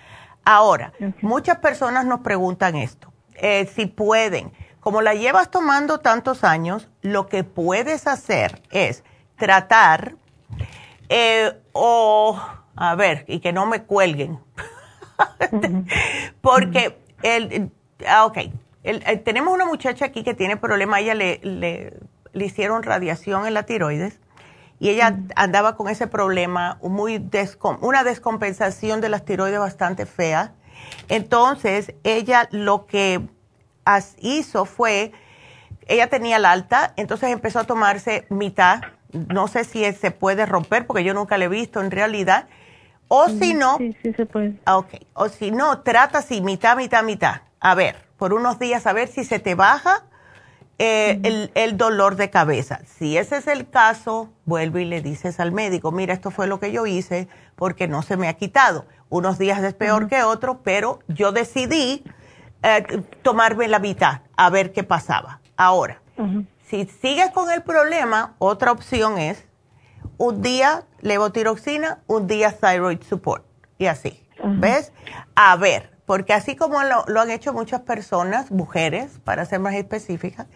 Ahora, 0.45 0.93
muchas 1.23 1.59
personas 1.59 2.05
nos 2.05 2.21
preguntan 2.21 2.77
esto, 2.77 3.13
eh, 3.35 3.69
si 3.75 3.87
pueden, 3.87 4.53
como 4.81 5.01
la 5.01 5.15
llevas 5.15 5.51
tomando 5.51 5.99
tantos 6.01 6.45
años, 6.45 6.89
lo 7.01 7.27
que 7.27 7.45
puedes 7.45 8.07
hacer 8.07 8.61
es 8.71 9.05
tratar 9.37 10.17
eh, 11.09 11.53
o, 11.73 12.39
a 12.77 12.95
ver, 12.95 13.25
y 13.27 13.41
que 13.41 13.53
no 13.53 13.65
me 13.67 13.85
cuelguen, 13.85 14.39
porque, 16.43 16.99
el, 17.23 17.71
ah, 18.07 18.27
ok, 18.27 18.39
eh, 18.85 19.17
tenemos 19.25 19.55
una 19.55 19.65
muchacha 19.65 20.05
aquí 20.05 20.23
que 20.23 20.35
tiene 20.35 20.59
problema, 20.59 21.01
ella 21.01 21.15
le, 21.15 21.41
le, 21.43 21.95
hicieron 22.45 22.83
radiación 22.83 23.47
en 23.47 23.55
la 23.55 23.63
tiroides 23.63 24.21
y 24.79 24.91
ella 24.91 25.19
andaba 25.37 25.77
con 25.77 25.89
ese 25.89 26.07
problema, 26.07 26.79
muy 26.83 27.31
una 27.81 28.05
descompensación 28.05 29.01
de 29.01 29.09
las 29.09 29.25
tiroides 29.25 29.59
bastante 29.59 30.07
fea. 30.07 30.53
Entonces, 31.09 31.95
ella 32.03 32.49
lo 32.51 32.87
que 32.87 33.21
hizo 34.19 34.65
fue, 34.65 35.13
ella 35.87 36.09
tenía 36.09 36.39
la 36.39 36.53
alta, 36.53 36.93
entonces 36.97 37.31
empezó 37.31 37.61
a 37.61 37.65
tomarse 37.65 38.27
mitad 38.31 38.81
no 39.15 39.49
sé 39.49 39.65
si 39.65 39.91
se 39.93 40.11
puede 40.11 40.45
romper 40.47 40.87
porque 40.87 41.05
yo 41.05 41.15
nunca 41.15 41.39
lo 41.39 41.45
he 41.45 41.49
visto 41.49 41.81
en 41.81 41.91
realidad. 41.91 42.47
O 43.09 43.29
si 43.29 43.55
no, 43.55 43.79
sí, 43.79 43.97
sí 44.03 44.13
se 44.13 44.27
puede. 44.27 44.55
Ah, 44.65 44.79
ok, 44.79 44.95
o 45.13 45.29
si 45.29 45.51
no, 45.51 45.81
trata 45.81 46.19
así, 46.19 46.41
mitad, 46.41 46.77
mitad, 46.77 47.05
mitad. 47.05 47.43
A 47.61 47.75
ver, 47.75 47.97
por 48.17 48.35
unos 48.35 48.59
días 48.59 48.87
a 48.87 48.93
ver 48.93 49.09
si 49.09 49.25
se 49.25 49.39
te 49.39 49.55
baja 49.55 50.05
eh, 50.79 51.21
el, 51.23 51.51
el, 51.55 51.77
dolor 51.77 52.17
de 52.17 52.31
cabeza. 52.31 52.81
Si 52.87 53.17
ese 53.17 53.37
es 53.37 53.47
el 53.47 53.69
caso, 53.69 54.31
vuelve 54.45 54.83
y 54.83 54.85
le 54.85 55.03
dices 55.03 55.39
al 55.39 55.53
médico, 55.53 55.93
mira, 55.93 56.15
esto 56.15 56.31
fue 56.31 56.47
lo 56.47 56.59
que 56.59 56.73
yo 56.73 56.87
hice 56.87 57.29
porque 57.55 57.87
no 57.87 58.03
se 58.03 58.17
me 58.17 58.29
ha 58.29 58.35
quitado. 58.35 58.87
Unos 59.09 59.39
días 59.39 59.63
es 59.63 59.75
peor 59.75 60.09
que 60.09 60.23
otros, 60.23 60.57
pero 60.65 60.99
yo 61.07 61.31
decidí 61.31 62.03
eh, 62.63 63.03
tomarme 63.23 63.69
la 63.69 63.79
mitad 63.79 64.23
a 64.37 64.51
ver 64.51 64.73
qué 64.73 64.83
pasaba. 64.83 65.41
Ahora, 65.57 66.01
si 66.69 66.87
sigues 66.87 67.31
con 67.31 67.51
el 67.51 67.63
problema, 67.63 68.35
otra 68.39 68.73
opción 68.73 69.19
es 69.19 69.45
un 70.17 70.43
día 70.43 70.85
levotiroxina, 71.01 72.01
un 72.07 72.27
día 72.27 72.53
thyroid 72.53 73.03
support 73.03 73.45
y 73.79 73.87
así. 73.87 74.21
¿Ves? 74.43 74.93
A 75.37 75.57
ver, 75.57 75.94
porque 76.07 76.33
así 76.33 76.57
como 76.57 76.79
lo, 76.83 77.21
han 77.21 77.31
hecho 77.31 77.53
muchas 77.53 77.81
personas, 77.83 78.51
mujeres, 78.51 79.21
para 79.25 79.45
ser 79.45 79.61
más 79.61 79.75
específicas, 79.75 80.47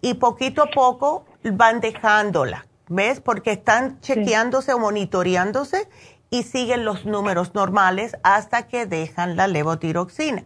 y 0.00 0.14
poquito 0.14 0.62
a 0.62 0.70
poco 0.70 1.24
van 1.42 1.80
dejándola. 1.80 2.66
¿Ves? 2.88 3.20
Porque 3.20 3.52
están 3.52 3.98
chequeándose 4.00 4.74
o 4.74 4.78
monitoreándose 4.78 5.88
y 6.28 6.42
siguen 6.42 6.84
los 6.84 7.06
números 7.06 7.54
normales 7.54 8.16
hasta 8.22 8.66
que 8.68 8.84
dejan 8.84 9.36
la 9.36 9.46
levotiroxina. 9.46 10.44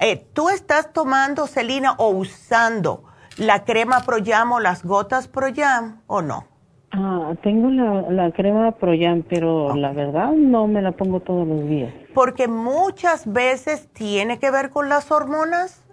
Eh, 0.00 0.26
¿Tú 0.32 0.48
estás 0.48 0.92
tomando, 0.92 1.46
Celina, 1.46 1.92
o 1.98 2.08
usando 2.08 3.04
la 3.36 3.64
crema 3.64 4.00
Proyam 4.00 4.52
o 4.52 4.60
las 4.60 4.84
gotas 4.84 5.28
Proyam 5.28 6.02
o 6.08 6.20
no? 6.22 6.46
Ah, 6.90 7.34
tengo 7.42 7.70
la, 7.70 8.10
la 8.10 8.32
crema 8.32 8.72
Proyam, 8.72 9.22
pero 9.22 9.76
la 9.76 9.92
verdad 9.92 10.32
no 10.32 10.66
me 10.66 10.82
la 10.82 10.92
pongo 10.92 11.20
todos 11.20 11.46
los 11.46 11.68
días. 11.68 11.92
Porque 12.18 12.48
muchas 12.48 13.32
veces 13.32 13.86
tiene 13.92 14.40
que 14.40 14.50
ver 14.50 14.70
con 14.70 14.88
las 14.88 15.12
hormonas. 15.12 15.84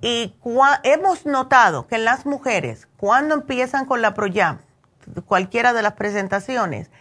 y 0.00 0.32
hemos 0.84 1.26
notado 1.26 1.88
que 1.88 1.98
las 1.98 2.24
mujeres, 2.24 2.86
cuando 2.96 3.34
empiezan 3.34 3.86
con 3.86 4.00
la 4.00 4.14
Proyam, 4.14 4.60
cualquiera 5.24 5.72
de 5.72 5.82
las 5.82 5.94
presentaciones, 5.94 6.92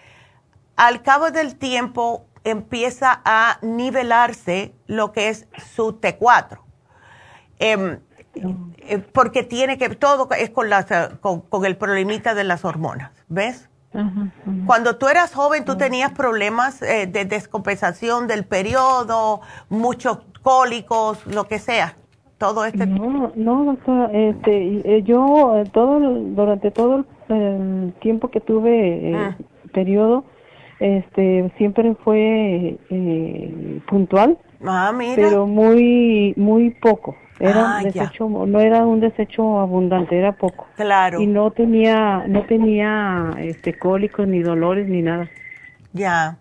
al 0.75 1.03
cabo 1.03 1.29
del 1.29 1.57
tiempo 1.57 2.25
empieza 2.43 3.21
a 3.23 3.59
nivelarse 3.61 4.73
lo 4.87 5.11
que 5.11 5.29
es 5.29 5.47
su 5.75 6.01
T4. 6.01 6.57
Eh, 7.59 7.99
porque 9.13 9.43
tiene 9.43 9.77
que, 9.77 9.89
todo 9.89 10.27
es 10.31 10.49
con, 10.49 10.73
eh, 10.73 10.85
con, 11.21 11.65
el 11.65 11.77
problemita 11.77 12.33
de 12.33 12.45
las 12.45 12.65
hormonas, 12.65 13.11
¿ves? 13.27 13.69
Cuando 14.65 14.97
tú 14.97 15.07
eras 15.07 15.33
joven, 15.33 15.65
tú 15.65 15.77
tenías 15.77 16.11
problemas 16.11 16.81
eh, 16.81 17.07
de 17.07 17.25
descompensación 17.25 18.27
del 18.27 18.45
periodo, 18.45 19.41
muchos 19.69 20.19
cólicos, 20.41 21.25
lo 21.27 21.45
que 21.47 21.59
sea. 21.59 21.95
Todo 22.37 22.65
este. 22.65 22.85
No, 22.85 23.31
no, 23.35 23.63
doctora, 23.63 24.09
este, 24.11 25.03
yo 25.03 25.63
todo 25.71 25.99
durante 25.99 26.69
todo 26.71 27.05
el 27.29 27.93
tiempo 28.01 28.29
que 28.29 28.41
tuve 28.41 29.13
ah. 29.15 29.37
periodo, 29.73 30.25
este, 30.79 31.51
siempre 31.57 31.95
fue 32.03 32.77
puntual. 33.87 34.37
Ah, 34.65 34.91
mira. 34.93 35.15
Pero 35.15 35.47
muy, 35.47 36.33
muy 36.35 36.71
poco. 36.71 37.15
Era 37.39 37.77
ah, 37.77 37.83
desecho, 37.83 38.29
no 38.29 38.59
era 38.59 38.85
un 38.85 39.01
desecho 39.01 39.59
abundante, 39.59 40.17
era 40.17 40.31
poco. 40.31 40.67
Claro. 40.75 41.19
Y 41.19 41.27
no 41.27 41.51
tenía, 41.51 42.23
no 42.27 42.45
tenía 42.45 43.33
este 43.39 43.77
cólicos 43.77 44.27
ni 44.27 44.41
dolores 44.41 44.87
ni 44.87 45.01
nada. 45.01 45.29
Ya. 45.91 46.37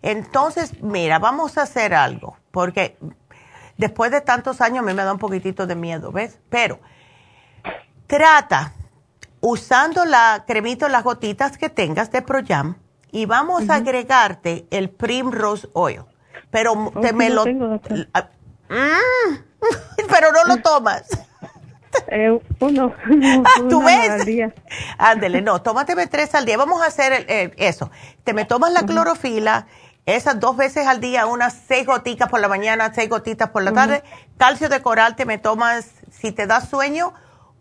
Entonces, 0.00 0.82
mira, 0.82 1.18
vamos 1.18 1.58
a 1.58 1.62
hacer 1.62 1.92
algo, 1.94 2.36
porque 2.50 2.96
después 3.76 4.10
de 4.10 4.20
tantos 4.20 4.60
años 4.60 4.78
a 4.78 4.82
mí 4.82 4.94
me 4.94 5.04
da 5.04 5.12
un 5.12 5.18
poquitito 5.18 5.66
de 5.66 5.76
miedo, 5.76 6.12
¿ves? 6.12 6.40
Pero 6.48 6.80
trata 8.06 8.72
usando 9.40 10.04
la 10.04 10.44
cremita, 10.46 10.88
las 10.88 11.04
gotitas 11.04 11.58
que 11.58 11.68
tengas 11.68 12.10
de 12.10 12.22
Proyam 12.22 12.76
y 13.10 13.26
vamos 13.26 13.68
a 13.68 13.76
agregarte 13.76 14.66
el 14.70 14.88
Primrose 14.88 15.68
Oil. 15.74 16.02
Pero 16.50 16.92
te 17.00 17.12
me 17.12 17.30
lo... 17.30 17.44
Tengo, 17.44 17.66
mm, 17.68 19.51
pero 20.08 20.32
no 20.32 20.44
lo 20.44 20.62
tomas. 20.62 21.04
Eh, 22.08 22.38
uno, 22.60 22.94
¿Tú 23.70 23.82
ves? 23.82 24.52
Ándele, 24.98 25.42
no, 25.42 25.60
tómate 25.62 25.94
tres 26.06 26.34
al 26.34 26.44
día. 26.44 26.56
Vamos 26.56 26.82
a 26.82 26.86
hacer 26.86 27.26
eso. 27.56 27.90
Te 28.24 28.32
me 28.32 28.44
tomas 28.44 28.72
la 28.72 28.84
clorofila, 28.84 29.66
esas 30.06 30.40
dos 30.40 30.56
veces 30.56 30.86
al 30.86 31.00
día, 31.00 31.26
unas 31.26 31.54
seis 31.68 31.86
gotitas 31.86 32.28
por 32.28 32.40
la 32.40 32.48
mañana, 32.48 32.92
seis 32.94 33.08
gotitas 33.08 33.50
por 33.50 33.62
la 33.62 33.72
tarde. 33.72 34.02
Calcio 34.36 34.68
de 34.68 34.82
coral 34.82 35.16
te 35.16 35.26
me 35.26 35.38
tomas, 35.38 35.90
si 36.10 36.32
te 36.32 36.46
da 36.46 36.60
sueño, 36.60 37.12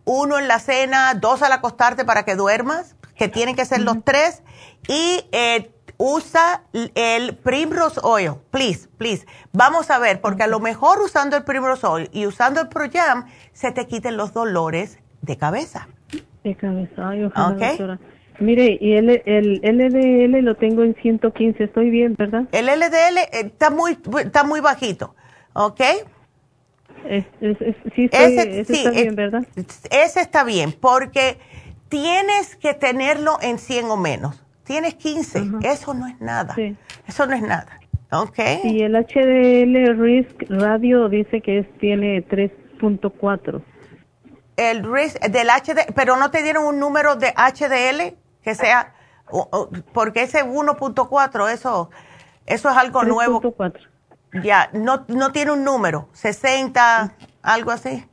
uno 0.06 0.40
en 0.40 0.48
la 0.48 0.60
cena, 0.60 1.14
dos 1.14 1.41
al 1.41 1.52
acostarte 1.52 2.06
para 2.06 2.23
que 2.23 2.36
duermas, 2.36 2.95
que 3.15 3.28
tienen 3.28 3.56
que 3.56 3.65
ser 3.65 3.82
los 3.82 4.03
tres. 4.03 4.41
Y 4.88 5.28
eh, 5.32 5.72
usa 6.02 6.64
el 6.95 7.36
Primrose 7.36 7.99
Oil, 8.03 8.32
please, 8.49 8.90
please. 8.98 9.28
Vamos 9.53 9.91
a 9.91 9.99
ver, 9.99 10.19
porque 10.19 10.41
a 10.44 10.48
lo 10.48 10.60
mejor 10.60 10.99
usando 10.99 11.38
el 11.38 11.44
Primrose 11.44 11.86
Oil 11.86 12.10
y 12.11 12.26
usando 12.26 12.60
el 12.60 12.69
Projam 12.69 13.28
se 13.53 13.72
te 13.72 13.86
quiten 13.86 14.18
los 14.18 14.34
dolores 14.34 14.98
de 15.22 15.38
cabeza. 15.38 15.88
De 16.44 16.56
cabeza, 16.56 17.10
ay, 17.10 17.23
ojalá, 17.23 17.99
Mire, 18.40 18.80
y 18.82 18.94
el, 18.94 19.22
el 19.26 19.61
LDL 19.61 20.44
lo 20.44 20.56
tengo 20.56 20.82
en 20.82 20.95
115, 20.95 21.64
estoy 21.64 21.91
bien, 21.91 22.15
¿verdad? 22.18 22.45
El 22.52 22.65
LDL 22.65 23.19
eh, 23.19 23.28
está 23.45 23.69
muy, 23.69 23.99
está 24.23 24.44
muy 24.44 24.60
bajito, 24.60 25.14
¿ok? 25.53 25.82
sí, 27.95 28.10
ese, 28.11 28.61
está 28.61 28.90
bien, 28.90 29.15
¿verdad? 29.15 29.45
Ese 29.91 30.22
está 30.22 30.44
bien, 30.44 30.73
porque 30.73 31.38
tienes 31.90 32.56
que 32.56 32.73
tenerlo 32.73 33.38
en 33.41 33.60
100 33.60 33.86
o 33.91 33.98
menos 33.98 34.44
tienes 34.72 34.95
15, 34.95 35.49
eso 35.64 35.93
no 35.93 36.07
es 36.07 36.22
nada. 36.22 36.56
Eso 37.06 37.26
no 37.26 37.35
es 37.35 37.41
nada. 37.41 37.68
¿Ok? 38.10 38.39
Y 38.64 38.84
el 38.84 38.93
HDL 38.93 40.02
Risk 40.02 40.43
Radio 40.49 41.10
dice 41.10 41.41
que 41.41 41.60
es, 41.60 41.77
tiene 41.80 42.26
3.4. 42.26 43.61
El 44.56 44.89
risk 44.89 45.19
del 45.26 45.48
HDL, 45.49 45.93
pero 45.93 46.15
no 46.15 46.31
te 46.31 46.41
dieron 46.41 46.64
un 46.65 46.80
número 46.80 47.18
de 47.18 47.34
HDL 47.35 48.15
que 48.41 48.56
sea, 48.56 48.93
porque 49.93 50.23
ese 50.23 50.45
1.4, 50.45 51.52
eso, 51.52 51.89
eso 52.45 52.69
es 52.69 52.77
algo 52.77 53.02
3. 53.02 53.14
nuevo. 53.14 53.41
4. 53.41 53.84
Ya, 54.41 54.69
no, 54.72 55.03
no 55.10 55.34
tiene 55.34 55.52
un 55.52 55.65
número, 55.65 56.07
60, 56.14 57.14
algo 57.41 57.72
así. 57.72 58.06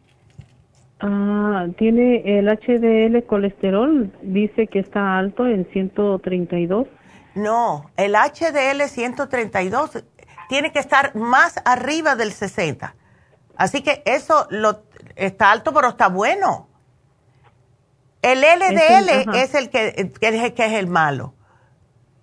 Ah, 1.01 1.67
tiene 1.77 2.39
el 2.39 2.49
HDL 2.49 3.25
colesterol, 3.27 4.13
dice 4.23 4.67
que 4.67 4.81
está 4.81 5.17
alto 5.17 5.47
en 5.47 5.67
132. 5.73 6.89
No, 7.35 7.91
el 7.97 8.15
HDL 8.15 8.83
132 8.89 10.05
tiene 10.49 10.73
que 10.73 10.81
estar 10.81 11.15
más 11.15 11.55
arriba 11.65 12.17
del 12.17 12.33
60. 12.33 12.95
Así 13.57 13.83
que 13.83 14.03
eso 14.07 14.47
lo, 14.51 14.83
está 15.15 15.53
alto, 15.53 15.73
pero 15.73 15.89
está 15.89 16.09
bueno. 16.09 16.69
El 18.23 18.41
LDL 18.41 19.37
es 19.37 19.55
el, 19.55 19.71
que, 19.71 20.13
que, 20.21 20.65
es 20.65 20.73
el 20.73 20.89
malo. 20.89 21.35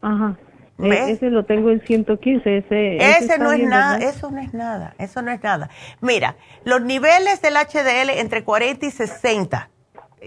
Ajá. 0.02 0.38
E, 0.78 1.12
ese 1.12 1.30
lo 1.30 1.46
tengo 1.46 1.70
en 1.72 1.82
115. 1.82 2.58
Ese, 2.58 2.98
ese, 2.98 3.40
no 3.40 3.52
es 3.52 3.66
nada, 3.66 3.98
eso 3.98 4.30
no 4.30 4.40
es 4.42 4.54
nada, 4.54 4.94
eso 5.00 5.22
no 5.22 5.32
es 5.32 5.42
nada. 5.42 5.70
Mira, 6.02 6.36
los 6.66 6.82
niveles 6.82 7.42
del 7.42 7.56
HDL 7.56 8.20
entre 8.20 8.44
40 8.44 8.86
y 8.86 8.92
60 8.92 9.70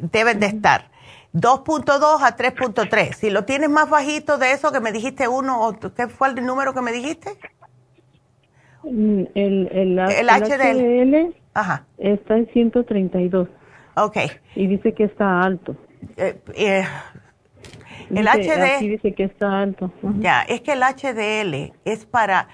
deben 0.00 0.40
de 0.40 0.46
estar. 0.46 0.90
2.2 1.34 2.22
a 2.22 2.36
3.3. 2.36 3.12
Si 3.14 3.30
lo 3.30 3.44
tienes 3.44 3.68
más 3.68 3.90
bajito 3.90 4.38
de 4.38 4.52
eso 4.52 4.72
que 4.72 4.80
me 4.80 4.92
dijiste 4.92 5.28
uno, 5.28 5.78
¿qué 5.94 6.08
fue 6.08 6.28
el 6.28 6.46
número 6.46 6.72
que 6.72 6.80
me 6.80 6.92
dijiste? 6.92 7.30
Mm, 8.82 9.24
el, 9.34 9.68
el, 9.70 9.98
el, 9.98 10.28
HDL, 10.28 11.34
Ajá. 11.52 11.84
está 11.98 12.36
en 12.36 12.46
132. 12.52 13.48
Ok. 13.96 14.16
Y 14.54 14.66
dice 14.66 14.94
que 14.94 15.04
está 15.04 15.42
alto. 15.42 15.76
Eh, 16.16 16.40
eh, 16.54 16.84
el 18.10 18.26
HDL. 18.26 18.88
dice 18.88 19.12
que 19.14 19.24
está 19.24 19.60
alto. 19.60 19.92
Ya, 20.18 20.42
es 20.42 20.60
que 20.60 20.72
el 20.72 20.82
HDL 20.82 21.72
es 21.84 22.06
para. 22.06 22.48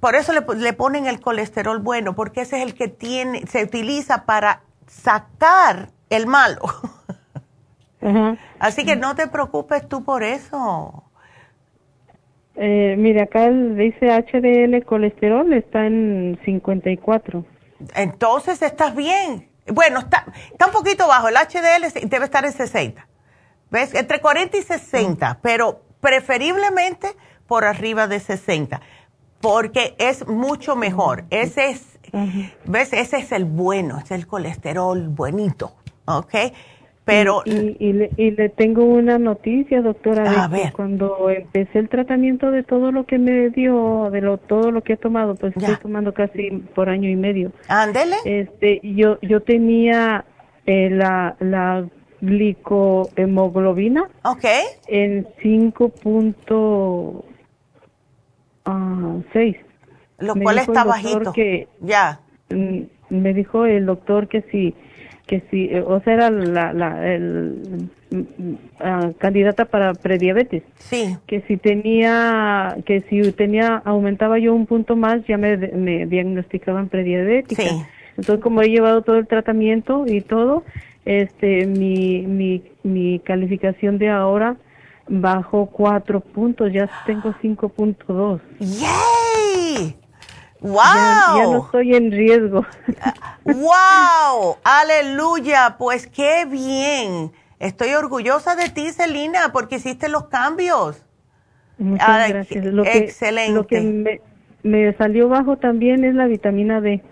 Por 0.00 0.14
eso 0.14 0.32
le, 0.32 0.40
le, 0.56 0.72
ponen 0.72 1.06
el 1.06 1.20
colesterol 1.20 1.78
bueno, 1.78 2.14
porque 2.14 2.42
ese 2.42 2.56
es 2.56 2.62
el 2.62 2.74
que 2.74 2.88
tiene, 2.88 3.46
se 3.46 3.62
utiliza 3.62 4.24
para 4.26 4.62
sacar 4.86 5.88
el 6.10 6.26
malo. 6.26 6.60
Así 8.58 8.84
que 8.84 8.96
no 8.96 9.14
te 9.14 9.26
preocupes 9.28 9.88
tú 9.88 10.04
por 10.04 10.22
eso. 10.22 11.04
Eh, 12.56 12.94
mire, 12.98 13.22
acá 13.22 13.50
dice 13.50 14.08
HDL 14.10 14.84
colesterol 14.84 15.52
está 15.52 15.86
en 15.86 16.38
54. 16.44 17.44
Entonces 17.96 18.62
estás 18.62 18.94
bien. 18.94 19.48
Bueno, 19.66 20.00
está, 20.00 20.26
está 20.52 20.66
un 20.66 20.72
poquito 20.72 21.08
bajo. 21.08 21.28
El 21.28 21.36
HDL 21.36 22.08
debe 22.08 22.26
estar 22.26 22.44
en 22.44 22.52
60. 22.52 23.06
¿Ves? 23.74 23.92
Entre 23.92 24.20
40 24.20 24.56
y 24.56 24.62
60, 24.62 25.40
pero 25.42 25.80
preferiblemente 25.98 27.08
por 27.48 27.64
arriba 27.64 28.06
de 28.06 28.20
60, 28.20 28.80
porque 29.40 29.96
es 29.98 30.28
mucho 30.28 30.76
mejor. 30.76 31.24
Ese 31.30 31.70
es, 31.70 31.98
¿ves? 32.66 32.92
Ese 32.92 33.16
es 33.16 33.32
el 33.32 33.46
bueno, 33.46 33.98
es 33.98 34.12
el 34.12 34.28
colesterol 34.28 35.08
buenito, 35.08 35.72
¿ok? 36.04 36.34
Pero 37.04 37.42
y, 37.44 37.92
le, 37.92 38.48
tengo 38.50 38.84
una 38.84 39.18
noticia, 39.18 39.82
doctora. 39.82 40.46
De 40.46 40.70
cuando 40.70 41.28
empecé 41.28 41.80
el 41.80 41.88
tratamiento 41.88 42.52
de 42.52 42.62
todo 42.62 42.92
lo 42.92 43.06
que 43.06 43.18
me 43.18 43.50
dio, 43.50 44.08
de 44.12 44.20
lo 44.20 44.38
todo 44.38 44.70
lo 44.70 44.82
que 44.84 44.92
he 44.92 44.96
tomado, 44.96 45.34
pues 45.34 45.52
estoy 45.56 45.76
tomando 45.82 46.14
casi 46.14 46.50
por 46.76 46.88
año 46.88 47.10
y 47.10 47.16
medio. 47.16 47.50
Ándele. 47.66 48.16
Este, 48.24 48.80
yo 48.84 49.18
yo 49.20 49.42
tenía 49.42 50.24
eh, 50.64 50.90
la 50.90 51.34
la 51.40 51.84
glicohemoglobina. 52.24 54.08
Okay. 54.22 54.62
En 54.86 55.26
5.6. 55.42 57.24
Ah, 58.64 59.18
lo 60.18 60.34
cual 60.36 60.58
está 60.58 60.84
bajito. 60.84 61.32
Que, 61.32 61.68
ya. 61.80 62.20
Mm, 62.50 62.82
me 63.10 63.34
dijo 63.34 63.66
el 63.66 63.86
doctor 63.86 64.28
que 64.28 64.42
si 64.50 64.74
que 65.26 65.42
si, 65.50 65.64
eh, 65.66 65.80
o 65.80 66.00
sea, 66.00 66.14
era 66.14 66.30
la, 66.30 66.72
la 66.72 67.14
el, 67.14 67.88
mm, 68.10 68.54
ah, 68.80 69.10
candidata 69.18 69.64
para 69.64 69.94
prediabetes. 69.94 70.62
Sí. 70.76 71.16
Que 71.26 71.40
si 71.42 71.56
tenía, 71.56 72.76
que 72.84 73.00
si 73.08 73.32
tenía, 73.32 73.82
aumentaba 73.84 74.38
yo 74.38 74.54
un 74.54 74.66
punto 74.66 74.96
más, 74.96 75.26
ya 75.26 75.38
me, 75.38 75.56
me 75.56 76.06
diagnosticaban 76.06 76.88
prediabética. 76.88 77.62
Sí. 77.62 77.82
Entonces, 78.16 78.42
como 78.42 78.62
he 78.62 78.68
llevado 78.68 79.02
todo 79.02 79.16
el 79.16 79.26
tratamiento 79.26 80.04
y 80.06 80.20
todo, 80.20 80.64
este, 81.04 81.66
mi, 81.66 82.22
mi, 82.22 82.62
mi 82.82 83.20
calificación 83.20 83.98
de 83.98 84.10
ahora 84.10 84.56
bajó 85.08 85.66
cuatro 85.66 86.20
puntos, 86.20 86.72
ya 86.72 86.88
tengo 87.06 87.34
5.2. 87.42 88.40
¡Yay! 88.58 89.96
¡Wow! 90.60 90.78
Ya, 90.80 91.44
no 91.44 91.64
estoy 91.64 91.94
en 91.94 92.10
riesgo. 92.10 92.64
¡Wow! 93.44 94.56
¡Aleluya! 94.64 95.76
Pues 95.78 96.06
qué 96.06 96.46
bien. 96.46 97.32
Estoy 97.58 97.92
orgullosa 97.94 98.56
de 98.56 98.70
ti, 98.70 98.90
Celina, 98.90 99.52
porque 99.52 99.76
hiciste 99.76 100.08
los 100.08 100.28
cambios. 100.28 101.04
Muchas 101.78 102.28
gracias. 102.28 102.64
excelente. 102.86 103.52
lo 103.52 103.66
que 103.66 103.80
me, 103.80 104.20
me, 104.62 104.92
salió 104.94 105.28
bajo 105.28 105.56
también 105.56 106.04
es 106.04 106.14
la 106.14 106.26
vitamina 106.26 106.80
D. 106.80 107.02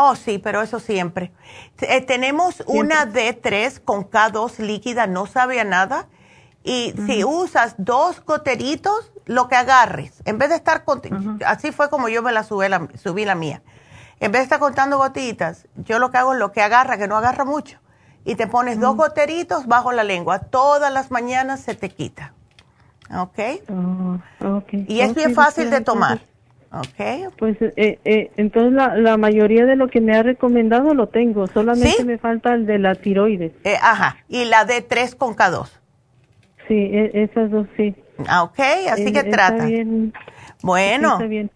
Oh, 0.00 0.14
sí, 0.14 0.38
pero 0.38 0.62
eso 0.62 0.78
siempre. 0.78 1.32
Eh, 1.80 2.00
tenemos 2.02 2.62
una 2.66 3.04
D3 3.04 3.82
con 3.82 4.08
K2 4.08 4.58
líquida, 4.58 5.08
no 5.08 5.26
sabe 5.26 5.60
a 5.60 5.64
nada. 5.64 6.06
Y 6.62 6.94
si 7.06 7.24
usas 7.24 7.74
dos 7.78 8.22
goteritos, 8.24 9.10
lo 9.24 9.48
que 9.48 9.56
agarres, 9.56 10.22
en 10.24 10.38
vez 10.38 10.50
de 10.50 10.56
estar, 10.56 10.84
así 11.46 11.72
fue 11.72 11.88
como 11.90 12.08
yo 12.08 12.22
me 12.22 12.30
la 12.32 12.44
subí, 12.44 12.68
la 12.68 12.86
subí 12.94 13.24
la 13.24 13.34
mía. 13.34 13.62
En 14.20 14.30
vez 14.32 14.40
de 14.40 14.44
estar 14.44 14.60
contando 14.60 14.98
gotitas, 14.98 15.66
yo 15.76 15.98
lo 15.98 16.10
que 16.10 16.18
hago 16.18 16.32
es 16.32 16.38
lo 16.38 16.52
que 16.52 16.62
agarra, 16.62 16.96
que 16.96 17.08
no 17.08 17.16
agarra 17.16 17.44
mucho. 17.44 17.78
Y 18.24 18.36
te 18.36 18.46
pones 18.46 18.78
dos 18.78 18.96
goteritos 18.96 19.66
bajo 19.66 19.92
la 19.92 20.04
lengua. 20.04 20.38
Todas 20.40 20.92
las 20.92 21.10
mañanas 21.10 21.60
se 21.60 21.74
te 21.74 21.88
quita. 21.88 22.34
¿Ok? 23.16 23.38
Oh, 23.70 24.56
okay. 24.58 24.84
Y 24.88 25.00
es 25.00 25.14
bien 25.14 25.34
fácil 25.34 25.70
de 25.70 25.80
tomar. 25.80 26.20
Ok. 26.70 27.32
Pues 27.38 27.56
eh, 27.60 27.98
eh, 28.04 28.30
entonces 28.36 28.72
la, 28.72 28.94
la, 28.96 29.16
mayoría 29.16 29.64
de 29.64 29.76
lo 29.76 29.88
que 29.88 30.00
me 30.00 30.14
ha 30.14 30.22
recomendado 30.22 30.94
lo 30.94 31.08
tengo. 31.08 31.46
Solamente 31.46 32.04
me 32.04 32.18
falta 32.18 32.54
el 32.54 32.66
de 32.66 32.78
la 32.78 32.94
tiroides. 32.94 33.52
Eh, 33.64 33.76
ajá. 33.80 34.18
Y 34.28 34.44
la 34.44 34.66
D3 34.66 35.16
con 35.16 35.34
K2. 35.34 35.68
Sí, 36.68 36.74
e, 36.74 37.22
esas 37.22 37.50
dos 37.50 37.66
sí. 37.76 37.94
Ah, 38.26 38.42
ok, 38.42 38.58
así 38.90 39.12
que 39.12 39.24
trata. 39.24 39.64
Bien. 39.64 40.12
Bueno. 40.62 41.12
Está 41.12 41.26
bien. 41.26 41.50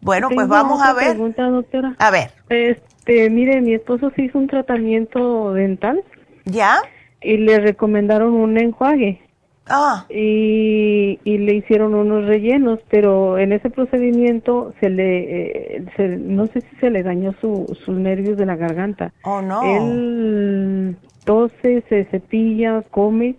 Bueno, 0.00 0.28
pues 0.34 0.48
vamos 0.48 0.82
a 0.82 0.92
ver. 0.92 1.10
Pregunta, 1.10 1.44
doctora. 1.44 1.94
A 1.98 2.10
ver. 2.10 2.32
Este, 2.48 3.30
mire, 3.30 3.60
mi 3.60 3.74
esposo 3.74 4.10
se 4.14 4.22
hizo 4.22 4.38
un 4.38 4.46
tratamiento 4.46 5.52
dental. 5.52 6.02
¿Ya? 6.44 6.78
Y 7.20 7.38
le 7.38 7.60
recomendaron 7.60 8.34
un 8.34 8.58
enjuague. 8.58 9.20
Ah. 9.68 10.06
Y, 10.08 11.18
y 11.24 11.38
le 11.38 11.54
hicieron 11.54 11.94
unos 11.94 12.26
rellenos, 12.26 12.80
pero 12.88 13.38
en 13.38 13.52
ese 13.52 13.70
procedimiento 13.70 14.72
se 14.80 14.90
le, 14.90 15.76
eh, 15.78 16.18
no 16.20 16.46
sé 16.46 16.60
si 16.60 16.76
se 16.76 16.90
le 16.90 17.02
dañó 17.02 17.32
su, 17.40 17.76
sus 17.84 17.96
nervios 17.96 18.36
de 18.36 18.46
la 18.46 18.56
garganta. 18.56 19.12
Oh, 19.24 19.42
no. 19.42 19.62
Él 19.62 20.96
tose, 21.24 21.82
se 21.88 22.04
cepilla, 22.04 22.82
come 22.90 23.36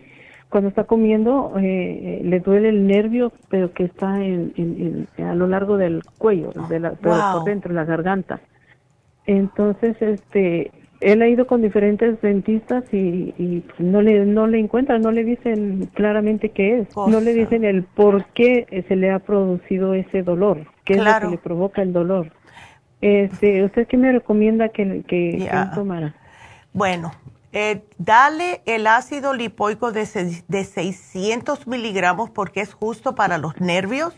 cuando 0.49 0.69
está 0.69 0.85
comiendo 0.85 1.53
eh, 1.59 2.21
le 2.23 2.39
duele 2.39 2.69
el 2.69 2.87
nervio, 2.87 3.33
pero 3.49 3.73
que 3.73 3.83
está 3.83 4.23
en, 4.23 5.07
a 5.17 5.35
lo 5.35 5.47
largo 5.47 5.77
del 5.77 6.03
cuello, 6.17 6.51
de 6.69 6.79
la, 6.79 6.91
por 6.91 7.43
dentro, 7.43 7.73
la 7.73 7.83
garganta. 7.83 8.39
Entonces, 9.25 10.01
este, 10.01 10.71
él 11.01 11.21
ha 11.21 11.27
ido 11.27 11.47
con 11.47 11.61
diferentes 11.61 12.19
dentistas 12.21 12.83
y, 12.91 13.33
y 13.37 13.63
no 13.79 14.01
le 14.01 14.25
no 14.25 14.47
le 14.47 14.59
encuentran, 14.59 15.01
no 15.01 15.11
le 15.11 15.23
dicen 15.23 15.89
claramente 15.93 16.49
qué 16.49 16.79
es, 16.79 16.95
no 16.95 17.19
le 17.19 17.33
dicen 17.33 17.63
el 17.63 17.83
por 17.83 18.25
qué 18.33 18.85
se 18.87 18.95
le 18.95 19.11
ha 19.11 19.19
producido 19.19 19.93
ese 19.93 20.23
dolor, 20.23 20.67
qué 20.83 20.93
es 20.93 21.03
lo 21.03 21.19
que 21.19 21.27
le 21.27 21.37
provoca 21.37 21.81
el 21.81 21.93
dolor. 21.93 22.31
Este, 23.01 23.63
¿usted 23.63 23.87
qué 23.87 23.97
me 23.97 24.11
recomienda 24.11 24.69
que, 24.69 25.03
que, 25.07 25.37
que 25.37 25.51
tomara? 25.75 26.15
Bueno, 26.73 27.11
eh, 27.53 27.83
dale 27.97 28.61
el 28.65 28.87
ácido 28.87 29.33
lipoico 29.33 29.91
de, 29.91 30.07
de 30.47 30.63
600 30.63 31.67
miligramos 31.67 32.29
porque 32.29 32.61
es 32.61 32.73
justo 32.73 33.15
para 33.15 33.37
los 33.37 33.59
nervios, 33.61 34.17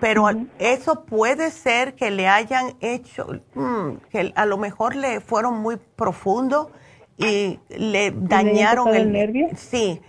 pero 0.00 0.28
eso 0.58 1.04
puede 1.04 1.50
ser 1.50 1.94
que 1.94 2.10
le 2.10 2.28
hayan 2.28 2.76
hecho, 2.80 3.40
mm, 3.54 3.96
que 4.10 4.32
a 4.34 4.46
lo 4.46 4.58
mejor 4.58 4.96
le 4.96 5.20
fueron 5.20 5.54
muy 5.60 5.76
profundo 5.76 6.70
y 7.16 7.60
le 7.68 8.10
dañaron 8.10 8.94
el, 8.94 9.12
nervio. 9.12 9.48
Sí, 9.56 10.00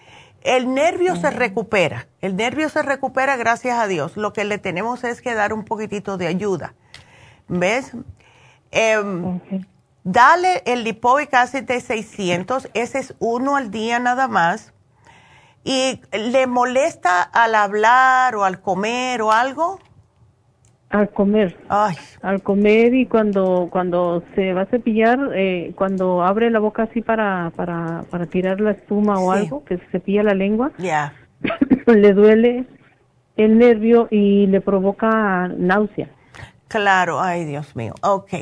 el 0.42 0.74
nervio 0.74 1.16
se 1.16 1.30
recupera, 1.30 2.08
el 2.22 2.36
nervio 2.36 2.70
se 2.70 2.82
recupera 2.82 3.36
gracias 3.36 3.78
a 3.80 3.88
Dios. 3.88 4.18
Lo 4.18 4.34
que 4.34 4.44
le 4.44 4.58
tenemos 4.58 5.04
es 5.04 5.22
que 5.22 5.34
dar 5.34 5.54
un 5.54 5.66
poquitito 5.66 6.18
de 6.18 6.28
ayuda. 6.28 6.74
¿Ves? 7.48 7.92
Em, 8.72 9.40
Dale 10.08 10.62
el 10.68 10.84
lipoic 10.84 11.34
acid 11.34 11.64
de 11.64 11.82
600, 11.82 12.70
ese 12.76 13.00
es 13.00 13.16
uno 13.18 13.56
al 13.56 13.72
día 13.72 13.98
nada 13.98 14.28
más. 14.28 14.72
¿Y 15.68 16.00
le 16.14 16.46
molesta 16.46 17.24
al 17.24 17.56
hablar 17.56 18.36
o 18.36 18.44
al 18.44 18.62
comer 18.62 19.24
o 19.24 19.32
algo? 19.32 19.80
Al 20.92 21.10
comer. 21.10 21.58
Ay. 21.70 21.96
Al 22.22 22.44
comer 22.44 22.94
y 22.94 23.08
cuando 23.08 23.68
cuando 23.72 24.22
se 24.36 24.54
va 24.54 24.62
a 24.62 24.66
cepillar, 24.68 25.18
eh, 25.34 25.74
cuando 25.76 26.24
abre 26.24 26.52
la 26.52 26.60
boca 26.60 26.84
así 26.84 27.02
para, 27.02 27.52
para, 27.56 28.04
para 28.12 28.28
tirar 28.28 28.62
la 28.62 28.72
espuma 28.72 29.20
o 29.20 29.32
algo, 29.32 29.66
que 29.66 29.78
se 29.78 29.86
cepilla 29.88 30.22
la 30.22 30.36
lengua, 30.36 30.72
Ya. 30.78 31.14
le 31.88 32.14
duele 32.14 32.66
el 33.36 33.58
nervio 33.58 34.08
y 34.12 34.46
le 34.46 34.62
provoca 34.62 35.48
náusea. 35.48 36.10
Claro, 36.68 37.20
ay 37.20 37.44
Dios 37.46 37.76
mío, 37.76 37.96
ok. 38.02 38.34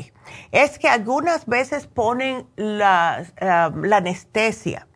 Es 0.52 0.78
que 0.78 0.88
algunas 0.88 1.46
veces 1.46 1.86
ponen 1.86 2.44
la, 2.56 3.24
la 3.40 3.96
anestesia, 3.96 4.86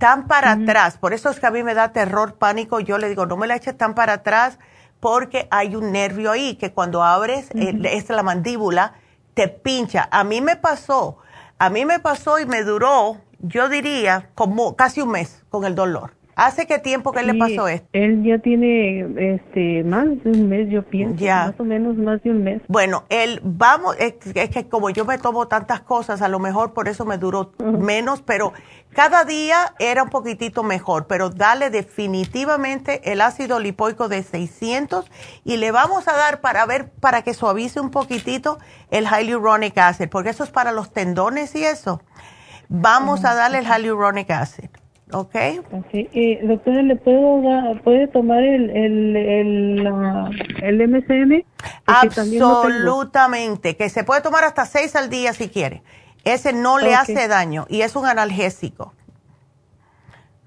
tan 0.00 0.26
para 0.26 0.52
atrás. 0.52 0.96
Por 0.96 1.12
eso 1.12 1.28
es 1.28 1.38
que 1.38 1.46
a 1.46 1.50
mí 1.50 1.62
me 1.62 1.74
da 1.74 1.92
terror, 1.92 2.34
pánico. 2.34 2.80
Yo 2.80 2.98
le 2.98 3.08
digo, 3.08 3.26
no 3.26 3.36
me 3.36 3.46
la 3.46 3.54
eches 3.54 3.76
tan 3.76 3.94
para 3.94 4.14
atrás 4.14 4.58
porque 4.98 5.46
hay 5.50 5.76
un 5.76 5.92
nervio 5.92 6.32
ahí 6.32 6.56
que 6.56 6.72
cuando 6.72 7.04
abres, 7.04 7.50
eh, 7.54 7.78
es 7.84 8.08
la 8.08 8.22
mandíbula, 8.22 8.94
te 9.34 9.48
pincha. 9.48 10.08
A 10.10 10.24
mí 10.24 10.40
me 10.40 10.56
pasó, 10.56 11.18
a 11.58 11.68
mí 11.68 11.84
me 11.84 12.00
pasó 12.00 12.38
y 12.38 12.46
me 12.46 12.64
duró, 12.64 13.18
yo 13.40 13.68
diría, 13.68 14.30
como 14.34 14.74
casi 14.74 15.02
un 15.02 15.10
mes 15.10 15.44
con 15.50 15.64
el 15.64 15.74
dolor. 15.74 16.14
¿Hace 16.40 16.66
qué 16.66 16.78
tiempo 16.78 17.12
que 17.12 17.22
le 17.22 17.34
pasó 17.34 17.68
esto? 17.68 17.86
Él 17.92 18.24
ya 18.24 18.38
tiene 18.38 19.34
este 19.36 19.84
más 19.84 20.06
de 20.24 20.30
un 20.30 20.48
mes, 20.48 20.70
yo 20.70 20.82
pienso. 20.82 21.22
Más 21.22 21.60
o 21.60 21.64
menos 21.64 21.98
más 21.98 22.22
de 22.22 22.30
un 22.30 22.42
mes. 22.42 22.62
Bueno, 22.66 23.04
él, 23.10 23.42
vamos, 23.44 23.94
es, 23.98 24.14
que 24.14 24.66
como 24.66 24.88
yo 24.88 25.04
me 25.04 25.18
tomo 25.18 25.48
tantas 25.48 25.82
cosas, 25.82 26.22
a 26.22 26.28
lo 26.28 26.38
mejor 26.38 26.72
por 26.72 26.88
eso 26.88 27.04
me 27.04 27.18
duró 27.18 27.52
menos, 27.58 28.22
pero 28.22 28.54
cada 28.94 29.24
día 29.24 29.74
era 29.78 30.02
un 30.02 30.08
poquitito 30.08 30.62
mejor. 30.62 31.06
Pero 31.06 31.28
dale 31.28 31.68
definitivamente 31.68 33.12
el 33.12 33.20
ácido 33.20 33.60
lipoico 33.60 34.08
de 34.08 34.22
600 34.22 35.10
y 35.44 35.58
le 35.58 35.72
vamos 35.72 36.08
a 36.08 36.12
dar 36.12 36.40
para 36.40 36.64
ver, 36.64 36.88
para 36.88 37.20
que 37.20 37.34
suavice 37.34 37.80
un 37.80 37.90
poquitito 37.90 38.58
el 38.90 39.06
hyaluronic 39.06 39.76
acid, 39.76 40.08
porque 40.08 40.30
eso 40.30 40.44
es 40.44 40.50
para 40.50 40.72
los 40.72 40.90
tendones 40.90 41.54
y 41.54 41.64
eso. 41.64 42.00
Vamos 42.70 43.26
a 43.26 43.34
darle 43.34 43.58
el 43.58 43.66
hyaluronic 43.66 44.30
acid. 44.30 44.70
¿Ok? 45.12 45.34
Sí. 45.92 46.08
Eh, 46.12 46.40
doctora, 46.42 46.82
¿le 46.82 46.96
puedo 46.96 47.42
dar, 47.42 47.82
puede 47.82 48.08
tomar 48.08 48.42
el, 48.42 48.70
el, 48.70 49.16
el, 49.16 49.88
el 50.62 50.88
MCM? 50.88 51.44
Absolutamente, 51.86 53.76
que 53.76 53.88
se 53.88 54.04
puede 54.04 54.20
tomar 54.20 54.44
hasta 54.44 54.64
seis 54.66 54.94
al 54.96 55.10
día 55.10 55.32
si 55.32 55.48
quiere. 55.48 55.82
Ese 56.24 56.52
no 56.52 56.78
le 56.78 56.94
hace 56.94 57.28
daño 57.28 57.66
y 57.68 57.82
es 57.82 57.96
un 57.96 58.06
analgésico. 58.06 58.94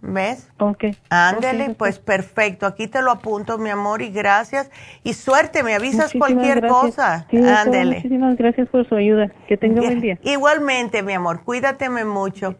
¿Ves? 0.06 0.50
Ok. 0.60 0.84
Ándele, 1.10 1.76
pues 1.76 1.98
perfecto. 1.98 2.66
Aquí 2.66 2.88
te 2.88 3.02
lo 3.02 3.10
apunto, 3.10 3.58
mi 3.58 3.70
amor, 3.70 4.02
y 4.02 4.10
gracias. 4.10 4.70
Y 5.02 5.14
suerte, 5.14 5.64
me 5.64 5.76
avisas 5.76 6.12
cualquier 6.12 6.68
cosa. 6.68 7.26
Ándele. 7.32 7.96
Muchísimas 7.96 8.36
gracias 8.36 8.68
por 8.68 8.88
su 8.88 8.96
ayuda. 8.96 9.32
Que 9.48 9.56
tenga 9.56 9.82
buen 9.82 10.02
día. 10.02 10.20
Igualmente, 10.24 11.04
mi 11.04 11.14
amor, 11.14 11.44
cuídateme 11.46 12.04
mucho. 12.04 12.56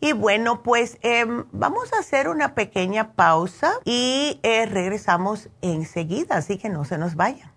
Y 0.00 0.12
bueno, 0.12 0.62
pues 0.62 0.98
em, 1.02 1.44
vamos 1.52 1.92
a 1.92 2.00
hacer 2.00 2.28
una 2.28 2.54
pequeña 2.54 3.12
pausa 3.14 3.72
y 3.84 4.38
eh, 4.42 4.66
regresamos 4.66 5.48
enseguida, 5.62 6.36
así 6.36 6.58
que 6.58 6.68
no 6.68 6.84
se 6.84 6.98
nos 6.98 7.14
vayan. 7.14 7.50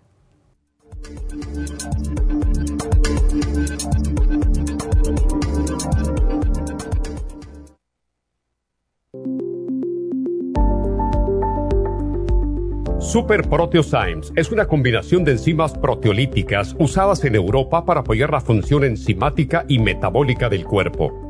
Super 13.00 13.48
Proteosymes 13.48 14.32
es 14.36 14.52
una 14.52 14.66
combinación 14.66 15.24
de 15.24 15.32
enzimas 15.32 15.76
proteolíticas 15.76 16.76
usadas 16.78 17.24
en 17.24 17.34
Europa 17.34 17.84
para 17.84 18.00
apoyar 18.00 18.30
la 18.30 18.40
función 18.40 18.84
enzimática 18.84 19.64
y 19.66 19.80
metabólica 19.80 20.48
del 20.48 20.64
cuerpo. 20.64 21.29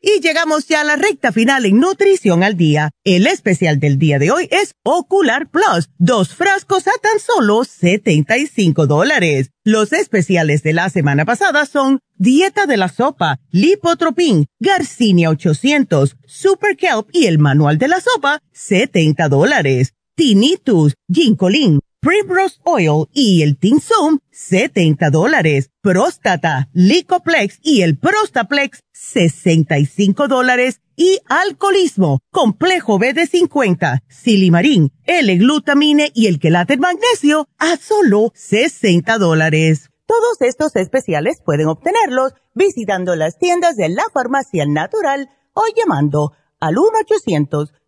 Y 0.00 0.20
llegamos 0.20 0.68
ya 0.68 0.82
a 0.82 0.84
la 0.84 0.94
recta 0.94 1.32
final 1.32 1.66
en 1.66 1.80
Nutrición 1.80 2.44
al 2.44 2.56
Día. 2.56 2.92
El 3.02 3.26
especial 3.26 3.80
del 3.80 3.98
día 3.98 4.20
de 4.20 4.30
hoy 4.30 4.48
es 4.52 4.74
Ocular 4.84 5.50
Plus, 5.50 5.90
dos 5.98 6.34
frascos 6.34 6.86
a 6.86 6.92
tan 7.02 7.18
solo 7.18 7.64
75 7.64 8.86
dólares. 8.86 9.50
Los 9.64 9.92
especiales 9.92 10.62
de 10.62 10.72
la 10.72 10.88
semana 10.88 11.24
pasada 11.24 11.66
son 11.66 11.98
Dieta 12.14 12.66
de 12.66 12.76
la 12.76 12.88
Sopa, 12.88 13.40
Lipotropin, 13.50 14.46
Garcinia 14.60 15.30
800, 15.30 16.16
Super 16.26 16.76
Kelp 16.76 17.08
y 17.12 17.26
el 17.26 17.40
Manual 17.40 17.78
de 17.78 17.88
la 17.88 18.00
Sopa, 18.00 18.40
70 18.52 19.28
dólares. 19.28 19.94
Tinnitus, 20.14 20.94
Ginkolin, 21.12 21.80
Primrose 22.00 22.60
Oil 22.62 23.08
y 23.12 23.42
el 23.42 23.58
Tinsum, 23.58 24.20
70 24.30 25.10
dólares. 25.10 25.70
Próstata, 25.82 26.68
Licoplex 26.72 27.58
y 27.60 27.82
el 27.82 27.98
Prostaplex, 27.98 28.84
65 28.92 30.28
dólares. 30.28 30.80
Y 30.94 31.18
alcoholismo, 31.28 32.20
complejo 32.30 33.00
B 33.00 33.14
de 33.14 33.26
50, 33.26 34.04
silimarín, 34.08 34.92
L-glutamine 35.06 36.12
y 36.14 36.28
el 36.28 36.38
quelate 36.38 36.76
magnesio, 36.76 37.48
a 37.58 37.76
solo 37.76 38.30
60 38.34 39.18
dólares. 39.18 39.90
Todos 40.06 40.40
estos 40.40 40.76
especiales 40.76 41.42
pueden 41.44 41.66
obtenerlos 41.66 42.32
visitando 42.54 43.16
las 43.16 43.38
tiendas 43.38 43.76
de 43.76 43.88
la 43.88 44.04
farmacia 44.12 44.66
natural 44.66 45.30
o 45.52 45.62
llamando 45.76 46.32
al 46.60 46.78
1 46.78 46.90
800 47.02 47.72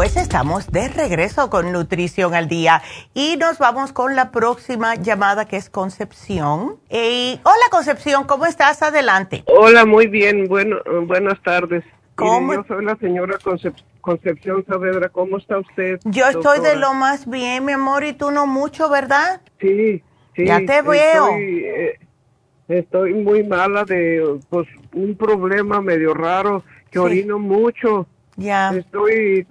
Pues 0.00 0.16
estamos 0.16 0.72
de 0.72 0.88
regreso 0.88 1.50
con 1.50 1.72
Nutrición 1.72 2.32
al 2.32 2.48
Día 2.48 2.80
y 3.12 3.36
nos 3.36 3.58
vamos 3.58 3.92
con 3.92 4.16
la 4.16 4.30
próxima 4.30 4.94
llamada 4.94 5.46
que 5.46 5.58
es 5.58 5.68
Concepción. 5.68 6.78
hola 6.88 7.66
Concepción, 7.70 8.24
¿cómo 8.24 8.46
estás? 8.46 8.82
Adelante. 8.82 9.44
Hola, 9.44 9.84
muy 9.84 10.06
bien, 10.06 10.46
bueno, 10.48 10.78
buenas 11.06 11.38
tardes. 11.42 11.84
¿Cómo? 12.14 12.54
yo 12.54 12.64
soy 12.66 12.82
la 12.82 12.96
señora 12.96 13.36
Concepción 14.00 14.64
Saavedra, 14.66 15.10
¿cómo 15.10 15.36
está 15.36 15.58
usted? 15.58 16.00
Yo 16.06 16.24
estoy 16.28 16.60
de 16.60 16.76
lo 16.76 16.94
más 16.94 17.28
bien, 17.28 17.66
mi 17.66 17.72
amor, 17.72 18.02
y 18.02 18.14
tú 18.14 18.30
no 18.30 18.46
mucho, 18.46 18.88
¿verdad? 18.88 19.42
Sí, 19.60 20.02
sí. 20.34 20.46
Ya 20.46 20.64
te 20.64 20.80
veo. 20.80 21.28
Eh, 21.36 21.98
estoy, 22.68 23.12
muy 23.12 23.44
mala 23.44 23.84
de 23.84 24.38
pues, 24.48 24.66
un 24.94 25.14
problema 25.14 25.82
medio 25.82 26.14
raro, 26.14 26.64
que 26.90 26.98
orino 26.98 27.38
mucho. 27.38 28.06
Ya. 28.36 28.72
Estoy 28.74 29.46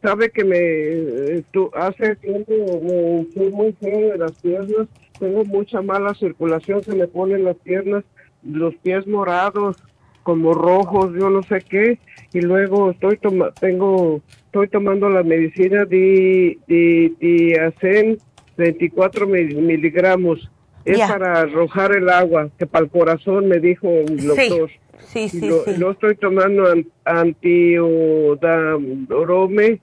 sabe 0.00 0.30
que 0.30 0.44
me 0.44 1.44
hace 1.74 2.16
tiempo 2.16 2.52
me 2.82 3.20
estoy 3.22 3.50
muy 3.50 3.72
feo 3.72 4.12
de 4.12 4.18
las 4.18 4.32
piernas, 4.40 4.88
tengo 5.18 5.44
mucha 5.44 5.82
mala 5.82 6.14
circulación, 6.14 6.82
se 6.82 6.94
me 6.94 7.06
ponen 7.06 7.44
las 7.44 7.56
piernas, 7.56 8.04
los 8.42 8.74
pies 8.76 9.06
morados, 9.06 9.76
como 10.22 10.54
rojos, 10.54 11.12
yo 11.18 11.30
no 11.30 11.42
sé 11.42 11.60
qué, 11.68 11.98
y 12.32 12.40
luego 12.40 12.92
estoy 12.92 13.16
toma, 13.18 13.50
tengo 13.52 14.22
estoy 14.46 14.68
tomando 14.68 15.08
la 15.08 15.22
medicina 15.22 15.84
de 15.84 16.58
de, 16.68 18.18
24 18.56 19.26
miligramos. 19.26 20.51
Es 20.84 20.98
para 20.98 21.40
arrojar 21.40 21.92
el 21.92 22.08
agua, 22.08 22.48
que 22.58 22.66
para 22.66 22.84
el 22.84 22.90
corazón 22.90 23.46
me 23.48 23.60
dijo 23.60 23.88
el 23.88 24.26
doctor. 24.26 24.70
Sí, 24.98 25.28
sí, 25.28 25.48
lo, 25.48 25.64
sí. 25.64 25.76
Lo 25.76 25.92
estoy 25.92 26.16
tomando 26.16 26.64
antiodorome, 27.04 29.80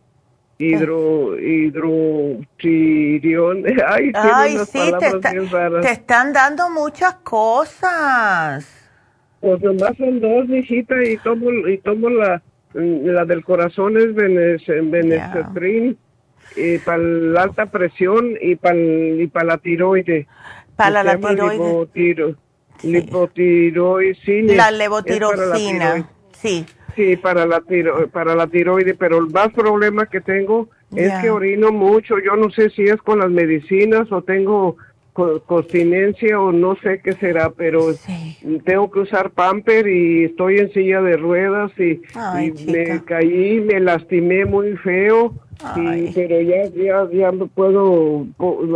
hidro, 0.57 1.39
hidrotirión. 1.39 3.63
Ay, 3.88 4.11
Ay 4.13 4.57
sí, 4.65 4.91
te, 4.99 5.19
te, 5.81 5.91
están 5.91 6.34
dando 6.34 6.69
muchas 6.69 7.13
cosas. 7.15 8.76
Pues 9.39 9.61
nomás 9.61 9.95
son 9.97 10.19
dos, 10.19 10.49
hijita, 10.49 11.01
y 11.03 11.15
tomo, 11.17 11.49
y 11.67 11.77
tomo 11.77 12.09
la, 12.09 12.41
la 12.73 13.26
del 13.26 13.43
corazón 13.43 13.97
es 13.97 14.13
Benestrin, 14.13 15.97
y 16.55 16.77
para 16.80 16.97
la 16.97 17.43
alta 17.43 17.67
presión 17.67 18.35
y 18.41 18.55
para 18.55 18.76
y 18.76 19.27
para 19.27 19.45
la 19.45 19.57
tiroide. 19.57 20.27
Para 20.80 21.03
la 21.03 21.18
tiroide. 21.18 22.35
Lipotiroidina. 22.84 24.56
La 24.56 24.72
levotirocina, 24.72 26.10
sí. 26.31 26.65
Sí, 26.95 27.18
para 27.18 27.45
la, 27.45 27.60
tiro, 27.60 28.07
para 28.10 28.34
la 28.34 28.47
tiroide, 28.47 28.93
pero 28.93 29.18
el 29.18 29.27
más 29.27 29.49
problema 29.49 30.06
que 30.06 30.22
tengo 30.22 30.69
es 30.95 31.11
que 31.22 31.30
orino 31.30 31.73
mucho. 31.73 32.15
Yo 32.19 32.38
no 32.38 32.49
sé 32.49 32.69
si 32.69 32.84
es 32.84 32.95
con 33.01 33.19
las 33.19 33.30
medicinas 33.30 34.10
o 34.11 34.22
tengo 34.22 34.77
continencia 35.45 36.39
o 36.39 36.53
no 36.53 36.77
sé 36.77 37.01
qué 37.03 37.11
será, 37.14 37.49
pero 37.49 37.93
tengo 38.64 38.89
que 38.89 38.99
usar 38.99 39.31
pamper 39.31 39.85
y 39.88 40.26
estoy 40.26 40.60
en 40.60 40.72
silla 40.72 41.01
de 41.01 41.18
ruedas 41.18 41.72
y, 41.77 42.01
me 42.65 43.03
caí, 43.03 43.60
me 43.60 43.81
lastimé 43.81 44.45
muy 44.45 44.77
feo. 44.77 45.34
Pero 46.15 46.41
ya, 46.41 46.65
ya, 46.69 47.07
ya 47.11 47.31
puedo, 47.53 48.26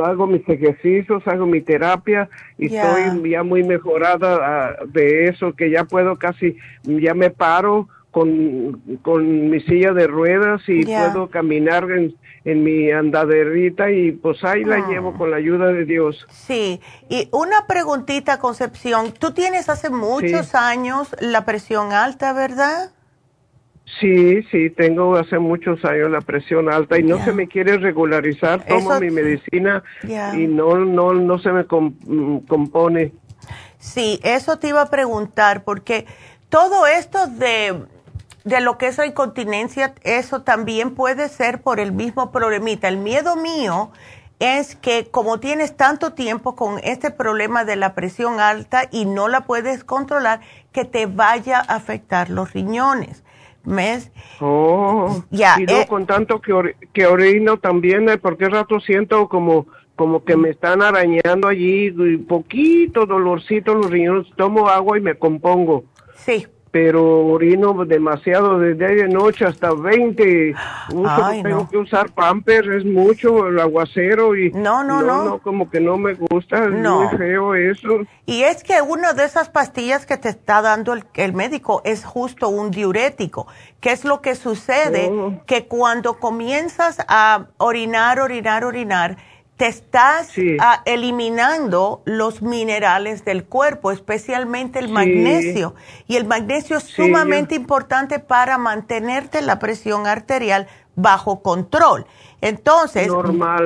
hago 0.03 0.27
mis 0.27 0.47
ejercicios, 0.47 1.25
hago 1.25 1.45
mi 1.45 1.61
terapia 1.61 2.29
y 2.57 2.75
estoy 2.75 3.29
ya 3.29 3.43
muy 3.43 3.63
mejorada 3.63 4.39
ah, 4.41 4.75
de 4.87 5.25
eso, 5.25 5.53
que 5.53 5.69
ya 5.69 5.85
puedo 5.85 6.17
casi, 6.17 6.57
ya 6.83 7.13
me 7.13 7.29
paro 7.29 7.87
con, 8.11 8.81
con 9.01 9.49
mi 9.49 9.59
silla 9.61 9.93
de 9.93 10.07
ruedas 10.07 10.61
y 10.67 10.85
puedo 10.85 11.29
caminar 11.29 11.89
en, 11.89 12.15
en 12.45 12.63
mi 12.63 12.91
andaderita 12.91 13.89
y 13.89 14.11
pues 14.11 14.43
ahí 14.43 14.63
la 14.63 14.87
llevo 14.87 15.13
ah. 15.15 15.17
con 15.17 15.31
la 15.31 15.37
ayuda 15.37 15.67
de 15.67 15.85
Dios. 15.85 16.25
Sí, 16.29 16.81
y 17.09 17.29
una 17.31 17.65
preguntita, 17.65 18.39
Concepción, 18.39 19.13
tú 19.13 19.31
tienes 19.31 19.69
hace 19.69 19.89
muchos 19.89 20.53
años 20.53 21.15
la 21.21 21.45
presión 21.45 21.93
alta, 21.93 22.33
¿verdad? 22.33 22.91
Sí, 23.99 24.43
sí, 24.51 24.69
tengo 24.69 25.15
hace 25.15 25.39
muchos 25.39 25.83
años 25.85 26.09
la 26.09 26.21
presión 26.21 26.71
alta 26.71 26.97
y 26.97 27.03
no 27.03 27.23
se 27.23 27.31
me 27.31 27.47
quiere 27.47 27.77
regularizar, 27.77 28.65
tomo 28.65 28.99
mi 28.99 29.09
medicina 29.09 29.83
y 30.03 30.47
no, 30.47 30.77
no, 30.77 31.13
no 31.13 31.39
se 31.39 31.51
me 31.51 31.63
mm, 31.63 32.39
compone. 32.47 33.11
Sí, 33.77 34.19
eso 34.23 34.57
te 34.57 34.69
iba 34.69 34.81
a 34.81 34.89
preguntar 34.89 35.63
porque 35.63 36.05
todo 36.49 36.87
esto 36.87 37.27
de 37.27 37.75
de 38.43 38.59
lo 38.59 38.77
que 38.77 38.87
es 38.87 38.97
la 38.97 39.05
incontinencia, 39.05 39.93
eso 40.03 40.41
también 40.41 40.95
puede 40.95 41.29
ser 41.29 41.61
por 41.61 41.79
el 41.79 41.91
mismo 41.91 42.31
problemita. 42.31 42.87
El 42.87 42.97
miedo 42.97 43.35
mío 43.35 43.91
es 44.39 44.75
que 44.75 45.09
como 45.09 45.39
tienes 45.39 45.77
tanto 45.77 46.13
tiempo 46.13 46.55
con 46.55 46.79
este 46.83 47.11
problema 47.11 47.63
de 47.63 47.77
la 47.77 47.95
presión 47.95 48.39
alta 48.39 48.89
y 48.91 49.05
no 49.05 49.29
la 49.29 49.41
puedes 49.41 49.83
controlar, 49.83 50.41
que 50.73 50.83
te 50.83 51.05
vaya 51.05 51.59
a 51.59 51.75
afectar 51.75 52.29
los 52.29 52.51
riñones. 52.51 53.23
¿Ves? 53.65 54.11
Oh, 54.41 55.23
ya, 55.31 55.55
y 55.59 55.63
eh, 55.63 55.85
con 55.87 56.05
tanto 56.05 56.41
que, 56.41 56.75
que 56.91 57.05
orino 57.05 57.57
también, 57.57 58.09
¿eh? 58.09 58.17
porque 58.17 58.49
rato 58.49 58.79
siento 58.79 59.29
como 59.29 59.67
como 59.95 60.23
que 60.23 60.35
me 60.35 60.49
están 60.49 60.81
arañando 60.81 61.47
allí, 61.47 61.93
y 61.95 62.17
poquito 62.17 63.05
dolorcito 63.05 63.75
los 63.75 63.91
riñones, 63.91 64.27
tomo 64.35 64.67
agua 64.67 64.97
y 64.97 65.01
me 65.01 65.15
compongo. 65.15 65.83
Sí, 66.15 66.47
pero 66.73 67.27
orino 67.27 67.85
demasiado 67.85 68.57
desde 68.57 68.95
de 68.95 69.07
noche 69.07 69.45
hasta 69.45 69.75
20. 69.75 70.55
tengo 71.43 71.69
que 71.69 71.77
usar 71.77 72.09
pamper, 72.09 72.67
es 72.71 72.83
mucho 72.83 73.47
el 73.47 73.59
aguacero 73.59 74.35
y 74.35 74.51
no, 74.53 74.83
no, 74.83 75.03
no, 75.03 75.37
como 75.37 75.69
que 75.69 75.79
no 75.79 75.99
me 75.99 76.15
gusta, 76.15 76.65
es 76.65 76.71
muy 76.71 77.07
feo 77.15 77.53
eso. 77.53 77.99
Y 78.25 78.41
es 78.41 78.63
que 78.63 78.81
una 78.81 79.13
de 79.13 79.23
esas 79.23 79.49
pastillas 79.49 80.07
que 80.07 80.17
te 80.17 80.29
está 80.29 80.63
dando 80.63 80.93
el, 80.93 81.33
médico 81.33 81.83
es 81.85 82.03
justo 82.03 82.49
un 82.49 82.71
diurético. 82.71 83.45
¿Qué 83.79 83.91
es 83.91 84.03
lo 84.03 84.21
que 84.21 84.33
sucede? 84.33 85.11
Oh. 85.11 85.43
Que 85.45 85.67
cuando 85.67 86.17
comienzas 86.17 86.97
a 87.07 87.49
orinar, 87.57 88.19
orinar, 88.19 88.65
orinar, 88.65 89.17
te 89.57 89.67
estás 89.67 90.29
ah, 90.59 90.81
eliminando 90.85 92.01
los 92.05 92.41
minerales 92.41 93.23
del 93.23 93.45
cuerpo, 93.45 93.91
especialmente 93.91 94.79
el 94.79 94.89
magnesio. 94.89 95.75
Y 96.07 96.15
el 96.15 96.25
magnesio 96.25 96.77
es 96.77 96.85
sumamente 96.85 97.53
importante 97.55 98.19
para 98.19 98.57
mantenerte 98.57 99.41
la 99.41 99.59
presión 99.59 100.07
arterial 100.07 100.67
bajo 100.95 101.41
control. 101.41 102.05
Entonces, 102.41 103.09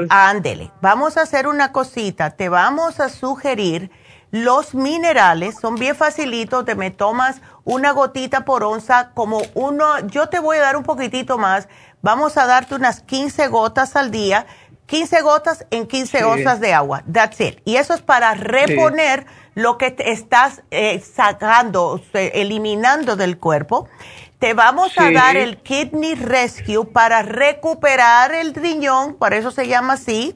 ándele, 0.09 0.71
vamos 0.81 1.17
a 1.17 1.21
hacer 1.21 1.47
una 1.47 1.71
cosita, 1.71 2.31
te 2.31 2.49
vamos 2.49 2.99
a 2.99 3.09
sugerir 3.09 3.89
los 4.29 4.75
minerales, 4.75 5.55
son 5.59 5.75
bien 5.75 5.95
facilitos, 5.95 6.65
te 6.65 6.75
me 6.75 6.91
tomas 6.91 7.41
una 7.63 7.91
gotita 7.91 8.43
por 8.45 8.63
onza, 8.63 9.11
como 9.13 9.41
uno, 9.53 9.99
yo 10.07 10.27
te 10.27 10.39
voy 10.39 10.57
a 10.57 10.61
dar 10.61 10.77
un 10.77 10.83
poquitito 10.83 11.37
más, 11.37 11.69
vamos 12.01 12.37
a 12.37 12.45
darte 12.45 12.75
unas 12.75 13.01
15 13.01 13.47
gotas 13.47 13.95
al 13.95 14.11
día 14.11 14.45
15 14.87 15.21
gotas 15.21 15.65
en 15.69 15.85
15 15.85 16.23
onzas 16.23 16.59
de 16.59 16.73
agua. 16.73 17.03
That's 17.11 17.39
it. 17.39 17.59
Y 17.65 17.75
eso 17.75 17.93
es 17.93 18.01
para 18.01 18.33
reponer 18.33 19.25
lo 19.53 19.77
que 19.77 19.91
te 19.91 20.11
estás 20.11 20.63
eh, 20.71 20.99
sacando, 20.99 22.01
eliminando 22.13 23.15
del 23.15 23.37
cuerpo. 23.37 23.87
Te 24.39 24.53
vamos 24.53 24.93
a 24.97 25.11
dar 25.11 25.35
el 25.35 25.57
Kidney 25.57 26.15
Rescue 26.15 26.85
para 26.85 27.23
recuperar 27.23 28.33
el 28.33 28.53
riñón, 28.53 29.15
por 29.15 29.33
eso 29.33 29.49
se 29.51 29.67
llama 29.67 29.93
así. 29.93 30.35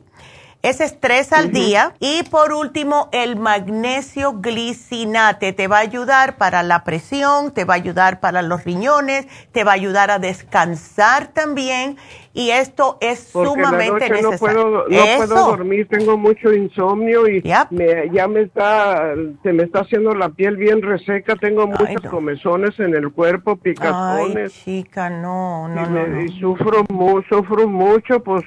Ese 0.64 0.86
es 0.86 1.00
tres 1.00 1.34
al 1.34 1.52
día. 1.52 1.94
Y 2.00 2.24
por 2.24 2.54
último, 2.54 3.10
el 3.12 3.36
magnesio 3.36 4.34
glicinate 4.42 5.54
te 5.54 5.68
va 5.68 5.78
a 5.78 5.82
ayudar 5.82 6.38
para 6.38 6.62
la 6.62 6.84
presión, 6.84 7.52
te 7.52 7.66
va 7.66 7.74
a 7.74 7.78
ayudar 7.78 8.20
para 8.20 8.44
los 8.44 8.64
riñones, 8.64 9.26
te 9.52 9.64
va 9.64 9.72
a 9.72 9.76
ayudar 9.76 10.12
a 10.12 10.20
descansar 10.20 11.28
también. 11.28 11.98
Y 12.34 12.50
esto 12.52 12.98
es 13.02 13.20
sumamente 13.32 14.10
necesario. 14.10 14.32
No 14.32 14.38
puedo, 14.38 14.88
no 14.88 15.18
puedo 15.18 15.36
dormir, 15.48 15.88
tengo 15.90 16.18
mucho 16.18 16.54
insomnio 16.54 17.28
y 17.28 17.42
ya 17.42 17.68
me 17.70 18.42
está, 18.42 19.14
se 19.44 19.52
me 19.52 19.64
está 19.64 19.82
haciendo 19.82 20.16
la 20.16 20.30
piel 20.30 20.56
bien 20.56 20.82
reseca, 20.82 21.36
tengo 21.36 21.68
muchos 21.68 22.02
comezones 22.10 22.80
en 22.80 22.96
el 22.96 23.12
cuerpo, 23.12 23.58
picazones. 23.58 24.54
Ay, 24.56 24.64
chica, 24.64 25.10
no, 25.10 25.68
no, 25.68 25.86
no, 25.88 26.22
Y 26.22 26.30
sufro, 26.40 26.86
sufro 27.30 27.68
mucho, 27.68 28.22
pues 28.24 28.46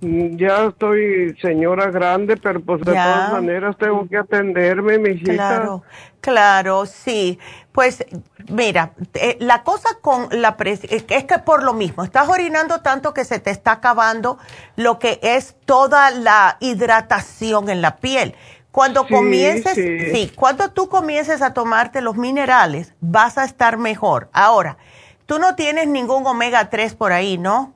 ya 0.00 0.66
estoy 0.66 1.36
señora 1.40 1.90
grande, 1.90 2.36
pero 2.36 2.60
pues 2.60 2.80
de 2.80 2.92
todas 2.92 3.32
maneras 3.32 3.76
tengo 3.78 4.06
que 4.08 4.18
atenderme, 4.18 4.98
mi 4.98 5.10
hijita. 5.10 5.32
Claro, 5.32 5.82
claro, 6.20 6.86
sí. 6.86 7.38
Pues 7.72 8.04
mira, 8.48 8.92
eh, 9.14 9.36
la 9.40 9.62
cosa 9.62 9.88
con 10.00 10.28
la 10.30 10.56
presión 10.56 11.02
es 11.08 11.24
que 11.24 11.38
por 11.38 11.62
lo 11.62 11.72
mismo, 11.72 12.04
estás 12.04 12.28
orinando 12.28 12.80
tanto 12.80 13.14
que 13.14 13.24
se 13.24 13.38
te 13.38 13.50
está 13.50 13.72
acabando 13.72 14.38
lo 14.76 14.98
que 14.98 15.18
es 15.22 15.56
toda 15.64 16.10
la 16.10 16.58
hidratación 16.60 17.70
en 17.70 17.80
la 17.80 17.96
piel. 17.96 18.34
Cuando 18.70 19.06
comiences, 19.06 19.74
sí, 19.74 20.30
cuando 20.36 20.70
tú 20.70 20.90
comiences 20.90 21.40
a 21.40 21.54
tomarte 21.54 22.02
los 22.02 22.16
minerales, 22.16 22.92
vas 23.00 23.38
a 23.38 23.44
estar 23.44 23.78
mejor. 23.78 24.28
Ahora, 24.34 24.76
tú 25.24 25.38
no 25.38 25.54
tienes 25.54 25.88
ningún 25.88 26.26
omega 26.26 26.68
3 26.68 26.94
por 26.94 27.12
ahí, 27.12 27.38
¿no? 27.38 27.72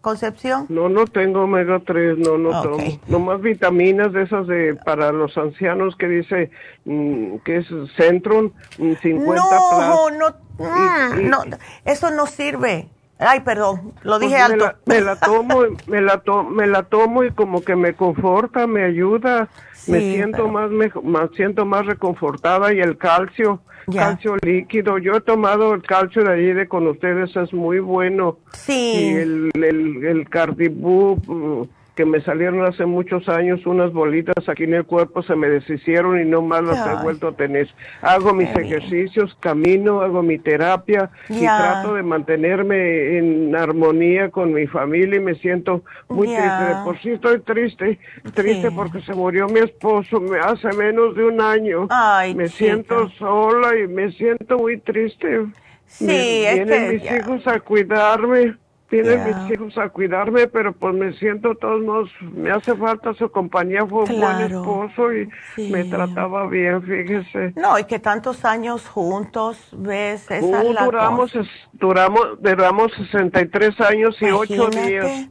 Concepción? 0.00 0.66
No, 0.68 0.88
no 0.88 1.06
tengo 1.06 1.42
omega 1.42 1.80
3, 1.84 2.18
no, 2.18 2.38
no 2.38 2.62
tomo. 2.62 2.78
No 3.08 3.18
más 3.18 3.40
vitaminas 3.40 4.12
de 4.12 4.22
esas 4.22 4.46
de 4.46 4.76
para 4.84 5.10
los 5.10 5.36
ancianos 5.36 5.96
que 5.96 6.06
dice 6.08 6.50
mm, 6.84 7.38
que 7.44 7.56
es 7.56 7.66
Centrum 7.96 8.52
50 8.76 9.12
mm, 9.12 9.34
no, 9.34 10.10
No, 10.10 10.28
mm, 10.58 11.28
no, 11.28 11.42
eso 11.84 12.10
no 12.10 12.26
sirve. 12.26 12.88
Ay, 13.18 13.40
perdón, 13.40 13.94
lo 14.02 14.18
pues 14.18 14.28
dije 14.28 14.36
alto. 14.36 14.72
Me 14.84 15.00
la, 15.00 15.16
tomo, 15.16 15.62
me 15.86 16.00
la, 16.02 16.22
me 16.50 16.66
la 16.66 16.82
tomo 16.82 17.24
y 17.24 17.30
como 17.30 17.62
que 17.62 17.74
me 17.74 17.94
conforta, 17.94 18.66
me 18.66 18.84
ayuda, 18.84 19.48
me 19.86 20.00
siento 20.00 20.48
más, 20.48 20.70
me, 20.70 20.90
más, 21.02 21.30
siento 21.34 21.64
más 21.64 21.86
reconfortada 21.86 22.74
y 22.74 22.80
el 22.80 22.98
calcio, 22.98 23.60
calcio 23.90 24.36
líquido. 24.42 24.98
Yo 24.98 25.16
he 25.16 25.20
tomado 25.22 25.72
el 25.72 25.82
calcio 25.82 26.24
de 26.24 26.32
allí 26.34 26.52
de 26.52 26.68
con 26.68 26.86
ustedes, 26.88 27.34
es 27.34 27.54
muy 27.54 27.78
bueno. 27.78 28.36
Sí. 28.52 28.72
Y 28.72 29.14
el, 29.14 29.50
el, 29.54 30.04
el 30.04 30.28
cardibú, 30.28 31.68
que 31.96 32.04
me 32.04 32.20
salieron 32.20 32.62
hace 32.66 32.84
muchos 32.84 33.26
años 33.26 33.64
unas 33.64 33.90
bolitas 33.90 34.46
aquí 34.48 34.64
en 34.64 34.74
el 34.74 34.84
cuerpo, 34.84 35.22
se 35.22 35.34
me 35.34 35.48
deshicieron 35.48 36.20
y 36.20 36.26
no 36.26 36.42
más 36.42 36.62
las 36.62 36.86
he 36.86 37.02
vuelto 37.02 37.28
a 37.28 37.32
tener. 37.32 37.68
Hago 38.02 38.34
mis 38.34 38.50
ejercicios, 38.50 39.34
camino, 39.40 40.02
hago 40.02 40.22
mi 40.22 40.38
terapia 40.38 41.10
y 41.30 41.40
trato 41.40 41.94
de 41.94 42.02
mantenerme 42.02 43.16
en 43.18 43.56
armonía 43.56 44.30
con 44.30 44.52
mi 44.52 44.66
familia 44.66 45.16
y 45.16 45.20
me 45.20 45.36
siento 45.36 45.84
muy 46.10 46.26
triste. 46.28 46.64
De 46.64 46.74
por 46.84 47.00
sí 47.00 47.10
estoy 47.12 47.40
triste, 47.40 47.98
triste 48.34 48.70
porque 48.70 49.00
se 49.00 49.14
murió 49.14 49.48
mi 49.48 49.60
esposo 49.60 50.20
hace 50.42 50.68
menos 50.76 51.16
de 51.16 51.24
un 51.24 51.40
año. 51.40 51.88
me 52.34 52.48
siento 52.48 53.08
sola 53.18 53.74
y 53.74 53.88
me 53.88 54.12
siento 54.12 54.58
muy 54.58 54.78
triste. 54.80 55.46
Sí, 55.86 56.06
vienen 56.06 56.92
mis 56.92 57.10
hijos 57.10 57.46
a 57.46 57.58
cuidarme 57.60 58.54
tienen 58.88 59.24
mis 59.24 59.52
hijos 59.52 59.76
a 59.78 59.88
cuidarme, 59.88 60.46
pero 60.46 60.72
pues 60.72 60.94
me 60.94 61.12
siento 61.14 61.54
todos 61.56 61.82
modos, 61.82 62.10
me 62.20 62.50
hace 62.50 62.74
falta 62.76 63.14
su 63.14 63.30
compañía, 63.30 63.84
fue 63.86 64.04
un 64.04 64.20
buen 64.20 64.40
esposo 64.40 65.12
y 65.12 65.28
me 65.70 65.84
trataba 65.84 66.46
bien, 66.46 66.82
fíjese. 66.82 67.52
No, 67.56 67.78
y 67.78 67.84
que 67.84 67.98
tantos 67.98 68.44
años 68.44 68.86
juntos, 68.88 69.68
ves, 69.72 70.30
esa 70.30 70.62
uh, 70.62 70.84
duramos, 70.84 71.32
duramos, 71.72 72.40
duramos 72.40 72.92
63 72.92 73.80
años 73.80 74.16
y 74.20 74.30
8 74.30 74.70
días. 74.70 75.28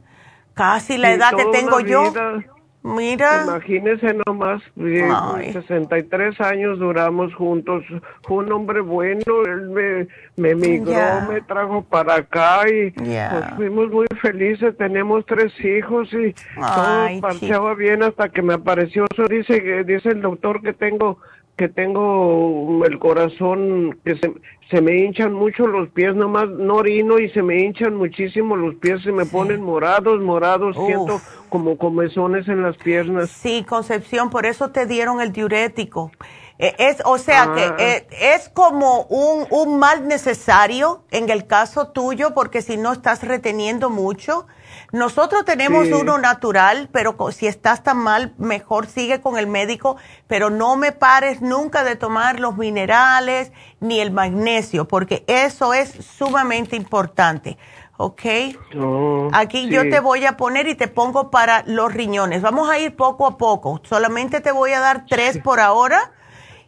Casi 0.54 0.96
la 0.96 1.12
edad 1.12 1.32
que 1.34 1.44
tengo 1.46 1.80
yo. 1.80 2.12
Mira. 2.94 3.42
Imagínese 3.44 4.14
nomás, 4.26 4.62
63 4.76 6.40
años 6.40 6.78
duramos 6.78 7.34
juntos. 7.34 7.82
Fue 8.22 8.38
un 8.38 8.52
hombre 8.52 8.80
bueno, 8.80 9.44
él 9.44 9.70
me, 9.70 10.06
me 10.36 10.54
migró, 10.54 11.22
me 11.28 11.40
trajo 11.42 11.82
para 11.82 12.14
acá 12.14 12.68
y 12.68 12.92
pues, 12.92 13.44
fuimos 13.56 13.90
muy 13.90 14.06
felices. 14.20 14.76
Tenemos 14.76 15.26
tres 15.26 15.52
hijos 15.64 16.08
y 16.12 16.32
todo 16.54 17.20
marchaba 17.20 17.74
bien 17.74 18.04
hasta 18.04 18.28
que 18.28 18.42
me 18.42 18.54
apareció. 18.54 19.04
Eso 19.12 19.26
dice, 19.26 19.82
dice 19.84 20.10
el 20.10 20.22
doctor 20.22 20.62
que 20.62 20.72
tengo 20.72 21.18
que 21.56 21.68
tengo 21.68 22.84
el 22.84 22.98
corazón 22.98 23.98
que 24.04 24.16
se, 24.16 24.32
se 24.70 24.80
me 24.80 24.98
hinchan 24.98 25.32
mucho 25.32 25.66
los 25.66 25.88
pies, 25.90 26.14
nomás 26.14 26.48
no 26.50 26.76
orino 26.76 27.18
y 27.18 27.30
se 27.30 27.42
me 27.42 27.60
hinchan 27.60 27.96
muchísimo 27.96 28.56
los 28.56 28.74
pies, 28.76 29.02
se 29.02 29.12
me 29.12 29.24
ponen 29.24 29.62
morados, 29.62 30.20
morados, 30.20 30.76
siento 30.86 31.20
como 31.48 31.78
comezones 31.78 32.46
en 32.48 32.62
las 32.62 32.76
piernas. 32.76 33.30
Sí, 33.30 33.64
Concepción, 33.66 34.28
por 34.28 34.44
eso 34.44 34.70
te 34.70 34.86
dieron 34.86 35.20
el 35.20 35.32
diurético. 35.32 36.10
Eh, 36.58 36.74
es, 36.78 37.02
o 37.04 37.18
sea 37.18 37.52
que 37.54 37.64
ah. 37.64 37.76
eh, 37.78 38.06
es 38.10 38.48
como 38.48 39.02
un, 39.04 39.46
un 39.50 39.78
mal 39.78 40.08
necesario 40.08 41.04
en 41.10 41.28
el 41.28 41.46
caso 41.46 41.88
tuyo, 41.88 42.34
porque 42.34 42.62
si 42.62 42.76
no 42.76 42.92
estás 42.92 43.22
reteniendo 43.22 43.90
mucho, 43.90 44.46
nosotros 44.92 45.44
tenemos 45.44 45.88
uno 45.88 46.16
natural, 46.18 46.88
pero 46.92 47.16
si 47.32 47.46
estás 47.46 47.82
tan 47.82 47.98
mal, 47.98 48.34
mejor 48.38 48.86
sigue 48.86 49.20
con 49.20 49.36
el 49.36 49.46
médico, 49.46 49.96
pero 50.26 50.48
no 50.48 50.76
me 50.76 50.92
pares 50.92 51.42
nunca 51.42 51.84
de 51.84 51.96
tomar 51.96 52.40
los 52.40 52.56
minerales 52.56 53.52
ni 53.80 54.00
el 54.00 54.10
magnesio, 54.10 54.86
porque 54.86 55.24
eso 55.26 55.74
es 55.74 55.90
sumamente 55.90 56.76
importante. 56.76 57.58
¿Ok? 57.98 58.22
Aquí 59.32 59.70
yo 59.70 59.88
te 59.88 60.00
voy 60.00 60.26
a 60.26 60.36
poner 60.36 60.68
y 60.68 60.74
te 60.74 60.86
pongo 60.86 61.30
para 61.30 61.62
los 61.66 61.94
riñones. 61.94 62.42
Vamos 62.42 62.68
a 62.68 62.78
ir 62.78 62.94
poco 62.94 63.26
a 63.26 63.38
poco. 63.38 63.80
Solamente 63.84 64.42
te 64.42 64.52
voy 64.52 64.72
a 64.72 64.80
dar 64.80 65.06
tres 65.08 65.38
por 65.38 65.60
ahora 65.60 66.12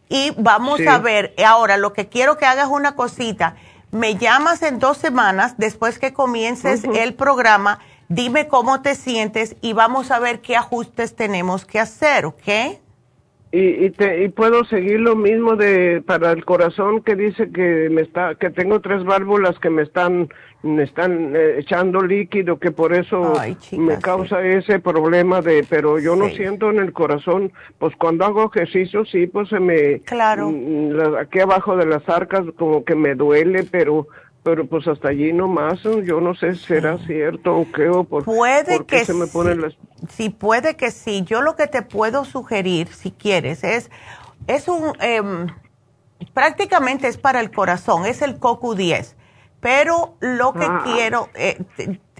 y 0.09 0.33
vamos 0.37 0.81
a 0.85 0.97
ver. 0.97 1.33
Ahora, 1.45 1.77
lo 1.77 1.93
que 1.93 2.09
quiero 2.09 2.37
que 2.37 2.45
hagas 2.45 2.67
una 2.67 2.95
cosita. 2.95 3.55
Me 3.91 4.15
llamas 4.15 4.61
en 4.61 4.77
dos 4.79 4.97
semanas 4.97 5.55
después 5.57 5.97
que 5.97 6.13
comiences 6.13 6.83
el 6.83 7.15
programa 7.15 7.79
dime 8.09 8.47
cómo 8.47 8.81
te 8.81 8.95
sientes 8.95 9.55
y 9.61 9.73
vamos 9.73 10.11
a 10.11 10.19
ver 10.19 10.41
qué 10.41 10.57
ajustes 10.57 11.15
tenemos 11.15 11.65
que 11.65 11.79
hacer, 11.79 12.25
¿ok? 12.25 12.79
Y, 13.51 13.85
y, 13.85 13.89
te, 13.89 14.23
y 14.23 14.29
puedo 14.29 14.63
seguir 14.65 14.99
lo 14.99 15.15
mismo 15.15 15.55
de 15.55 16.03
para 16.05 16.31
el 16.31 16.45
corazón 16.45 17.01
que 17.01 17.15
dice 17.15 17.51
que 17.51 17.89
me 17.89 18.01
está 18.01 18.35
que 18.35 18.51
tengo 18.51 18.79
tres 18.79 19.03
válvulas 19.03 19.57
que 19.57 19.71
me 19.71 19.81
están 19.81 20.29
me 20.61 20.83
están 20.83 21.35
eh, 21.35 21.55
echando 21.57 22.01
líquido 22.01 22.59
que 22.59 22.69
por 22.69 22.93
eso 22.93 23.33
me 23.71 23.97
causa 23.97 24.45
ese 24.45 24.79
problema 24.79 25.41
de 25.41 25.65
pero 25.67 25.97
yo 25.97 26.15
no 26.15 26.29
siento 26.29 26.69
en 26.69 26.77
el 26.77 26.93
corazón. 26.93 27.51
Pues 27.79 27.95
cuando 27.95 28.25
hago 28.25 28.51
ejercicio 28.53 29.03
sí 29.05 29.25
pues 29.25 29.49
se 29.49 29.59
me 29.59 30.01
claro. 30.01 30.51
mm, 30.51 31.17
aquí 31.19 31.39
abajo 31.39 31.75
de 31.75 31.87
las 31.87 32.07
arcas 32.07 32.43
como 32.55 32.85
que 32.85 32.93
me 32.93 33.15
duele 33.15 33.63
pero 33.63 34.07
pero 34.43 34.67
pues 34.67 34.87
hasta 34.87 35.09
allí 35.09 35.33
nomás, 35.33 35.81
yo 35.83 36.21
no 36.21 36.33
sé 36.33 36.55
si 36.55 36.65
será 36.65 36.97
cierto 37.05 37.55
o 37.55 37.71
qué, 37.71 37.89
o 37.89 38.03
por, 38.03 38.23
puede 38.23 38.85
que 38.85 39.05
se 39.05 39.13
me 39.13 39.27
ponen 39.27 39.61
las... 39.61 39.73
Sí, 40.09 40.29
puede 40.29 40.75
que 40.75 40.91
sí. 40.91 41.23
Yo 41.23 41.41
lo 41.41 41.55
que 41.55 41.67
te 41.67 41.81
puedo 41.81 42.23
sugerir, 42.25 42.87
si 42.87 43.11
quieres, 43.11 43.63
es, 43.63 43.91
es 44.47 44.67
un, 44.67 44.93
eh, 45.01 45.21
prácticamente 46.33 47.07
es 47.07 47.17
para 47.17 47.41
el 47.41 47.51
corazón, 47.51 48.05
es 48.05 48.21
el 48.21 48.39
CoQ10, 48.39 49.15
pero 49.59 50.15
lo 50.19 50.53
que 50.53 50.65
ah. 50.65 50.81
quiero, 50.85 51.29
eh, 51.35 51.57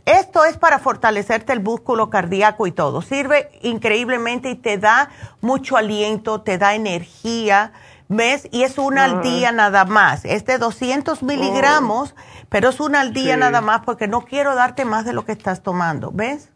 esto 0.06 0.44
es 0.44 0.58
para 0.58 0.80
fortalecerte 0.80 1.54
el 1.54 1.62
músculo 1.62 2.10
cardíaco 2.10 2.68
y 2.68 2.72
todo. 2.72 3.02
Sirve 3.02 3.50
increíblemente 3.62 4.50
y 4.50 4.56
te 4.56 4.78
da 4.78 5.12
mucho 5.40 5.78
aliento, 5.78 6.42
te 6.42 6.58
da 6.58 6.76
energía 6.76 7.74
¿Ves? 8.12 8.48
Y 8.52 8.64
es 8.64 8.80
una 8.80 9.06
al 9.06 9.22
día 9.22 9.52
nada 9.52 9.86
más. 9.86 10.26
Es 10.26 10.44
de 10.44 10.58
200 10.58 11.22
miligramos, 11.22 12.16
pero 12.50 12.70
es 12.70 12.80
una 12.80 13.02
al 13.02 13.14
día 13.14 13.38
nada 13.38 13.62
más 13.62 13.82
porque 13.86 14.08
no 14.08 14.22
quiero 14.22 14.56
darte 14.56 14.84
más 14.84 15.06
de 15.06 15.14
lo 15.14 15.26
que 15.26 15.32
estás 15.32 15.62
tomando. 15.62 16.12
¿Ves? 16.12 16.50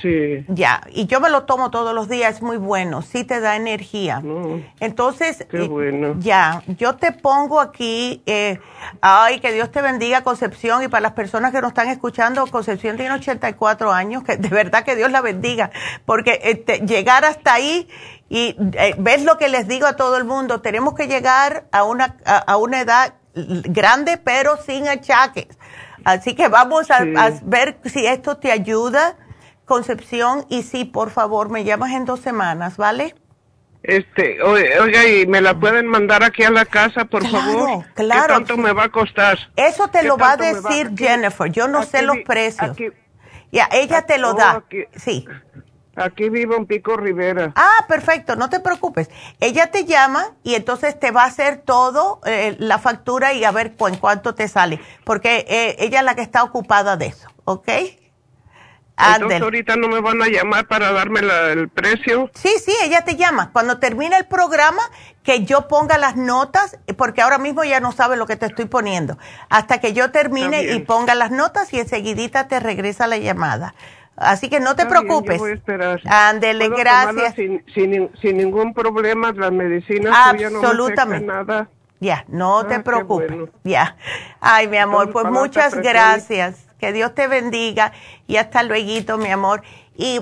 Sí. 0.00 0.44
Ya, 0.48 0.82
y 0.92 1.06
yo 1.06 1.20
me 1.20 1.30
lo 1.30 1.44
tomo 1.44 1.70
todos 1.70 1.94
los 1.94 2.08
días, 2.08 2.36
es 2.36 2.42
muy 2.42 2.56
bueno, 2.56 3.02
sí 3.02 3.24
te 3.24 3.40
da 3.40 3.56
energía. 3.56 4.22
Entonces, 4.80 5.46
Qué 5.50 5.64
eh, 5.64 5.68
bueno. 5.68 6.14
ya, 6.18 6.62
yo 6.78 6.96
te 6.96 7.12
pongo 7.12 7.60
aquí, 7.60 8.22
eh, 8.26 8.60
ay, 9.00 9.40
que 9.40 9.52
Dios 9.52 9.70
te 9.70 9.82
bendiga 9.82 10.22
Concepción 10.22 10.82
y 10.82 10.88
para 10.88 11.00
las 11.00 11.12
personas 11.12 11.52
que 11.52 11.60
nos 11.60 11.70
están 11.70 11.88
escuchando, 11.88 12.46
Concepción 12.46 12.96
tiene 12.96 13.14
84 13.14 13.92
años, 13.92 14.22
que 14.22 14.36
de 14.36 14.48
verdad 14.48 14.84
que 14.84 14.94
Dios 14.94 15.10
la 15.10 15.20
bendiga, 15.20 15.70
porque 16.04 16.40
este, 16.44 16.80
llegar 16.86 17.24
hasta 17.24 17.54
ahí 17.54 17.88
y 18.28 18.56
eh, 18.74 18.94
ves 18.98 19.24
lo 19.24 19.38
que 19.38 19.48
les 19.48 19.66
digo 19.68 19.86
a 19.86 19.96
todo 19.96 20.16
el 20.16 20.24
mundo, 20.24 20.60
tenemos 20.60 20.94
que 20.94 21.06
llegar 21.06 21.64
a 21.72 21.84
una, 21.84 22.16
a, 22.24 22.56
una 22.56 22.80
edad 22.80 23.14
grande 23.34 24.18
pero 24.18 24.56
sin 24.56 24.88
achaques. 24.88 25.48
Así 26.04 26.34
que 26.34 26.48
vamos 26.48 26.90
a, 26.90 27.04
ver 27.42 27.78
si 27.84 28.06
esto 28.06 28.36
te 28.36 28.52
ayuda, 28.52 29.16
Concepción, 29.68 30.46
y 30.48 30.62
sí, 30.62 30.86
por 30.86 31.10
favor, 31.10 31.50
me 31.50 31.62
llamas 31.62 31.92
en 31.92 32.06
dos 32.06 32.20
semanas, 32.20 32.78
¿vale? 32.78 33.14
Este, 33.82 34.42
oiga, 34.42 35.06
¿y 35.06 35.26
me 35.26 35.40
la 35.40 35.60
pueden 35.60 35.86
mandar 35.86 36.24
aquí 36.24 36.42
a 36.42 36.50
la 36.50 36.64
casa, 36.64 37.04
por 37.04 37.24
favor? 37.26 37.84
Claro, 37.94 38.22
¿Qué 38.22 38.28
tanto 38.28 38.56
me 38.56 38.72
va 38.72 38.84
a 38.84 38.88
costar? 38.88 39.38
Eso 39.56 39.88
te 39.88 40.02
lo 40.02 40.16
va 40.16 40.32
a 40.32 40.36
decir 40.38 40.92
Jennifer, 40.96 41.52
yo 41.52 41.68
no 41.68 41.84
sé 41.84 42.02
los 42.02 42.16
precios. 42.26 42.76
ya, 43.52 43.68
ella 43.70 44.02
te 44.02 44.18
lo 44.18 44.32
da. 44.32 44.64
Sí. 44.96 45.26
Aquí 45.96 46.30
vivo 46.30 46.56
en 46.56 46.64
Pico 46.64 46.96
Rivera. 46.96 47.52
Ah, 47.54 47.84
perfecto, 47.88 48.36
no 48.36 48.48
te 48.48 48.60
preocupes. 48.60 49.10
Ella 49.40 49.70
te 49.70 49.84
llama 49.84 50.34
y 50.44 50.54
entonces 50.54 50.98
te 50.98 51.10
va 51.10 51.24
a 51.24 51.26
hacer 51.26 51.58
todo, 51.58 52.20
eh, 52.24 52.56
la 52.58 52.78
factura 52.78 53.34
y 53.34 53.44
a 53.44 53.50
ver 53.50 53.74
en 53.78 53.96
cuánto 53.96 54.34
te 54.34 54.48
sale, 54.48 54.80
porque 55.04 55.44
eh, 55.46 55.76
ella 55.80 55.98
es 55.98 56.04
la 56.04 56.14
que 56.14 56.22
está 56.22 56.42
ocupada 56.42 56.96
de 56.96 57.06
eso, 57.06 57.28
¿ok? 57.44 57.68
Entonces 58.98 59.40
ahorita 59.40 59.76
no 59.76 59.88
me 59.88 60.00
van 60.00 60.20
a 60.22 60.26
llamar 60.26 60.66
para 60.66 60.92
darme 60.92 61.20
el 61.20 61.68
precio. 61.68 62.30
Sí, 62.34 62.50
sí, 62.64 62.72
ella 62.82 63.04
te 63.04 63.16
llama. 63.16 63.50
Cuando 63.52 63.78
termine 63.78 64.16
el 64.16 64.26
programa, 64.26 64.82
que 65.22 65.44
yo 65.44 65.68
ponga 65.68 65.98
las 65.98 66.16
notas, 66.16 66.78
porque 66.96 67.22
ahora 67.22 67.38
mismo 67.38 67.62
ya 67.62 67.80
no 67.80 67.92
sabe 67.92 68.16
lo 68.16 68.26
que 68.26 68.36
te 68.36 68.46
estoy 68.46 68.64
poniendo. 68.64 69.18
Hasta 69.48 69.78
que 69.78 69.92
yo 69.92 70.10
termine 70.10 70.64
y 70.64 70.80
ponga 70.80 71.14
las 71.14 71.30
notas 71.30 71.72
y 71.72 71.78
enseguidita 71.78 72.48
te 72.48 72.58
regresa 72.60 73.06
la 73.06 73.18
llamada. 73.18 73.74
Así 74.16 74.48
que 74.48 74.58
no 74.58 74.74
te 74.74 74.86
preocupes. 74.86 75.38
voy 75.38 75.52
a 75.52 75.54
esperar. 75.54 76.00
Ándele, 76.04 76.68
gracias. 76.68 77.34
Sin, 77.34 77.62
sin, 77.72 78.36
ningún 78.36 78.74
problema, 78.74 79.32
las 79.32 79.52
medicinas 79.52 80.12
Absolutamente. 80.12 81.26
no 81.26 81.32
nada. 81.34 81.68
Ya, 82.00 82.24
no 82.28 82.66
te 82.66 82.76
ah, 82.76 82.82
preocupes. 82.82 83.30
Ya. 83.64 83.96
Ay, 84.40 84.66
mi 84.66 84.76
amor, 84.76 85.12
pues 85.12 85.26
muchas 85.26 85.74
gracias. 85.74 86.67
Que 86.78 86.92
Dios 86.92 87.14
te 87.14 87.26
bendiga 87.26 87.92
y 88.26 88.36
hasta 88.36 88.62
luego, 88.62 89.18
mi 89.18 89.30
amor. 89.30 89.62
Y 89.96 90.20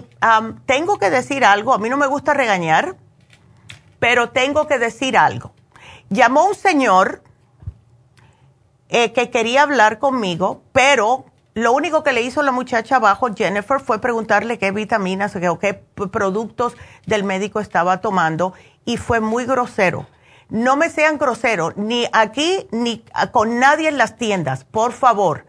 tengo 0.65 0.99
que 0.99 1.11
decir 1.11 1.45
algo, 1.45 1.75
a 1.75 1.79
mí 1.79 1.91
no 1.91 1.99
me 1.99 2.07
gusta 2.07 2.33
regañar, 2.33 2.97
pero 3.99 4.31
tengo 4.31 4.67
que 4.67 4.79
decir 4.79 5.19
algo. 5.19 5.53
Llamó 6.09 6.47
un 6.47 6.55
señor 6.55 7.23
eh, 8.89 9.13
que 9.13 9.31
quería 9.31 9.63
hablar 9.63 9.99
conmigo, 9.99 10.63
pero 10.73 11.27
lo 11.53 11.73
único 11.73 12.03
que 12.03 12.13
le 12.13 12.23
hizo 12.23 12.43
la 12.43 12.53
muchacha 12.53 12.97
abajo, 12.97 13.29
Jennifer, 13.35 13.81
fue 13.81 14.01
preguntarle 14.01 14.59
qué 14.59 14.71
vitaminas 14.71 15.37
o 15.37 15.59
qué 15.59 15.75
productos 15.75 16.75
del 17.07 17.25
médico 17.25 17.61
estaba 17.61 18.01
tomando 18.01 18.55
y 18.85 18.97
fue 18.97 19.21
muy 19.21 19.45
grosero. 19.45 20.07
No 20.49 20.77
me 20.77 20.89
sean 20.89 21.19
groseros, 21.19 21.77
ni 21.77 22.07
aquí 22.13 22.67
ni 22.71 23.05
con 23.33 23.59
nadie 23.59 23.89
en 23.89 23.99
las 23.99 24.17
tiendas, 24.17 24.65
por 24.65 24.93
favor 24.93 25.45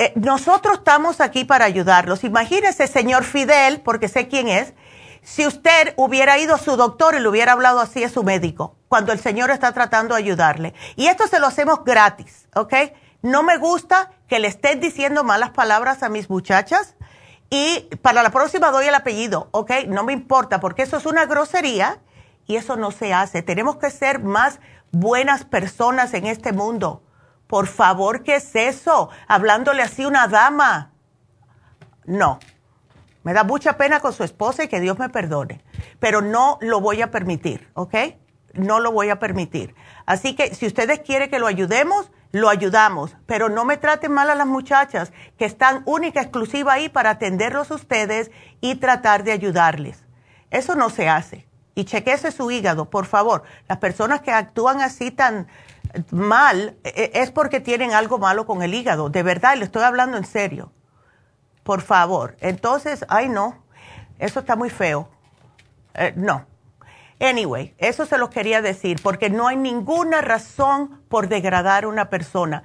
eh, 0.00 0.12
nosotros 0.14 0.78
estamos 0.78 1.20
aquí 1.20 1.44
para 1.44 1.64
ayudarlos. 1.64 2.22
Imagínese, 2.22 2.86
señor 2.86 3.24
Fidel, 3.24 3.80
porque 3.80 4.06
sé 4.06 4.28
quién 4.28 4.46
es, 4.46 4.72
si 5.22 5.44
usted 5.44 5.92
hubiera 5.96 6.38
ido 6.38 6.54
a 6.54 6.58
su 6.58 6.76
doctor 6.76 7.16
y 7.16 7.20
le 7.20 7.28
hubiera 7.28 7.50
hablado 7.50 7.80
así 7.80 8.04
a 8.04 8.08
su 8.08 8.22
médico, 8.22 8.76
cuando 8.86 9.10
el 9.12 9.18
señor 9.18 9.50
está 9.50 9.72
tratando 9.72 10.14
de 10.14 10.22
ayudarle. 10.22 10.72
Y 10.94 11.08
esto 11.08 11.26
se 11.26 11.40
lo 11.40 11.48
hacemos 11.48 11.82
gratis, 11.84 12.46
¿ok? 12.54 12.74
No 13.22 13.42
me 13.42 13.56
gusta 13.56 14.12
que 14.28 14.38
le 14.38 14.46
estén 14.46 14.78
diciendo 14.78 15.24
malas 15.24 15.50
palabras 15.50 16.04
a 16.04 16.08
mis 16.08 16.30
muchachas 16.30 16.94
y 17.50 17.80
para 18.00 18.22
la 18.22 18.30
próxima 18.30 18.70
doy 18.70 18.86
el 18.86 18.94
apellido, 18.94 19.48
¿ok? 19.50 19.72
No 19.88 20.04
me 20.04 20.12
importa 20.12 20.60
porque 20.60 20.82
eso 20.82 20.96
es 20.96 21.06
una 21.06 21.26
grosería 21.26 21.98
y 22.46 22.54
eso 22.54 22.76
no 22.76 22.92
se 22.92 23.12
hace. 23.12 23.42
Tenemos 23.42 23.78
que 23.78 23.90
ser 23.90 24.20
más 24.20 24.60
buenas 24.92 25.44
personas 25.44 26.14
en 26.14 26.26
este 26.26 26.52
mundo. 26.52 27.02
Por 27.48 27.66
favor, 27.66 28.22
¿qué 28.22 28.36
es 28.36 28.54
eso? 28.54 29.08
Hablándole 29.26 29.82
así 29.82 30.04
a 30.04 30.08
una 30.08 30.28
dama. 30.28 30.92
No. 32.04 32.38
Me 33.24 33.32
da 33.32 33.42
mucha 33.42 33.76
pena 33.76 34.00
con 34.00 34.12
su 34.12 34.22
esposa 34.22 34.64
y 34.64 34.68
que 34.68 34.80
Dios 34.80 34.98
me 34.98 35.08
perdone. 35.08 35.64
Pero 35.98 36.20
no 36.20 36.58
lo 36.60 36.80
voy 36.80 37.02
a 37.02 37.10
permitir, 37.10 37.68
¿ok? 37.74 37.94
No 38.52 38.80
lo 38.80 38.92
voy 38.92 39.08
a 39.08 39.18
permitir. 39.18 39.74
Así 40.06 40.36
que 40.36 40.54
si 40.54 40.66
ustedes 40.66 41.00
quieren 41.00 41.30
que 41.30 41.38
lo 41.38 41.46
ayudemos, 41.46 42.10
lo 42.32 42.50
ayudamos. 42.50 43.16
Pero 43.26 43.48
no 43.48 43.64
me 43.64 43.78
traten 43.78 44.12
mal 44.12 44.28
a 44.28 44.34
las 44.34 44.46
muchachas 44.46 45.12
que 45.38 45.46
están 45.46 45.82
única, 45.86 46.20
exclusiva 46.20 46.74
ahí 46.74 46.90
para 46.90 47.10
atenderlos 47.10 47.70
ustedes 47.70 48.30
y 48.60 48.76
tratar 48.76 49.24
de 49.24 49.32
ayudarles. 49.32 50.04
Eso 50.50 50.74
no 50.74 50.90
se 50.90 51.08
hace. 51.08 51.48
Y 51.74 51.84
chequese 51.84 52.30
su 52.30 52.50
hígado, 52.50 52.90
por 52.90 53.06
favor. 53.06 53.44
Las 53.68 53.78
personas 53.78 54.20
que 54.20 54.32
actúan 54.32 54.80
así 54.80 55.10
tan 55.10 55.46
mal, 56.10 56.76
e, 56.84 57.10
es 57.14 57.30
porque 57.30 57.60
tienen 57.60 57.92
algo 57.92 58.18
malo 58.18 58.46
con 58.46 58.62
el 58.62 58.74
hígado. 58.74 59.10
De 59.10 59.22
verdad, 59.22 59.56
le 59.56 59.64
estoy 59.64 59.82
hablando 59.82 60.16
en 60.16 60.24
serio. 60.24 60.72
Por 61.62 61.82
favor. 61.82 62.36
Entonces, 62.40 63.04
ay 63.08 63.28
no, 63.28 63.62
eso 64.18 64.40
está 64.40 64.56
muy 64.56 64.70
feo. 64.70 65.08
Eh, 65.94 66.12
no. 66.16 66.46
Anyway, 67.20 67.74
eso 67.78 68.06
se 68.06 68.16
lo 68.16 68.30
quería 68.30 68.62
decir, 68.62 69.00
porque 69.02 69.28
no 69.28 69.48
hay 69.48 69.56
ninguna 69.56 70.20
razón 70.20 71.02
por 71.08 71.28
degradar 71.28 71.84
a 71.84 71.88
una 71.88 72.10
persona. 72.10 72.62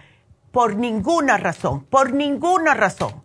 Por 0.52 0.76
ninguna 0.76 1.38
razón, 1.38 1.86
por 1.86 2.14
ninguna 2.14 2.76
razón. 2.76 3.24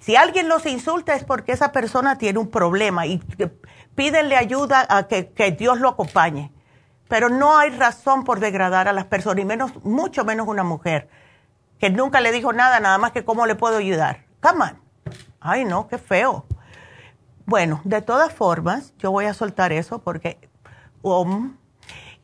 Si 0.00 0.16
alguien 0.16 0.48
los 0.48 0.64
insulta 0.64 1.14
es 1.14 1.24
porque 1.24 1.52
esa 1.52 1.70
persona 1.70 2.16
tiene 2.16 2.38
un 2.38 2.50
problema 2.50 3.06
y 3.06 3.22
pídenle 3.94 4.36
ayuda 4.36 4.86
a 4.88 5.06
que 5.06 5.56
Dios 5.56 5.78
lo 5.78 5.90
acompañe 5.90 6.50
pero 7.12 7.28
no 7.28 7.58
hay 7.58 7.68
razón 7.68 8.24
por 8.24 8.40
degradar 8.40 8.88
a 8.88 8.94
las 8.94 9.04
personas, 9.04 9.42
y 9.42 9.44
menos, 9.44 9.84
mucho 9.84 10.24
menos 10.24 10.48
una 10.48 10.62
mujer, 10.62 11.10
que 11.78 11.90
nunca 11.90 12.22
le 12.22 12.32
dijo 12.32 12.54
nada, 12.54 12.80
nada 12.80 12.96
más 12.96 13.12
que 13.12 13.22
cómo 13.22 13.44
le 13.44 13.54
puedo 13.54 13.76
ayudar. 13.76 14.24
Come 14.40 14.64
on. 14.64 14.80
Ay, 15.38 15.66
no, 15.66 15.88
qué 15.88 15.98
feo. 15.98 16.46
Bueno, 17.44 17.82
de 17.84 18.00
todas 18.00 18.32
formas, 18.32 18.94
yo 18.96 19.10
voy 19.10 19.26
a 19.26 19.34
soltar 19.34 19.72
eso 19.72 19.98
porque... 19.98 20.48
Um, 21.02 21.58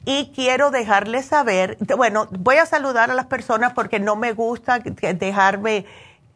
y 0.07 0.33
quiero 0.35 0.71
dejarles 0.71 1.27
saber, 1.27 1.77
bueno, 1.99 2.27
voy 2.31 2.57
a 2.57 2.65
saludar 2.65 3.11
a 3.11 3.15
las 3.15 3.27
personas 3.27 3.75
porque 3.75 4.01
no 4.01 4.17
me 4.17 4.33
gusta 4.33 4.79
dejarme 4.79 5.85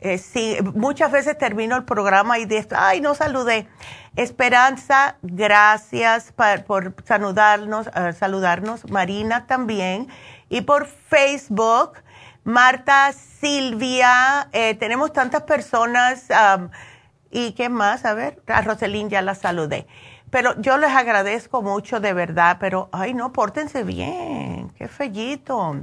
eh, 0.04 0.18
sí, 0.18 0.56
muchas 0.74 1.12
veces 1.12 1.38
termino 1.38 1.76
el 1.76 1.84
programa 1.84 2.38
y 2.38 2.44
digo, 2.44 2.68
ay, 2.76 3.00
no 3.00 3.14
saludé. 3.14 3.68
Esperanza, 4.16 5.16
gracias 5.22 6.32
por 6.66 6.94
saludarnos, 7.04 7.86
uh, 7.86 8.12
saludarnos. 8.12 8.90
Marina 8.90 9.46
también. 9.46 10.08
Y 10.48 10.62
por 10.62 10.86
Facebook, 10.86 11.92
Marta, 12.42 13.12
Silvia, 13.12 14.48
eh, 14.52 14.74
tenemos 14.74 15.12
tantas 15.12 15.42
personas. 15.42 16.26
¿Y 17.30 17.52
qué 17.52 17.68
más? 17.68 18.04
A 18.04 18.14
ver, 18.14 18.42
a 18.48 18.60
Roselín 18.62 19.08
ya 19.08 19.22
la 19.22 19.36
saludé. 19.36 19.86
Pero 20.30 20.60
yo 20.60 20.78
les 20.78 20.90
agradezco 20.90 21.62
mucho 21.62 22.00
de 22.00 22.12
verdad, 22.12 22.56
pero, 22.58 22.88
ay, 22.90 23.14
no, 23.14 23.32
pórtense 23.32 23.84
bien, 23.84 24.70
qué 24.70 24.88
fellito. 24.88 25.76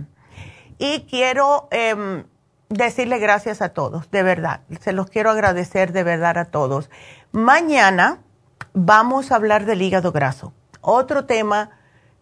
Y 0.78 1.06
quiero... 1.10 1.70
Eh, 1.72 2.26
decirle 2.70 3.18
gracias 3.18 3.62
a 3.62 3.70
todos, 3.70 4.10
de 4.12 4.24
verdad. 4.24 4.62
Se 4.80 4.94
los 4.94 5.10
quiero 5.10 5.32
agradecer 5.32 5.91
de 5.91 6.04
verdad 6.04 6.38
a 6.38 6.46
todos. 6.46 6.90
Mañana 7.32 8.20
vamos 8.74 9.32
a 9.32 9.36
hablar 9.36 9.66
del 9.66 9.82
hígado 9.82 10.12
graso, 10.12 10.54
otro 10.82 11.26
tema 11.26 11.72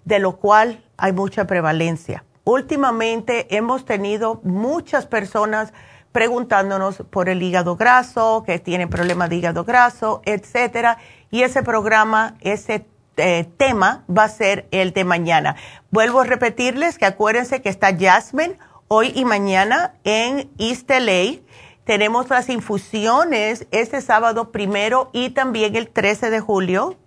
de 0.05 0.19
lo 0.19 0.37
cual 0.37 0.83
hay 0.97 1.11
mucha 1.11 1.45
prevalencia. 1.45 2.23
Últimamente 2.45 3.55
hemos 3.55 3.83
tenido 3.83 4.39
muchas 4.43 5.05
personas 5.05 5.73
preguntándonos 6.13 7.03
por 7.09 7.27
el 7.27 7.43
hígado 7.43 7.75
graso, 7.75 8.43
que 8.45 8.57
tienen 8.57 8.89
problemas 8.89 9.29
de 9.29 9.35
hígado 9.35 9.65
graso, 9.65 10.21
etcétera, 10.25 10.97
y 11.29 11.43
ese 11.43 11.61
programa, 11.61 12.35
ese 12.39 12.87
eh, 13.17 13.49
tema 13.57 14.05
va 14.09 14.23
a 14.23 14.29
ser 14.29 14.67
el 14.71 14.93
de 14.93 15.03
mañana. 15.03 15.57
Vuelvo 15.91 16.21
a 16.21 16.23
repetirles 16.23 16.97
que 16.97 17.05
acuérdense 17.05 17.61
que 17.61 17.69
está 17.69 17.95
Jasmine 17.95 18.57
hoy 18.87 19.11
y 19.15 19.25
mañana 19.25 19.95
en 20.03 20.49
East 20.57 20.89
LA. 20.89 21.41
Tenemos 21.83 22.29
las 22.29 22.49
infusiones 22.49 23.67
este 23.71 24.01
sábado 24.01 24.51
primero 24.51 25.09
y 25.13 25.29
también 25.31 25.75
el 25.75 25.89
13 25.89 26.29
de 26.29 26.39
julio. 26.39 26.97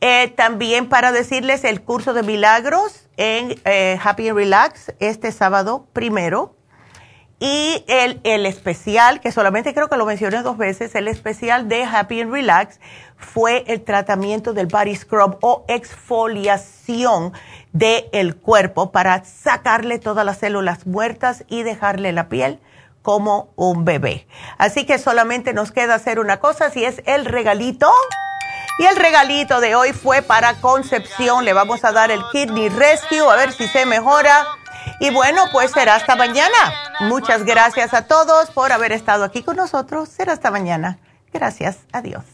Eh, 0.00 0.32
también 0.36 0.88
para 0.88 1.12
decirles 1.12 1.64
el 1.64 1.82
curso 1.82 2.12
de 2.14 2.22
milagros 2.22 3.08
en 3.16 3.60
eh, 3.64 3.98
Happy 4.02 4.28
and 4.28 4.36
Relax 4.36 4.92
este 4.98 5.32
sábado 5.32 5.86
primero. 5.92 6.56
Y 7.40 7.84
el, 7.88 8.20
el, 8.22 8.46
especial, 8.46 9.20
que 9.20 9.32
solamente 9.32 9.74
creo 9.74 9.88
que 9.88 9.96
lo 9.96 10.06
mencioné 10.06 10.42
dos 10.42 10.56
veces, 10.56 10.94
el 10.94 11.08
especial 11.08 11.68
de 11.68 11.84
Happy 11.84 12.20
and 12.20 12.32
Relax 12.32 12.80
fue 13.16 13.64
el 13.66 13.82
tratamiento 13.82 14.52
del 14.52 14.66
body 14.66 14.94
scrub 14.94 15.38
o 15.42 15.64
exfoliación 15.68 17.32
del 17.74 18.36
cuerpo 18.36 18.92
para 18.92 19.24
sacarle 19.24 19.98
todas 19.98 20.24
las 20.24 20.38
células 20.38 20.86
muertas 20.86 21.44
y 21.48 21.64
dejarle 21.64 22.12
la 22.12 22.28
piel 22.28 22.60
como 23.02 23.52
un 23.56 23.84
bebé. 23.84 24.26
Así 24.56 24.86
que 24.86 24.98
solamente 24.98 25.52
nos 25.52 25.72
queda 25.72 25.96
hacer 25.96 26.20
una 26.20 26.38
cosa, 26.38 26.70
si 26.70 26.84
es 26.84 27.02
el 27.04 27.26
regalito. 27.26 27.92
Y 28.78 28.86
el 28.86 28.96
regalito 28.96 29.60
de 29.60 29.74
hoy 29.74 29.92
fue 29.92 30.22
para 30.22 30.54
Concepción. 30.60 31.44
Le 31.44 31.52
vamos 31.52 31.84
a 31.84 31.92
dar 31.92 32.10
el 32.10 32.22
Kidney 32.32 32.70
Rescue, 32.70 33.20
a 33.20 33.36
ver 33.36 33.52
si 33.52 33.68
se 33.68 33.86
mejora. 33.86 34.46
Y 35.00 35.10
bueno, 35.10 35.42
pues 35.52 35.72
será 35.72 35.96
hasta 35.96 36.16
mañana. 36.16 36.56
Muchas 37.00 37.44
gracias 37.44 37.92
a 37.92 38.06
todos 38.06 38.50
por 38.50 38.72
haber 38.72 38.92
estado 38.92 39.24
aquí 39.24 39.42
con 39.42 39.56
nosotros. 39.56 40.08
Será 40.08 40.32
hasta 40.32 40.50
mañana. 40.50 40.98
Gracias. 41.32 41.78
Adiós. 41.92 42.33